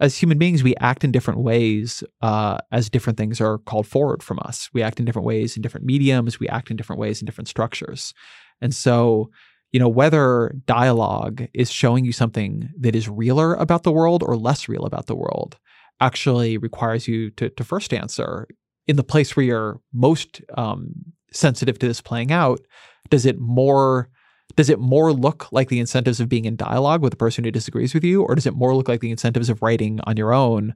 as 0.00 0.18
human 0.18 0.38
beings, 0.38 0.64
we 0.64 0.74
act 0.76 1.04
in 1.04 1.12
different 1.12 1.40
ways 1.40 2.02
uh, 2.22 2.58
as 2.72 2.90
different 2.90 3.16
things 3.16 3.40
are 3.40 3.58
called 3.58 3.86
forward 3.86 4.22
from 4.22 4.40
us. 4.40 4.68
We 4.72 4.82
act 4.82 4.98
in 4.98 5.04
different 5.04 5.26
ways 5.26 5.54
in 5.54 5.62
different 5.62 5.86
mediums. 5.86 6.40
We 6.40 6.48
act 6.48 6.70
in 6.70 6.76
different 6.76 6.98
ways 6.98 7.20
in 7.20 7.26
different 7.26 7.48
structures. 7.48 8.12
And 8.60 8.74
so 8.74 9.30
you 9.72 9.80
know, 9.80 9.88
whether 9.88 10.54
dialogue 10.66 11.46
is 11.54 11.70
showing 11.70 12.04
you 12.04 12.12
something 12.12 12.70
that 12.78 12.94
is 12.94 13.08
realer 13.08 13.54
about 13.54 13.82
the 13.82 13.92
world 13.92 14.22
or 14.22 14.36
less 14.36 14.68
real 14.68 14.84
about 14.84 15.06
the 15.06 15.16
world 15.16 15.58
actually 16.00 16.58
requires 16.58 17.08
you 17.08 17.30
to, 17.30 17.48
to 17.48 17.64
first 17.64 17.94
answer 17.94 18.46
in 18.86 18.96
the 18.96 19.04
place 19.04 19.34
where 19.34 19.46
you're 19.46 19.80
most 19.92 20.42
um, 20.58 20.92
sensitive 21.32 21.78
to 21.78 21.88
this 21.88 22.02
playing 22.02 22.30
out. 22.30 22.60
Does 23.08 23.24
it 23.24 23.38
more 23.38 24.10
does 24.56 24.70
it 24.70 24.78
more 24.78 25.12
look 25.12 25.50
like 25.52 25.68
the 25.68 25.80
incentives 25.80 26.20
of 26.20 26.28
being 26.28 26.44
in 26.44 26.56
dialogue 26.56 27.02
with 27.02 27.14
a 27.14 27.16
person 27.16 27.44
who 27.44 27.50
disagrees 27.50 27.94
with 27.94 28.04
you, 28.04 28.22
or 28.22 28.34
does 28.34 28.46
it 28.46 28.54
more 28.54 28.74
look 28.74 28.88
like 28.88 29.00
the 29.00 29.10
incentives 29.10 29.48
of 29.48 29.62
writing 29.62 30.00
on 30.04 30.16
your 30.16 30.32
own 30.32 30.74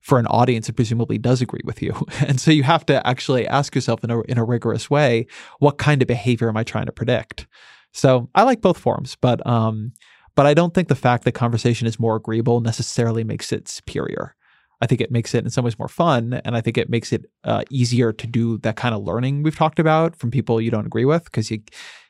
for 0.00 0.18
an 0.18 0.26
audience 0.26 0.66
that 0.66 0.76
presumably 0.76 1.18
does 1.18 1.40
agree 1.40 1.62
with 1.64 1.82
you? 1.82 1.94
And 2.26 2.40
so 2.40 2.50
you 2.50 2.62
have 2.62 2.86
to 2.86 3.06
actually 3.06 3.46
ask 3.46 3.74
yourself 3.74 4.04
in 4.04 4.10
a 4.10 4.20
in 4.22 4.38
a 4.38 4.44
rigorous 4.44 4.90
way, 4.90 5.26
what 5.58 5.78
kind 5.78 6.02
of 6.02 6.08
behavior 6.08 6.48
am 6.48 6.56
I 6.56 6.64
trying 6.64 6.86
to 6.86 6.92
predict? 6.92 7.46
So 7.92 8.28
I 8.34 8.42
like 8.42 8.60
both 8.60 8.78
forms, 8.78 9.16
but 9.20 9.44
um, 9.46 9.92
but 10.34 10.46
I 10.46 10.54
don't 10.54 10.74
think 10.74 10.88
the 10.88 10.94
fact 10.94 11.24
that 11.24 11.32
conversation 11.32 11.86
is 11.86 12.00
more 12.00 12.16
agreeable 12.16 12.60
necessarily 12.60 13.24
makes 13.24 13.52
it 13.52 13.68
superior. 13.68 14.34
I 14.80 14.86
think 14.86 15.00
it 15.00 15.12
makes 15.12 15.34
it 15.34 15.44
in 15.44 15.50
some 15.50 15.64
ways 15.64 15.78
more 15.78 15.88
fun, 15.88 16.40
and 16.44 16.56
I 16.56 16.60
think 16.60 16.76
it 16.76 16.90
makes 16.90 17.12
it 17.12 17.24
uh, 17.44 17.62
easier 17.70 18.12
to 18.12 18.26
do 18.26 18.58
that 18.58 18.76
kind 18.76 18.94
of 18.94 19.04
learning 19.04 19.42
we've 19.42 19.56
talked 19.56 19.78
about 19.78 20.16
from 20.16 20.30
people 20.30 20.60
you 20.60 20.70
don't 20.70 20.86
agree 20.86 21.04
with 21.04 21.24
because 21.24 21.50
you 21.50 21.60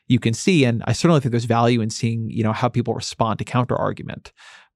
you 0.07 0.19
can 0.19 0.33
see, 0.33 0.65
and 0.65 0.83
I 0.85 0.93
certainly 0.93 1.19
think 1.19 1.31
there's 1.31 1.45
value 1.45 1.81
in 1.81 1.89
seeing 1.89 2.29
you 2.29 2.43
know 2.43 2.53
how 2.53 2.69
people 2.69 2.93
respond 2.93 3.39
to 3.39 3.45
counter 3.45 3.75
argument. 3.75 4.31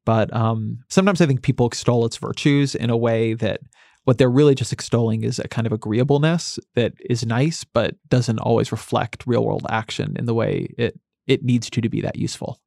But 0.06 0.34
um, 0.36 0.80
sometimes 0.90 1.22
I 1.22 1.26
think 1.26 1.42
people 1.42 1.68
extol 1.68 2.06
its 2.06 2.18
virtues 2.18 2.74
in 2.74 2.90
a 2.90 2.98
way 2.98 3.34
that 3.36 3.60
what 4.06 4.18
they're 4.18 4.30
really 4.30 4.56
just 4.56 4.74
extolling 4.74 5.24
is 5.24 5.38
a 5.38 5.48
kind 5.48 5.68
of 5.68 5.74
agreeableness 5.74 6.58
that 6.76 6.94
is 7.10 7.26
nice, 7.26 7.64
but 7.64 7.96
doesn't 8.10 8.40
always 8.40 8.72
reflect 8.72 9.28
real 9.28 9.46
world 9.46 9.68
action 9.70 10.16
in 10.18 10.26
the 10.26 10.34
way 10.34 10.74
it 10.78 11.00
it 11.28 11.44
needs 11.44 11.70
to 11.70 11.82
to 11.82 11.90
be 11.90 12.02
that 12.02 12.16
useful. 12.16 12.60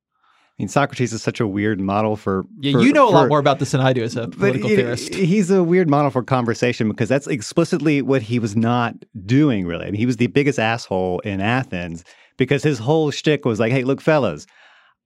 I 0.59 0.63
mean, 0.63 0.69
Socrates 0.69 1.13
is 1.15 1.23
such 1.23 1.41
a 1.41 1.47
weird 1.47 1.81
model 1.81 2.15
for. 2.15 2.45
Yeah, 2.61 2.73
for, 2.73 2.83
you 2.83 2.93
know 2.93 3.09
a 3.09 3.11
for, 3.11 3.15
lot 3.15 3.29
more 3.29 3.39
about 3.39 3.59
this 3.59 3.73
than 3.73 3.81
I 3.81 3.93
do 3.93 4.05
as 4.05 4.17
a 4.17 4.29
political 4.29 4.69
but, 4.69 4.77
theorist. 4.77 5.15
He's 5.15 5.51
a 5.51 5.65
weird 5.65 5.89
model 5.89 6.11
for 6.11 6.23
conversation 6.23 6.89
because 6.89 7.09
that's 7.09 7.27
explicitly 7.27 8.03
what 8.03 8.23
he 8.23 8.39
was 8.39 8.55
not 8.55 8.95
doing, 9.25 9.67
really. 9.67 9.87
I 9.87 9.91
mean, 9.91 9.99
he 9.99 10.07
was 10.07 10.19
the 10.19 10.27
biggest 10.27 10.59
asshole 10.59 11.21
in 11.21 11.41
Athens 11.41 12.05
because 12.43 12.65
his 12.65 12.81
whole 12.81 13.13
shtick 13.13 13.45
was 13.45 13.61
like, 13.61 13.71
hey, 13.71 13.85
look, 13.85 14.01
fellas, 14.01 14.49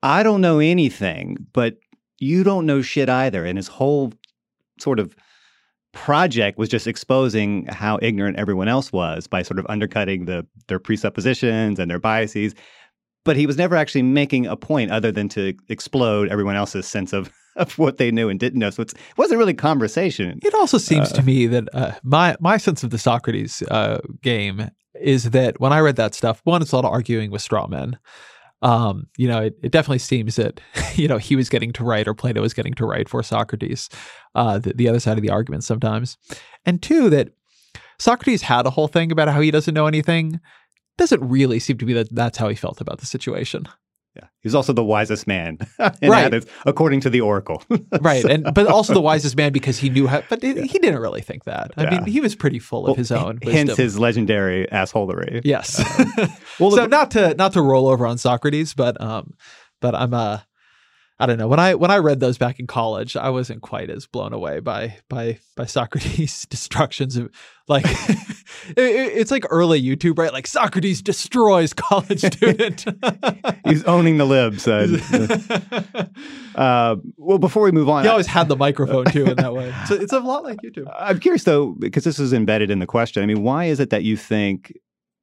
I 0.03 0.23
don't 0.23 0.41
know 0.41 0.59
anything, 0.59 1.37
but 1.53 1.77
you 2.19 2.43
don't 2.45 2.65
know 2.65 2.81
shit 2.81 3.11
either. 3.11 3.45
And 3.45 3.59
his 3.59 3.69
whole 3.69 4.15
sort 4.81 4.99
of 4.99 5.15
project 5.93 6.57
was 6.57 6.71
just 6.71 6.87
exposing 6.87 7.67
how 7.67 7.99
ignorant 8.01 8.39
everyone 8.39 8.69
else 8.69 8.91
was 8.91 9.27
by 9.27 9.43
sort 9.43 9.59
of 9.59 9.67
undercutting 9.69 10.25
the 10.25 10.47
their 10.69 10.79
presuppositions 10.79 11.79
and 11.79 11.91
their 11.91 11.99
biases 11.99 12.55
but 13.25 13.37
he 13.37 13.47
was 13.47 13.59
never 13.59 13.77
actually 13.77 14.03
making 14.03 14.47
a 14.47 14.57
point 14.57 14.91
other 14.91 15.13
than 15.13 15.29
to 15.31 15.55
explode 15.69 16.29
everyone 16.29 16.55
else's 16.57 16.87
sense 16.87 17.13
of 17.13 17.31
of 17.57 17.79
what 17.79 17.97
they 17.97 18.11
knew 18.11 18.29
and 18.29 18.39
didn't 18.39 18.59
know. 18.59 18.69
So 18.69 18.83
it 18.83 18.93
wasn't 19.17 19.39
really 19.39 19.55
conversation. 19.55 20.39
It 20.43 20.53
also 20.55 20.77
seems 20.77 21.11
uh, 21.11 21.17
to 21.17 21.23
me 21.23 21.47
that 21.47 21.69
uh, 21.75 21.93
my 22.03 22.37
my 22.39 22.59
sense 22.59 22.83
of 22.85 22.91
the 22.91 22.99
Socrates 22.99 23.63
uh, 23.71 23.99
game 24.23 24.71
is 25.01 25.31
that 25.31 25.61
when 25.61 25.73
I 25.73 25.81
read 25.81 25.97
that 25.97 26.15
stuff, 26.15 26.41
one, 26.45 26.63
it's 26.63 26.73
a 26.73 26.77
lot 26.77 26.85
of 26.85 26.93
arguing 26.93 27.31
with 27.31 27.43
straw 27.43 27.67
men 27.67 27.99
um, 28.63 29.07
you 29.17 29.29
know, 29.29 29.43
it, 29.43 29.57
it, 29.63 29.73
definitely 29.73 29.99
seems 29.99 30.37
that, 30.37 30.61
you 30.95 31.09
know, 31.09 31.19
he 31.19 31.37
was 31.37 31.49
getting 31.49 31.73
to 31.75 31.85
write 31.85 32.09
or 32.09 32.15
Plato 32.15 32.41
was 32.41 32.55
getting 32.55 32.75
to 32.75 32.87
write 32.87 33.09
for 33.09 33.23
Socrates, 33.23 33.89
uh, 34.35 34.59
the, 34.59 34.73
the 34.73 34.89
other 34.89 35.01
side 35.01 35.19
of 35.19 35.23
the 35.23 35.31
argument 35.31 35.65
sometimes. 35.65 36.17
And 36.65 36.83
two, 36.83 37.11
that 37.11 37.31
Socrates 37.99 38.43
had 38.43 38.67
a 38.67 38.71
whole 38.71 38.89
thing 38.89 39.13
about 39.13 39.29
how 39.29 39.41
he 39.41 39.51
doesn't 39.51 39.75
know 39.75 39.87
anything. 39.87 40.41
Doesn't 40.97 41.27
really 41.27 41.59
seem 41.59 41.77
to 41.79 41.85
be 41.85 41.93
that 41.93 42.15
that's 42.15 42.39
how 42.39 42.49
he 42.49 42.55
felt 42.55 42.81
about 42.81 42.99
the 42.99 43.07
situation. 43.07 43.69
Yeah, 44.17 44.29
he's 44.41 44.55
also 44.55 44.73
the 44.73 44.85
wisest 44.85 45.27
man 45.27 45.59
in 46.01 46.11
right. 46.11 46.27
Athens, 46.27 46.47
according 46.65 47.01
to 47.01 47.11
the 47.11 47.21
oracle. 47.21 47.63
right, 48.01 48.25
and 48.25 48.55
but 48.55 48.67
also 48.67 48.95
the 48.95 49.01
wisest 49.01 49.37
man 49.37 49.53
because 49.53 49.79
he 49.79 49.91
knew 49.91 50.07
how. 50.07 50.23
But 50.29 50.43
yeah. 50.43 50.63
he 50.63 50.79
didn't 50.79 51.01
really 51.01 51.21
think 51.21 51.45
that. 51.45 51.73
I 51.77 51.85
yeah. 51.85 51.91
mean, 51.91 52.05
he 52.07 52.21
was 52.21 52.35
pretty 52.35 52.59
full 52.59 52.85
well, 52.85 52.93
of 52.93 52.99
his 52.99 53.13
own. 53.13 53.39
Hence 53.43 53.69
wisdom. 53.69 53.77
his 53.77 53.99
legendary 53.99 54.67
assholery. 54.73 55.43
Yes. 55.45 55.79
Uh, 55.79 56.29
well, 56.61 56.71
so 56.71 56.87
not 56.87 57.11
to 57.13 57.35
not 57.35 57.53
to 57.53 57.63
roll 57.63 57.89
over 57.89 58.07
on 58.07 58.19
Socrates, 58.19 58.75
but 58.75 59.01
um, 59.01 59.35
but 59.81 59.95
I'm 59.95 60.15
uh 60.15 60.41
I 61.19 61.25
don't 61.25 61.39
know. 61.39 61.49
When 61.49 61.59
I 61.59 61.75
when 61.75 61.91
I 61.91 61.97
read 61.97 62.21
those 62.21 62.37
back 62.37 62.61
in 62.61 62.67
college, 62.67 63.17
I 63.17 63.31
wasn't 63.31 63.63
quite 63.63 63.89
as 63.89 64.07
blown 64.07 64.35
away 64.35 64.61
by 64.61 64.99
by 65.09 65.39
by 65.57 65.65
Socrates' 65.65 66.45
destructions 66.51 67.17
of 67.17 67.31
like 67.69 67.87
it, 67.89 68.77
it's 68.77 69.31
like 69.31 69.47
early 69.49 69.83
YouTube, 69.83 70.19
right? 70.19 70.31
Like 70.31 70.47
Socrates 70.47 71.01
destroys 71.01 71.73
college 71.73 72.21
student. 72.35 72.85
He's 73.65 73.83
owning 73.85 74.19
the 74.19 74.27
libs. 74.27 74.69
Uh, 74.69 76.07
uh, 76.55 76.97
well, 77.17 77.39
before 77.39 77.63
we 77.63 77.73
move 77.73 77.89
on, 77.89 78.05
he 78.05 78.11
always 78.11 78.27
had 78.27 78.49
the 78.49 78.57
microphone 78.57 79.07
too 79.07 79.25
in 79.25 79.37
that 79.37 79.55
way. 79.55 79.73
So 79.87 79.95
it's 79.95 80.13
a 80.13 80.21
lot 80.21 80.45
like 80.45 80.59
YouTube. 80.63 80.93
I'm 80.99 81.19
curious 81.19 81.45
though, 81.45 81.75
because 81.79 82.05
this 82.05 82.19
is 82.19 82.35
embedded 82.35 82.71
in 82.71 82.79
the 82.79 82.87
question. 82.87 83.23
I 83.23 83.27
mean, 83.27 83.43
why 83.43 83.65
is 83.65 83.81
it 83.81 83.89
that 83.89 84.05
you 84.05 84.19
think 84.19 84.75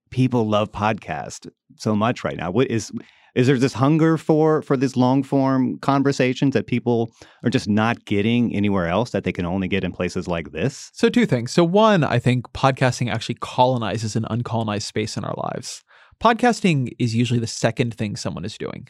people 0.09 0.47
love 0.47 0.71
podcast 0.71 1.47
so 1.77 1.95
much 1.95 2.23
right 2.23 2.35
now? 2.35 2.49
What 2.49 2.71
is 2.71 2.91
is 3.35 3.47
there 3.47 3.57
this 3.57 3.73
hunger 3.73 4.17
for 4.17 4.61
for 4.61 4.77
these 4.77 4.95
long 4.95 5.23
form 5.23 5.77
conversations 5.79 6.53
that 6.53 6.67
people 6.67 7.11
are 7.43 7.49
just 7.49 7.67
not 7.67 8.05
getting 8.05 8.55
anywhere 8.55 8.87
else 8.87 9.11
that 9.11 9.23
they 9.23 9.31
can 9.31 9.45
only 9.45 9.67
get 9.67 9.83
in 9.83 9.91
places 9.91 10.27
like 10.27 10.51
this? 10.51 10.91
So 10.93 11.09
two 11.09 11.25
things. 11.25 11.51
So 11.51 11.63
one, 11.63 12.03
I 12.03 12.19
think 12.19 12.51
podcasting 12.53 13.11
actually 13.11 13.37
colonizes 13.41 14.15
an 14.15 14.25
uncolonized 14.29 14.83
space 14.83 15.17
in 15.17 15.23
our 15.23 15.35
lives. 15.51 15.83
Podcasting 16.23 16.91
is 16.99 17.15
usually 17.15 17.39
the 17.39 17.47
second 17.47 17.95
thing 17.95 18.15
someone 18.15 18.45
is 18.45 18.57
doing. 18.57 18.87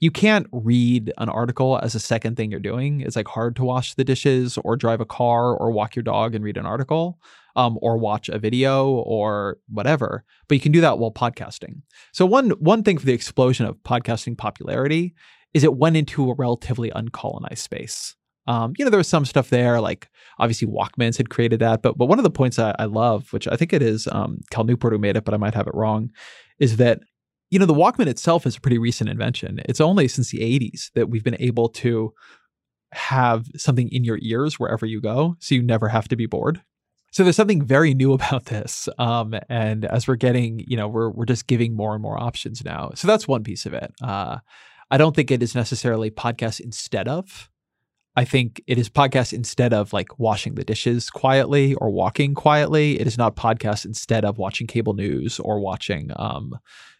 You 0.00 0.10
can't 0.10 0.48
read 0.52 1.12
an 1.18 1.28
article 1.28 1.78
as 1.82 1.94
a 1.94 2.00
second 2.00 2.36
thing 2.36 2.50
you're 2.50 2.60
doing. 2.60 3.00
It's 3.00 3.16
like 3.16 3.28
hard 3.28 3.56
to 3.56 3.64
wash 3.64 3.94
the 3.94 4.04
dishes 4.04 4.58
or 4.64 4.76
drive 4.76 5.00
a 5.00 5.06
car 5.06 5.56
or 5.56 5.70
walk 5.70 5.94
your 5.94 6.02
dog 6.02 6.34
and 6.34 6.44
read 6.44 6.56
an 6.56 6.66
article 6.66 7.20
um, 7.56 7.78
or 7.80 7.96
watch 7.96 8.28
a 8.28 8.38
video 8.38 8.88
or 8.88 9.58
whatever. 9.68 10.24
But 10.48 10.56
you 10.56 10.60
can 10.60 10.72
do 10.72 10.80
that 10.80 10.98
while 10.98 11.12
podcasting. 11.12 11.82
So 12.12 12.26
one 12.26 12.50
one 12.52 12.82
thing 12.82 12.98
for 12.98 13.06
the 13.06 13.12
explosion 13.12 13.66
of 13.66 13.76
podcasting 13.82 14.36
popularity 14.36 15.14
is 15.52 15.64
it 15.64 15.76
went 15.76 15.96
into 15.96 16.30
a 16.30 16.34
relatively 16.34 16.90
uncolonized 16.90 17.58
space. 17.58 18.16
Um, 18.46 18.74
you 18.76 18.84
know, 18.84 18.90
there 18.90 18.98
was 18.98 19.08
some 19.08 19.24
stuff 19.24 19.48
there, 19.48 19.80
like 19.80 20.08
obviously 20.38 20.68
Walkmans 20.68 21.16
had 21.16 21.30
created 21.30 21.60
that, 21.60 21.80
but 21.80 21.96
but 21.96 22.06
one 22.06 22.18
of 22.18 22.24
the 22.24 22.30
points 22.30 22.58
I, 22.58 22.74
I 22.78 22.84
love, 22.84 23.32
which 23.32 23.48
I 23.48 23.56
think 23.56 23.72
it 23.72 23.82
is 23.82 24.06
um, 24.08 24.40
Cal 24.50 24.64
Newport 24.64 24.92
who 24.92 24.98
made 24.98 25.16
it, 25.16 25.24
but 25.24 25.34
I 25.34 25.38
might 25.38 25.54
have 25.54 25.66
it 25.66 25.74
wrong, 25.74 26.10
is 26.58 26.76
that 26.76 27.00
you 27.50 27.58
know 27.58 27.66
the 27.66 27.72
Walkman 27.74 28.06
itself 28.06 28.46
is 28.46 28.56
a 28.56 28.60
pretty 28.60 28.78
recent 28.78 29.08
invention. 29.08 29.60
It's 29.66 29.80
only 29.80 30.08
since 30.08 30.30
the 30.30 30.40
'80s 30.40 30.90
that 30.94 31.08
we've 31.08 31.24
been 31.24 31.40
able 31.40 31.68
to 31.70 32.12
have 32.92 33.46
something 33.56 33.88
in 33.88 34.04
your 34.04 34.18
ears 34.20 34.58
wherever 34.58 34.84
you 34.84 35.00
go, 35.00 35.36
so 35.38 35.54
you 35.54 35.62
never 35.62 35.88
have 35.88 36.08
to 36.08 36.16
be 36.16 36.26
bored. 36.26 36.60
So 37.14 37.22
there's 37.22 37.36
something 37.36 37.62
very 37.62 37.94
new 37.94 38.12
about 38.18 38.46
this, 38.46 38.88
um, 38.98 39.34
and 39.48 39.84
as 39.84 40.08
we're 40.08 40.16
getting, 40.16 40.64
you 40.66 40.76
know, 40.76 40.88
we're 40.88 41.10
we're 41.10 41.24
just 41.24 41.46
giving 41.46 41.76
more 41.76 41.94
and 41.94 42.02
more 42.02 42.20
options 42.20 42.64
now. 42.64 42.90
So 42.96 43.06
that's 43.06 43.28
one 43.28 43.44
piece 43.44 43.66
of 43.66 43.72
it. 43.72 43.94
Uh, 44.02 44.38
I 44.90 44.98
don't 44.98 45.14
think 45.14 45.30
it 45.30 45.42
is 45.42 45.54
necessarily 45.54 46.10
podcast 46.10 46.60
instead 46.60 47.06
of. 47.06 47.48
I 48.16 48.24
think 48.24 48.62
it 48.66 48.78
is 48.78 48.88
podcast 48.88 49.32
instead 49.32 49.72
of 49.72 49.92
like 49.92 50.18
washing 50.18 50.54
the 50.54 50.64
dishes 50.64 51.08
quietly 51.08 51.74
or 51.74 51.90
walking 51.90 52.34
quietly. 52.34 53.00
It 53.00 53.06
is 53.06 53.18
not 53.18 53.36
podcast 53.36 53.84
instead 53.84 54.24
of 54.24 54.38
watching 54.38 54.66
cable 54.66 54.94
news 54.94 55.40
or 55.40 55.58
watching 55.60 56.10
um, 56.16 56.52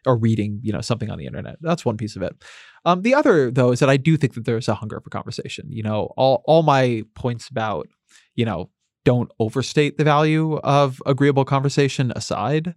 or 0.06 0.16
reading, 0.16 0.60
you 0.62 0.72
know, 0.72 0.80
something 0.80 1.10
on 1.10 1.18
the 1.18 1.26
internet. 1.26 1.56
That's 1.60 1.84
one 1.84 1.96
piece 1.96 2.16
of 2.16 2.22
it. 2.22 2.36
Um, 2.84 3.02
the 3.02 3.14
other 3.14 3.50
though 3.50 3.72
is 3.72 3.80
that 3.80 3.90
I 3.90 3.96
do 3.96 4.16
think 4.16 4.34
that 4.34 4.44
there's 4.44 4.68
a 4.68 4.74
hunger 4.74 5.00
for 5.00 5.10
conversation. 5.10 5.66
You 5.70 5.82
know, 5.82 6.12
all 6.16 6.42
all 6.46 6.62
my 6.62 7.02
points 7.14 7.48
about, 7.48 7.88
you 8.34 8.44
know, 8.44 8.70
don't 9.04 9.30
overstate 9.38 9.98
the 9.98 10.04
value 10.04 10.56
of 10.58 11.02
agreeable 11.06 11.44
conversation 11.44 12.12
aside, 12.16 12.74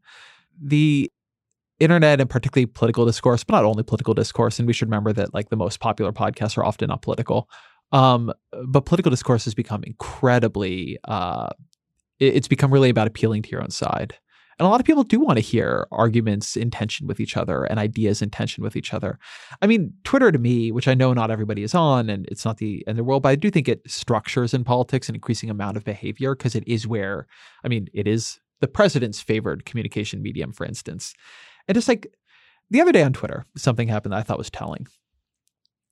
the 0.61 1.11
internet 1.79 2.19
and 2.19 2.29
particularly 2.29 2.65
political 2.65 3.05
discourse, 3.05 3.43
but 3.43 3.53
not 3.53 3.65
only 3.65 3.83
political 3.83 4.13
discourse, 4.13 4.59
and 4.59 4.67
we 4.67 4.73
should 4.73 4.87
remember 4.87 5.13
that 5.13 5.33
like 5.33 5.49
the 5.49 5.55
most 5.55 5.79
popular 5.79 6.11
podcasts 6.11 6.57
are 6.57 6.65
often 6.65 6.87
not 6.87 7.01
political. 7.01 7.49
Um, 7.91 8.33
but 8.65 8.81
political 8.81 9.09
discourse 9.09 9.45
has 9.45 9.53
become 9.53 9.83
incredibly 9.83 10.97
uh, 11.05 11.49
it's 12.19 12.47
become 12.47 12.73
really 12.73 12.89
about 12.89 13.07
appealing 13.07 13.43
to 13.43 13.49
your 13.49 13.61
own 13.61 13.69
side. 13.69 14.15
And 14.59 14.65
a 14.65 14.69
lot 14.69 14.79
of 14.79 14.85
people 14.85 15.03
do 15.03 15.19
want 15.19 15.37
to 15.37 15.41
hear 15.41 15.87
arguments 15.91 16.57
in 16.57 16.71
tension 16.71 17.05
with 17.05 17.19
each 17.19 17.37
other 17.37 17.63
and 17.65 17.79
ideas 17.79 18.21
in 18.21 18.31
tension 18.31 18.63
with 18.63 18.75
each 18.75 18.93
other. 18.93 19.19
I 19.61 19.67
mean, 19.67 19.93
Twitter 20.03 20.31
to 20.31 20.39
me, 20.39 20.71
which 20.71 20.87
I 20.87 20.95
know 20.95 21.13
not 21.13 21.29
everybody 21.29 21.61
is 21.61 21.75
on 21.75 22.09
and 22.09 22.25
it's 22.27 22.43
not 22.43 22.57
the 22.57 22.83
end 22.87 22.95
of 22.95 22.97
the 22.97 23.03
world, 23.03 23.21
but 23.23 23.29
I 23.29 23.35
do 23.35 23.51
think 23.51 23.67
it 23.67 23.81
structures 23.89 24.55
in 24.55 24.63
politics 24.63 25.09
an 25.09 25.15
increasing 25.15 25.51
amount 25.51 25.77
of 25.77 25.83
behavior 25.83 26.35
because 26.35 26.55
it 26.55 26.67
is 26.67 26.87
where, 26.87 27.27
I 27.63 27.67
mean, 27.67 27.87
it 27.93 28.07
is 28.07 28.39
the 28.59 28.67
president's 28.67 29.21
favored 29.21 29.65
communication 29.65 30.23
medium, 30.23 30.51
for 30.51 30.65
instance. 30.65 31.13
And 31.67 31.75
just 31.75 31.87
like 31.87 32.07
the 32.71 32.81
other 32.81 32.91
day 32.91 33.03
on 33.03 33.13
Twitter, 33.13 33.45
something 33.55 33.87
happened 33.87 34.13
that 34.13 34.19
I 34.19 34.23
thought 34.23 34.39
was 34.39 34.49
telling. 34.49 34.87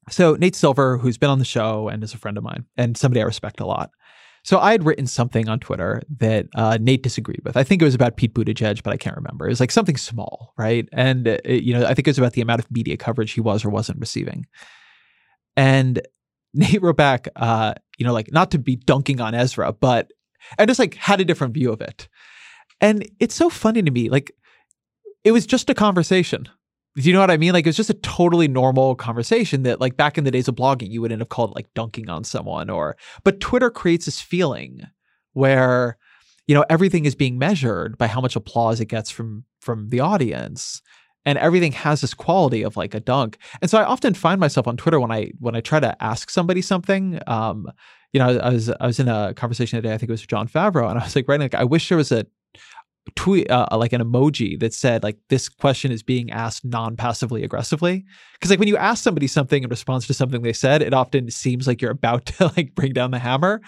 So 0.09 0.36
Nate 0.36 0.55
Silver, 0.55 0.97
who's 0.97 1.18
been 1.18 1.30
on 1.30 1.39
the 1.39 1.45
show 1.45 1.88
and 1.88 2.03
is 2.03 2.13
a 2.13 2.18
friend 2.18 2.38
of 2.38 2.43
mine 2.43 2.66
and 2.78 2.97
somebody 2.97 3.22
I 3.22 3.26
respect 3.26 3.59
a 3.59 3.66
lot, 3.66 3.91
so 4.45 4.59
I 4.59 4.73
had 4.73 4.85
written 4.85 5.07
something 5.07 5.49
on 5.49 5.59
Twitter 5.59 6.03
that 6.19 6.45
uh, 6.53 6.77
Nate 6.79 7.01
disagreed 7.01 7.41
with. 7.43 7.57
I 7.57 7.63
think 7.63 7.81
it 7.81 7.85
was 7.85 7.95
about 7.95 8.15
Pete 8.15 8.35
Buttigieg, 8.35 8.83
but 8.83 8.93
I 8.93 8.97
can't 8.97 9.15
remember. 9.15 9.47
It 9.47 9.49
was 9.49 9.59
like 9.59 9.71
something 9.71 9.97
small, 9.97 10.53
right? 10.55 10.87
And 10.93 11.25
it, 11.25 11.41
uh, 11.49 11.53
you 11.53 11.73
know, 11.73 11.83
I 11.83 11.95
think 11.95 12.07
it 12.07 12.11
was 12.11 12.19
about 12.19 12.33
the 12.33 12.41
amount 12.41 12.59
of 12.59 12.69
media 12.69 12.95
coverage 12.95 13.31
he 13.31 13.41
was 13.41 13.65
or 13.65 13.71
wasn't 13.71 13.99
receiving. 13.99 14.45
And 15.57 15.99
Nate 16.53 16.79
wrote 16.83 16.95
back, 16.95 17.27
uh, 17.35 17.73
you 17.97 18.05
know, 18.05 18.13
like 18.13 18.31
not 18.31 18.51
to 18.51 18.59
be 18.59 18.75
dunking 18.75 19.19
on 19.19 19.33
Ezra, 19.33 19.73
but 19.73 20.11
and 20.59 20.67
just 20.67 20.79
like 20.79 20.93
had 20.93 21.19
a 21.19 21.25
different 21.25 21.55
view 21.55 21.71
of 21.71 21.81
it. 21.81 22.07
And 22.79 23.09
it's 23.19 23.33
so 23.33 23.49
funny 23.49 23.81
to 23.81 23.89
me, 23.89 24.09
like 24.09 24.31
it 25.23 25.31
was 25.31 25.47
just 25.47 25.71
a 25.71 25.73
conversation. 25.73 26.47
Do 26.97 27.01
you 27.01 27.13
know 27.13 27.19
what 27.19 27.31
I 27.31 27.37
mean? 27.37 27.51
Like 27.51 27.65
it 27.65 27.69
was 27.69 27.75
just 27.75 27.89
a 27.89 27.95
totally 27.95 28.47
normal 28.47 28.95
conversation 28.95 29.63
that 29.63 29.81
like 29.81 29.97
back 29.97 30.17
in 30.17 30.23
the 30.23 30.31
days 30.31 30.47
of 30.47 30.55
blogging, 30.55 30.89
you 30.89 31.01
would 31.01 31.11
end 31.11 31.21
up 31.21 31.29
called 31.29 31.53
like 31.53 31.73
dunking 31.73 32.09
on 32.09 32.23
someone 32.23 32.69
or 32.69 32.95
but 33.23 33.41
Twitter 33.41 33.69
creates 33.69 34.05
this 34.05 34.21
feeling 34.21 34.81
where, 35.33 35.97
you 36.47 36.55
know, 36.55 36.63
everything 36.69 37.05
is 37.05 37.13
being 37.13 37.37
measured 37.37 37.97
by 37.97 38.07
how 38.07 38.21
much 38.21 38.37
applause 38.37 38.79
it 38.79 38.85
gets 38.85 39.11
from 39.11 39.43
from 39.59 39.89
the 39.89 39.99
audience. 39.99 40.81
And 41.27 41.39
everything 41.39 41.71
has 41.71 42.01
this 42.01 42.13
quality 42.13 42.61
of 42.61 42.77
like 42.77 42.93
a 42.93 42.99
dunk. 42.99 43.39
And 43.59 43.69
so 43.69 43.79
I 43.79 43.83
often 43.83 44.13
find 44.13 44.39
myself 44.39 44.67
on 44.67 44.77
Twitter 44.77 44.99
when 44.99 45.11
I 45.11 45.31
when 45.39 45.55
I 45.55 45.59
try 45.59 45.79
to 45.81 46.01
ask 46.01 46.29
somebody 46.29 46.61
something, 46.61 47.19
um, 47.27 47.67
you 48.13 48.19
know, 48.19 48.37
I 48.37 48.51
was 48.51 48.69
I 48.69 48.85
was 48.85 48.99
in 49.01 49.09
a 49.09 49.33
conversation 49.33 49.75
today, 49.81 49.93
I 49.93 49.97
think 49.97 50.09
it 50.09 50.13
was 50.13 50.25
Jon 50.25 50.47
Favreau, 50.47 50.89
and 50.89 50.97
I 50.97 51.03
was 51.03 51.15
like 51.15 51.27
writing 51.27 51.43
like, 51.43 51.55
I 51.55 51.65
wish 51.65 51.89
there 51.89 51.97
was 51.97 52.13
a 52.13 52.25
tweet 53.15 53.49
uh, 53.51 53.67
like 53.71 53.93
an 53.93 54.01
emoji 54.01 54.59
that 54.59 54.73
said 54.73 55.03
like 55.03 55.17
this 55.29 55.47
question 55.47 55.91
is 55.91 56.01
being 56.01 56.31
asked 56.31 56.65
non-passively 56.65 57.43
aggressively. 57.43 58.03
Because 58.33 58.49
like 58.49 58.59
when 58.59 58.67
you 58.67 58.77
ask 58.77 59.03
somebody 59.03 59.27
something 59.27 59.63
in 59.63 59.69
response 59.69 60.07
to 60.07 60.13
something 60.13 60.41
they 60.41 60.53
said 60.53 60.81
it 60.81 60.93
often 60.93 61.29
seems 61.29 61.67
like 61.67 61.81
you're 61.81 61.91
about 61.91 62.25
to 62.25 62.51
like 62.57 62.73
bring 62.75 62.93
down 62.93 63.11
the 63.11 63.19
hammer. 63.19 63.61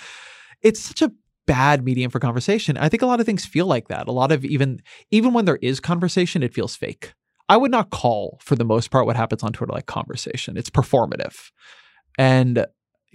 It's 0.61 0.79
such 0.79 1.01
a 1.01 1.11
bad 1.45 1.85
medium 1.85 2.11
for 2.11 2.19
conversation. 2.19 2.77
I 2.77 2.89
think 2.89 3.03
a 3.03 3.05
lot 3.05 3.19
of 3.19 3.25
things 3.25 3.45
feel 3.45 3.67
like 3.67 3.87
that. 3.87 4.07
A 4.07 4.11
lot 4.11 4.31
of 4.31 4.43
even 4.43 4.81
even 5.11 5.33
when 5.33 5.45
there 5.45 5.59
is 5.61 5.79
conversation 5.79 6.43
it 6.43 6.53
feels 6.53 6.75
fake. 6.75 7.13
I 7.49 7.57
would 7.57 7.71
not 7.71 7.91
call 7.91 8.39
for 8.41 8.55
the 8.55 8.65
most 8.65 8.91
part 8.91 9.05
what 9.05 9.15
happens 9.15 9.43
on 9.43 9.53
twitter 9.53 9.73
like 9.73 9.85
conversation. 9.85 10.57
It's 10.57 10.69
performative. 10.69 11.51
And 12.17 12.65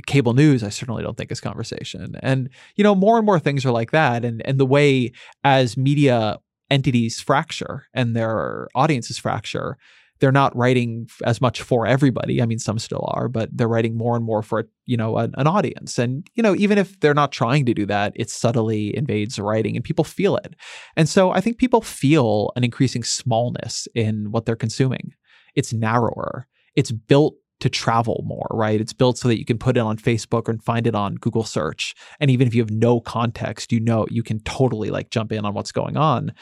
cable 0.07 0.35
news, 0.35 0.63
I 0.63 0.69
certainly 0.69 1.03
don't 1.03 1.17
think 1.17 1.31
is 1.31 1.41
conversation. 1.41 2.17
And, 2.23 2.49
you 2.77 2.85
know, 2.85 2.95
more 2.95 3.19
and 3.19 3.27
more 3.27 3.39
things 3.39 3.65
are 3.65 3.71
like 3.71 3.91
that. 3.91 4.25
And 4.25 4.45
and 4.47 4.59
the 4.59 4.67
way 4.67 5.13
as 5.45 5.77
media 5.77 6.39
entities 6.71 7.21
fracture 7.21 7.87
and 7.93 8.17
their 8.17 8.69
audiences 8.75 9.19
fracture, 9.19 9.77
they're 10.23 10.33
not 10.33 10.57
writing 10.57 11.09
as 11.25 11.41
much 11.41 11.63
for 11.63 11.85
everybody. 11.85 12.41
I 12.41 12.47
mean, 12.47 12.61
some 12.61 12.79
still 12.79 13.05
are, 13.13 13.29
but 13.29 13.51
they're 13.53 13.67
writing 13.67 13.97
more 13.97 14.15
and 14.15 14.25
more 14.25 14.41
for 14.41 14.69
you 14.87 14.97
know 14.97 15.19
an, 15.19 15.35
an, 15.37 15.49
audience. 15.49 15.99
And 15.99 16.25
you 16.35 16.45
know, 16.45 16.55
even 16.55 16.79
if 16.79 17.01
they're 17.01 17.13
not 17.13 17.33
trying 17.33 17.67
to 17.67 17.75
do 17.75 17.85
that, 17.87 18.13
it 18.15 18.31
subtly 18.31 18.97
invades 18.97 19.39
writing, 19.41 19.75
and 19.75 19.85
people 19.85 20.05
feel 20.05 20.37
it. 20.37 20.55
And 20.97 21.09
so 21.09 21.33
I 21.33 21.41
think 21.41 21.59
people 21.59 21.81
feel 21.83 22.53
an 22.55 22.63
increasing 22.63 23.03
smallness 23.03 23.89
in 23.97 24.31
what 24.31 24.47
they're 24.47 24.55
consuming. 24.55 25.13
It's 25.57 25.73
narrower. 25.73 26.47
It's 26.77 26.93
built 26.93 27.35
to 27.63 27.71
travel 27.71 28.25
more, 28.27 28.49
right? 28.51 28.81
It's 28.81 28.93
built 28.93 29.19
so 29.19 29.29
that 29.29 29.39
you 29.39 29.45
can 29.45 29.57
put 29.57 29.77
it 29.77 29.81
on 29.81 29.97
Facebook 29.97 30.49
and 30.49 30.61
find 30.63 30.85
it 30.85 30.97
on 30.97 31.15
Google 31.15 31.45
search. 31.45 31.95
And 32.19 32.29
even 32.29 32.49
if 32.49 32.57
you 32.57 32.61
have 32.61 32.73
no 32.73 33.01
context, 33.01 33.71
you 33.71 33.79
know 33.79 34.05
you 34.11 34.25
can 34.25 34.41
totally 34.41 34.91
like 34.91 35.11
jump 35.11 35.31
in 35.31 35.45
on 35.45 35.55
what's 35.55 35.71
going 35.71 35.97
on. 35.97 36.33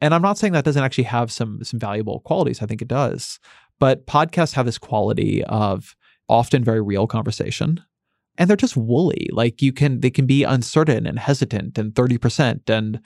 And 0.00 0.14
I'm 0.14 0.22
not 0.22 0.38
saying 0.38 0.54
that 0.54 0.64
doesn't 0.64 0.82
actually 0.82 1.04
have 1.04 1.30
some 1.30 1.62
some 1.62 1.78
valuable 1.78 2.20
qualities. 2.20 2.62
I 2.62 2.66
think 2.66 2.80
it 2.80 2.88
does. 2.88 3.38
But 3.78 4.06
podcasts 4.06 4.54
have 4.54 4.64
this 4.64 4.78
quality 4.78 5.44
of 5.44 5.94
often 6.26 6.64
very 6.64 6.80
real 6.80 7.06
conversation. 7.06 7.84
And 8.38 8.48
they're 8.48 8.56
just 8.56 8.76
woolly. 8.78 9.28
Like 9.30 9.60
you 9.60 9.74
can 9.74 10.00
they 10.00 10.10
can 10.10 10.24
be 10.24 10.42
uncertain 10.42 11.06
and 11.06 11.18
hesitant 11.18 11.76
and 11.76 11.92
30% 11.92 12.70
and 12.70 12.98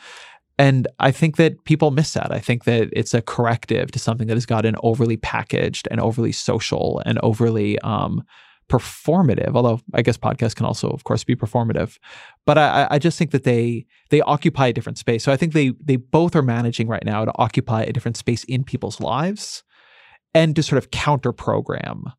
and 0.58 0.88
I 1.00 1.10
think 1.10 1.36
that 1.36 1.64
people 1.64 1.90
miss 1.90 2.14
that. 2.14 2.32
I 2.32 2.38
think 2.38 2.64
that 2.64 2.88
it's 2.92 3.12
a 3.12 3.20
corrective 3.20 3.90
to 3.92 3.98
something 3.98 4.26
that 4.28 4.36
has 4.36 4.46
gotten 4.46 4.74
overly 4.82 5.18
packaged 5.18 5.86
and 5.90 6.00
overly 6.00 6.32
social 6.32 7.02
and 7.04 7.18
overly 7.22 7.78
um, 7.80 8.22
performative. 8.70 9.54
Although 9.54 9.80
I 9.92 10.00
guess 10.00 10.16
podcasts 10.16 10.56
can 10.56 10.64
also, 10.64 10.88
of 10.88 11.04
course, 11.04 11.24
be 11.24 11.36
performative. 11.36 11.98
But 12.46 12.56
I, 12.56 12.88
I 12.92 12.98
just 12.98 13.18
think 13.18 13.32
that 13.32 13.44
they 13.44 13.86
they 14.08 14.22
occupy 14.22 14.68
a 14.68 14.72
different 14.72 14.98
space. 14.98 15.22
So 15.22 15.30
I 15.30 15.36
think 15.36 15.52
they 15.52 15.72
they 15.82 15.96
both 15.96 16.34
are 16.34 16.42
managing 16.42 16.88
right 16.88 17.04
now 17.04 17.24
to 17.26 17.32
occupy 17.36 17.82
a 17.82 17.92
different 17.92 18.16
space 18.16 18.44
in 18.44 18.64
people's 18.64 19.00
lives 19.00 19.62
and 20.34 20.56
to 20.56 20.62
sort 20.62 20.78
of 20.78 20.90
counter 20.90 21.32
program 21.32 22.12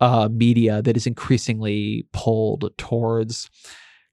uh, 0.00 0.28
media 0.30 0.80
that 0.82 0.96
is 0.96 1.06
increasingly 1.06 2.06
pulled 2.12 2.70
towards 2.78 3.50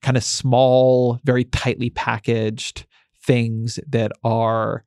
kind 0.02 0.18
of 0.18 0.24
small, 0.24 1.20
very 1.24 1.44
tightly 1.44 1.90
packaged 1.90 2.86
things 3.28 3.80
that 3.88 4.12
are 4.24 4.84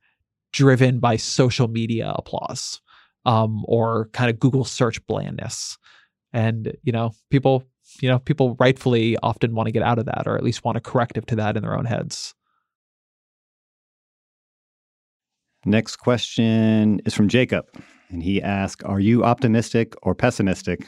driven 0.51 0.99
by 0.99 1.15
social 1.15 1.67
media 1.67 2.11
applause 2.15 2.81
um, 3.25 3.63
or 3.65 4.09
kind 4.13 4.29
of 4.29 4.39
Google 4.39 4.65
search 4.65 5.05
blandness. 5.07 5.77
And, 6.33 6.75
you 6.83 6.91
know, 6.91 7.11
people, 7.29 7.63
you 8.01 8.09
know, 8.09 8.19
people 8.19 8.55
rightfully 8.59 9.17
often 9.17 9.53
want 9.53 9.67
to 9.67 9.71
get 9.71 9.83
out 9.83 9.99
of 9.99 10.05
that 10.05 10.23
or 10.25 10.35
at 10.35 10.43
least 10.43 10.65
want 10.65 10.77
a 10.77 10.81
corrective 10.81 11.25
to 11.27 11.35
that 11.37 11.55
in 11.55 11.63
their 11.63 11.77
own 11.77 11.85
heads. 11.85 12.33
Next 15.65 15.97
question 15.97 17.01
is 17.05 17.13
from 17.13 17.29
Jacob. 17.29 17.65
And 18.09 18.23
he 18.23 18.41
asks 18.41 18.83
Are 18.83 18.99
you 18.99 19.23
optimistic 19.23 19.93
or 20.01 20.15
pessimistic 20.15 20.85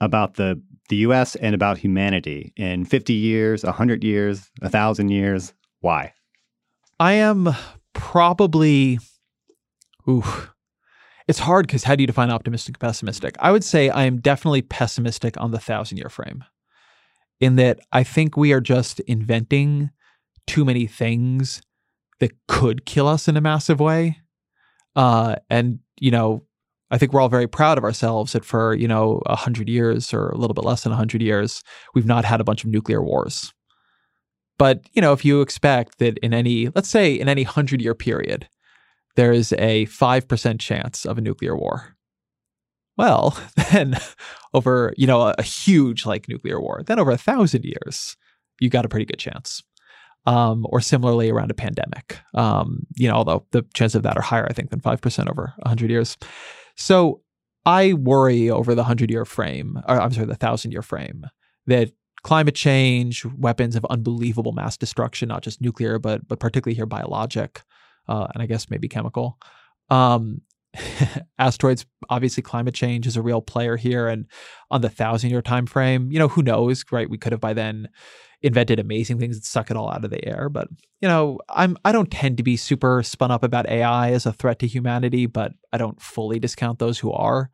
about 0.00 0.34
the, 0.34 0.62
the 0.88 0.96
US 0.96 1.34
and 1.36 1.54
about 1.54 1.76
humanity 1.76 2.52
in 2.56 2.84
50 2.84 3.12
years, 3.12 3.64
100 3.64 4.04
years, 4.04 4.50
1,000 4.60 5.08
years? 5.08 5.52
Why? 5.80 6.12
I 7.00 7.12
am 7.12 7.54
probably, 7.92 8.98
ooh, 10.08 10.24
it's 11.28 11.38
hard 11.38 11.66
because 11.66 11.84
how 11.84 11.94
do 11.94 12.02
you 12.02 12.06
define 12.06 12.30
optimistic 12.30 12.78
pessimistic? 12.78 13.36
I 13.38 13.52
would 13.52 13.62
say 13.62 13.88
I 13.88 14.04
am 14.04 14.20
definitely 14.20 14.62
pessimistic 14.62 15.40
on 15.40 15.52
the 15.52 15.60
thousand 15.60 15.98
year 15.98 16.08
frame, 16.08 16.42
in 17.40 17.56
that 17.56 17.78
I 17.92 18.02
think 18.02 18.36
we 18.36 18.52
are 18.52 18.60
just 18.60 19.00
inventing 19.00 19.90
too 20.46 20.64
many 20.64 20.86
things 20.86 21.62
that 22.18 22.32
could 22.48 22.84
kill 22.84 23.06
us 23.06 23.28
in 23.28 23.36
a 23.36 23.40
massive 23.40 23.78
way. 23.78 24.18
Uh, 24.96 25.36
and, 25.48 25.78
you 26.00 26.10
know, 26.10 26.44
I 26.90 26.98
think 26.98 27.12
we're 27.12 27.20
all 27.20 27.28
very 27.28 27.46
proud 27.46 27.78
of 27.78 27.84
ourselves 27.84 28.32
that 28.32 28.44
for, 28.44 28.74
you 28.74 28.88
know, 28.88 29.22
100 29.26 29.68
years 29.68 30.12
or 30.12 30.30
a 30.30 30.36
little 30.38 30.54
bit 30.54 30.64
less 30.64 30.82
than 30.82 30.90
100 30.90 31.22
years, 31.22 31.62
we've 31.94 32.06
not 32.06 32.24
had 32.24 32.40
a 32.40 32.44
bunch 32.44 32.64
of 32.64 32.70
nuclear 32.70 33.02
wars. 33.04 33.52
But, 34.58 34.82
you 34.92 35.00
know, 35.02 35.12
if 35.12 35.24
you 35.24 35.40
expect 35.40 35.98
that 35.98 36.18
in 36.18 36.34
any, 36.34 36.68
let's 36.74 36.88
say 36.88 37.14
in 37.14 37.28
any 37.28 37.44
100 37.44 37.80
year 37.80 37.94
period, 37.94 38.48
there 39.16 39.32
is 39.32 39.52
a 39.54 39.86
5% 39.86 40.60
chance 40.60 41.06
of 41.06 41.18
a 41.18 41.20
nuclear 41.20 41.56
war. 41.56 41.96
Well, 42.96 43.38
then 43.72 43.96
over, 44.54 44.92
you 44.96 45.06
know, 45.06 45.22
a, 45.22 45.34
a 45.38 45.42
huge 45.42 46.04
like 46.06 46.28
nuclear 46.28 46.60
war, 46.60 46.82
then 46.84 46.98
over 46.98 47.12
a 47.12 47.16
thousand 47.18 47.64
years, 47.64 48.16
you 48.60 48.68
got 48.70 48.84
a 48.84 48.88
pretty 48.88 49.06
good 49.06 49.18
chance. 49.20 49.62
um, 50.26 50.66
or 50.70 50.80
similarly 50.80 51.30
around 51.30 51.50
a 51.50 51.54
pandemic. 51.54 52.18
Um, 52.34 52.86
you 52.96 53.08
know, 53.08 53.14
although 53.14 53.46
the 53.52 53.64
chances 53.74 53.96
of 53.96 54.02
that 54.02 54.16
are 54.16 54.22
higher, 54.22 54.46
I 54.48 54.52
think, 54.52 54.70
than 54.70 54.80
5% 54.80 55.30
over 55.30 55.54
100 55.58 55.90
years. 55.90 56.16
So 56.76 57.22
I 57.64 57.94
worry 57.94 58.50
over 58.50 58.74
the 58.74 58.82
100 58.82 59.10
year 59.10 59.24
frame, 59.24 59.78
or 59.88 60.00
I'm 60.00 60.12
sorry, 60.12 60.26
the 60.26 60.32
1,000 60.32 60.72
year 60.72 60.82
frame, 60.82 61.24
that 61.66 61.92
climate 62.22 62.54
change, 62.54 63.24
weapons 63.24 63.76
of 63.76 63.86
unbelievable 63.90 64.52
mass 64.52 64.76
destruction, 64.76 65.28
not 65.28 65.42
just 65.42 65.60
nuclear, 65.60 65.98
but 65.98 66.26
but 66.26 66.40
particularly 66.40 66.74
here 66.74 66.86
biologic, 66.86 67.62
uh, 68.08 68.26
and 68.34 68.42
I 68.42 68.46
guess 68.46 68.70
maybe 68.70 68.88
chemical. 68.88 69.38
Um, 69.90 70.42
asteroids, 71.38 71.86
obviously, 72.10 72.42
climate 72.42 72.74
change 72.74 73.06
is 73.06 73.16
a 73.16 73.22
real 73.22 73.40
player 73.40 73.76
here, 73.76 74.08
and 74.08 74.26
on 74.70 74.80
the 74.80 74.88
thousand 74.88 75.30
year 75.30 75.42
time 75.42 75.66
frame, 75.66 76.10
you 76.10 76.18
know, 76.18 76.28
who 76.28 76.42
knows, 76.42 76.84
right? 76.90 77.08
We 77.08 77.18
could 77.18 77.32
have 77.32 77.40
by 77.40 77.54
then 77.54 77.88
invented 78.40 78.78
amazing 78.78 79.18
things 79.18 79.36
that 79.36 79.44
suck 79.44 79.70
it 79.70 79.76
all 79.76 79.90
out 79.90 80.04
of 80.04 80.10
the 80.10 80.24
air. 80.26 80.48
But 80.48 80.68
you 81.00 81.08
know, 81.08 81.40
I'm 81.48 81.76
I 81.84 81.92
don't 81.92 82.10
tend 82.10 82.36
to 82.36 82.42
be 82.42 82.56
super 82.56 83.02
spun 83.02 83.30
up 83.30 83.42
about 83.42 83.68
AI 83.68 84.12
as 84.12 84.26
a 84.26 84.32
threat 84.32 84.58
to 84.60 84.66
humanity, 84.66 85.26
but 85.26 85.52
I 85.72 85.78
don't 85.78 86.00
fully 86.00 86.38
discount 86.38 86.78
those 86.78 86.98
who 86.98 87.12
are. 87.12 87.50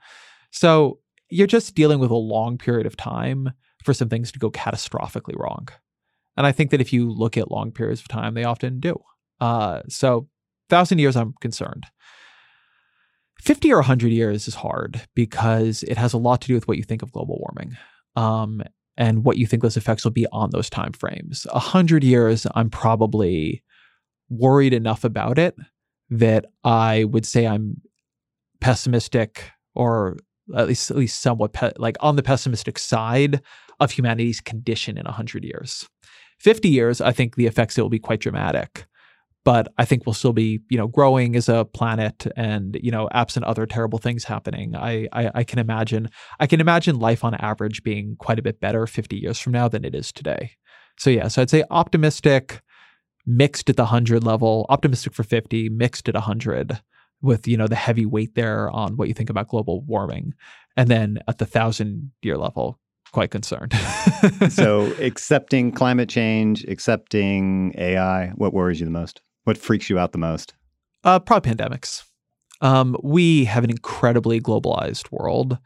So 0.50 0.98
you're 1.30 1.46
just 1.46 1.74
dealing 1.74 1.98
with 1.98 2.10
a 2.10 2.16
long 2.16 2.58
period 2.58 2.86
of 2.86 2.96
time 2.96 3.50
for 3.84 3.94
some 3.94 4.08
things 4.08 4.32
to 4.32 4.38
go 4.38 4.50
catastrophically 4.50 5.38
wrong. 5.38 5.68
And 6.36 6.46
I 6.46 6.52
think 6.52 6.70
that 6.70 6.80
if 6.80 6.92
you 6.92 7.10
look 7.10 7.36
at 7.36 7.50
long 7.50 7.70
periods 7.70 8.00
of 8.00 8.08
time, 8.08 8.34
they 8.34 8.44
often 8.44 8.80
do. 8.80 9.00
Uh, 9.40 9.82
so, 9.88 10.28
thousand 10.68 10.98
years, 10.98 11.16
I'm 11.16 11.34
concerned. 11.40 11.86
50 13.40 13.72
or 13.72 13.78
100 13.78 14.10
years 14.10 14.48
is 14.48 14.54
hard 14.54 15.02
because 15.14 15.82
it 15.84 15.98
has 15.98 16.12
a 16.12 16.18
lot 16.18 16.40
to 16.40 16.48
do 16.48 16.54
with 16.54 16.66
what 16.66 16.78
you 16.78 16.82
think 16.82 17.02
of 17.02 17.12
global 17.12 17.38
warming 17.38 17.76
um, 18.16 18.62
and 18.96 19.24
what 19.24 19.36
you 19.36 19.46
think 19.46 19.62
those 19.62 19.76
effects 19.76 20.02
will 20.02 20.12
be 20.12 20.26
on 20.32 20.50
those 20.50 20.70
time 20.70 20.92
frames. 20.92 21.46
100 21.52 22.02
years, 22.02 22.46
I'm 22.54 22.70
probably 22.70 23.62
worried 24.30 24.72
enough 24.72 25.04
about 25.04 25.38
it 25.38 25.56
that 26.10 26.46
I 26.62 27.04
would 27.04 27.26
say 27.26 27.46
I'm 27.46 27.82
pessimistic 28.60 29.50
or 29.74 30.16
at 30.56 30.68
least 30.68 30.90
at 30.90 30.96
least 30.96 31.20
somewhat 31.20 31.52
pe- 31.52 31.72
like 31.76 31.96
on 32.00 32.16
the 32.16 32.22
pessimistic 32.22 32.78
side 32.78 33.40
of 33.80 33.92
humanity's 33.92 34.40
condition 34.40 34.98
in 34.98 35.04
100 35.04 35.44
years. 35.44 35.88
50 36.40 36.68
years, 36.68 37.00
I 37.00 37.12
think 37.12 37.36
the 37.36 37.46
effects 37.46 37.78
it 37.78 37.82
will 37.82 37.88
be 37.88 37.98
quite 37.98 38.20
dramatic. 38.20 38.86
But 39.44 39.68
I 39.76 39.84
think 39.84 40.06
we'll 40.06 40.14
still 40.14 40.32
be, 40.32 40.60
you 40.70 40.78
know, 40.78 40.86
growing 40.86 41.36
as 41.36 41.50
a 41.50 41.66
planet, 41.66 42.26
and 42.34 42.78
you 42.82 42.90
know, 42.90 43.10
absent 43.12 43.44
other 43.44 43.66
terrible 43.66 43.98
things 43.98 44.24
happening, 44.24 44.74
I, 44.74 45.06
I, 45.12 45.30
I 45.34 45.44
can 45.44 45.58
imagine, 45.58 46.08
I 46.40 46.46
can 46.46 46.62
imagine 46.62 46.98
life 46.98 47.22
on 47.24 47.34
average 47.34 47.82
being 47.82 48.16
quite 48.18 48.38
a 48.38 48.42
bit 48.42 48.58
better 48.58 48.86
50 48.86 49.16
years 49.16 49.38
from 49.38 49.52
now 49.52 49.68
than 49.68 49.84
it 49.84 49.94
is 49.94 50.12
today. 50.12 50.52
So 50.98 51.10
yeah, 51.10 51.28
so 51.28 51.42
I'd 51.42 51.50
say 51.50 51.62
optimistic, 51.70 52.62
mixed 53.26 53.68
at 53.68 53.76
the 53.76 53.82
100 53.82 54.24
level, 54.24 54.64
optimistic 54.70 55.12
for 55.12 55.24
50, 55.24 55.68
mixed 55.68 56.08
at 56.08 56.14
100 56.14 56.80
with 57.24 57.48
you 57.48 57.56
know 57.56 57.66
the 57.66 57.74
heavy 57.74 58.06
weight 58.06 58.34
there 58.34 58.70
on 58.70 58.96
what 58.96 59.08
you 59.08 59.14
think 59.14 59.30
about 59.30 59.48
global 59.48 59.80
warming 59.82 60.34
and 60.76 60.88
then 60.90 61.18
at 61.26 61.38
the 61.38 61.46
thousand 61.46 62.12
year 62.22 62.36
level 62.36 62.78
quite 63.14 63.30
concerned. 63.30 63.72
so, 64.50 64.92
accepting 64.98 65.72
climate 65.72 66.08
change, 66.10 66.64
accepting 66.64 67.72
AI, 67.78 68.28
what 68.34 68.52
worries 68.52 68.80
you 68.80 68.84
the 68.84 68.90
most? 68.90 69.22
What 69.44 69.56
freaks 69.56 69.88
you 69.88 69.98
out 69.98 70.12
the 70.12 70.18
most? 70.18 70.52
Uh, 71.04 71.20
probably 71.20 71.54
pandemics. 71.54 72.02
Um, 72.60 72.96
we 73.02 73.44
have 73.44 73.62
an 73.64 73.70
incredibly 73.70 74.40
globalized 74.40 75.10
world 75.12 75.58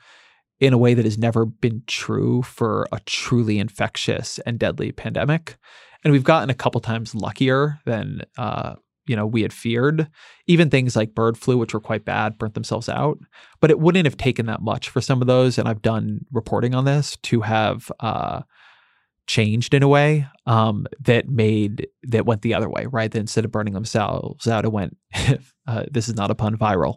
in 0.61 0.73
a 0.73 0.79
way 0.79 0.93
that 0.95 1.05
has 1.05 1.17
never 1.17 1.47
been 1.47 1.83
true 1.87 2.43
for 2.43 2.87
a 2.93 3.01
truly 3.07 3.59
infectious 3.59 4.39
and 4.41 4.59
deadly 4.59 4.93
pandemic. 4.93 5.57
And 6.05 6.13
we've 6.13 6.25
gotten 6.25 6.51
a 6.51 6.55
couple 6.55 6.81
times 6.81 7.15
luckier 7.15 7.79
than 7.87 8.23
uh, 8.37 8.75
you 9.09 9.17
know 9.17 9.27
we 9.27 9.43
had 9.43 9.53
feared. 9.53 10.09
Even 10.47 10.71
things 10.71 10.97
like 10.97 11.15
bird 11.15 11.37
flu, 11.37 11.57
which 11.57 11.75
were 11.75 11.81
quite 11.81 12.05
bad, 12.05 12.39
burnt 12.39 12.55
themselves 12.55 12.89
out. 12.89 13.19
But 13.61 13.71
it 13.71 13.81
wouldn't 13.81 14.07
have 14.07 14.17
taken 14.17 14.47
that 14.47 14.63
much 14.63 14.89
for 14.89 15.01
some 15.01 15.21
of 15.21 15.27
those, 15.27 15.59
and 15.59 15.69
I've 15.69 15.83
done 15.83 16.27
reporting 16.33 16.75
on 16.75 16.85
this 16.85 17.17
to 17.25 17.41
have 17.43 17.91
uh, 18.01 18.43
changed 19.27 19.75
in 19.75 19.83
a 19.83 19.89
way 19.89 20.27
um, 20.47 20.87
that 21.01 21.29
made 21.29 21.89
that 22.05 22.27
went 22.27 22.43
the 22.43 22.55
other 22.55 22.69
way, 22.69 22.87
right? 22.87 23.11
That 23.11 23.21
instead 23.21 23.45
of 23.45 23.53
burning 23.53 23.75
themselves 23.75 24.47
out, 24.47 24.65
it 24.65 24.73
went. 24.73 24.97
uh, 25.67 25.85
this 25.91 26.09
is 26.09 26.15
not 26.15 26.31
a 26.31 26.35
pun 26.35 26.57
viral, 26.57 26.97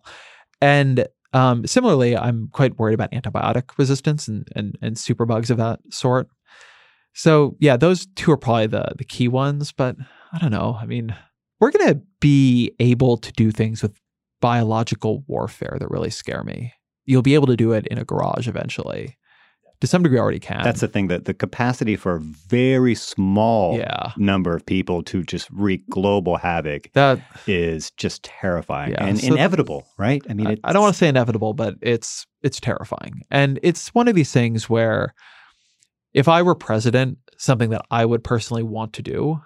and 0.61 1.07
um, 1.33 1.65
similarly, 1.65 2.17
I'm 2.17 2.49
quite 2.51 2.77
worried 2.77 2.93
about 2.95 3.11
antibiotic 3.11 3.77
resistance 3.77 4.27
and 4.27 4.47
and 4.55 4.77
and 4.81 4.95
superbugs 4.95 5.49
of 5.49 5.57
that 5.57 5.79
sort. 5.89 6.27
So 7.13 7.55
yeah, 7.59 7.77
those 7.77 8.07
two 8.15 8.31
are 8.31 8.37
probably 8.37 8.67
the 8.67 8.93
the 8.97 9.05
key 9.05 9.27
ones. 9.27 9.71
But 9.71 9.95
I 10.33 10.39
don't 10.39 10.51
know. 10.51 10.77
I 10.79 10.85
mean, 10.85 11.15
we're 11.61 11.71
going 11.71 11.93
to 11.93 12.01
be 12.19 12.75
able 12.79 13.15
to 13.17 13.31
do 13.33 13.51
things 13.51 13.81
with 13.81 13.93
biological 14.41 15.23
warfare 15.27 15.77
that 15.79 15.89
really 15.89 16.09
scare 16.09 16.43
me. 16.43 16.73
You'll 17.05 17.21
be 17.21 17.35
able 17.35 17.47
to 17.47 17.55
do 17.55 17.71
it 17.71 17.87
in 17.87 17.97
a 17.97 18.03
garage 18.03 18.47
eventually. 18.47 19.17
To 19.79 19.87
some 19.87 20.03
degree, 20.03 20.19
already 20.19 20.39
can. 20.39 20.63
That's 20.63 20.81
the 20.81 20.87
thing 20.87 21.07
that 21.07 21.25
the 21.25 21.33
capacity 21.33 21.95
for 21.95 22.15
a 22.15 22.19
very 22.19 22.93
small 22.93 23.77
yeah. 23.77 24.11
number 24.15 24.55
of 24.55 24.63
people 24.63 25.01
to 25.03 25.23
just 25.23 25.49
wreak 25.49 25.87
global 25.89 26.37
havoc 26.37 26.91
that 26.93 27.19
is 27.47 27.89
just 27.91 28.21
terrifying 28.23 28.91
Yeah, 28.91 29.05
and 29.05 29.19
so- 29.19 29.27
inevitable, 29.33 29.87
right? 29.97 30.21
I 30.29 30.33
mean, 30.33 30.47
I, 30.47 30.51
it's, 30.51 30.61
I 30.63 30.73
don't 30.73 30.83
want 30.83 30.93
to 30.93 30.97
say 30.99 31.07
inevitable, 31.07 31.53
but 31.53 31.75
it's 31.81 32.27
it's 32.43 32.59
terrifying, 32.59 33.21
and 33.31 33.59
it's 33.63 33.87
one 33.95 34.07
of 34.07 34.13
these 34.13 34.31
things 34.31 34.69
where, 34.69 35.15
if 36.13 36.27
I 36.27 36.43
were 36.43 36.53
president, 36.53 37.17
something 37.37 37.71
that 37.71 37.83
I 37.89 38.05
would 38.05 38.23
personally 38.23 38.63
want 38.63 38.93
to 38.93 39.01
do 39.01 39.41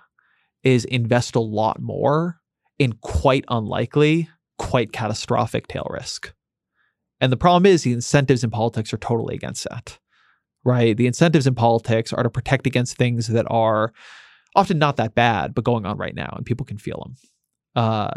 is 0.65 0.83
invest 0.85 1.35
a 1.35 1.39
lot 1.39 1.81
more 1.81 2.41
in 2.77 2.93
quite 2.93 3.45
unlikely, 3.47 4.27
quite 4.57 4.91
catastrophic 4.91 5.67
tail 5.67 5.87
risk. 5.89 6.33
And 7.21 7.31
the 7.31 7.37
problem 7.37 7.65
is 7.65 7.83
the 7.83 7.93
incentives 7.93 8.43
in 8.43 8.49
politics 8.49 8.93
are 8.93 8.97
totally 8.97 9.35
against 9.35 9.65
that. 9.69 9.97
Right? 10.65 10.97
The 10.97 11.07
incentives 11.07 11.47
in 11.47 11.55
politics 11.55 12.11
are 12.11 12.23
to 12.23 12.29
protect 12.29 12.65
against 12.67 12.97
things 12.97 13.27
that 13.27 13.45
are 13.49 13.93
often 14.55 14.79
not 14.79 14.97
that 14.97 15.13
bad, 15.13 15.53
but 15.53 15.63
going 15.63 15.85
on 15.85 15.97
right 15.97 16.15
now, 16.15 16.33
and 16.35 16.45
people 16.45 16.65
can 16.65 16.77
feel 16.77 17.01
them. 17.05 17.15
Uh, 17.75 18.11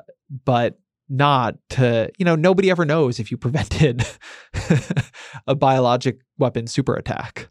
but 0.44 0.78
not 1.08 1.56
to, 1.70 2.10
you 2.18 2.24
know, 2.24 2.36
nobody 2.36 2.70
ever 2.70 2.84
knows 2.84 3.18
if 3.18 3.30
you 3.30 3.36
prevented 3.36 4.06
a 5.46 5.54
biologic 5.54 6.20
weapon 6.38 6.66
super 6.66 6.94
attack. 6.94 7.50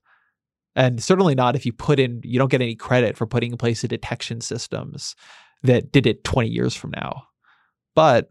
And 0.77 1.01
certainly 1.01 1.33
not 1.33 1.55
if 1.55 1.65
you 1.65 1.73
put 1.73 1.99
in, 1.99 2.21
you 2.23 2.37
don't 2.37 2.51
get 2.51 2.61
any 2.61 2.75
credit 2.75 3.17
for 3.17 3.25
putting 3.25 3.51
in 3.51 3.57
place 3.57 3.81
the 3.81 3.87
detection 3.87 4.41
systems 4.41 5.15
that 5.63 5.91
did 5.91 6.05
it 6.05 6.23
20 6.23 6.47
years 6.47 6.75
from 6.75 6.91
now. 6.91 7.23
But, 7.95 8.29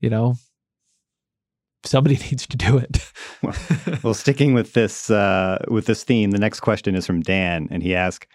you 0.00 0.10
know, 0.10 0.34
somebody 1.82 2.16
needs 2.30 2.46
to 2.46 2.58
do 2.58 2.76
it. 2.76 3.10
well, 4.02 4.12
sticking 4.12 4.52
with 4.52 4.74
this 4.74 5.08
uh, 5.08 5.64
with 5.68 5.86
this 5.86 6.04
theme, 6.04 6.32
the 6.32 6.38
next 6.38 6.60
question 6.60 6.94
is 6.94 7.06
from 7.06 7.22
Dan, 7.22 7.68
and 7.70 7.82
he 7.82 7.94
asks, 7.94 8.26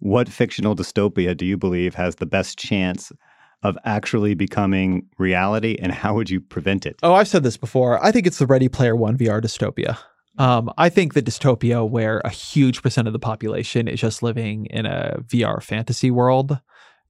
"What 0.00 0.28
fictional 0.28 0.74
dystopia 0.74 1.36
do 1.36 1.46
you 1.46 1.56
believe 1.56 1.94
has 1.94 2.16
the 2.16 2.26
best 2.26 2.58
chance 2.58 3.12
of 3.62 3.78
actually 3.84 4.34
becoming 4.34 5.06
reality, 5.16 5.76
and 5.80 5.92
how 5.92 6.16
would 6.16 6.28
you 6.28 6.40
prevent 6.40 6.86
it?" 6.86 6.96
Oh, 7.04 7.14
I've 7.14 7.28
said 7.28 7.44
this 7.44 7.56
before. 7.56 8.04
I 8.04 8.10
think 8.10 8.26
it's 8.26 8.38
the 8.38 8.46
Ready 8.46 8.68
Player 8.68 8.96
One 8.96 9.16
VR 9.16 9.40
dystopia. 9.40 9.96
Um, 10.38 10.72
I 10.78 10.88
think 10.88 11.14
the 11.14 11.22
dystopia 11.22 11.88
where 11.88 12.20
a 12.24 12.30
huge 12.30 12.80
percent 12.82 13.08
of 13.08 13.12
the 13.12 13.18
population 13.18 13.88
is 13.88 14.00
just 14.00 14.22
living 14.22 14.66
in 14.66 14.86
a 14.86 15.18
VR 15.26 15.60
fantasy 15.62 16.10
world 16.10 16.60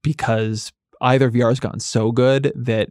because 0.03 0.73
either 1.03 1.31
VR 1.31 1.51
has 1.51 1.61
gotten 1.61 1.81
so 1.81 2.11
good 2.11 2.53
that 2.57 2.89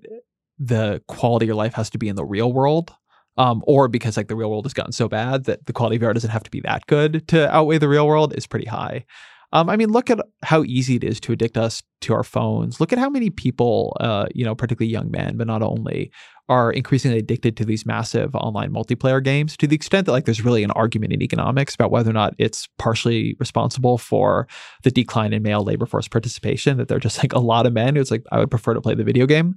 the 0.60 1.02
quality 1.08 1.46
of 1.46 1.48
your 1.48 1.56
life 1.56 1.74
has 1.74 1.90
to 1.90 1.98
be 1.98 2.08
in 2.08 2.16
the 2.16 2.26
real 2.26 2.54
world, 2.54 2.94
um, 3.38 3.64
or 3.68 3.88
because 3.88 4.16
like 4.16 4.28
the 4.28 4.36
real 4.36 4.50
world 4.50 4.66
has 4.66 4.74
gotten 4.74 4.92
so 4.92 5.08
bad 5.08 5.46
that 5.46 5.66
the 5.66 5.74
quality 5.74 5.96
of 5.96 6.04
VR 6.04 6.14
doesn't 6.14 6.30
have 6.30 6.44
to 6.44 6.52
be 6.52 6.62
that 6.62 6.86
good 6.88 7.28
to 7.30 7.52
outweigh 7.54 7.78
the 7.80 7.90
real 7.90 8.08
world 8.08 8.34
is 8.36 8.48
pretty 8.48 8.66
high. 8.68 9.06
Um, 9.54 9.70
I 9.70 9.78
mean, 9.78 9.90
look 9.90 10.10
at 10.10 10.20
how 10.44 10.64
easy 10.64 10.96
it 10.98 11.04
is 11.04 11.20
to 11.22 11.32
addict 11.32 11.58
us 11.58 11.82
to 12.02 12.14
our 12.14 12.24
phones. 12.24 12.80
Look 12.80 12.92
at 12.92 13.00
how 13.00 13.10
many 13.10 13.30
people, 13.30 13.96
uh, 14.00 14.28
you 14.36 14.44
know, 14.44 14.54
particularly 14.54 14.92
young 14.92 15.10
men, 15.10 15.38
but 15.38 15.48
not 15.48 15.62
only, 15.62 16.12
are 16.50 16.72
increasingly 16.72 17.18
addicted 17.18 17.58
to 17.58 17.66
these 17.66 17.86
massive 17.86 18.34
online 18.36 18.72
multiplayer 18.72 19.22
games 19.22 19.58
to 19.58 19.68
the 19.68 19.76
extent 19.76 20.06
that 20.06 20.14
like 20.14 20.26
there's 20.26 20.46
really 20.46 20.64
an 20.64 20.72
argument 20.72 21.12
in 21.12 21.22
economics 21.22 21.76
about 21.76 21.92
whether 21.92 22.10
or 22.10 22.14
not 22.14 22.34
it's 22.38 22.68
partially 22.78 23.36
responsible 23.40 23.98
for 23.98 24.48
the 24.84 24.92
decline 24.92 25.34
in 25.34 25.44
male 25.44 25.64
labor 25.64 25.86
force 25.86 26.08
participation. 26.08 26.78
That 26.78 26.88
they're 26.88 27.00
just 27.00 27.24
like 27.24 27.34
a 27.34 27.40
lot 27.40 27.66
of 27.66 27.74
men 27.74 27.96
who's 27.96 28.12
like, 28.12 28.24
I 28.32 28.40
would 28.40 28.52
prefer 28.52 28.74
to 28.74 28.82
play 28.82 28.96
the 28.96 29.04
video 29.04 29.26
game. 29.26 29.56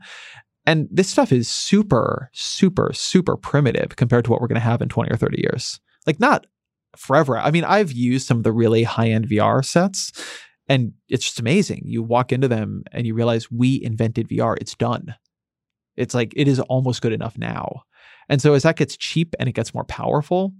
And 0.66 0.88
this 0.90 1.08
stuff 1.08 1.32
is 1.32 1.48
super, 1.48 2.30
super, 2.32 2.92
super 2.92 3.36
primitive 3.36 3.96
compared 3.96 4.24
to 4.26 4.30
what 4.30 4.40
we're 4.40 4.48
going 4.48 4.54
to 4.56 4.60
have 4.60 4.82
in 4.82 4.88
20 4.88 5.10
or 5.10 5.16
30 5.16 5.40
years. 5.40 5.80
Like, 6.06 6.20
not 6.20 6.46
forever. 6.96 7.38
I 7.38 7.50
mean, 7.50 7.64
I've 7.64 7.92
used 7.92 8.26
some 8.26 8.38
of 8.38 8.44
the 8.44 8.52
really 8.52 8.82
high 8.82 9.10
end 9.10 9.28
VR 9.28 9.64
sets, 9.64 10.12
and 10.68 10.92
it's 11.08 11.24
just 11.24 11.40
amazing. 11.40 11.82
You 11.84 12.02
walk 12.02 12.32
into 12.32 12.48
them 12.48 12.84
and 12.92 13.06
you 13.06 13.14
realize 13.14 13.50
we 13.50 13.82
invented 13.82 14.28
VR, 14.28 14.56
it's 14.60 14.74
done. 14.74 15.14
It's 15.96 16.14
like 16.14 16.32
it 16.36 16.48
is 16.48 16.60
almost 16.60 17.02
good 17.02 17.12
enough 17.12 17.36
now. 17.36 17.82
And 18.28 18.40
so, 18.40 18.54
as 18.54 18.62
that 18.62 18.76
gets 18.76 18.96
cheap 18.96 19.34
and 19.38 19.48
it 19.48 19.54
gets 19.54 19.74
more 19.74 19.84
powerful, 19.84 20.54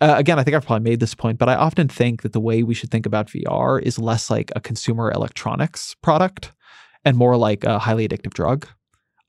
uh, 0.00 0.14
again, 0.16 0.38
I 0.38 0.44
think 0.44 0.54
I've 0.54 0.66
probably 0.66 0.88
made 0.88 1.00
this 1.00 1.14
point, 1.14 1.38
but 1.38 1.48
I 1.48 1.54
often 1.54 1.88
think 1.88 2.22
that 2.22 2.32
the 2.32 2.40
way 2.40 2.62
we 2.62 2.74
should 2.74 2.90
think 2.90 3.06
about 3.06 3.28
VR 3.28 3.80
is 3.82 3.98
less 3.98 4.30
like 4.30 4.52
a 4.54 4.60
consumer 4.60 5.10
electronics 5.10 5.94
product 6.02 6.52
and 7.04 7.16
more 7.16 7.36
like 7.36 7.64
a 7.64 7.78
highly 7.78 8.06
addictive 8.06 8.34
drug. 8.34 8.68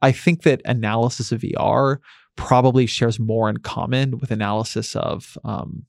I 0.01 0.11
think 0.11 0.43
that 0.43 0.61
analysis 0.65 1.31
of 1.31 1.41
VR 1.41 1.97
probably 2.35 2.85
shares 2.85 3.19
more 3.19 3.49
in 3.49 3.57
common 3.57 4.19
with 4.19 4.29
analysis 4.29 4.95
of 4.95 5.37
um, 5.43 5.85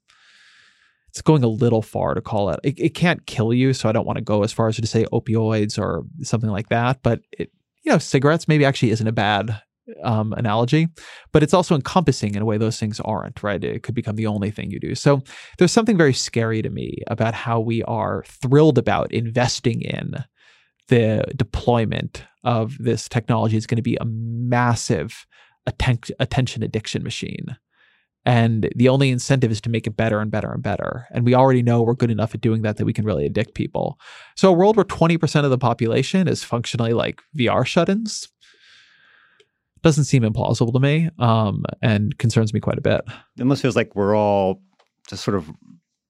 it's 1.19 1.23
going 1.24 1.43
a 1.43 1.49
little 1.49 1.82
far 1.82 2.15
to 2.15 2.20
call 2.20 2.51
it. 2.51 2.61
it. 2.62 2.78
It 2.78 2.95
can't 2.95 3.27
kill 3.27 3.53
you, 3.53 3.73
so 3.73 3.89
I 3.89 3.93
don't 3.93 4.07
want 4.07 4.19
to 4.19 4.24
go 4.24 4.45
as 4.45 4.53
far 4.53 4.69
as 4.69 4.77
to 4.77 4.86
say 4.86 5.05
opioids 5.12 5.77
or 5.77 6.05
something 6.23 6.49
like 6.49 6.69
that. 6.69 7.01
But 7.03 7.23
it, 7.32 7.51
you 7.82 7.90
know, 7.90 7.99
cigarettes 7.99 8.47
maybe 8.47 8.65
actually 8.65 8.93
isn't 8.93 9.07
a 9.07 9.12
bad 9.12 9.61
um, 10.05 10.32
analogy, 10.35 10.86
but 11.32 11.43
it's 11.43 11.55
also 11.55 11.74
encompassing 11.74 12.36
in 12.36 12.43
a 12.43 12.45
way 12.45 12.57
those 12.57 12.78
things 12.78 13.01
aren't. 13.01 13.43
Right? 13.43 13.62
It 13.65 13.82
could 13.82 13.97
become 13.97 14.15
the 14.15 14.28
only 14.28 14.53
thing 14.53 14.70
you 14.70 14.78
do. 14.78 14.95
So 14.95 15.20
there's 15.59 15.73
something 15.73 15.97
very 15.97 16.15
scary 16.15 16.62
to 16.62 16.70
me 16.70 16.99
about 17.09 17.35
how 17.35 17.59
we 17.59 17.82
are 17.82 18.23
thrilled 18.28 18.78
about 18.78 19.11
investing 19.11 19.82
in 19.82 20.24
the 20.86 21.24
deployment 21.35 22.23
of 22.45 22.78
this 22.78 23.09
technology 23.09 23.57
is 23.57 23.66
going 23.66 23.77
to 23.77 23.82
be 23.82 23.99
a 24.01 24.05
massive 24.05 25.27
atten- 25.66 26.15
attention 26.20 26.62
addiction 26.62 27.03
machine. 27.03 27.57
And 28.29 28.69
the 28.77 28.91
only 28.91 29.09
incentive 29.09 29.51
is 29.51 29.59
to 29.63 29.71
make 29.71 29.87
it 29.87 29.97
better 29.97 30.21
and 30.21 30.31
better 30.31 30.53
and 30.53 30.63
better. 30.63 31.07
And 31.13 31.25
we 31.25 31.35
already 31.35 31.63
know 31.63 31.81
we're 31.83 31.95
good 31.95 32.11
enough 32.11 32.35
at 32.35 32.43
doing 32.43 32.61
that 32.61 32.77
that 32.77 32.85
we 32.85 32.93
can 32.93 33.07
really 33.07 33.25
addict 33.25 33.55
people. 33.55 33.99
So, 34.37 34.51
a 34.51 34.53
world 34.53 34.77
where 34.77 34.85
20% 34.85 35.45
of 35.45 35.51
the 35.51 35.57
population 35.57 36.29
is 36.29 36.45
functionally 36.45 36.93
like 36.93 37.23
VR 37.35 37.65
shut 37.67 37.89
ins 37.89 38.29
doesn't 39.83 40.05
seem 40.05 40.25
implausible 40.25 40.75
to 40.75 40.79
me 40.81 41.09
um, 41.19 41.65
and 41.81 42.19
concerns 42.19 42.53
me 42.53 42.61
quite 42.61 42.77
a 42.77 42.83
bit. 42.83 43.01
It 43.37 43.41
almost 43.41 43.63
feels 43.63 43.77
like 43.77 43.97
we're 43.97 44.15
all 44.15 44.61
just 45.07 45.25
sort 45.25 45.37
of 45.37 45.51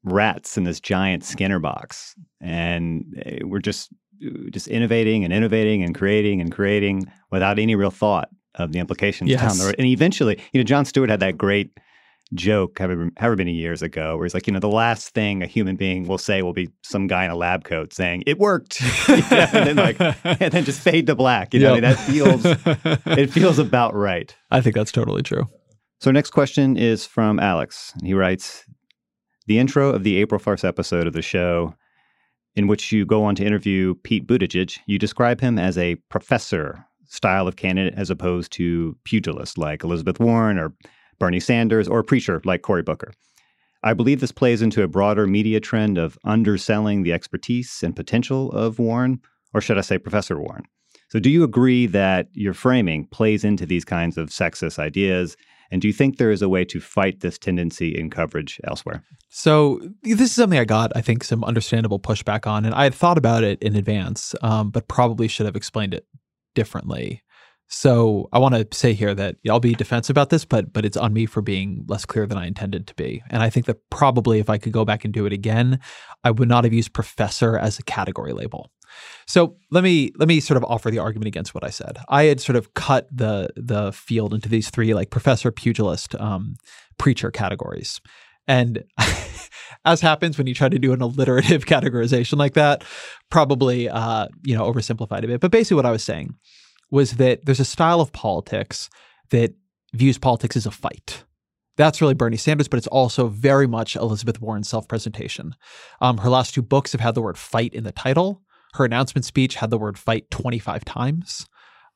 rats 0.03 0.57
in 0.57 0.65
this 0.65 0.81
giant 0.81 1.23
Skinner 1.23 1.61
box. 1.61 2.16
And 2.40 3.05
eh, 3.24 3.39
we're 3.45 3.61
just 3.61 3.93
just 4.51 4.66
innovating 4.66 5.23
and 5.23 5.32
innovating 5.32 5.85
and 5.85 5.95
creating 5.95 6.40
and 6.40 6.51
creating 6.51 7.05
without 7.31 7.61
any 7.61 7.77
real 7.77 7.93
thought 7.93 8.28
of 8.57 8.73
the 8.73 8.81
implications 8.81 9.31
Yes. 9.31 9.40
down 9.40 9.59
the 9.59 9.65
road. 9.66 9.77
And 9.78 9.86
eventually, 9.86 10.40
you 10.53 10.59
know, 10.59 10.65
Jon 10.65 10.85
Stewart 10.85 11.11
had 11.11 11.20
that 11.20 11.39
great 11.39 11.70
joke 12.34 12.78
however, 12.78 13.10
however 13.16 13.36
many 13.36 13.52
years 13.52 13.80
ago 13.82 14.16
where 14.16 14.24
he's 14.24 14.34
like, 14.34 14.46
you 14.46 14.52
know, 14.52 14.59
the 14.59 14.68
last 14.68 15.14
thing 15.14 15.42
a 15.42 15.46
human 15.46 15.76
being 15.76 16.06
will 16.06 16.18
say 16.18 16.42
will 16.42 16.52
be 16.52 16.68
some 16.82 17.06
guy 17.06 17.24
in 17.24 17.30
a 17.30 17.36
lab 17.36 17.64
coat 17.64 17.92
saying, 17.92 18.22
it 18.26 18.38
worked. 18.38 18.82
You 19.09 19.16
know, 19.16 19.48
and 19.52 19.66
then 19.66 19.76
like 19.76 20.00
and 20.24 20.52
then 20.52 20.64
just 20.64 20.80
fade 20.80 21.06
to 21.06 21.14
black. 21.14 21.55
You 21.55 21.60
know, 21.60 21.70
I 21.70 21.74
mean, 21.74 21.82
that 21.82 21.98
feels 21.98 22.42
it 23.16 23.30
feels 23.30 23.59
about 23.59 23.94
right. 23.94 24.34
I 24.50 24.60
think 24.60 24.74
that's 24.76 24.92
totally 24.92 25.22
true. 25.22 25.48
So, 26.00 26.10
next 26.10 26.30
question 26.30 26.76
is 26.76 27.06
from 27.06 27.40
Alex. 27.40 27.92
And 27.96 28.06
he 28.06 28.14
writes 28.14 28.64
The 29.46 29.59
intro 29.59 29.90
of 29.90 30.05
the 30.05 30.16
April 30.18 30.38
Farce 30.38 30.62
episode 30.62 31.06
of 31.06 31.14
the 31.14 31.22
show, 31.22 31.74
in 32.55 32.66
which 32.66 32.92
you 32.92 33.06
go 33.06 33.24
on 33.24 33.34
to 33.36 33.44
interview 33.44 33.94
Pete 34.05 34.26
Buttigieg, 34.26 34.78
you 34.86 34.98
describe 34.98 35.40
him 35.40 35.59
as 35.59 35.78
a 35.78 35.96
professor 36.10 36.84
style 37.06 37.48
of 37.48 37.56
candidate 37.56 37.94
as 37.96 38.10
opposed 38.10 38.52
to 38.52 38.96
pugilist 39.05 39.59
like 39.59 39.82
Elizabeth 39.82 40.20
Warren 40.20 40.59
or 40.59 40.74
Bernie 41.19 41.40
Sanders 41.40 41.89
or 41.89 42.01
a 42.01 42.05
preacher 42.05 42.40
like 42.45 42.62
Cory 42.62 42.82
Booker. 42.82 43.12
I 43.82 43.95
believe 43.95 44.20
this 44.20 44.32
plays 44.32 44.61
into 44.61 44.82
a 44.82 44.89
broader 44.89 45.27
media 45.27 45.61
trend 45.61 45.99
of 45.99 46.19
underselling 46.24 47.03
the 47.03 47.12
expertise 47.12 47.81
and 47.82 47.95
potential 47.95 48.51
of 48.53 48.78
Warren, 48.78 49.20
or 49.55 49.61
should 49.61 49.78
I 49.78 49.82
say, 49.82 49.99
Professor 49.99 50.39
Warren. 50.39 50.65
So, 51.11 51.19
do 51.19 51.31
you 51.31 51.45
agree 51.45 51.86
that 51.86 52.28
your 52.32 52.55
framing 52.55 53.07
plays 53.07 53.45
into 53.45 53.65
these 53.66 53.85
kinds 53.85 54.19
of 54.19 54.28
sexist 54.28 54.78
ideas? 54.78 55.36
And 55.70 55.82
do 55.82 55.89
you 55.89 55.93
think 55.93 56.16
there 56.16 56.31
is 56.31 56.43
a 56.43 56.49
way 56.49 56.65
to 56.65 56.81
fight 56.81 57.20
this 57.20 57.39
tendency 57.39 57.99
in 57.99 58.11
coverage 58.11 58.59
elsewhere? 58.65 59.05
So 59.28 59.81
this 60.03 60.20
is 60.20 60.35
something 60.35 60.59
I 60.59 60.65
got, 60.65 60.93
I 60.97 61.03
think, 61.03 61.23
some 61.23 61.45
understandable 61.45 62.01
pushback 62.01 62.47
on, 62.47 62.65
and 62.65 62.74
I 62.74 62.85
had 62.85 62.95
thought 62.95 63.19
about 63.19 63.45
it 63.45 63.62
in 63.62 63.77
advance, 63.77 64.35
um, 64.43 64.70
but 64.70 64.89
probably 64.89 65.28
should 65.28 65.47
have 65.47 65.57
explained 65.57 65.93
it 65.93 66.07
differently. 66.55 67.23
So 67.69 68.31
I 68.32 68.39
want 68.39 68.55
to 68.55 68.66
say 68.77 68.95
here 68.95 69.15
that 69.15 69.36
I'll 69.49 69.61
be 69.61 69.74
defensive 69.74 70.15
about 70.15 70.31
this, 70.31 70.47
but 70.47 70.73
but 70.73 70.86
it's 70.86 70.97
on 70.97 71.12
me 71.12 71.27
for 71.27 71.43
being 71.43 71.85
less 71.86 72.07
clear 72.07 72.27
than 72.27 72.39
I 72.39 72.47
intended 72.47 72.86
to 72.86 72.95
be. 72.95 73.23
And 73.28 73.43
I 73.43 73.51
think 73.51 73.66
that 73.66 73.90
probably 73.90 74.39
if 74.39 74.49
I 74.49 74.57
could 74.57 74.73
go 74.73 74.86
back 74.86 75.05
and 75.05 75.12
do 75.12 75.27
it 75.27 75.35
again, 75.35 75.78
I 76.24 76.31
would 76.31 76.49
not 76.49 76.65
have 76.65 76.73
used 76.73 76.95
professor 76.95 77.59
as 77.59 77.78
a 77.78 77.82
category 77.82 78.32
label. 78.32 78.70
So 79.27 79.57
let 79.70 79.85
me 79.85 80.12
let 80.16 80.28
me 80.28 80.40
sort 80.40 80.57
of 80.57 80.65
offer 80.65 80.90
the 80.90 80.99
argument 80.99 81.28
against 81.28 81.55
what 81.55 81.62
I 81.62 81.69
said. 81.69 81.99
I 82.09 82.24
had 82.24 82.40
sort 82.40 82.57
of 82.57 82.73
cut 82.73 83.07
the 83.12 83.51
the 83.55 83.93
field 83.93 84.32
into 84.32 84.49
these 84.49 84.70
three 84.70 84.95
like 84.95 85.11
professor, 85.11 85.51
pugilist, 85.51 86.15
um, 86.15 86.57
preacher 86.97 87.31
categories. 87.31 88.01
And 88.47 88.85
as 89.85 90.01
happens 90.01 90.39
when 90.39 90.47
you 90.47 90.55
try 90.55 90.70
to 90.70 90.78
do 90.78 90.95
an 90.95 91.03
alliterative 91.03 91.66
categorization 91.66 92.39
like 92.39 92.55
that, 92.55 92.82
probably 93.28 93.90
uh, 93.90 94.28
you 94.43 94.57
know 94.57 94.73
oversimplified 94.73 95.24
a 95.24 95.27
bit. 95.27 95.40
But 95.40 95.51
basically, 95.51 95.77
what 95.77 95.86
I 95.86 95.90
was 95.90 96.03
saying 96.03 96.35
was 96.90 97.12
that 97.12 97.44
there's 97.44 97.60
a 97.60 97.65
style 97.65 98.01
of 98.01 98.12
politics 98.12 98.89
that 99.31 99.55
views 99.93 100.19
politics 100.19 100.56
as 100.56 100.66
a 100.66 100.70
fight. 100.70 101.24
That's 101.77 102.01
really 102.01 102.15
Bernie 102.15 102.36
Sanders, 102.36 102.66
but 102.69 102.78
it's 102.78 102.89
also 102.89 103.28
very 103.28 103.66
much 103.66 103.94
Elizabeth 103.94 104.40
Warren's 104.40 104.69
self-presentation. 104.69 105.55
Um, 106.01 106.19
her 106.19 106.28
last 106.28 106.55
two 106.55 106.62
books 106.62 106.93
have 106.93 107.01
had 107.01 107.15
the 107.15 107.23
word 107.23 107.39
"fight" 107.39 107.73
in 107.73 107.85
the 107.85 107.93
title. 107.93 108.43
Her 108.74 108.85
announcement 108.85 109.24
speech 109.24 109.55
had 109.55 109.70
the 109.70 109.78
word 109.78 109.97
"fight" 109.97 110.31
25 110.31 110.85
times. 110.85 111.47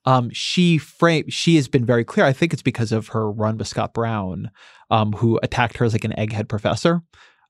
Um, 0.05 0.31
she 0.31 0.79
frame 0.79 1.29
she 1.29 1.57
has 1.57 1.69
been 1.69 1.85
very 1.85 2.05
clear. 2.05 2.27
I 2.27 2.33
think 2.33 2.53
it's 2.53 2.63
because 2.63 2.93
of 2.93 3.09
her 3.09 3.31
run 3.31 3.59
with 3.59 3.69
Scott 3.69 3.95
Brown, 3.95 4.51
um, 4.91 5.13
who 5.13 5.39
attacked 5.43 5.77
her 5.79 5.85
as 5.85 5.93
like 5.93 6.05
an 6.05 6.15
egghead 6.17 6.49
professor. 6.49 7.03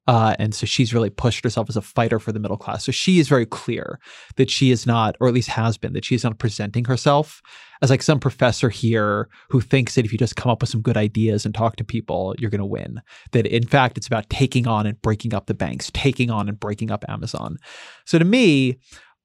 Uh, 0.09 0.35
and 0.39 0.55
so 0.55 0.67
she's 0.67 0.93
really 0.93 1.11
pushed 1.11 1.45
herself 1.45 1.69
as 1.69 1.77
a 1.77 1.83
fighter 1.83 2.19
for 2.19 2.33
the 2.33 2.41
middle 2.41 2.57
class. 2.57 2.85
So 2.85 2.93
she 2.93 3.21
is 3.21 3.29
very 3.29 3.47
clear 3.47 4.01
that 4.37 4.51
she 4.51 4.71
is 4.71 4.87
not, 4.87 5.17
or 5.21 5.29
at 5.29 5.35
least 5.35 5.51
has 5.51 5.79
been, 5.79 5.93
that 5.93 6.05
she 6.05 6.15
is 6.15 6.25
not 6.25 6.39
presenting 6.39 6.85
herself 6.87 7.41
as 7.83 7.91
like 7.91 8.03
some 8.03 8.19
professor 8.19 8.69
here 8.69 9.29
who 9.49 9.61
thinks 9.61 9.95
that 9.95 10.05
if 10.05 10.13
you 10.13 10.19
just 10.19 10.37
come 10.37 10.51
up 10.51 10.61
with 10.61 10.71
some 10.71 10.83
good 10.83 10.97
ideas 10.97 11.45
and 11.45 11.55
talk 11.55 11.77
to 11.77 11.85
people, 11.85 12.35
you're 12.39 12.51
going 12.51 12.59
to 12.61 12.65
win. 12.65 13.01
That 13.31 13.47
in 13.47 13.67
fact, 13.67 13.97
it's 13.97 14.07
about 14.07 14.29
taking 14.29 14.67
on 14.67 14.87
and 14.87 15.01
breaking 15.03 15.35
up 15.35 15.47
the 15.47 15.55
banks, 15.55 15.91
taking 15.93 16.31
on 16.31 16.49
and 16.49 16.59
breaking 16.59 16.91
up 16.91 17.05
Amazon. 17.09 17.59
So 18.05 18.19
to 18.19 18.25
me, 18.25 18.79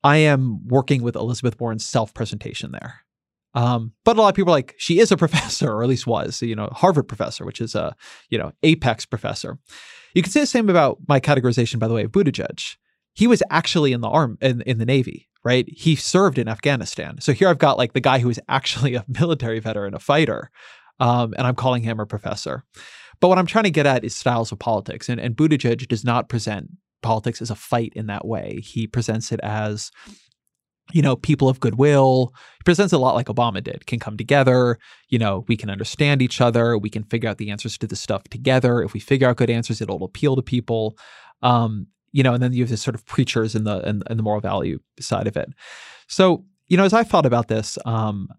I 0.04 0.18
am 0.18 0.68
working 0.68 1.02
with 1.02 1.16
Elizabeth 1.16 1.60
Warren's 1.60 1.86
self 1.86 2.14
presentation 2.14 2.72
there. 2.72 3.04
Um, 3.58 3.94
but 4.06 4.18
a 4.18 4.22
lot 4.22 4.30
of 4.30 4.36
people 4.36 4.54
are 4.54 4.58
like, 4.58 4.76
she 4.78 5.00
is 5.00 5.12
a 5.12 5.18
professor, 5.18 5.72
or 5.72 5.82
at 5.82 5.90
least 5.90 6.06
was, 6.06 6.44
you 6.44 6.56
know, 6.56 6.70
Harvard 6.72 7.08
professor, 7.08 7.44
which 7.44 7.60
is 7.60 7.74
a, 7.74 7.96
you 8.30 8.38
know, 8.38 8.52
apex 8.62 9.04
professor. 9.04 9.58
You 10.14 10.22
could 10.22 10.32
say 10.32 10.42
the 10.42 10.46
same 10.46 10.70
about 10.70 11.00
my 11.08 11.20
categorization, 11.20 11.80
by 11.80 11.88
the 11.88 11.96
way, 11.96 12.04
of 12.04 12.12
Buttigieg. 12.12 12.76
He 13.14 13.26
was 13.26 13.42
actually 13.50 13.94
in 13.94 14.02
the 14.02 14.10
arm 14.10 14.38
in, 14.42 14.62
in 14.62 14.78
the 14.78 14.86
Navy, 14.86 15.28
right? 15.44 15.66
He 15.68 15.96
served 15.96 16.38
in 16.38 16.48
Afghanistan. 16.48 17.20
So 17.20 17.34
here 17.34 17.50
I've 17.50 17.58
got 17.58 17.80
like 17.80 17.94
the 17.94 18.00
guy 18.00 18.20
who 18.20 18.30
is 18.30 18.40
actually 18.48 18.94
a 18.94 19.04
military 19.20 19.60
veteran, 19.60 19.96
a 19.96 20.00
fighter, 20.00 20.52
um, 21.00 21.34
and 21.36 21.48
I'm 21.48 21.56
calling 21.56 21.82
him 21.82 22.00
a 22.00 22.06
professor. 22.06 22.64
But 23.20 23.30
what 23.30 23.40
I'm 23.40 23.48
trying 23.48 23.64
to 23.64 23.72
get 23.72 23.88
at 23.88 24.04
is 24.04 24.16
styles 24.16 24.52
of 24.52 24.60
politics, 24.60 25.10
and, 25.10 25.20
and 25.20 25.36
Buttigieg 25.36 25.88
does 25.88 26.04
not 26.04 26.30
present 26.30 26.70
politics 27.02 27.42
as 27.42 27.50
a 27.50 27.56
fight 27.56 27.94
in 27.96 28.06
that 28.06 28.28
way. 28.28 28.60
He 28.62 28.86
presents 28.86 29.32
it 29.32 29.40
as 29.42 29.90
you 30.92 31.02
know, 31.02 31.16
people 31.16 31.50
of 31.50 31.60
goodwill. 31.60 32.34
He 32.60 32.64
presents 32.64 32.94
a 32.94 32.98
lot 32.98 33.16
like 33.16 33.28
Obama 33.28 33.64
did, 33.64 33.86
can 33.86 34.00
come 34.00 34.18
together. 34.18 34.80
You 35.10 35.20
know, 35.20 35.46
we 35.48 35.58
can 35.58 35.70
understand 35.70 36.22
each 36.22 36.42
other. 36.42 36.78
We 36.78 36.90
can 36.90 37.04
figure 37.04 37.30
out 37.30 37.38
the 37.38 37.52
answers 37.52 37.78
to 37.80 37.88
this 37.88 38.02
stuff 38.02 38.24
together. 38.26 38.82
If 38.82 38.94
we 38.94 39.00
figure 39.00 39.28
out 39.28 39.38
good 39.38 39.50
answers, 39.50 39.82
it'll 39.82 40.04
appeal 40.04 40.36
to 40.36 40.42
people. 40.42 40.98
Um, 41.42 41.88
you 42.12 42.24
know, 42.24 42.34
and 42.34 42.42
then 42.42 42.54
you 42.54 42.64
have 42.64 42.70
this 42.70 42.82
sort 42.82 42.96
of 42.96 43.06
preachers 43.06 43.56
in 43.56 43.64
the 43.64 43.88
in 43.88 44.18
the 44.18 44.24
moral 44.24 44.42
value 44.42 44.80
side 45.00 45.28
of 45.28 45.38
it. 45.38 45.50
So, 46.08 46.46
you 46.68 46.78
know, 46.78 46.86
as 46.86 46.94
I 46.94 47.04
thought 47.04 47.26
about 47.26 47.48
this, 47.48 47.78
um, 47.86 48.30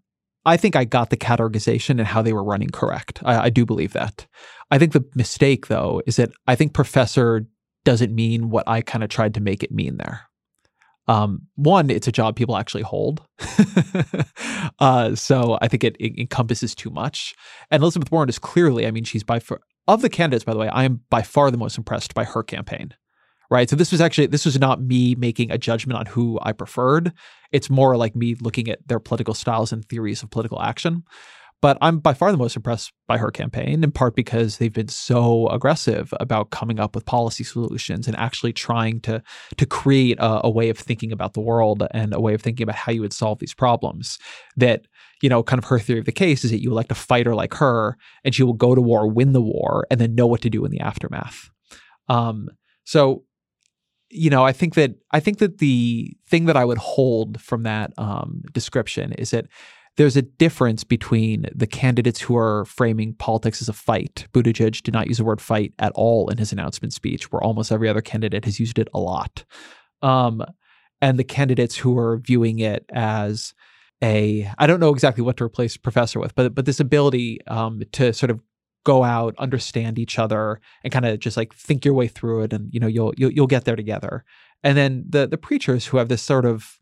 I 0.45 0.57
think 0.57 0.75
I 0.75 0.85
got 0.85 1.09
the 1.09 1.17
categorization 1.17 1.91
and 1.91 2.07
how 2.07 2.21
they 2.21 2.33
were 2.33 2.43
running 2.43 2.69
correct. 2.69 3.21
I, 3.23 3.45
I 3.45 3.49
do 3.49 3.65
believe 3.65 3.93
that. 3.93 4.25
I 4.71 4.77
think 4.77 4.93
the 4.93 5.05
mistake, 5.15 5.67
though, 5.67 6.01
is 6.05 6.15
that 6.15 6.31
I 6.47 6.55
think 6.55 6.73
professor 6.73 7.45
doesn't 7.83 8.13
mean 8.13 8.49
what 8.49 8.67
I 8.67 8.81
kind 8.81 9.03
of 9.03 9.09
tried 9.09 9.33
to 9.35 9.41
make 9.41 9.63
it 9.63 9.71
mean 9.71 9.97
there. 9.97 10.28
Um, 11.09 11.47
one, 11.55 11.89
it's 11.89 12.07
a 12.07 12.11
job 12.11 12.35
people 12.35 12.55
actually 12.55 12.83
hold. 12.83 13.23
uh, 14.79 15.15
so 15.15 15.57
I 15.59 15.67
think 15.67 15.83
it, 15.83 15.95
it, 15.99 16.19
encompasses 16.19 16.75
too 16.75 16.91
much. 16.91 17.33
And 17.71 17.81
Elizabeth 17.81 18.11
Warren 18.11 18.29
is 18.29 18.37
clearly, 18.37 18.85
I 18.85 18.91
mean, 18.91 19.05
she's 19.05 19.23
by 19.23 19.39
far, 19.39 19.59
of 19.87 20.03
the 20.03 20.09
candidates, 20.09 20.43
by 20.43 20.53
the 20.53 20.59
way, 20.59 20.67
I 20.67 20.83
am 20.83 21.01
by 21.09 21.23
far 21.23 21.49
the 21.49 21.57
most 21.57 21.79
impressed 21.79 22.13
by 22.13 22.25
her 22.25 22.43
campaign. 22.43 22.93
Right. 23.49 23.67
So 23.67 23.75
this 23.75 23.91
was 23.91 24.01
actually, 24.01 24.27
this 24.27 24.45
was 24.45 24.59
not 24.59 24.83
me 24.83 25.15
making 25.15 25.49
a 25.49 25.57
judgment 25.57 25.97
on 25.97 26.05
who 26.05 26.37
I 26.43 26.51
preferred. 26.51 27.11
It's 27.51 27.71
more 27.71 27.97
like 27.97 28.15
me 28.15 28.35
looking 28.39 28.69
at 28.69 28.87
their 28.87 28.99
political 28.99 29.33
styles 29.33 29.73
and 29.73 29.83
theories 29.85 30.21
of 30.21 30.29
political 30.29 30.61
action. 30.61 31.03
But 31.61 31.77
I'm 31.81 31.99
by 31.99 32.13
far 32.13 32.31
the 32.31 32.37
most 32.37 32.55
impressed 32.55 32.93
by 33.07 33.17
her 33.17 33.31
campaign, 33.31 33.83
in 33.83 33.91
part 33.91 34.15
because 34.15 34.57
they've 34.57 34.73
been 34.73 34.87
so 34.87 35.47
aggressive 35.49 36.13
about 36.19 36.51
coming 36.51 36.79
up 36.79 36.95
with 36.95 37.05
policy 37.05 37.43
solutions 37.43 38.07
and 38.07 38.15
actually 38.15 38.53
trying 38.53 39.01
to 39.01 39.21
to 39.57 39.65
create 39.65 40.17
a, 40.19 40.45
a, 40.45 40.49
way 40.49 40.69
of 40.69 40.77
thinking 40.77 41.11
about 41.11 41.33
the 41.33 41.41
world 41.41 41.85
and 41.91 42.13
a 42.13 42.21
way 42.21 42.33
of 42.33 42.41
thinking 42.41 42.63
about 42.63 42.77
how 42.77 42.93
you 42.93 43.01
would 43.01 43.11
solve 43.11 43.39
these 43.39 43.53
problems. 43.53 44.17
That 44.55 44.87
you 45.21 45.27
know, 45.27 45.43
kind 45.43 45.57
of 45.57 45.65
her 45.65 45.79
theory 45.79 45.99
of 45.99 46.05
the 46.05 46.11
case 46.13 46.45
is 46.45 46.51
that 46.51 46.61
you 46.61 46.71
elect 46.71 46.91
a 46.91 46.95
fighter 46.95 47.35
like 47.35 47.53
her, 47.55 47.97
and 48.23 48.33
she 48.33 48.43
will 48.43 48.53
go 48.53 48.73
to 48.73 48.81
war, 48.81 49.07
win 49.09 49.33
the 49.33 49.41
war, 49.41 49.85
and 49.91 49.99
then 49.99 50.15
know 50.15 50.27
what 50.27 50.41
to 50.41 50.49
do 50.49 50.63
in 50.63 50.71
the 50.71 50.79
aftermath. 50.79 51.49
Um, 52.07 52.49
so, 52.85 53.23
you 54.09 54.29
know, 54.29 54.45
I 54.45 54.53
think 54.53 54.75
that 54.75 54.95
I 55.11 55.19
think 55.19 55.39
that 55.39 55.57
the 55.57 56.15
thing 56.27 56.45
that 56.45 56.55
I 56.55 56.63
would 56.63 56.77
hold 56.77 57.41
from 57.41 57.63
that 57.63 57.91
um, 57.97 58.43
description 58.53 59.11
is 59.13 59.31
that 59.31 59.45
there's 59.99 60.15
a 60.15 60.21
difference 60.21 60.85
between 60.85 61.45
the 61.53 61.67
candidates 61.67 62.21
who 62.21 62.37
are 62.37 62.63
framing 62.63 63.13
politics 63.15 63.61
as 63.61 63.67
a 63.67 63.73
fight. 63.73 64.27
Buttigieg 64.31 64.81
did 64.81 64.93
not 64.93 65.07
use 65.07 65.17
the 65.17 65.25
word 65.25 65.41
fight 65.41 65.73
at 65.77 65.91
all 65.91 66.29
in 66.29 66.37
his 66.37 66.53
announcement 66.53 66.93
speech, 66.93 67.33
where 67.33 67.43
almost 67.43 67.69
every 67.69 67.89
other 67.89 67.99
candidate 67.99 68.45
has 68.45 68.61
used 68.61 68.79
it 68.79 68.87
a 68.93 68.99
lot. 68.99 69.43
Um, 70.01 70.41
and 71.01 71.19
the 71.19 71.25
candidates 71.25 71.75
who 71.75 71.97
are 71.97 72.17
viewing 72.19 72.59
it 72.59 72.85
as 72.93 73.53
a 74.01 74.49
I 74.57 74.67
don't 74.67 74.79
know 74.79 74.93
exactly 74.93 75.21
what 75.21 75.35
to 75.35 75.43
replace 75.43 75.75
professor 75.75 76.17
with, 76.17 76.33
but 76.33 76.55
but 76.55 76.65
this 76.65 76.79
ability 76.79 77.45
um, 77.47 77.81
to 77.91 78.13
sort 78.13 78.31
of 78.31 78.39
go 78.85 79.03
out, 79.03 79.35
understand 79.37 79.99
each 79.99 80.17
other, 80.17 80.61
and 80.81 80.93
kind 80.93 81.07
of 81.07 81.19
just 81.19 81.35
like 81.35 81.53
think 81.53 81.83
your 81.83 81.93
way 81.93 82.07
through 82.07 82.43
it, 82.43 82.53
and 82.53 82.73
you 82.73 82.79
know 82.79 82.87
you'll 82.87 83.13
you'll, 83.17 83.33
you'll 83.33 83.47
get 83.47 83.65
there 83.65 83.75
together. 83.75 84.23
And 84.63 84.77
then 84.77 85.03
the 85.09 85.27
the 85.27 85.37
preachers 85.37 85.87
who 85.87 85.97
have 85.97 86.07
this 86.07 86.21
sort 86.21 86.45
of 86.45 86.79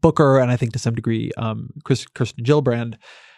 Booker 0.00 0.38
and 0.38 0.50
I 0.50 0.56
think 0.56 0.72
to 0.72 0.78
some 0.78 0.94
degree 0.94 1.30
um, 1.36 1.70
Chris, 1.84 2.06
Kirsten 2.06 2.44
Gillibrand 2.44 2.96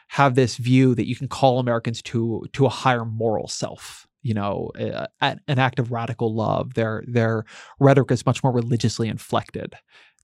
have 0.09 0.35
this 0.35 0.57
view 0.57 0.95
that 0.95 1.09
you 1.09 1.17
can 1.17 1.29
call 1.29 1.59
Americans 1.59 2.03
to 2.03 2.45
to 2.53 2.67
a 2.67 2.71
higher 2.71 3.05
moral 3.05 3.49
self. 3.49 4.07
You 4.21 4.35
know, 4.35 4.71
uh, 4.79 5.07
an 5.21 5.59
act 5.59 5.81
of 5.81 5.91
radical 5.91 6.35
love. 6.35 6.75
Their 6.75 7.03
their 7.09 7.45
rhetoric 7.81 8.13
is 8.13 8.27
much 8.27 8.43
more 8.45 8.53
religiously 8.53 9.09
inflected. 9.09 9.75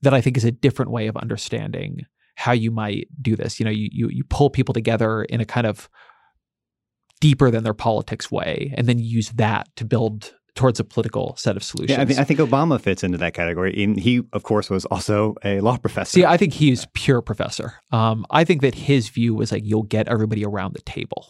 That 0.03 0.13
I 0.13 0.21
think 0.21 0.37
is 0.37 0.45
a 0.45 0.51
different 0.51 0.91
way 0.91 1.07
of 1.07 1.17
understanding 1.17 2.05
how 2.35 2.53
you 2.53 2.71
might 2.71 3.09
do 3.21 3.35
this. 3.35 3.59
You 3.59 3.65
know, 3.65 3.71
you 3.71 3.89
you 3.91 4.09
you 4.09 4.23
pull 4.23 4.49
people 4.49 4.73
together 4.73 5.23
in 5.23 5.41
a 5.41 5.45
kind 5.45 5.67
of 5.67 5.89
deeper 7.19 7.51
than 7.51 7.63
their 7.63 7.73
politics 7.73 8.31
way, 8.31 8.73
and 8.77 8.87
then 8.87 8.99
use 8.99 9.29
that 9.31 9.67
to 9.75 9.85
build 9.85 10.33
towards 10.59 10.77
a 10.77 10.83
political 10.83 11.33
set 11.37 11.55
of 11.55 11.63
solutions. 11.63 11.95
Yeah, 11.97 12.01
I, 12.01 12.05
think, 12.05 12.19
I 12.19 12.25
think 12.25 12.39
Obama 12.41 12.81
fits 12.81 13.01
into 13.01 13.17
that 13.19 13.33
category. 13.33 13.81
And 13.81 13.97
he, 13.97 14.23
of 14.33 14.43
course, 14.43 14.69
was 14.69 14.83
also 14.87 15.35
a 15.41 15.61
law 15.61 15.77
professor. 15.77 16.11
See, 16.11 16.25
I 16.25 16.35
think 16.35 16.51
he's 16.51 16.85
pure 16.93 17.21
professor. 17.21 17.75
Um, 17.93 18.25
I 18.29 18.43
think 18.43 18.61
that 18.61 18.75
his 18.75 19.07
view 19.07 19.33
was 19.33 19.53
like 19.53 19.63
you'll 19.63 19.83
get 19.83 20.09
everybody 20.09 20.43
around 20.43 20.73
the 20.73 20.81
table, 20.81 21.27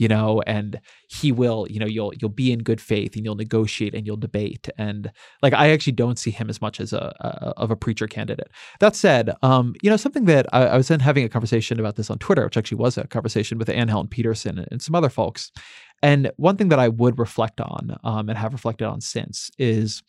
you 0.00 0.08
know, 0.08 0.40
and 0.46 0.80
he 1.08 1.30
will, 1.30 1.66
you 1.68 1.78
know, 1.78 1.86
you'll 1.86 2.14
you'll 2.14 2.30
be 2.30 2.50
in 2.50 2.60
good 2.60 2.80
faith 2.80 3.14
and 3.16 3.24
you'll 3.24 3.34
negotiate 3.34 3.94
and 3.94 4.06
you'll 4.06 4.16
debate. 4.16 4.66
And 4.78 5.12
like 5.42 5.52
I 5.52 5.68
actually 5.68 5.92
don't 5.92 6.18
see 6.18 6.30
him 6.30 6.48
as 6.48 6.62
much 6.62 6.80
as 6.80 6.94
a, 6.94 7.14
a 7.20 7.26
of 7.58 7.70
a 7.70 7.76
preacher 7.76 8.06
candidate. 8.06 8.48
That 8.80 8.96
said, 8.96 9.34
um, 9.42 9.74
you 9.82 9.90
know, 9.90 9.98
something 9.98 10.24
that 10.24 10.46
I, 10.54 10.68
I 10.68 10.76
was 10.78 10.88
then 10.88 11.00
having 11.00 11.22
a 11.24 11.28
conversation 11.28 11.78
about 11.78 11.96
this 11.96 12.08
on 12.08 12.16
Twitter, 12.16 12.44
which 12.44 12.56
actually 12.56 12.78
was 12.78 12.96
a 12.96 13.06
conversation 13.06 13.58
with 13.58 13.68
Anne 13.68 13.88
Helen 13.88 14.08
Petersen 14.08 14.66
and, 14.70 14.80
some 14.80 14.94
other 14.94 15.10
folks. 15.10 15.52
And 16.02 16.32
one 16.38 16.56
thing 16.56 16.70
that 16.70 16.78
I 16.78 16.88
would 16.88 17.18
reflect 17.18 17.60
on 17.60 17.98
um, 18.02 18.30
and 18.30 18.38
have 18.38 18.54
reflected 18.54 18.86
on 18.86 19.02
since 19.02 19.50
is 19.58 20.02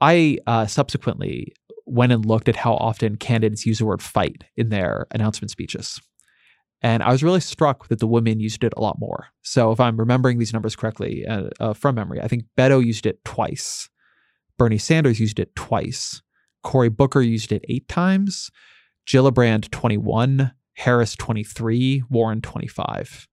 I 0.00 0.38
uh, 0.48 0.66
subsequently 0.66 1.52
went 1.86 2.10
and 2.10 2.26
looked 2.26 2.48
at 2.48 2.56
how 2.56 2.74
often 2.74 3.14
candidates 3.14 3.64
use 3.64 3.78
the 3.78 3.86
word 3.86 4.02
fight 4.02 4.42
in 4.56 4.70
their 4.70 5.06
announcement 5.12 5.52
speeches. 5.52 6.00
And 6.82 7.02
I 7.02 7.12
was 7.12 7.22
really 7.22 7.40
struck 7.40 7.88
that 7.88 8.00
the 8.00 8.08
women 8.08 8.40
used 8.40 8.64
it 8.64 8.74
a 8.76 8.80
lot 8.80 8.98
more. 8.98 9.28
So 9.42 9.70
if 9.70 9.78
I'm 9.78 9.96
remembering 9.96 10.38
these 10.38 10.52
numbers 10.52 10.74
correctly 10.74 11.24
uh, 11.26 11.48
uh, 11.60 11.72
from 11.74 11.94
memory, 11.94 12.20
I 12.20 12.26
think 12.28 12.44
Beto 12.58 12.84
used 12.84 13.06
it 13.06 13.24
twice. 13.24 13.88
Bernie 14.58 14.78
Sanders 14.78 15.20
used 15.20 15.38
it 15.38 15.54
twice. 15.54 16.22
Cory 16.62 16.88
Booker 16.88 17.20
used 17.20 17.52
it 17.52 17.64
eight 17.68 17.88
times. 17.88 18.50
Gillibrand 19.06 19.70
21, 19.70 20.52
Harris 20.74 21.16
23, 21.16 22.04
Warren 22.08 22.40
25. 22.40 23.28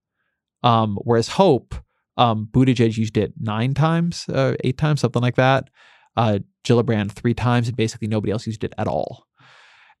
Um, 0.62 0.98
whereas 1.02 1.28
Hope, 1.28 1.74
um, 2.16 2.48
Buttigieg 2.50 2.96
used 2.96 3.16
it 3.16 3.32
nine 3.40 3.74
times, 3.74 4.26
uh, 4.28 4.54
eight 4.62 4.78
times, 4.78 5.00
something 5.00 5.22
like 5.22 5.36
that. 5.36 5.70
Uh, 6.16 6.40
Gillibrand 6.64 7.12
three 7.12 7.34
times, 7.34 7.68
and 7.68 7.76
basically 7.76 8.08
nobody 8.08 8.32
else 8.32 8.46
used 8.46 8.64
it 8.64 8.74
at 8.76 8.86
all. 8.86 9.26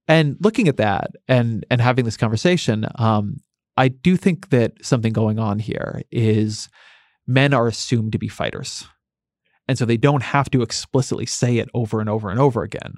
And 0.08 0.36
looking 0.40 0.68
at 0.68 0.76
that 0.78 1.12
and 1.28 1.64
and 1.70 1.80
having 1.80 2.04
this 2.04 2.16
conversation, 2.16 2.86
um, 2.96 3.36
I 3.76 3.88
do 3.88 4.16
think 4.16 4.50
that 4.50 4.84
something 4.84 5.12
going 5.12 5.38
on 5.38 5.58
here 5.58 6.02
is 6.10 6.68
men 7.26 7.54
are 7.54 7.68
assumed 7.68 8.12
to 8.12 8.18
be 8.18 8.28
fighters, 8.28 8.86
and 9.68 9.78
so 9.78 9.84
they 9.84 9.96
don't 9.96 10.22
have 10.22 10.50
to 10.50 10.62
explicitly 10.62 11.26
say 11.26 11.58
it 11.58 11.68
over 11.74 12.00
and 12.00 12.08
over 12.08 12.30
and 12.30 12.40
over 12.40 12.62
again. 12.62 12.94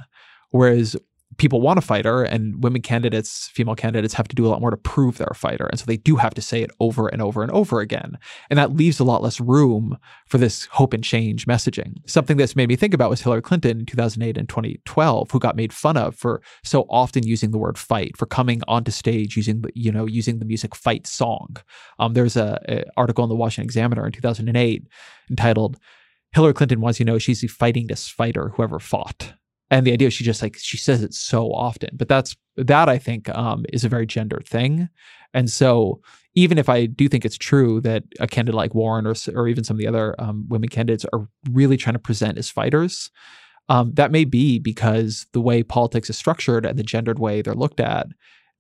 Whereas 0.50 0.96
people 1.42 1.60
want 1.60 1.76
a 1.76 1.82
fighter 1.82 2.22
and 2.22 2.62
women 2.62 2.80
candidates 2.80 3.48
female 3.48 3.74
candidates 3.74 4.14
have 4.14 4.28
to 4.28 4.36
do 4.36 4.46
a 4.46 4.48
lot 4.48 4.60
more 4.60 4.70
to 4.70 4.76
prove 4.76 5.18
they're 5.18 5.26
a 5.28 5.34
fighter 5.34 5.66
and 5.66 5.80
so 5.80 5.84
they 5.84 5.96
do 5.96 6.14
have 6.14 6.32
to 6.32 6.40
say 6.40 6.62
it 6.62 6.70
over 6.78 7.08
and 7.08 7.20
over 7.20 7.42
and 7.42 7.50
over 7.50 7.80
again. 7.80 8.16
And 8.48 8.60
that 8.60 8.76
leaves 8.76 9.00
a 9.00 9.04
lot 9.04 9.24
less 9.24 9.40
room 9.40 9.98
for 10.28 10.38
this 10.38 10.66
hope 10.66 10.94
and 10.94 11.02
change 11.02 11.46
messaging. 11.46 11.94
Something 12.06 12.36
that's 12.36 12.54
made 12.54 12.68
me 12.68 12.76
think 12.76 12.94
about 12.94 13.10
was 13.10 13.22
hillary 13.22 13.42
clinton 13.42 13.80
in 13.80 13.86
2008 13.86 14.38
and 14.38 14.48
2012 14.48 15.32
who 15.32 15.40
got 15.40 15.56
made 15.56 15.72
fun 15.72 15.96
of 15.96 16.14
for 16.14 16.42
so 16.62 16.82
often 16.88 17.26
using 17.26 17.50
the 17.50 17.58
word 17.58 17.76
fight 17.76 18.16
for 18.16 18.26
coming 18.26 18.60
onto 18.68 18.92
stage 18.92 19.36
using 19.36 19.62
the 19.62 19.72
you 19.74 19.90
know 19.90 20.06
using 20.06 20.38
the 20.38 20.44
music 20.44 20.76
fight 20.76 21.08
song. 21.08 21.56
Um, 21.98 22.14
there's 22.14 22.36
a, 22.36 22.60
a 22.68 22.84
article 22.96 23.24
in 23.24 23.28
the 23.28 23.34
washington 23.34 23.64
examiner 23.64 24.06
in 24.06 24.12
2008 24.12 24.86
entitled 25.28 25.76
hillary 26.34 26.54
clinton 26.54 26.80
wants 26.80 27.00
you 27.00 27.04
to 27.04 27.10
know 27.10 27.18
she's 27.18 27.40
the 27.40 27.48
fightingest 27.48 28.12
fighter 28.12 28.50
who 28.50 28.62
ever 28.62 28.78
fought 28.78 29.34
and 29.72 29.86
the 29.86 29.92
idea 29.92 30.10
she 30.10 30.22
just 30.22 30.42
like 30.42 30.56
she 30.58 30.76
says 30.76 31.02
it 31.02 31.12
so 31.14 31.50
often 31.52 31.90
but 31.94 32.08
that's 32.08 32.36
that 32.56 32.88
i 32.88 32.98
think 32.98 33.28
um, 33.30 33.64
is 33.72 33.84
a 33.84 33.88
very 33.88 34.06
gendered 34.06 34.46
thing. 34.46 34.88
And 35.34 35.50
so 35.50 36.00
even 36.34 36.58
if 36.58 36.68
i 36.68 36.86
do 36.86 37.08
think 37.08 37.24
it's 37.24 37.38
true 37.38 37.80
that 37.80 38.04
a 38.20 38.26
candidate 38.26 38.54
like 38.54 38.74
warren 38.74 39.06
or, 39.06 39.14
or 39.34 39.48
even 39.48 39.64
some 39.64 39.76
of 39.76 39.78
the 39.78 39.88
other 39.88 40.14
um, 40.20 40.46
women 40.48 40.68
candidates 40.68 41.06
are 41.12 41.26
really 41.50 41.76
trying 41.76 41.94
to 41.94 41.98
present 41.98 42.38
as 42.38 42.50
fighters 42.50 43.10
um, 43.68 43.92
that 43.94 44.12
may 44.12 44.24
be 44.24 44.58
because 44.58 45.26
the 45.32 45.40
way 45.40 45.62
politics 45.62 46.10
is 46.10 46.18
structured 46.18 46.66
and 46.66 46.78
the 46.78 46.82
gendered 46.82 47.18
way 47.18 47.42
they're 47.42 47.54
looked 47.54 47.80
at 47.80 48.06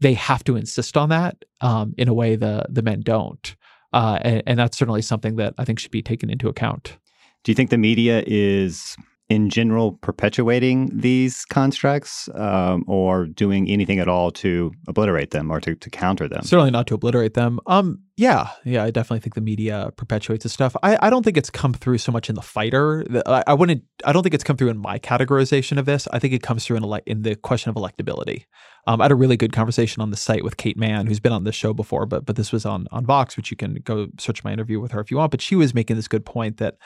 they 0.02 0.14
have 0.14 0.42
to 0.44 0.56
insist 0.56 0.96
on 0.96 1.10
that 1.10 1.44
um, 1.60 1.94
in 1.96 2.08
a 2.08 2.14
way 2.14 2.36
the 2.36 2.66
the 2.68 2.82
men 2.82 3.00
don't. 3.00 3.54
Uh, 3.92 4.18
and, 4.22 4.42
and 4.46 4.58
that's 4.58 4.76
certainly 4.76 5.02
something 5.02 5.36
that 5.36 5.54
i 5.58 5.64
think 5.64 5.78
should 5.78 5.90
be 5.90 6.02
taken 6.02 6.28
into 6.30 6.48
account. 6.48 6.96
Do 7.44 7.52
you 7.52 7.54
think 7.54 7.70
the 7.70 7.78
media 7.78 8.24
is 8.26 8.96
in 9.32 9.48
general 9.48 9.92
perpetuating 9.92 10.90
these 10.92 11.46
constructs 11.46 12.28
um, 12.34 12.84
or 12.86 13.24
doing 13.24 13.66
anything 13.70 13.98
at 13.98 14.06
all 14.06 14.30
to 14.30 14.70
obliterate 14.88 15.30
them 15.30 15.50
or 15.50 15.58
to, 15.58 15.74
to 15.74 15.88
counter 15.88 16.28
them? 16.28 16.42
Certainly 16.42 16.70
not 16.70 16.86
to 16.88 16.94
obliterate 16.94 17.32
them. 17.32 17.58
Um, 17.66 18.00
yeah, 18.18 18.50
yeah, 18.66 18.84
I 18.84 18.90
definitely 18.90 19.20
think 19.20 19.34
the 19.34 19.40
media 19.40 19.90
perpetuates 19.96 20.42
this 20.42 20.52
stuff. 20.52 20.76
I, 20.82 20.98
I 21.00 21.08
don't 21.08 21.22
think 21.22 21.38
it's 21.38 21.48
come 21.48 21.72
through 21.72 21.96
so 21.96 22.12
much 22.12 22.28
in 22.28 22.34
the 22.34 22.42
fighter. 22.42 23.06
I, 23.24 23.42
I 23.46 23.54
wouldn't. 23.54 23.84
I 24.04 24.12
don't 24.12 24.22
think 24.22 24.34
it's 24.34 24.44
come 24.44 24.58
through 24.58 24.68
in 24.68 24.76
my 24.76 24.98
categorization 24.98 25.78
of 25.78 25.86
this. 25.86 26.06
I 26.12 26.18
think 26.18 26.34
it 26.34 26.42
comes 26.42 26.66
through 26.66 26.76
in, 26.76 26.82
ele- 26.82 27.00
in 27.06 27.22
the 27.22 27.34
question 27.34 27.70
of 27.70 27.76
electability. 27.76 28.44
Um, 28.86 29.00
I 29.00 29.04
had 29.04 29.12
a 29.12 29.16
really 29.16 29.38
good 29.38 29.54
conversation 29.54 30.02
on 30.02 30.10
the 30.10 30.16
site 30.18 30.44
with 30.44 30.58
Kate 30.58 30.76
Manne, 30.76 31.06
who's 31.06 31.20
been 31.20 31.32
on 31.32 31.44
this 31.44 31.54
show 31.54 31.72
before, 31.72 32.04
but 32.04 32.26
but 32.26 32.36
this 32.36 32.52
was 32.52 32.66
on 32.66 32.86
on 32.90 33.06
Vox, 33.06 33.38
which 33.38 33.50
you 33.50 33.56
can 33.56 33.76
go 33.82 34.08
search 34.18 34.44
my 34.44 34.52
interview 34.52 34.78
with 34.78 34.90
her 34.90 35.00
if 35.00 35.10
you 35.10 35.16
want. 35.16 35.30
But 35.30 35.40
she 35.40 35.56
was 35.56 35.72
making 35.72 35.96
this 35.96 36.08
good 36.08 36.26
point 36.26 36.58
that 36.58 36.76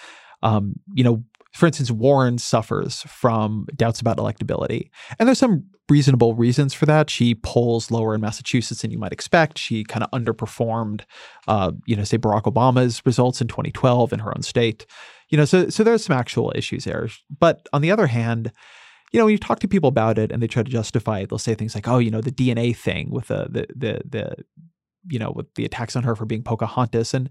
um, 0.43 0.75
you 0.93 1.05
know, 1.05 1.25
for 1.57 1.67
instance, 1.67 1.91
Warren 1.91 2.37
suffers 2.37 3.03
from 3.05 3.67
doubts 3.75 3.99
about 3.99 4.19
electability. 4.19 4.91
And 5.19 5.27
there's 5.27 5.39
some 5.39 5.65
reasonable 5.89 6.35
reasons 6.35 6.75
for 6.75 6.85
that. 6.85 7.09
She 7.09 7.35
polls 7.35 7.91
lower 7.91 8.15
in 8.15 8.21
Massachusetts 8.21 8.83
than 8.83 8.91
you 8.91 8.99
might 8.99 9.13
expect. 9.13 9.57
She 9.57 9.83
kind 9.83 10.05
of 10.05 10.11
underperformed, 10.11 11.03
uh, 11.49 11.73
you 11.87 11.97
know, 11.97 12.05
say 12.05 12.19
Barack 12.19 12.43
Obama's 12.43 13.01
results 13.07 13.41
in 13.41 13.49
2012 13.49 14.13
in 14.13 14.19
her 14.19 14.37
own 14.37 14.43
state. 14.43 14.85
You 15.31 15.39
know, 15.39 15.47
so 15.47 15.71
so 15.71 15.83
there's 15.83 16.05
some 16.05 16.17
actual 16.17 16.53
issues 16.55 16.85
there. 16.85 17.09
But 17.39 17.67
on 17.73 17.81
the 17.81 17.91
other 17.91 18.07
hand, 18.07 18.53
you 19.13 19.19
know, 19.19 19.25
when 19.25 19.33
you 19.33 19.39
talk 19.39 19.61
to 19.61 19.69
people 19.69 19.89
about 19.89 20.19
it 20.19 20.31
and 20.31 20.43
they 20.43 20.47
try 20.47 20.63
to 20.63 20.71
justify 20.71 21.21
it, 21.21 21.31
they'll 21.31 21.39
say 21.39 21.55
things 21.55 21.75
like, 21.75 21.89
"Oh, 21.89 21.99
you 21.99 22.11
know, 22.11 22.21
the 22.21 22.31
DNA 22.31 22.77
thing 22.77 23.11
with 23.11 23.29
the 23.29 23.47
the 23.51 23.67
the, 23.75 24.01
the 24.07 24.37
you 25.09 25.19
know, 25.19 25.33
with 25.35 25.55
the 25.55 25.65
attacks 25.65 25.97
on 25.97 26.03
her 26.03 26.15
for 26.15 26.27
being 26.27 26.43
Pocahontas." 26.43 27.15
And 27.15 27.31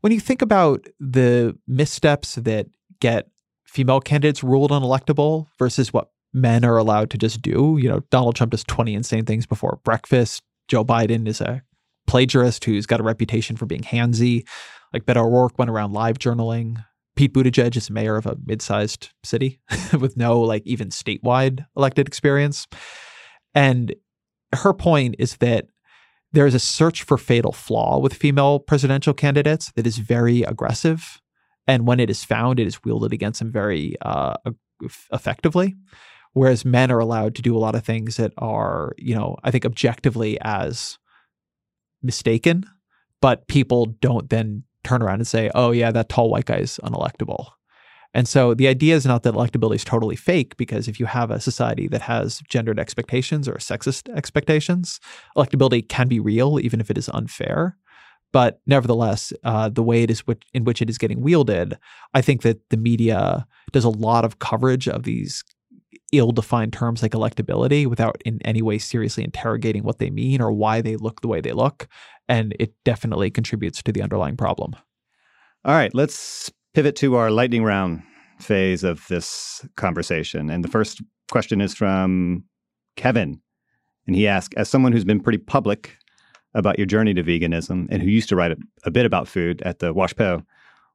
when 0.00 0.12
you 0.12 0.20
think 0.20 0.40
about 0.40 0.86
the 0.98 1.56
missteps 1.66 2.36
that 2.36 2.66
get 3.00 3.28
female 3.68 4.00
candidates 4.00 4.42
ruled 4.42 4.70
unelectable 4.70 5.46
versus 5.58 5.92
what 5.92 6.10
men 6.32 6.64
are 6.64 6.78
allowed 6.78 7.10
to 7.10 7.18
just 7.18 7.42
do. 7.42 7.78
You 7.80 7.88
know, 7.88 8.00
Donald 8.10 8.34
Trump 8.34 8.50
does 8.50 8.64
20 8.64 8.94
insane 8.94 9.24
things 9.24 9.46
before 9.46 9.78
breakfast. 9.84 10.42
Joe 10.68 10.84
Biden 10.84 11.28
is 11.28 11.40
a 11.40 11.62
plagiarist 12.08 12.64
who's 12.64 12.86
got 12.86 13.00
a 13.00 13.04
reputation 13.04 13.56
for 13.56 13.66
being 13.66 13.82
handsy. 13.82 14.46
Like 14.92 15.04
Beto 15.04 15.26
O'Rourke 15.26 15.58
went 15.58 15.70
around 15.70 15.92
live 15.92 16.18
journaling. 16.18 16.82
Pete 17.14 17.34
Buttigieg 17.34 17.76
is 17.76 17.90
mayor 17.90 18.16
of 18.16 18.26
a 18.26 18.36
mid-sized 18.46 19.10
city 19.24 19.60
with 20.00 20.16
no 20.16 20.40
like 20.40 20.66
even 20.66 20.88
statewide 20.88 21.66
elected 21.76 22.06
experience. 22.06 22.66
And 23.54 23.94
her 24.54 24.72
point 24.72 25.16
is 25.18 25.36
that 25.38 25.66
there 26.32 26.46
is 26.46 26.54
a 26.54 26.60
search 26.60 27.02
for 27.02 27.18
fatal 27.18 27.52
flaw 27.52 27.98
with 27.98 28.14
female 28.14 28.60
presidential 28.60 29.14
candidates 29.14 29.72
that 29.72 29.86
is 29.86 29.98
very 29.98 30.42
aggressive 30.42 31.20
and 31.68 31.86
when 31.86 32.00
it 32.00 32.10
is 32.10 32.24
found, 32.24 32.58
it 32.58 32.66
is 32.66 32.82
wielded 32.82 33.12
against 33.12 33.38
them 33.38 33.52
very 33.52 33.94
uh, 34.02 34.34
effectively. 35.12 35.76
Whereas 36.32 36.64
men 36.64 36.90
are 36.90 36.98
allowed 36.98 37.34
to 37.36 37.42
do 37.42 37.56
a 37.56 37.58
lot 37.58 37.74
of 37.74 37.84
things 37.84 38.16
that 38.16 38.32
are, 38.38 38.94
you 38.96 39.14
know, 39.14 39.36
I 39.44 39.50
think 39.50 39.64
objectively 39.64 40.38
as 40.42 40.98
mistaken, 42.02 42.64
but 43.20 43.46
people 43.48 43.86
don't 43.86 44.30
then 44.30 44.64
turn 44.84 45.02
around 45.02 45.20
and 45.20 45.26
say, 45.26 45.50
"Oh 45.54 45.70
yeah, 45.72 45.90
that 45.92 46.08
tall 46.08 46.30
white 46.30 46.46
guy 46.46 46.58
is 46.58 46.80
unelectable." 46.82 47.50
And 48.14 48.26
so 48.26 48.54
the 48.54 48.68
idea 48.68 48.94
is 48.94 49.04
not 49.04 49.22
that 49.24 49.34
electability 49.34 49.76
is 49.76 49.84
totally 49.84 50.16
fake, 50.16 50.56
because 50.56 50.88
if 50.88 50.98
you 50.98 51.06
have 51.06 51.30
a 51.30 51.40
society 51.40 51.88
that 51.88 52.02
has 52.02 52.40
gendered 52.48 52.78
expectations 52.78 53.46
or 53.46 53.54
sexist 53.54 54.08
expectations, 54.16 54.98
electability 55.36 55.86
can 55.86 56.08
be 56.08 56.20
real, 56.20 56.58
even 56.58 56.80
if 56.80 56.90
it 56.90 56.96
is 56.96 57.10
unfair. 57.12 57.76
But 58.32 58.60
nevertheless, 58.66 59.32
uh, 59.44 59.68
the 59.70 59.82
way 59.82 60.02
it 60.02 60.10
is 60.10 60.20
which, 60.26 60.42
in 60.52 60.64
which 60.64 60.82
it 60.82 60.90
is 60.90 60.98
getting 60.98 61.22
wielded, 61.22 61.78
I 62.12 62.20
think 62.20 62.42
that 62.42 62.68
the 62.70 62.76
media 62.76 63.46
does 63.72 63.84
a 63.84 63.88
lot 63.88 64.24
of 64.24 64.38
coverage 64.38 64.86
of 64.88 65.04
these 65.04 65.44
ill-defined 66.12 66.72
terms 66.72 67.02
like 67.02 67.12
electability 67.12 67.86
without 67.86 68.20
in 68.24 68.38
any 68.44 68.62
way 68.62 68.78
seriously 68.78 69.24
interrogating 69.24 69.82
what 69.82 69.98
they 69.98 70.10
mean 70.10 70.40
or 70.40 70.52
why 70.52 70.80
they 70.80 70.96
look 70.96 71.20
the 71.20 71.28
way 71.28 71.40
they 71.40 71.52
look, 71.52 71.88
and 72.28 72.54
it 72.58 72.72
definitely 72.84 73.30
contributes 73.30 73.82
to 73.82 73.92
the 73.92 74.02
underlying 74.02 74.36
problem. 74.36 74.74
All 75.64 75.74
right, 75.74 75.94
let's 75.94 76.50
pivot 76.74 76.96
to 76.96 77.16
our 77.16 77.30
lightning 77.30 77.64
round 77.64 78.02
phase 78.38 78.84
of 78.84 79.06
this 79.08 79.66
conversation. 79.76 80.48
And 80.50 80.62
the 80.62 80.68
first 80.68 81.02
question 81.30 81.60
is 81.60 81.74
from 81.74 82.44
Kevin. 82.96 83.40
And 84.06 84.16
he 84.16 84.26
asked, 84.26 84.54
as 84.56 84.68
someone 84.68 84.92
who's 84.92 85.04
been 85.04 85.20
pretty 85.20 85.38
public 85.38 85.96
about 86.54 86.78
your 86.78 86.86
journey 86.86 87.14
to 87.14 87.22
veganism 87.22 87.86
and 87.90 88.02
who 88.02 88.08
used 88.08 88.28
to 88.28 88.36
write 88.36 88.52
a, 88.52 88.56
a 88.84 88.90
bit 88.90 89.06
about 89.06 89.28
food 89.28 89.62
at 89.62 89.78
the 89.78 89.94
WashPo, 89.94 90.44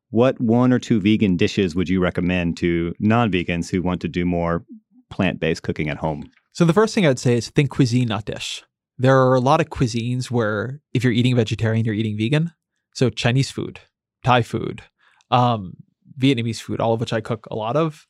what 0.09 0.39
one 0.39 0.71
or 0.71 0.80
two 0.80 0.99
vegan 0.99 1.38
dishes 1.38 1.75
would 1.75 1.89
you 1.89 1.99
recommend 1.99 2.57
to 2.57 2.93
non-vegans 2.99 3.69
who 3.69 3.81
want 3.81 4.01
to 4.01 4.07
do 4.07 4.25
more 4.25 4.63
plant-based 5.09 5.63
cooking 5.63 5.89
at 5.89 5.97
home? 5.97 6.30
So 6.51 6.65
the 6.65 6.73
first 6.73 6.93
thing 6.93 7.05
I'd 7.07 7.19
say 7.19 7.38
is 7.38 7.49
think 7.49 7.71
cuisine, 7.71 8.07
not 8.09 8.25
dish. 8.25 8.63
There 8.97 9.19
are 9.19 9.34
a 9.34 9.39
lot 9.39 9.59
of 9.59 9.69
cuisines 9.69 10.30
where 10.30 10.81
if 10.93 11.03
you're 11.03 11.13
eating 11.13 11.35
vegetarian, 11.35 11.84
you're 11.84 11.95
eating 11.95 12.17
vegan. 12.17 12.51
So 12.93 13.09
Chinese 13.09 13.49
food, 13.49 13.80
Thai 14.23 14.43
food, 14.43 14.84
um, 15.31 15.73
Vietnamese 16.19 16.61
food, 16.61 16.80
all 16.80 16.93
of 16.93 16.99
which 16.99 17.13
I 17.13 17.21
cook 17.21 17.47
a 17.49 17.55
lot 17.55 17.75
of. 17.75 18.05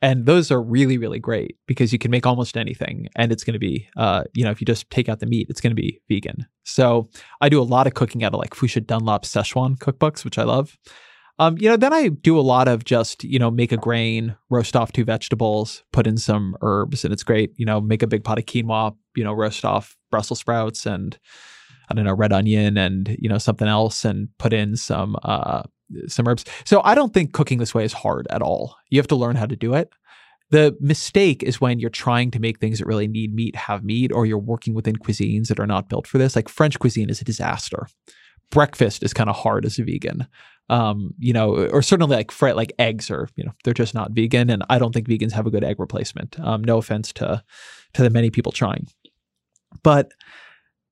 And 0.00 0.26
those 0.26 0.50
are 0.50 0.62
really, 0.62 0.96
really 0.96 1.18
great 1.18 1.56
because 1.66 1.92
you 1.92 1.98
can 1.98 2.10
make 2.10 2.24
almost 2.24 2.56
anything 2.56 3.08
and 3.16 3.32
it's 3.32 3.42
going 3.42 3.54
to 3.54 3.58
be, 3.58 3.88
uh, 3.96 4.24
you 4.32 4.44
know, 4.44 4.50
if 4.50 4.60
you 4.60 4.64
just 4.64 4.88
take 4.90 5.08
out 5.08 5.18
the 5.18 5.26
meat, 5.26 5.48
it's 5.50 5.60
going 5.60 5.72
to 5.74 5.80
be 5.80 6.00
vegan. 6.08 6.46
So 6.64 7.08
I 7.40 7.48
do 7.48 7.60
a 7.60 7.64
lot 7.64 7.86
of 7.88 7.94
cooking 7.94 8.22
out 8.22 8.32
of 8.32 8.38
like 8.38 8.54
Fuchsia 8.54 8.80
Dunlop 8.80 9.24
Szechuan 9.24 9.76
cookbooks, 9.78 10.24
which 10.24 10.38
I 10.38 10.44
love. 10.44 10.78
Um, 11.40 11.56
you 11.58 11.68
know, 11.68 11.76
then 11.76 11.92
I 11.92 12.08
do 12.08 12.38
a 12.38 12.42
lot 12.42 12.66
of 12.66 12.84
just, 12.84 13.22
you 13.22 13.38
know, 13.38 13.50
make 13.50 13.70
a 13.70 13.76
grain, 13.76 14.36
roast 14.50 14.74
off 14.74 14.92
two 14.92 15.04
vegetables, 15.04 15.84
put 15.92 16.06
in 16.06 16.16
some 16.16 16.56
herbs, 16.62 17.04
and 17.04 17.12
it's 17.12 17.22
great. 17.22 17.52
You 17.56 17.66
know, 17.66 17.80
make 17.80 18.02
a 18.02 18.08
big 18.08 18.24
pot 18.24 18.38
of 18.38 18.46
quinoa, 18.46 18.96
you 19.16 19.22
know, 19.24 19.32
roast 19.32 19.64
off 19.64 19.96
Brussels 20.10 20.40
sprouts 20.40 20.84
and 20.84 21.16
I 21.88 21.94
don't 21.94 22.04
know, 22.04 22.14
red 22.14 22.32
onion 22.32 22.76
and, 22.76 23.16
you 23.20 23.28
know, 23.28 23.38
something 23.38 23.68
else 23.68 24.04
and 24.04 24.28
put 24.38 24.52
in 24.52 24.76
some 24.76 25.16
uh 25.22 25.62
some 26.06 26.28
herbs. 26.28 26.44
So 26.64 26.80
I 26.84 26.94
don't 26.94 27.14
think 27.14 27.32
cooking 27.32 27.58
this 27.58 27.74
way 27.74 27.84
is 27.84 27.92
hard 27.92 28.26
at 28.30 28.42
all. 28.42 28.76
You 28.90 28.98
have 28.98 29.08
to 29.08 29.16
learn 29.16 29.36
how 29.36 29.46
to 29.46 29.56
do 29.56 29.74
it. 29.74 29.90
The 30.50 30.76
mistake 30.80 31.42
is 31.42 31.60
when 31.60 31.78
you're 31.78 31.90
trying 31.90 32.30
to 32.30 32.40
make 32.40 32.58
things 32.58 32.78
that 32.78 32.86
really 32.86 33.06
need 33.06 33.34
meat 33.34 33.54
have 33.54 33.84
meat, 33.84 34.12
or 34.12 34.24
you're 34.24 34.38
working 34.38 34.74
within 34.74 34.96
cuisines 34.96 35.48
that 35.48 35.60
are 35.60 35.66
not 35.66 35.88
built 35.88 36.06
for 36.06 36.16
this. 36.16 36.34
Like 36.34 36.48
French 36.48 36.78
cuisine 36.78 37.10
is 37.10 37.20
a 37.20 37.24
disaster. 37.24 37.86
Breakfast 38.50 39.02
is 39.02 39.12
kind 39.12 39.28
of 39.28 39.36
hard 39.36 39.66
as 39.66 39.78
a 39.78 39.84
vegan. 39.84 40.26
Um, 40.70 41.14
you 41.18 41.32
know, 41.32 41.54
or 41.68 41.82
certainly 41.82 42.16
like 42.16 42.30
fry, 42.30 42.52
like 42.52 42.72
eggs 42.78 43.10
are, 43.10 43.28
you 43.36 43.44
know, 43.44 43.52
they're 43.64 43.74
just 43.74 43.94
not 43.94 44.12
vegan, 44.12 44.50
and 44.50 44.62
I 44.68 44.78
don't 44.78 44.92
think 44.92 45.08
vegans 45.08 45.32
have 45.32 45.46
a 45.46 45.50
good 45.50 45.64
egg 45.64 45.78
replacement. 45.78 46.38
Um, 46.40 46.62
no 46.62 46.78
offense 46.78 47.12
to 47.14 47.42
to 47.94 48.02
the 48.02 48.10
many 48.10 48.30
people 48.30 48.52
trying, 48.52 48.86
but 49.82 50.12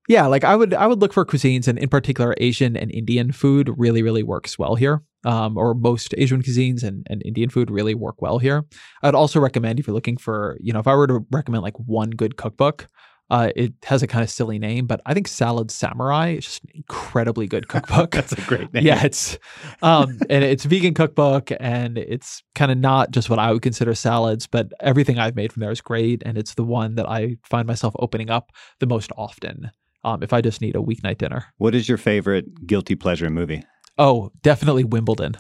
yeah, 0.08 0.26
like 0.26 0.44
I 0.44 0.56
would 0.56 0.74
I 0.74 0.86
would 0.86 1.00
look 1.00 1.12
for 1.12 1.24
cuisines 1.24 1.68
and 1.68 1.78
in 1.78 1.88
particular 1.88 2.34
Asian 2.38 2.76
and 2.76 2.90
Indian 2.90 3.32
food 3.32 3.70
really 3.76 4.02
really 4.02 4.22
works 4.22 4.58
well 4.58 4.74
here. 4.74 5.02
Um, 5.24 5.58
or 5.58 5.74
most 5.74 6.14
Asian 6.16 6.40
cuisines 6.40 6.84
and, 6.84 7.04
and 7.10 7.20
Indian 7.24 7.50
food 7.50 7.68
really 7.68 7.94
work 7.96 8.22
well 8.22 8.38
here. 8.38 8.64
I'd 9.02 9.16
also 9.16 9.40
recommend 9.40 9.80
if 9.80 9.88
you're 9.88 9.94
looking 9.94 10.16
for, 10.16 10.56
you 10.60 10.72
know, 10.72 10.78
if 10.78 10.86
I 10.86 10.94
were 10.94 11.08
to 11.08 11.26
recommend 11.32 11.64
like 11.64 11.76
one 11.80 12.10
good 12.10 12.36
cookbook, 12.36 12.86
uh, 13.28 13.50
it 13.56 13.72
has 13.84 14.02
a 14.02 14.06
kind 14.06 14.22
of 14.22 14.30
silly 14.30 14.58
name, 14.58 14.86
but 14.86 15.00
I 15.04 15.12
think 15.12 15.26
Salad 15.26 15.70
Samurai 15.72 16.28
is 16.30 16.44
just 16.44 16.64
an 16.64 16.70
incredibly 16.74 17.48
good 17.48 17.66
cookbook. 17.68 18.12
That's 18.12 18.32
a 18.32 18.40
great 18.42 18.72
name. 18.74 18.86
Yeah, 18.86 19.04
it's 19.04 19.36
um, 19.82 20.20
and 20.30 20.44
it's 20.44 20.64
vegan 20.64 20.94
cookbook, 20.94 21.50
and 21.58 21.98
it's 21.98 22.42
kind 22.54 22.70
of 22.70 22.78
not 22.78 23.10
just 23.10 23.28
what 23.28 23.40
I 23.40 23.52
would 23.52 23.62
consider 23.62 23.94
salads, 23.94 24.46
but 24.46 24.72
everything 24.80 25.18
I've 25.18 25.34
made 25.34 25.52
from 25.52 25.60
there 25.60 25.72
is 25.72 25.80
great, 25.80 26.22
and 26.24 26.38
it's 26.38 26.54
the 26.54 26.64
one 26.64 26.94
that 26.94 27.08
I 27.08 27.36
find 27.42 27.66
myself 27.66 27.94
opening 27.98 28.30
up 28.30 28.52
the 28.78 28.86
most 28.86 29.10
often 29.16 29.72
um, 30.04 30.22
if 30.22 30.32
I 30.32 30.40
just 30.40 30.60
need 30.60 30.76
a 30.76 30.80
weeknight 30.80 31.18
dinner. 31.18 31.46
What 31.58 31.74
is 31.74 31.88
your 31.88 31.98
favorite 31.98 32.66
guilty 32.66 32.94
pleasure 32.94 33.30
movie? 33.30 33.62
Oh, 33.98 34.30
definitely 34.42 34.84
Wimbledon. 34.84 35.36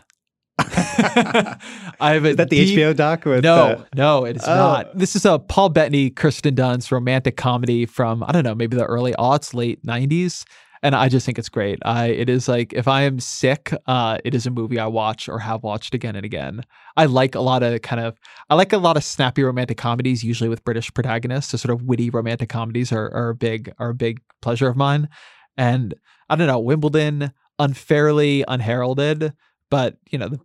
I 0.58 1.58
have 2.00 2.24
a 2.24 2.28
Is 2.30 2.36
that 2.36 2.50
the 2.50 2.56
deep- 2.64 2.78
HBO 2.78 2.96
doc? 2.96 3.24
With, 3.24 3.44
No, 3.44 3.56
uh, 3.56 3.84
no, 3.94 4.24
it 4.24 4.36
is 4.36 4.44
Oh. 4.46 4.54
not. 4.54 4.96
This 4.98 5.14
is 5.14 5.24
a 5.24 5.38
Paul 5.38 5.68
Bettany, 5.68 6.10
Kirsten 6.10 6.54
Dunst 6.54 6.90
romantic 6.90 7.36
comedy 7.36 7.86
from 7.86 8.22
I 8.22 8.32
don't 8.32 8.44
know, 8.44 8.54
maybe 8.54 8.76
the 8.76 8.84
early 8.86 9.12
aughts, 9.14 9.52
late 9.54 9.84
'90s, 9.84 10.44
and 10.82 10.94
I 10.94 11.08
just 11.08 11.26
think 11.26 11.38
it's 11.38 11.48
great. 11.48 11.78
I 11.84 12.06
it 12.06 12.28
is 12.28 12.48
like 12.48 12.72
if 12.72 12.88
I 12.88 13.02
am 13.02 13.20
sick, 13.20 13.72
uh, 13.86 14.18
it 14.24 14.34
is 14.34 14.46
a 14.46 14.50
movie 14.50 14.78
I 14.78 14.86
watch 14.86 15.28
or 15.28 15.38
have 15.38 15.62
watched 15.62 15.94
again 15.94 16.16
and 16.16 16.24
again. 16.24 16.62
I 16.96 17.06
like 17.06 17.34
a 17.34 17.40
lot 17.40 17.62
of 17.62 17.82
kind 17.82 18.00
of 18.00 18.18
I 18.50 18.54
like 18.54 18.72
a 18.72 18.78
lot 18.78 18.96
of 18.96 19.04
snappy 19.04 19.42
romantic 19.42 19.78
comedies, 19.78 20.24
usually 20.24 20.48
with 20.48 20.64
British 20.64 20.92
protagonists. 20.92 21.50
So 21.50 21.58
sort 21.58 21.74
of 21.74 21.86
witty 21.86 22.10
romantic 22.10 22.48
comedies 22.48 22.92
are 22.92 23.12
are 23.12 23.30
a 23.30 23.34
big 23.34 23.72
are 23.78 23.90
a 23.90 23.94
big 23.94 24.20
pleasure 24.42 24.68
of 24.68 24.76
mine. 24.76 25.08
And 25.56 25.94
I 26.28 26.36
don't 26.36 26.46
know, 26.46 26.58
Wimbledon 26.58 27.32
unfairly 27.58 28.44
unheralded, 28.46 29.32
but 29.70 29.96
you 30.10 30.18
know 30.18 30.28
the 30.28 30.40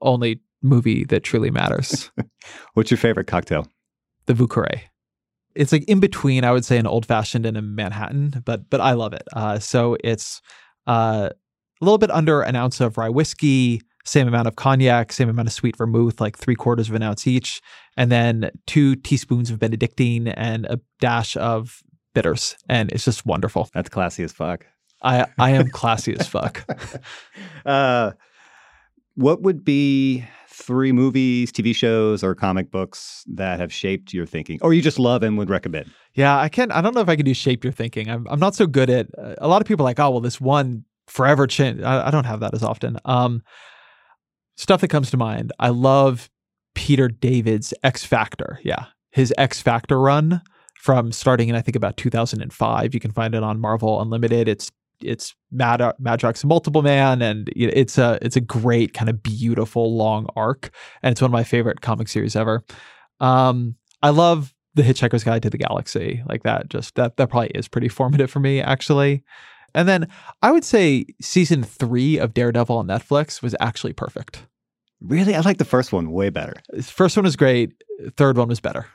only 0.00 0.40
movie 0.62 1.04
that 1.04 1.24
truly 1.24 1.50
matters. 1.50 2.10
What's 2.74 2.90
your 2.90 2.98
favorite 2.98 3.26
cocktail? 3.26 3.66
the 4.26 4.34
Vieux 4.34 4.48
Carré. 4.48 4.82
It's 5.56 5.72
like 5.72 5.84
in 5.84 6.00
between, 6.00 6.44
I 6.44 6.52
would 6.52 6.64
say, 6.64 6.78
an 6.78 6.86
old 6.86 7.06
fashioned 7.06 7.46
and 7.46 7.56
a 7.56 7.62
Manhattan, 7.62 8.42
but 8.44 8.68
but 8.70 8.80
I 8.80 8.92
love 8.92 9.12
it. 9.12 9.22
Uh, 9.32 9.58
so 9.58 9.96
it's 10.04 10.40
uh, 10.86 11.30
a 11.80 11.84
little 11.84 11.98
bit 11.98 12.10
under 12.10 12.42
an 12.42 12.56
ounce 12.56 12.80
of 12.80 12.98
rye 12.98 13.08
whiskey, 13.08 13.82
same 14.04 14.28
amount 14.28 14.48
of 14.48 14.56
cognac, 14.56 15.12
same 15.12 15.28
amount 15.28 15.48
of 15.48 15.54
sweet 15.54 15.76
vermouth, 15.76 16.20
like 16.20 16.36
three 16.36 16.54
quarters 16.54 16.88
of 16.88 16.94
an 16.94 17.02
ounce 17.02 17.26
each, 17.26 17.60
and 17.96 18.12
then 18.12 18.50
two 18.66 18.96
teaspoons 18.96 19.50
of 19.50 19.58
Benedictine 19.58 20.28
and 20.28 20.66
a 20.66 20.80
dash 21.00 21.36
of 21.36 21.82
bitters, 22.14 22.56
and 22.68 22.90
it's 22.92 23.04
just 23.04 23.26
wonderful. 23.26 23.68
That's 23.74 23.88
classy 23.88 24.22
as 24.24 24.32
fuck. 24.32 24.66
I 25.02 25.26
I 25.38 25.50
am 25.50 25.68
classy 25.68 26.16
as 26.18 26.26
fuck. 26.28 26.64
Uh, 27.64 28.12
what 29.16 29.42
would 29.42 29.64
be 29.64 30.24
three 30.56 30.92
movies, 30.92 31.52
TV 31.52 31.74
shows, 31.74 32.24
or 32.24 32.34
comic 32.34 32.70
books 32.70 33.24
that 33.26 33.60
have 33.60 33.72
shaped 33.72 34.14
your 34.14 34.26
thinking, 34.26 34.58
or 34.62 34.72
you 34.72 34.82
just 34.82 34.98
love 34.98 35.22
and 35.22 35.36
would 35.38 35.50
recommend? 35.50 35.90
Yeah, 36.14 36.38
I 36.38 36.48
can't. 36.48 36.72
I 36.72 36.80
don't 36.80 36.94
know 36.94 37.02
if 37.02 37.08
I 37.08 37.16
can 37.16 37.24
do 37.24 37.34
shape 37.34 37.62
your 37.62 37.72
thinking. 37.72 38.08
I'm 38.08 38.26
I'm 38.28 38.40
not 38.40 38.54
so 38.54 38.66
good 38.66 38.90
at. 38.90 39.06
Uh, 39.18 39.34
a 39.38 39.48
lot 39.48 39.60
of 39.60 39.68
people 39.68 39.84
like, 39.84 40.00
oh 40.00 40.10
well, 40.10 40.20
this 40.20 40.40
one 40.40 40.84
forever 41.06 41.46
chin. 41.46 41.84
I, 41.84 42.08
I 42.08 42.10
don't 42.10 42.24
have 42.24 42.40
that 42.40 42.54
as 42.54 42.62
often. 42.62 42.98
Um, 43.04 43.42
stuff 44.56 44.80
that 44.80 44.88
comes 44.88 45.10
to 45.10 45.16
mind. 45.16 45.52
I 45.58 45.68
love 45.68 46.30
Peter 46.74 47.08
David's 47.08 47.74
X 47.82 48.04
Factor. 48.04 48.58
Yeah, 48.64 48.86
his 49.10 49.32
X 49.36 49.60
Factor 49.60 50.00
run 50.00 50.40
from 50.80 51.12
starting 51.12 51.48
in 51.48 51.54
I 51.54 51.60
think 51.60 51.76
about 51.76 51.96
2005. 51.96 52.94
You 52.94 53.00
can 53.00 53.12
find 53.12 53.34
it 53.34 53.42
on 53.42 53.60
Marvel 53.60 54.00
Unlimited. 54.00 54.48
It's 54.48 54.70
it's 55.02 55.34
Mad 55.50 55.80
Madrox 56.00 56.44
Multiple 56.44 56.82
Man, 56.82 57.22
and 57.22 57.50
it's 57.54 57.98
a 57.98 58.18
it's 58.22 58.36
a 58.36 58.40
great 58.40 58.94
kind 58.94 59.08
of 59.08 59.22
beautiful 59.22 59.96
long 59.96 60.26
arc, 60.36 60.70
and 61.02 61.12
it's 61.12 61.20
one 61.20 61.28
of 61.28 61.32
my 61.32 61.44
favorite 61.44 61.80
comic 61.80 62.08
series 62.08 62.36
ever. 62.36 62.64
Um, 63.20 63.76
I 64.02 64.10
love 64.10 64.54
the 64.74 64.82
Hitchhiker's 64.82 65.24
Guide 65.24 65.42
to 65.42 65.50
the 65.50 65.58
Galaxy, 65.58 66.22
like 66.28 66.42
that. 66.42 66.68
Just 66.68 66.94
that 66.96 67.16
that 67.16 67.30
probably 67.30 67.48
is 67.48 67.68
pretty 67.68 67.88
formative 67.98 68.30
for 68.30 68.40
me, 68.40 68.60
actually. 68.60 69.24
And 69.74 69.88
then 69.88 70.08
I 70.42 70.52
would 70.52 70.64
say 70.64 71.04
season 71.20 71.62
three 71.62 72.18
of 72.18 72.32
Daredevil 72.32 72.76
on 72.76 72.86
Netflix 72.86 73.42
was 73.42 73.54
actually 73.60 73.92
perfect. 73.92 74.46
Really, 75.00 75.34
I 75.34 75.40
like 75.40 75.58
the 75.58 75.66
first 75.66 75.92
one 75.92 76.10
way 76.10 76.30
better. 76.30 76.54
First 76.82 77.16
one 77.16 77.24
was 77.24 77.36
great. 77.36 77.72
Third 78.16 78.38
one 78.38 78.48
was 78.48 78.60
better. 78.60 78.86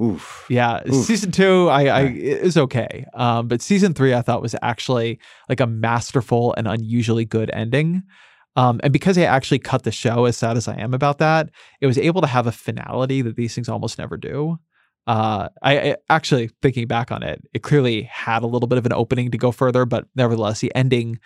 Oof. 0.00 0.46
Yeah, 0.48 0.82
Oof. 0.88 1.04
season 1.04 1.30
two, 1.30 1.68
I, 1.68 1.84
I 1.84 2.02
is 2.06 2.56
okay, 2.56 3.06
um, 3.14 3.46
but 3.46 3.62
season 3.62 3.94
three, 3.94 4.12
I 4.12 4.22
thought 4.22 4.42
was 4.42 4.56
actually 4.60 5.20
like 5.48 5.60
a 5.60 5.66
masterful 5.66 6.52
and 6.56 6.66
unusually 6.66 7.24
good 7.24 7.50
ending. 7.52 8.02
Um, 8.56 8.80
and 8.82 8.92
because 8.92 9.18
I 9.18 9.22
actually 9.22 9.58
cut 9.58 9.82
the 9.82 9.92
show, 9.92 10.26
as 10.26 10.36
sad 10.36 10.56
as 10.56 10.68
I 10.68 10.74
am 10.74 10.94
about 10.94 11.18
that, 11.18 11.50
it 11.80 11.86
was 11.86 11.98
able 11.98 12.20
to 12.20 12.26
have 12.26 12.46
a 12.46 12.52
finality 12.52 13.22
that 13.22 13.36
these 13.36 13.54
things 13.54 13.68
almost 13.68 13.98
never 13.98 14.16
do. 14.16 14.58
Uh, 15.06 15.48
I, 15.62 15.78
I 15.78 15.96
actually 16.08 16.50
thinking 16.62 16.86
back 16.86 17.12
on 17.12 17.22
it, 17.22 17.42
it 17.52 17.62
clearly 17.62 18.02
had 18.02 18.42
a 18.42 18.46
little 18.46 18.68
bit 18.68 18.78
of 18.78 18.86
an 18.86 18.92
opening 18.92 19.30
to 19.32 19.38
go 19.38 19.52
further, 19.52 19.84
but 19.84 20.06
nevertheless, 20.14 20.60
the 20.60 20.74
ending 20.74 21.18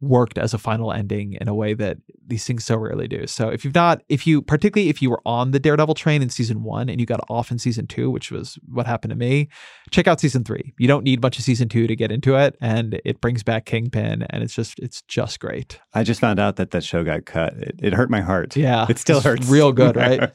worked 0.00 0.38
as 0.38 0.54
a 0.54 0.58
final 0.58 0.92
ending 0.92 1.36
in 1.40 1.48
a 1.48 1.54
way 1.54 1.74
that 1.74 1.98
these 2.26 2.44
things 2.44 2.64
so 2.64 2.76
rarely 2.76 3.08
do. 3.08 3.26
So 3.26 3.48
if 3.48 3.64
you've 3.64 3.74
not, 3.74 4.02
if 4.08 4.26
you 4.26 4.42
particularly 4.42 4.88
if 4.88 5.02
you 5.02 5.10
were 5.10 5.20
on 5.26 5.50
the 5.50 5.58
Daredevil 5.58 5.94
train 5.94 6.22
in 6.22 6.28
season 6.28 6.62
one 6.62 6.88
and 6.88 7.00
you 7.00 7.06
got 7.06 7.20
off 7.28 7.50
in 7.50 7.58
season 7.58 7.86
two, 7.86 8.10
which 8.10 8.30
was 8.30 8.58
what 8.68 8.86
happened 8.86 9.10
to 9.10 9.16
me, 9.16 9.48
check 9.90 10.06
out 10.06 10.20
season 10.20 10.44
three. 10.44 10.72
You 10.78 10.86
don't 10.86 11.04
need 11.04 11.20
much 11.20 11.38
of 11.38 11.44
season 11.44 11.68
two 11.68 11.86
to 11.86 11.96
get 11.96 12.12
into 12.12 12.36
it, 12.36 12.56
and 12.60 13.00
it 13.04 13.20
brings 13.20 13.42
back 13.42 13.64
Kingpin, 13.64 14.22
and 14.30 14.42
it's 14.42 14.54
just 14.54 14.78
it's 14.78 15.02
just 15.02 15.40
great. 15.40 15.80
I 15.94 16.04
just 16.04 16.20
found 16.20 16.38
out 16.38 16.56
that 16.56 16.70
that 16.70 16.84
show 16.84 17.02
got 17.02 17.24
cut. 17.24 17.54
It, 17.54 17.80
it 17.82 17.92
hurt 17.92 18.10
my 18.10 18.20
heart. 18.20 18.56
Yeah, 18.56 18.86
it 18.88 18.98
still 18.98 19.20
hurts. 19.20 19.48
real 19.48 19.72
good, 19.72 19.96
right? 19.96 20.30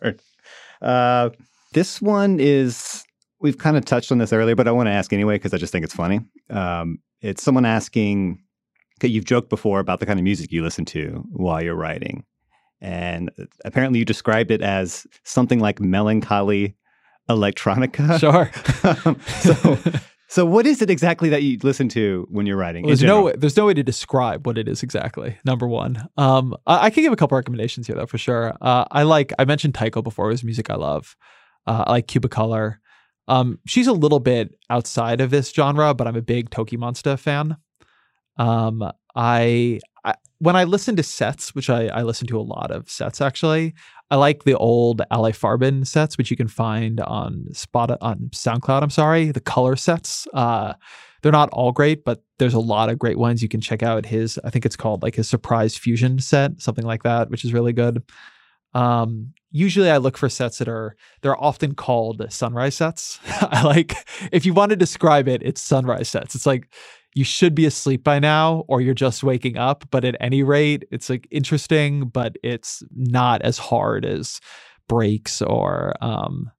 uh, 0.82 1.30
this 1.74 2.02
one 2.02 2.40
is 2.40 3.04
we've 3.40 3.58
kind 3.58 3.78
of 3.78 3.86
touched 3.86 4.12
on 4.12 4.18
this 4.18 4.34
earlier, 4.34 4.56
but 4.56 4.68
I 4.68 4.72
want 4.72 4.88
to 4.88 4.92
ask 4.92 5.14
anyway 5.14 5.36
because 5.36 5.54
I 5.54 5.58
just 5.58 5.72
think 5.72 5.86
it's 5.86 5.96
funny. 5.96 6.22
Um, 6.50 7.00
it's 7.22 7.44
someone 7.44 7.66
asking. 7.66 8.40
You've 9.08 9.26
joked 9.26 9.50
before 9.50 9.80
about 9.80 10.00
the 10.00 10.06
kind 10.06 10.20
of 10.20 10.24
music 10.24 10.52
you 10.52 10.64
listen 10.64 10.86
to 10.86 11.24
while 11.32 11.64
you're 11.64 11.76
writing, 11.76 12.24
and 12.82 13.30
apparently 13.66 14.00
you 14.00 14.06
described 14.06 14.52
it 14.52 14.62
as 14.62 15.08
something 15.24 15.60
like 15.60 15.80
melancholy 15.80 16.76
electronica. 17.30 18.20
Sure. 18.20 18.52
Um, 19.06 19.20
so, 19.40 19.78
so 20.28 20.46
what 20.46 20.66
is 20.66 20.82
it 20.82 20.90
exactly 20.90 21.30
that 21.30 21.44
you 21.44 21.58
listen 21.64 21.90
to 21.90 22.28
when 22.30 22.46
you're 22.46 22.58
writing? 22.58 22.84
Well, 22.84 22.90
there's 22.90 23.02
no 23.02 23.24
general? 23.24 23.40
there's 23.40 23.58
no 23.58 23.66
way 23.66 23.74
to 23.74 23.84
describe 23.84 24.46
what 24.46 24.58
it 24.58 24.68
is 24.68 24.84
exactly. 24.84 25.38
Number 25.46 25.68
one, 25.68 26.08
um, 26.18 26.56
I, 26.68 26.86
I 26.86 26.90
can 26.90 27.04
give 27.04 27.14
a 27.14 27.16
couple 27.16 27.38
recommendations 27.38 27.88
here 27.88 27.96
though 27.96 28.06
for 28.06 28.18
sure. 28.18 28.56
Uh, 28.62 28.86
I 28.92 29.04
like 29.04 29.34
I 29.40 29.46
mentioned 29.46 29.76
Tycho 29.76 30.02
before. 30.02 30.26
It 30.26 30.34
was 30.34 30.44
music 30.44 30.70
I 30.70 30.76
love. 30.76 31.16
Uh, 31.66 31.86
I 31.88 31.92
like 31.92 32.08
Cubicolor. 32.08 32.78
Um, 33.28 33.60
she's 33.66 33.88
a 33.88 33.94
little 33.94 34.20
bit 34.20 34.54
outside 34.70 35.22
of 35.22 35.30
this 35.30 35.52
genre, 35.52 35.94
but 35.94 36.08
I'm 36.08 36.16
a 36.16 36.22
big 36.22 36.50
Tokimonsta 36.50 37.18
fan. 37.18 37.58
Um, 38.38 38.84
I, 39.16 39.80
I 40.04 40.16
when 40.40 40.56
I 40.56 40.64
listen 40.64 40.96
to 40.98 41.04
sets, 41.04 41.56
which 41.56 41.70
I, 41.70 41.88
I 41.88 42.02
listen 42.02 42.28
to 42.28 42.40
a 42.40 42.42
lot 42.42 42.72
of 42.72 42.90
sets 42.90 43.22
actually. 43.22 43.74
I 44.12 44.16
like 44.16 44.44
the 44.44 44.56
old 44.56 45.02
Ali 45.10 45.32
Farben 45.32 45.88
sets, 45.88 46.18
which 46.18 46.30
you 46.30 46.38
can 46.38 46.48
find 46.48 47.00
on 47.00 47.48
Spot 47.54 47.98
on 48.02 48.30
SoundCloud. 48.32 48.84
I'm 48.84 48.90
sorry, 48.92 49.32
the 49.32 49.40
color 49.40 49.76
sets. 49.76 50.28
Uh, 50.34 50.74
they're 51.24 51.32
not 51.32 51.50
all 51.52 51.72
great, 51.72 52.04
but 52.04 52.24
there's 52.38 52.54
a 52.54 52.60
lot 52.60 52.90
of 52.90 53.00
great 53.00 53.18
ones. 53.18 53.42
You 53.42 53.50
can 53.50 53.62
check 53.62 53.82
out 53.82 54.06
his. 54.06 54.40
I 54.44 54.50
think 54.50 54.66
it's 54.66 54.76
called 54.76 55.02
like 55.02 55.16
his 55.16 55.30
surprise 55.30 55.76
fusion 55.76 56.20
set, 56.20 56.62
something 56.62 56.86
like 56.86 57.04
that, 57.04 57.30
which 57.30 57.46
is 57.46 57.54
really 57.54 57.74
good. 57.74 58.04
Um, 58.74 59.34
usually 59.52 59.90
I 59.90 59.98
look 59.98 60.18
for 60.18 60.30
sets 60.30 60.58
that 60.58 60.68
are 60.68 60.96
they're 61.22 61.42
often 61.42 61.76
called 61.76 62.26
sunrise 62.30 62.76
sets. 62.76 63.20
I 63.26 63.64
like 63.64 63.96
if 64.32 64.46
you 64.46 64.54
want 64.54 64.72
to 64.72 64.76
describe 64.76 65.28
it, 65.28 65.42
it's 65.44 65.62
sunrise 65.62 66.10
sets. 66.10 66.36
It's 66.36 66.46
like 66.46 66.68
you 67.16 67.24
should 67.24 67.56
be 67.56 67.66
asleep 67.66 68.04
by 68.04 68.20
now 68.20 68.66
or 68.68 68.82
you're 68.82 68.94
just 68.94 69.24
waking 69.24 69.58
up, 69.58 69.86
but 69.92 70.04
at 70.04 70.16
any 70.20 70.44
rate, 70.44 70.86
it's 70.92 71.10
like 71.10 71.28
interesting, 71.32 72.08
but 72.08 72.36
it's 72.44 72.84
not 72.96 73.42
as 73.42 73.58
hard 73.58 74.06
as 74.06 74.40
breaks 74.88 75.42
or 75.42 75.94
um 76.02 76.52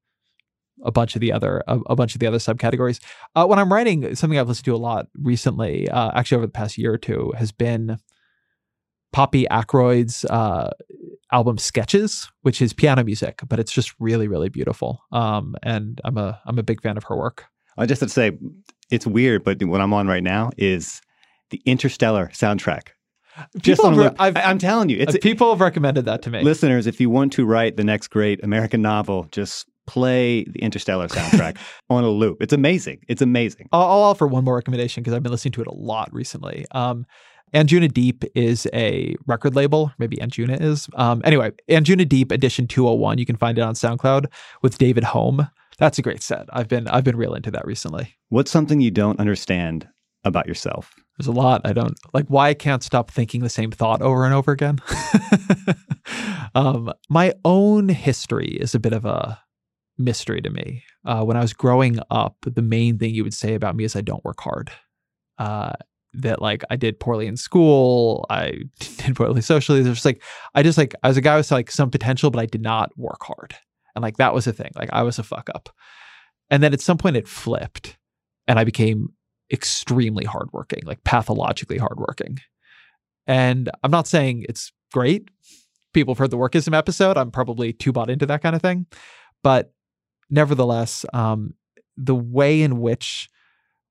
a 0.85 0.93
bunch 0.93 1.15
of 1.15 1.21
the 1.21 1.33
other 1.33 1.63
a, 1.67 1.79
a 1.87 1.97
bunch 1.97 2.15
of 2.15 2.21
the 2.21 2.27
other 2.27 2.39
subcategories. 2.39 3.01
Uh, 3.35 3.47
when 3.47 3.59
I'm 3.59 3.73
writing, 3.73 4.15
something 4.15 4.39
I've 4.39 4.49
listened 4.49 4.67
to 4.67 4.75
a 4.75 4.77
lot 4.77 5.07
recently, 5.21 5.89
uh, 5.89 6.11
actually 6.15 6.37
over 6.37 6.47
the 6.47 6.53
past 6.53 6.79
year 6.79 6.93
or 6.93 6.99
two, 6.99 7.33
has 7.39 7.53
been 7.53 7.99
Poppy 9.13 9.47
Ackroyd's 9.51 10.25
uh, 10.27 10.71
album 11.33 11.57
Sketches, 11.57 12.31
which 12.43 12.61
is 12.61 12.73
piano 12.73 13.05
music, 13.05 13.41
but 13.49 13.59
it's 13.59 13.73
just 13.73 13.95
really, 13.99 14.29
really 14.29 14.49
beautiful. 14.49 15.03
Um, 15.13 15.55
and 15.63 16.01
I'm 16.05 16.19
a 16.19 16.41
I'm 16.47 16.59
a 16.59 16.63
big 16.63 16.83
fan 16.83 16.97
of 16.97 17.05
her 17.05 17.17
work. 17.17 17.47
I 17.77 17.87
just 17.87 18.01
have 18.01 18.09
to 18.09 18.13
say, 18.13 18.39
it's 18.95 19.07
weird, 19.07 19.45
but 19.45 19.63
what 19.65 19.81
I'm 19.81 19.93
on 19.93 20.07
right 20.07 20.23
now 20.23 20.51
is 20.57 21.01
the 21.51 21.61
Interstellar 21.67 22.31
soundtrack. 22.33 22.89
Just 23.59 23.81
People 23.83 23.87
on 23.87 23.99
a 23.99 24.03
have- 24.05 24.17
I've- 24.19 24.41
I- 24.41 24.49
I'm 24.51 24.59
telling 24.59 24.89
you, 24.89 24.99
it's 24.99 25.15
Uh, 25.15 25.19
people 25.21 25.51
have 25.51 25.61
recommended 25.61 26.05
that 26.05 26.23
to 26.23 26.31
me. 26.31 26.43
listeners. 26.43 26.87
If 26.87 27.01
you 27.01 27.11
want 27.11 27.33
to 27.35 27.45
write 27.45 27.77
the 27.77 27.85
next 27.85 28.09
great 28.09 28.43
American 28.45 28.81
novel, 28.81 29.27
just 29.33 29.67
play 29.87 30.45
the 30.45 30.61
Interstellar 30.61 31.09
soundtrack 31.09 31.57
on 31.91 32.05
a 32.05 32.09
loop. 32.09 32.39
It's 32.41 32.53
amazing. 32.53 33.01
It's 33.09 33.21
amazing. 33.23 33.69
I'll, 33.73 33.83
I'll 33.83 34.03
offer 34.05 34.27
one 34.27 34.45
more 34.45 34.55
recommendation 34.55 35.03
because 35.03 35.15
I've 35.15 35.23
been 35.23 35.33
listening 35.33 35.53
to 35.53 35.63
it 35.63 35.67
a 35.67 35.75
lot 35.75 36.09
recently. 36.13 36.65
Um, 36.71 37.05
Anjunadeep 37.53 38.25
is 38.35 38.67
a 38.73 39.15
record 39.27 39.55
label. 39.55 39.93
Maybe 39.99 40.17
Anjuna 40.17 40.61
is. 40.61 40.89
Um, 40.95 41.21
anyway, 41.25 41.53
Anjunadeep 41.69 42.33
Edition 42.33 42.67
201. 42.67 43.19
You 43.19 43.27
can 43.27 43.37
find 43.37 43.59
it 43.59 43.61
on 43.63 43.75
SoundCloud 43.75 44.27
with 44.63 44.79
David 44.79 45.05
Home. 45.05 45.49
That's 45.79 45.99
a 45.99 46.03
great 46.03 46.23
set. 46.23 46.47
I've 46.53 46.69
been 46.69 46.89
I've 46.89 47.05
been 47.05 47.17
real 47.17 47.35
into 47.35 47.51
that 47.51 47.67
recently. 47.67 48.17
What's 48.29 48.51
something 48.51 48.81
you 48.81 48.91
don't 48.91 49.21
understand 49.21 49.89
about 50.25 50.47
yourself? 50.47 50.95
There's 51.19 51.27
a 51.27 51.33
lot 51.33 51.63
I 51.65 51.73
don't 51.73 51.97
like. 52.13 52.27
Why 52.29 52.51
I 52.51 52.55
can't 52.55 52.83
stop 52.83 53.11
thinking 53.11 53.41
the 53.43 53.49
same 53.49 53.71
thought 53.71 54.03
over 54.03 54.25
and 54.25 54.35
over 54.35 54.53
again. 54.53 54.81
um, 56.55 56.93
my 57.09 57.33
own 57.45 57.89
history 57.89 58.57
is 58.61 58.75
a 58.75 58.81
bit 58.81 58.93
of 58.93 59.05
a 59.05 59.39
mystery 59.99 60.41
to 60.43 60.51
me. 60.51 60.83
Uh, 61.05 61.23
when 61.23 61.37
I 61.37 61.41
was 61.41 61.53
growing 61.53 61.99
up, 62.11 62.37
the 62.43 62.63
main 62.63 62.99
thing 62.99 63.15
you 63.15 63.23
would 63.23 63.35
say 63.35 63.55
about 63.55 63.77
me 63.77 63.85
is 63.85 63.95
I 63.95 64.01
don't 64.01 64.25
work 64.25 64.41
hard. 64.41 64.71
Uh, 65.39 65.73
that 66.15 66.41
like 66.41 66.63
I 66.71 66.77
did 66.77 67.01
poorly 67.01 67.27
in 67.27 67.37
school, 67.37 68.27
I 68.31 68.53
did 68.79 69.17
poorly 69.17 69.41
socially. 69.41 69.83
There's 69.83 70.05
like 70.05 70.23
I 70.55 70.63
just 70.63 70.79
like 70.79 70.95
I 71.03 71.09
was 71.09 71.17
a 71.17 71.21
guy 71.21 71.37
with 71.37 71.51
like 71.51 71.71
some 71.71 71.91
potential, 71.91 72.31
but 72.31 72.41
I 72.41 72.47
did 72.47 72.63
not 72.63 72.97
work 72.97 73.23
hard, 73.23 73.55
and 73.95 74.03
like 74.03 74.17
that 74.17 74.35
was 74.35 74.47
a 74.47 74.53
thing. 74.53 74.71
Like 74.75 74.91
I 74.93 75.03
was 75.03 75.19
a 75.19 75.23
fuck 75.23 75.49
up, 75.55 75.69
and 76.51 76.63
then 76.63 76.73
at 76.73 76.81
some 76.81 76.99
point 76.99 77.17
it 77.17 77.29
flipped, 77.29 77.97
and 78.47 78.59
I 78.59 78.65
became 78.65 79.09
extremely 79.53 80.25
hardworking, 80.25 80.83
like 80.85 81.05
pathologically 81.05 81.79
hardworking. 81.79 82.39
And 83.27 83.71
I'm 83.83 83.91
not 83.91 84.07
saying 84.07 84.45
it's 84.49 84.73
great. 84.93 85.29
People 85.93 86.15
have 86.15 86.19
heard 86.19 86.31
the 86.31 86.39
workism 86.39 86.77
episode. 86.77 87.17
I'm 87.17 87.31
probably 87.31 87.73
too 87.73 87.93
bought 87.93 88.11
into 88.11 88.27
that 88.27 88.43
kind 88.43 88.57
of 88.57 88.63
thing. 88.63 88.87
But 89.43 89.73
nevertheless, 90.31 91.07
um, 91.13 91.55
the 91.97 92.15
way 92.15 92.63
in 92.63 92.81
which 92.81 93.31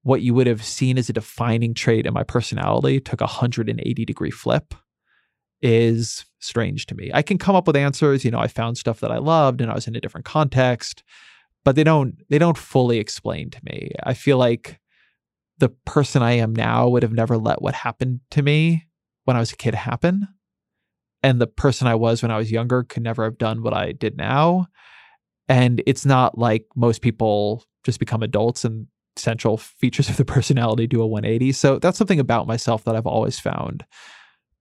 what 0.04 0.22
you 0.22 0.34
would 0.34 0.48
have 0.48 0.64
seen 0.64 0.98
as 0.98 1.10
a 1.10 1.14
defining 1.14 1.74
trait 1.74 2.06
in 2.06 2.14
my 2.14 2.24
personality 2.24 3.00
took 3.00 3.22
a 3.22 3.26
180 3.26 4.06
degree 4.06 4.32
flip 4.32 4.74
is 5.64 6.26
strange 6.40 6.86
to 6.88 6.96
me. 6.96 7.10
I 7.14 7.22
can 7.22 7.38
come 7.38 7.56
up 7.56 7.66
with 7.66 7.78
answers, 7.78 8.24
you 8.24 8.30
know, 8.30 8.40
I 8.40 8.48
found 8.48 8.78
stuff 8.78 9.00
that 9.00 9.12
I 9.12 9.18
loved 9.18 9.62
and 9.62 9.72
I 9.72 9.74
was 9.74 9.88
in 9.88 9.96
a 9.96 10.02
different 10.02 10.26
context, 10.26 11.04
but 11.64 11.76
they 11.76 11.86
don't 11.86 12.18
they 12.30 12.38
don't 12.38 12.58
fully 12.58 13.00
explain 13.00 13.50
to 13.50 13.60
me. 13.64 13.92
I 14.04 14.14
feel 14.14 14.38
like 14.38 14.80
the 15.58 15.70
person 15.70 16.22
I 16.22 16.34
am 16.34 16.54
now 16.54 16.90
would 16.90 17.02
have 17.02 17.14
never 17.14 17.38
let 17.38 17.62
what 17.62 17.74
happened 17.74 18.20
to 18.32 18.44
me 18.44 18.86
when 19.24 19.38
I 19.38 19.40
was 19.40 19.54
a 19.54 19.58
kid 19.58 19.74
happen. 19.74 20.28
And 21.24 21.40
the 21.40 21.48
person 21.48 21.88
I 21.88 21.96
was 21.96 22.22
when 22.22 22.32
I 22.32 22.38
was 22.38 22.52
younger 22.52 22.84
could 22.84 23.04
never 23.04 23.24
have 23.24 23.38
done 23.38 23.64
what 23.64 23.74
I 23.74 23.94
did 23.94 24.18
now. 24.18 24.68
And 25.48 25.82
it's 25.88 26.06
not 26.06 26.38
like 26.38 26.66
most 26.76 27.02
people 27.02 27.64
just 27.86 28.00
become 28.00 28.24
adults 28.24 28.66
and 28.66 28.88
central 29.16 29.56
features 29.56 30.10
of 30.10 30.18
the 30.18 30.26
personality 30.36 30.88
do 30.88 31.02
a 31.02 31.08
180. 31.08 31.54
So 31.54 31.80
that's 31.80 31.98
something 31.98 32.20
about 32.20 32.48
myself 32.48 32.84
that 32.84 32.98
I've 32.98 33.08
always 33.08 33.40
found 33.40 33.86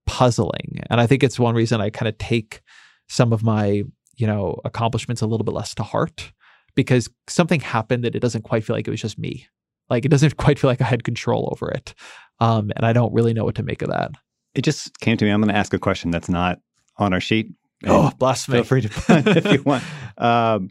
puzzling. 0.05 0.81
And 0.89 0.99
I 1.01 1.07
think 1.07 1.23
it's 1.23 1.39
one 1.39 1.55
reason 1.55 1.81
I 1.81 1.89
kind 1.89 2.07
of 2.09 2.17
take 2.17 2.61
some 3.09 3.33
of 3.33 3.43
my, 3.43 3.83
you 4.15 4.27
know, 4.27 4.59
accomplishments 4.65 5.21
a 5.21 5.27
little 5.27 5.43
bit 5.45 5.53
less 5.53 5.73
to 5.75 5.83
heart 5.83 6.31
because 6.75 7.09
something 7.27 7.59
happened 7.59 8.03
that 8.03 8.15
it 8.15 8.19
doesn't 8.19 8.43
quite 8.43 8.63
feel 8.63 8.75
like 8.75 8.87
it 8.87 8.91
was 8.91 9.01
just 9.01 9.17
me. 9.19 9.47
Like 9.89 10.05
it 10.05 10.09
doesn't 10.09 10.37
quite 10.37 10.59
feel 10.59 10.69
like 10.69 10.81
I 10.81 10.85
had 10.85 11.03
control 11.03 11.49
over 11.51 11.69
it. 11.71 11.93
Um, 12.39 12.71
and 12.75 12.85
I 12.85 12.93
don't 12.93 13.13
really 13.13 13.33
know 13.33 13.45
what 13.45 13.55
to 13.55 13.63
make 13.63 13.81
of 13.81 13.89
that. 13.89 14.11
It 14.55 14.63
just 14.63 14.99
came 14.99 15.17
to 15.17 15.25
me. 15.25 15.31
I'm 15.31 15.41
going 15.41 15.51
to 15.53 15.57
ask 15.57 15.73
a 15.73 15.79
question 15.79 16.11
that's 16.11 16.29
not 16.29 16.59
on 16.97 17.13
our 17.13 17.19
sheet. 17.19 17.47
Oh, 17.85 18.11
blasphemy. 18.17 18.59
Feel 18.59 18.63
free 18.63 18.81
to 18.81 18.89
if 19.37 19.45
you 19.51 19.63
want. 19.63 19.83
Um, 20.15 20.69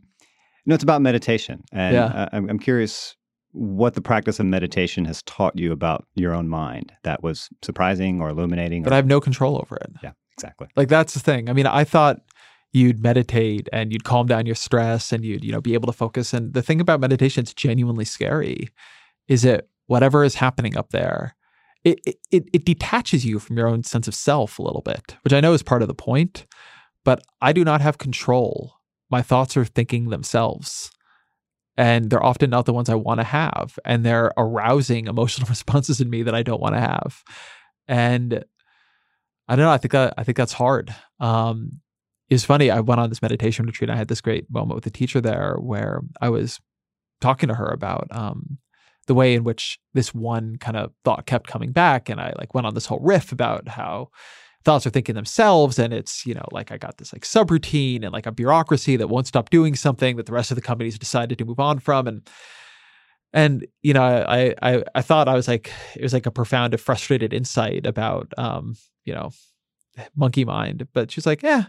no, 0.67 0.75
it's 0.77 0.85
about 0.85 1.03
meditation, 1.03 1.65
and 1.73 1.95
Yeah. 1.97 2.05
uh, 2.07 2.29
I'm, 2.33 2.49
I'm 2.49 2.59
curious 2.61 3.17
what 3.53 3.95
the 3.95 4.01
practice 4.01 4.41
of 4.41 4.47
meditation 4.47 5.05
has 5.05 5.23
taught 5.23 5.59
you 5.59 5.73
about 5.73 6.07
your 6.15 6.35
own 6.35 6.49
mind 6.49 6.93
that 7.05 7.23
was 7.23 7.49
surprising 7.63 8.21
or 8.21 8.31
illuminating. 8.31 8.83
But 8.83 8.93
or, 8.93 8.95
I 8.95 8.97
have 8.97 9.07
no 9.07 9.21
control 9.21 9.57
over 9.57 9.77
it. 9.77 9.91
yeah, 10.03 10.13
exactly. 10.37 10.69
Like 10.75 10.89
that's 10.89 11.15
the 11.15 11.21
thing. 11.21 11.49
I 11.49 11.53
mean, 11.53 11.67
I 11.67 11.85
thought 11.85 12.21
you'd 12.73 13.03
meditate 13.03 13.69
and 13.73 13.93
you'd 13.93 14.05
calm 14.05 14.27
down 14.27 14.47
your 14.47 14.55
stress 14.55 15.13
and 15.13 15.25
you'd, 15.25 15.45
you 15.45 15.53
know, 15.53 15.61
be 15.61 15.75
able 15.75 15.87
to 15.87 15.93
focus. 15.93 16.33
And 16.33 16.55
the 16.55 16.63
thing 16.63 16.81
about 16.81 17.01
meditation, 17.01 17.43
it's 17.43 17.53
genuinely 17.53 18.07
scary, 18.07 18.69
is 19.29 19.43
that 19.43 19.69
whatever 19.87 20.25
is 20.25 20.37
happening 20.37 20.77
up 20.77 20.91
there, 20.91 21.35
it, 21.85 22.01
it 22.31 22.49
it 22.53 22.65
detaches 22.65 23.27
you 23.27 23.39
from 23.39 23.59
your 23.59 23.67
own 23.67 23.83
sense 23.83 24.07
of 24.07 24.15
self 24.15 24.59
a 24.59 24.63
little 24.63 24.83
bit, 24.83 25.17
which 25.23 25.33
I 25.33 25.41
know 25.41 25.53
is 25.53 25.63
part 25.63 25.83
of 25.83 25.89
the 25.89 25.95
point. 25.95 26.47
But 27.05 27.25
I 27.41 27.53
do 27.53 27.65
not 27.65 27.81
have 27.81 27.99
control. 27.99 28.75
My 29.11 29.21
thoughts 29.21 29.57
are 29.57 29.65
thinking 29.65 30.09
themselves. 30.09 30.91
And 31.77 32.11
they're 32.11 32.23
often 32.23 32.51
not 32.51 32.67
the 32.67 32.73
ones 32.73 32.89
I 32.89 32.95
want 32.95 33.21
to 33.21 33.25
have. 33.25 33.79
And 33.85 34.05
they're 34.05 34.33
arousing 34.37 35.07
emotional 35.07 35.49
responses 35.49 36.01
in 36.01 36.11
me 36.11 36.23
that 36.23 36.35
I 36.35 36.43
don't 36.43 36.61
want 36.61 36.75
to 36.75 36.81
have. 36.81 37.23
And 37.89 38.45
I 39.49 39.57
don't 39.57 39.65
know. 39.65 39.73
I 39.73 39.79
think 39.79 39.93
that 39.93 40.15
I 40.17 40.25
think 40.25 40.37
that's 40.37 40.53
hard. 40.53 40.95
Um, 41.21 41.81
it's 42.31 42.45
funny. 42.45 42.71
I 42.71 42.81
went 42.81 43.01
on 43.01 43.09
this 43.09 43.23
meditation 43.23 43.67
retreat. 43.67 43.91
And 43.91 43.95
I 43.95 43.99
had 43.99 44.09
this 44.09 44.21
great 44.21 44.51
moment 44.51 44.75
with 44.77 44.85
the 44.85 44.91
teacher 44.91 45.21
there 45.21 45.57
where 45.59 46.03
I 46.21 46.29
was 46.29 46.61
talking 47.21 47.49
to 47.49 47.55
her 47.55 47.69
about 47.69 48.09
um, 48.11 48.59
the 49.07 49.15
way 49.15 49.35
in 49.35 49.45
which 49.45 49.79
this 49.95 50.15
one 50.15 50.57
kind 50.57 50.77
of 50.77 50.93
thought 51.05 51.27
kept 51.27 51.47
coming 51.49 51.73
back 51.73 52.09
and 52.09 52.21
I 52.21 52.33
like 52.39 52.55
went 52.55 52.67
on 52.67 52.75
this 52.75 52.87
whole 52.87 53.01
riff 53.01 53.33
about 53.33 53.69
how 53.69 54.11
thoughts 54.65 54.87
are 54.87 54.91
thinking 54.91 55.15
themselves 55.15 55.79
and 55.79 55.93
it's 55.93 56.25
you 56.25 56.35
know 56.35 56.45
like 56.53 56.71
i 56.71 56.79
got 56.79 56.97
this 56.99 57.13
like 57.13 57.23
subroutine 57.23 58.03
and 58.03 58.13
like 58.13 58.27
a 58.27 58.33
bureaucracy 58.33 58.97
that 58.97 59.09
won't 59.09 59.27
stop 59.27 59.51
doing 59.51 59.75
something 59.75 60.17
that 60.17 60.27
the 60.27 60.33
rest 60.33 60.51
of 60.51 60.55
the 60.55 60.63
companies 60.63 60.99
decided 60.99 61.39
to 61.39 61.45
move 61.45 61.61
on 61.61 61.79
from 61.79 62.07
and 62.07 62.31
and 63.33 63.67
you 63.83 63.93
know 63.93 64.03
i 64.03 64.55
i 64.63 64.83
i 64.95 65.03
thought 65.03 65.29
i 65.29 65.35
was 65.35 65.49
like 65.49 65.71
it 65.97 66.03
was 66.03 66.13
like 66.13 66.27
a 66.27 66.31
profound 66.31 66.75
and 66.75 66.81
frustrated 66.81 67.33
insight 67.33 67.87
about 67.87 68.33
um 68.39 68.75
you 69.05 69.13
know 69.13 69.31
monkey 70.17 70.45
mind 70.45 70.87
but 70.93 71.11
she's 71.11 71.27
like 71.27 71.43
yeah 71.43 71.65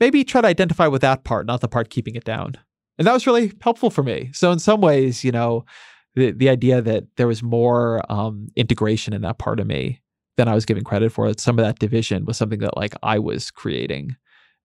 maybe 0.00 0.24
try 0.24 0.40
to 0.40 0.48
identify 0.48 0.86
with 0.86 1.02
that 1.02 1.24
part 1.24 1.46
not 1.46 1.60
the 1.60 1.68
part 1.68 1.90
keeping 1.90 2.14
it 2.14 2.24
down. 2.24 2.54
And 2.98 3.06
that 3.06 3.12
was 3.12 3.26
really 3.26 3.52
helpful 3.60 3.90
for 3.90 4.02
me. 4.02 4.30
So 4.32 4.52
in 4.52 4.58
some 4.58 4.80
ways 4.80 5.24
you 5.24 5.32
know 5.32 5.64
the 6.14 6.32
the 6.32 6.48
idea 6.48 6.80
that 6.82 7.04
there 7.16 7.26
was 7.26 7.42
more 7.42 8.00
um 8.10 8.48
integration 8.56 9.12
in 9.12 9.22
that 9.22 9.38
part 9.38 9.60
of 9.60 9.66
me 9.66 10.00
than 10.36 10.48
I 10.48 10.54
was 10.54 10.66
giving 10.66 10.84
credit 10.84 11.12
for. 11.12 11.32
Some 11.38 11.58
of 11.58 11.64
that 11.64 11.78
division 11.78 12.24
was 12.24 12.36
something 12.36 12.60
that 12.60 12.76
like 12.76 12.94
I 13.02 13.18
was 13.18 13.50
creating, 13.50 14.16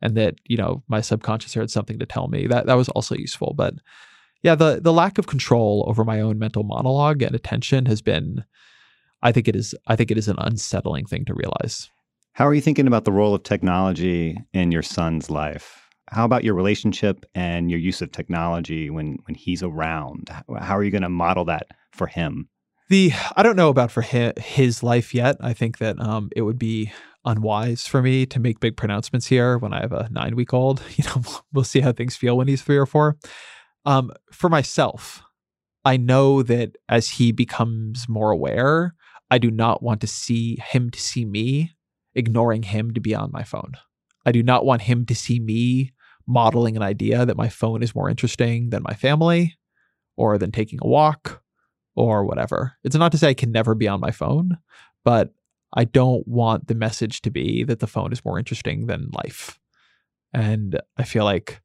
and 0.02 0.16
that 0.18 0.36
you 0.46 0.58
know 0.58 0.84
my 0.88 1.02
subconscious 1.02 1.54
had 1.54 1.72
something 1.72 2.00
to 2.00 2.06
tell 2.06 2.28
me. 2.28 2.48
That 2.48 2.66
that 2.68 2.76
was 2.76 2.90
also 2.90 3.16
useful. 3.16 3.54
But 3.56 3.76
yeah, 4.44 4.56
the 4.56 4.80
the 4.82 4.94
lack 4.94 5.18
of 5.18 5.28
control 5.28 5.86
over 5.88 6.04
my 6.04 6.22
own 6.22 6.40
mental 6.40 6.64
monologue 6.64 7.22
and 7.22 7.36
attention 7.36 7.86
has 7.86 8.02
been, 8.02 8.44
I 9.22 9.32
think 9.32 9.48
it 9.48 9.56
is. 9.56 9.76
I 9.88 9.96
think 9.96 10.12
it 10.12 10.18
is 10.18 10.28
an 10.28 10.38
unsettling 10.40 11.06
thing 11.06 11.26
to 11.26 11.34
realize. 11.34 11.90
How 12.34 12.48
are 12.48 12.54
you 12.54 12.62
thinking 12.62 12.88
about 12.88 13.06
the 13.06 13.12
role 13.12 13.36
of 13.36 13.44
technology 13.44 14.38
in 14.54 14.72
your 14.72 14.84
son's 14.84 15.30
life? 15.30 15.90
How 16.10 16.26
about 16.26 16.44
your 16.44 16.56
relationship 16.56 17.26
and 17.36 17.70
your 17.70 17.80
use 17.80 18.02
of 18.02 18.12
technology 18.12 18.90
when 18.90 19.18
when 19.26 19.36
he's 19.36 19.64
around? 19.64 20.30
How 20.60 20.78
are 20.78 20.84
you 20.84 20.92
going 20.92 21.04
to 21.04 21.10
model 21.10 21.46
that 21.46 21.68
for 21.92 22.08
him? 22.08 22.50
The 22.92 23.14
I 23.38 23.42
don't 23.42 23.56
know 23.56 23.70
about 23.70 23.90
for 23.90 24.02
his, 24.02 24.84
life 24.84 25.16
yet. 25.16 25.38
I 25.40 25.54
think 25.54 25.78
that 25.78 25.98
um, 26.02 26.30
it 26.36 26.42
would 26.42 26.60
be 26.60 26.92
unwise 27.24 27.88
for 27.88 28.02
me 28.02 28.26
to 28.26 28.38
make 28.38 28.60
big 28.60 28.76
pronouncements 28.76 29.28
here 29.28 29.58
when 29.58 29.72
I 29.72 29.80
have 29.80 29.94
a 29.94 30.10
nine 30.12 30.36
week 30.36 30.54
old. 30.54 30.84
You 30.98 31.06
know, 31.06 31.24
we'll 31.54 31.64
see 31.64 31.80
how 31.80 31.94
things 31.94 32.18
feel 32.18 32.36
when 32.36 32.50
he's 32.50 32.62
three 32.62 32.76
or 32.76 32.86
four. 32.86 33.16
Um, 33.86 34.12
for 34.34 34.50
myself, 34.50 35.24
I 35.86 35.96
know 35.96 36.44
that 36.44 36.76
as 36.90 37.12
he 37.12 37.32
becomes 37.32 38.10
more 38.10 38.30
aware, 38.30 38.94
I 39.30 39.38
do 39.38 39.52
not 39.52 39.82
want 39.82 40.02
to 40.02 40.08
see 40.08 40.58
him 40.58 40.90
to 40.90 41.00
see 41.00 41.24
me 41.24 41.72
ignoring 42.14 42.64
him 42.64 42.94
to 42.94 43.00
be 43.00 43.16
on 43.16 43.32
my 43.32 43.44
phone. 43.44 43.72
I 44.26 44.34
do 44.34 44.44
not 44.44 44.66
want 44.66 44.82
him 44.82 45.06
to 45.06 45.16
see 45.16 45.40
me 45.40 45.94
modeling 46.28 46.76
an 46.76 46.84
idea 46.84 47.26
that 47.26 47.38
my 47.38 47.48
phone 47.48 47.84
is 47.84 47.96
more 47.96 48.10
interesting 48.10 48.70
than 48.70 48.84
my 48.84 48.96
family 48.96 49.56
or 50.18 50.38
than 50.38 50.52
taking 50.52 50.80
a 50.82 50.88
walk 50.88 51.41
or 51.96 52.26
whatever. 52.26 52.74
It's 52.84 52.96
not 52.96 53.12
to 53.12 53.18
say 53.18 53.30
I 53.30 53.34
can 53.34 53.52
never 53.52 53.76
be 53.76 53.88
on 53.88 54.00
my 54.00 54.12
phone, 54.12 54.58
but 55.04 55.34
I 55.74 55.86
don't 55.86 56.28
want 56.28 56.68
the 56.68 56.76
message 56.76 57.22
to 57.22 57.32
be 57.32 57.64
that 57.64 57.80
the 57.80 57.88
phone 57.88 58.12
is 58.12 58.26
more 58.26 58.40
interesting 58.40 58.88
than 58.88 59.10
life. 59.12 59.60
And 60.34 60.80
I 60.98 61.04
feel 61.04 61.24
like, 61.24 61.62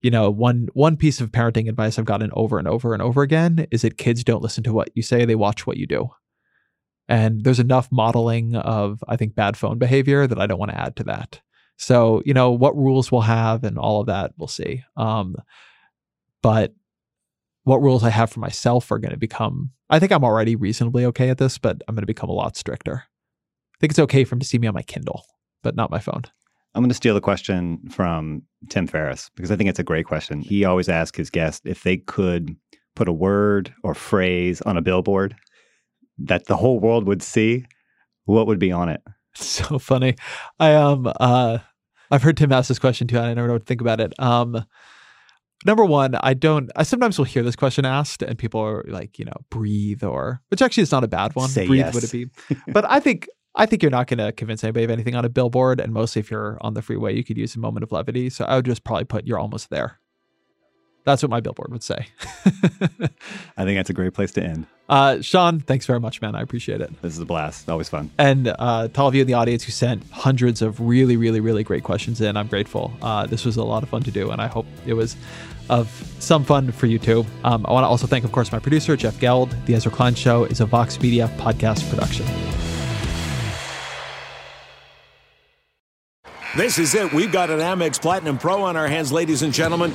you 0.00 0.10
know, 0.10 0.30
one 0.30 0.68
one 0.74 0.96
piece 0.96 1.20
of 1.20 1.32
parenting 1.32 1.68
advice 1.68 1.98
I've 1.98 2.04
gotten 2.04 2.30
over 2.34 2.58
and 2.58 2.68
over 2.68 2.92
and 2.92 3.02
over 3.02 3.22
again 3.22 3.66
is 3.70 3.82
that 3.82 3.98
kids 3.98 4.22
don't 4.22 4.42
listen 4.42 4.62
to 4.64 4.72
what 4.72 4.90
you 4.94 5.02
say, 5.02 5.24
they 5.24 5.34
watch 5.34 5.66
what 5.66 5.76
you 5.76 5.86
do. 5.86 6.08
And 7.08 7.42
there's 7.42 7.60
enough 7.60 7.88
modeling 7.90 8.54
of, 8.54 9.02
I 9.08 9.16
think, 9.16 9.34
bad 9.34 9.56
phone 9.56 9.78
behavior 9.78 10.26
that 10.26 10.38
I 10.38 10.46
don't 10.46 10.58
want 10.58 10.72
to 10.72 10.80
add 10.80 10.94
to 10.96 11.04
that. 11.04 11.40
So, 11.78 12.22
you 12.26 12.34
know, 12.34 12.50
what 12.50 12.76
rules 12.76 13.10
we'll 13.10 13.22
have 13.22 13.64
and 13.64 13.78
all 13.78 14.00
of 14.00 14.08
that, 14.08 14.32
we'll 14.36 14.48
see. 14.48 14.84
Um, 14.96 15.36
but 16.42 16.74
what 17.68 17.82
rules 17.82 18.02
I 18.02 18.08
have 18.08 18.30
for 18.30 18.40
myself 18.40 18.90
are 18.90 18.98
going 18.98 19.12
to 19.12 19.18
become, 19.18 19.72
I 19.90 19.98
think 19.98 20.10
I'm 20.10 20.24
already 20.24 20.56
reasonably 20.56 21.04
okay 21.06 21.28
at 21.28 21.36
this, 21.36 21.58
but 21.58 21.82
I'm 21.86 21.94
going 21.94 22.02
to 22.02 22.06
become 22.06 22.30
a 22.30 22.34
lot 22.34 22.56
stricter. 22.56 23.04
I 23.04 23.76
think 23.78 23.92
it's 23.92 23.98
okay 23.98 24.24
for 24.24 24.34
him 24.34 24.40
to 24.40 24.46
see 24.46 24.58
me 24.58 24.66
on 24.66 24.74
my 24.74 24.82
Kindle, 24.82 25.24
but 25.62 25.76
not 25.76 25.90
my 25.90 25.98
phone. 25.98 26.22
I'm 26.74 26.82
going 26.82 26.88
to 26.88 26.94
steal 26.94 27.14
the 27.14 27.20
question 27.20 27.86
from 27.90 28.42
Tim 28.70 28.86
Ferriss 28.86 29.30
because 29.34 29.50
I 29.50 29.56
think 29.56 29.68
it's 29.68 29.78
a 29.78 29.84
great 29.84 30.06
question. 30.06 30.40
He 30.40 30.64
always 30.64 30.88
asks 30.88 31.18
his 31.18 31.28
guests 31.28 31.60
if 31.66 31.82
they 31.82 31.98
could 31.98 32.56
put 32.96 33.06
a 33.06 33.12
word 33.12 33.74
or 33.82 33.94
phrase 33.94 34.62
on 34.62 34.78
a 34.78 34.82
billboard 34.82 35.36
that 36.18 36.46
the 36.46 36.56
whole 36.56 36.80
world 36.80 37.06
would 37.06 37.22
see, 37.22 37.66
what 38.24 38.46
would 38.46 38.58
be 38.58 38.72
on 38.72 38.88
it? 38.88 39.02
So 39.34 39.78
funny. 39.78 40.16
I 40.58 40.74
um 40.74 41.06
uh 41.20 41.58
I've 42.10 42.22
heard 42.24 42.36
Tim 42.38 42.50
ask 42.50 42.66
this 42.66 42.78
question 42.80 43.06
too, 43.06 43.18
and 43.18 43.26
I 43.26 43.34
never 43.34 43.46
know 43.46 43.52
what 43.52 43.60
to 43.60 43.66
think 43.66 43.80
about 43.80 44.00
it. 44.00 44.18
Um 44.18 44.64
number 45.64 45.84
one, 45.84 46.14
I 46.16 46.34
don't. 46.34 46.70
I 46.76 46.82
sometimes 46.82 47.18
will 47.18 47.24
hear 47.24 47.42
this 47.42 47.56
question 47.56 47.84
asked, 47.84 48.22
and 48.22 48.38
people 48.38 48.60
are 48.60 48.84
like, 48.88 49.18
you 49.18 49.24
know, 49.24 49.36
breathe 49.50 50.04
or, 50.04 50.40
which 50.48 50.62
actually 50.62 50.82
is 50.82 50.92
not 50.92 51.04
a 51.04 51.08
bad 51.08 51.34
one. 51.34 51.48
Say 51.48 51.66
breathe 51.66 51.86
yes. 51.86 51.94
would 51.94 52.04
it 52.04 52.12
be? 52.12 52.26
but 52.72 52.84
I 52.88 53.00
think 53.00 53.28
I 53.54 53.66
think 53.66 53.82
you're 53.82 53.90
not 53.90 54.06
going 54.06 54.18
to 54.18 54.32
convince 54.32 54.62
anybody 54.62 54.84
of 54.84 54.90
anything 54.90 55.14
on 55.14 55.24
a 55.24 55.28
billboard, 55.28 55.80
and 55.80 55.92
mostly 55.92 56.20
if 56.20 56.30
you're 56.30 56.58
on 56.60 56.74
the 56.74 56.82
freeway, 56.82 57.14
you 57.14 57.24
could 57.24 57.36
use 57.36 57.56
a 57.56 57.58
moment 57.58 57.82
of 57.82 57.92
levity. 57.92 58.30
So 58.30 58.44
I 58.44 58.56
would 58.56 58.66
just 58.66 58.84
probably 58.84 59.04
put 59.04 59.26
"You're 59.26 59.38
almost 59.38 59.70
there." 59.70 60.00
That's 61.08 61.22
what 61.22 61.30
my 61.30 61.40
billboard 61.40 61.72
would 61.72 61.82
say. 61.82 62.06
I 62.44 63.64
think 63.64 63.78
that's 63.78 63.88
a 63.88 63.94
great 63.94 64.12
place 64.12 64.30
to 64.32 64.42
end. 64.42 64.66
Uh, 64.90 65.22
Sean, 65.22 65.58
thanks 65.58 65.86
very 65.86 65.98
much, 65.98 66.20
man. 66.20 66.34
I 66.34 66.42
appreciate 66.42 66.82
it. 66.82 66.90
This 67.00 67.14
is 67.14 67.18
a 67.18 67.24
blast. 67.24 67.66
Always 67.70 67.88
fun. 67.88 68.10
And 68.18 68.54
uh, 68.58 68.88
to 68.88 69.00
all 69.00 69.08
of 69.08 69.14
you 69.14 69.22
in 69.22 69.26
the 69.26 69.32
audience 69.32 69.64
who 69.64 69.72
sent 69.72 70.02
hundreds 70.10 70.60
of 70.60 70.78
really, 70.80 71.16
really, 71.16 71.40
really 71.40 71.64
great 71.64 71.82
questions 71.82 72.20
in, 72.20 72.36
I'm 72.36 72.46
grateful. 72.46 72.92
Uh, 73.00 73.24
this 73.24 73.46
was 73.46 73.56
a 73.56 73.64
lot 73.64 73.82
of 73.82 73.88
fun 73.88 74.02
to 74.02 74.10
do, 74.10 74.30
and 74.30 74.42
I 74.42 74.48
hope 74.48 74.66
it 74.86 74.92
was 74.92 75.16
of 75.70 75.88
some 76.18 76.44
fun 76.44 76.72
for 76.72 76.84
you 76.84 76.98
too. 76.98 77.24
Um, 77.42 77.64
I 77.64 77.72
want 77.72 77.84
to 77.84 77.88
also 77.88 78.06
thank, 78.06 78.26
of 78.26 78.32
course, 78.32 78.52
my 78.52 78.58
producer, 78.58 78.94
Jeff 78.94 79.18
Geld. 79.18 79.56
The 79.64 79.76
Ezra 79.76 79.90
Klein 79.90 80.14
Show 80.14 80.44
is 80.44 80.60
a 80.60 80.66
Vox 80.66 81.00
Media 81.00 81.30
podcast 81.38 81.88
production. 81.88 82.26
This 86.54 86.78
is 86.78 86.94
it. 86.94 87.14
We've 87.14 87.32
got 87.32 87.48
an 87.48 87.60
Amex 87.60 87.98
Platinum 87.98 88.36
Pro 88.36 88.62
on 88.62 88.76
our 88.76 88.88
hands, 88.88 89.10
ladies 89.10 89.40
and 89.40 89.54
gentlemen. 89.54 89.94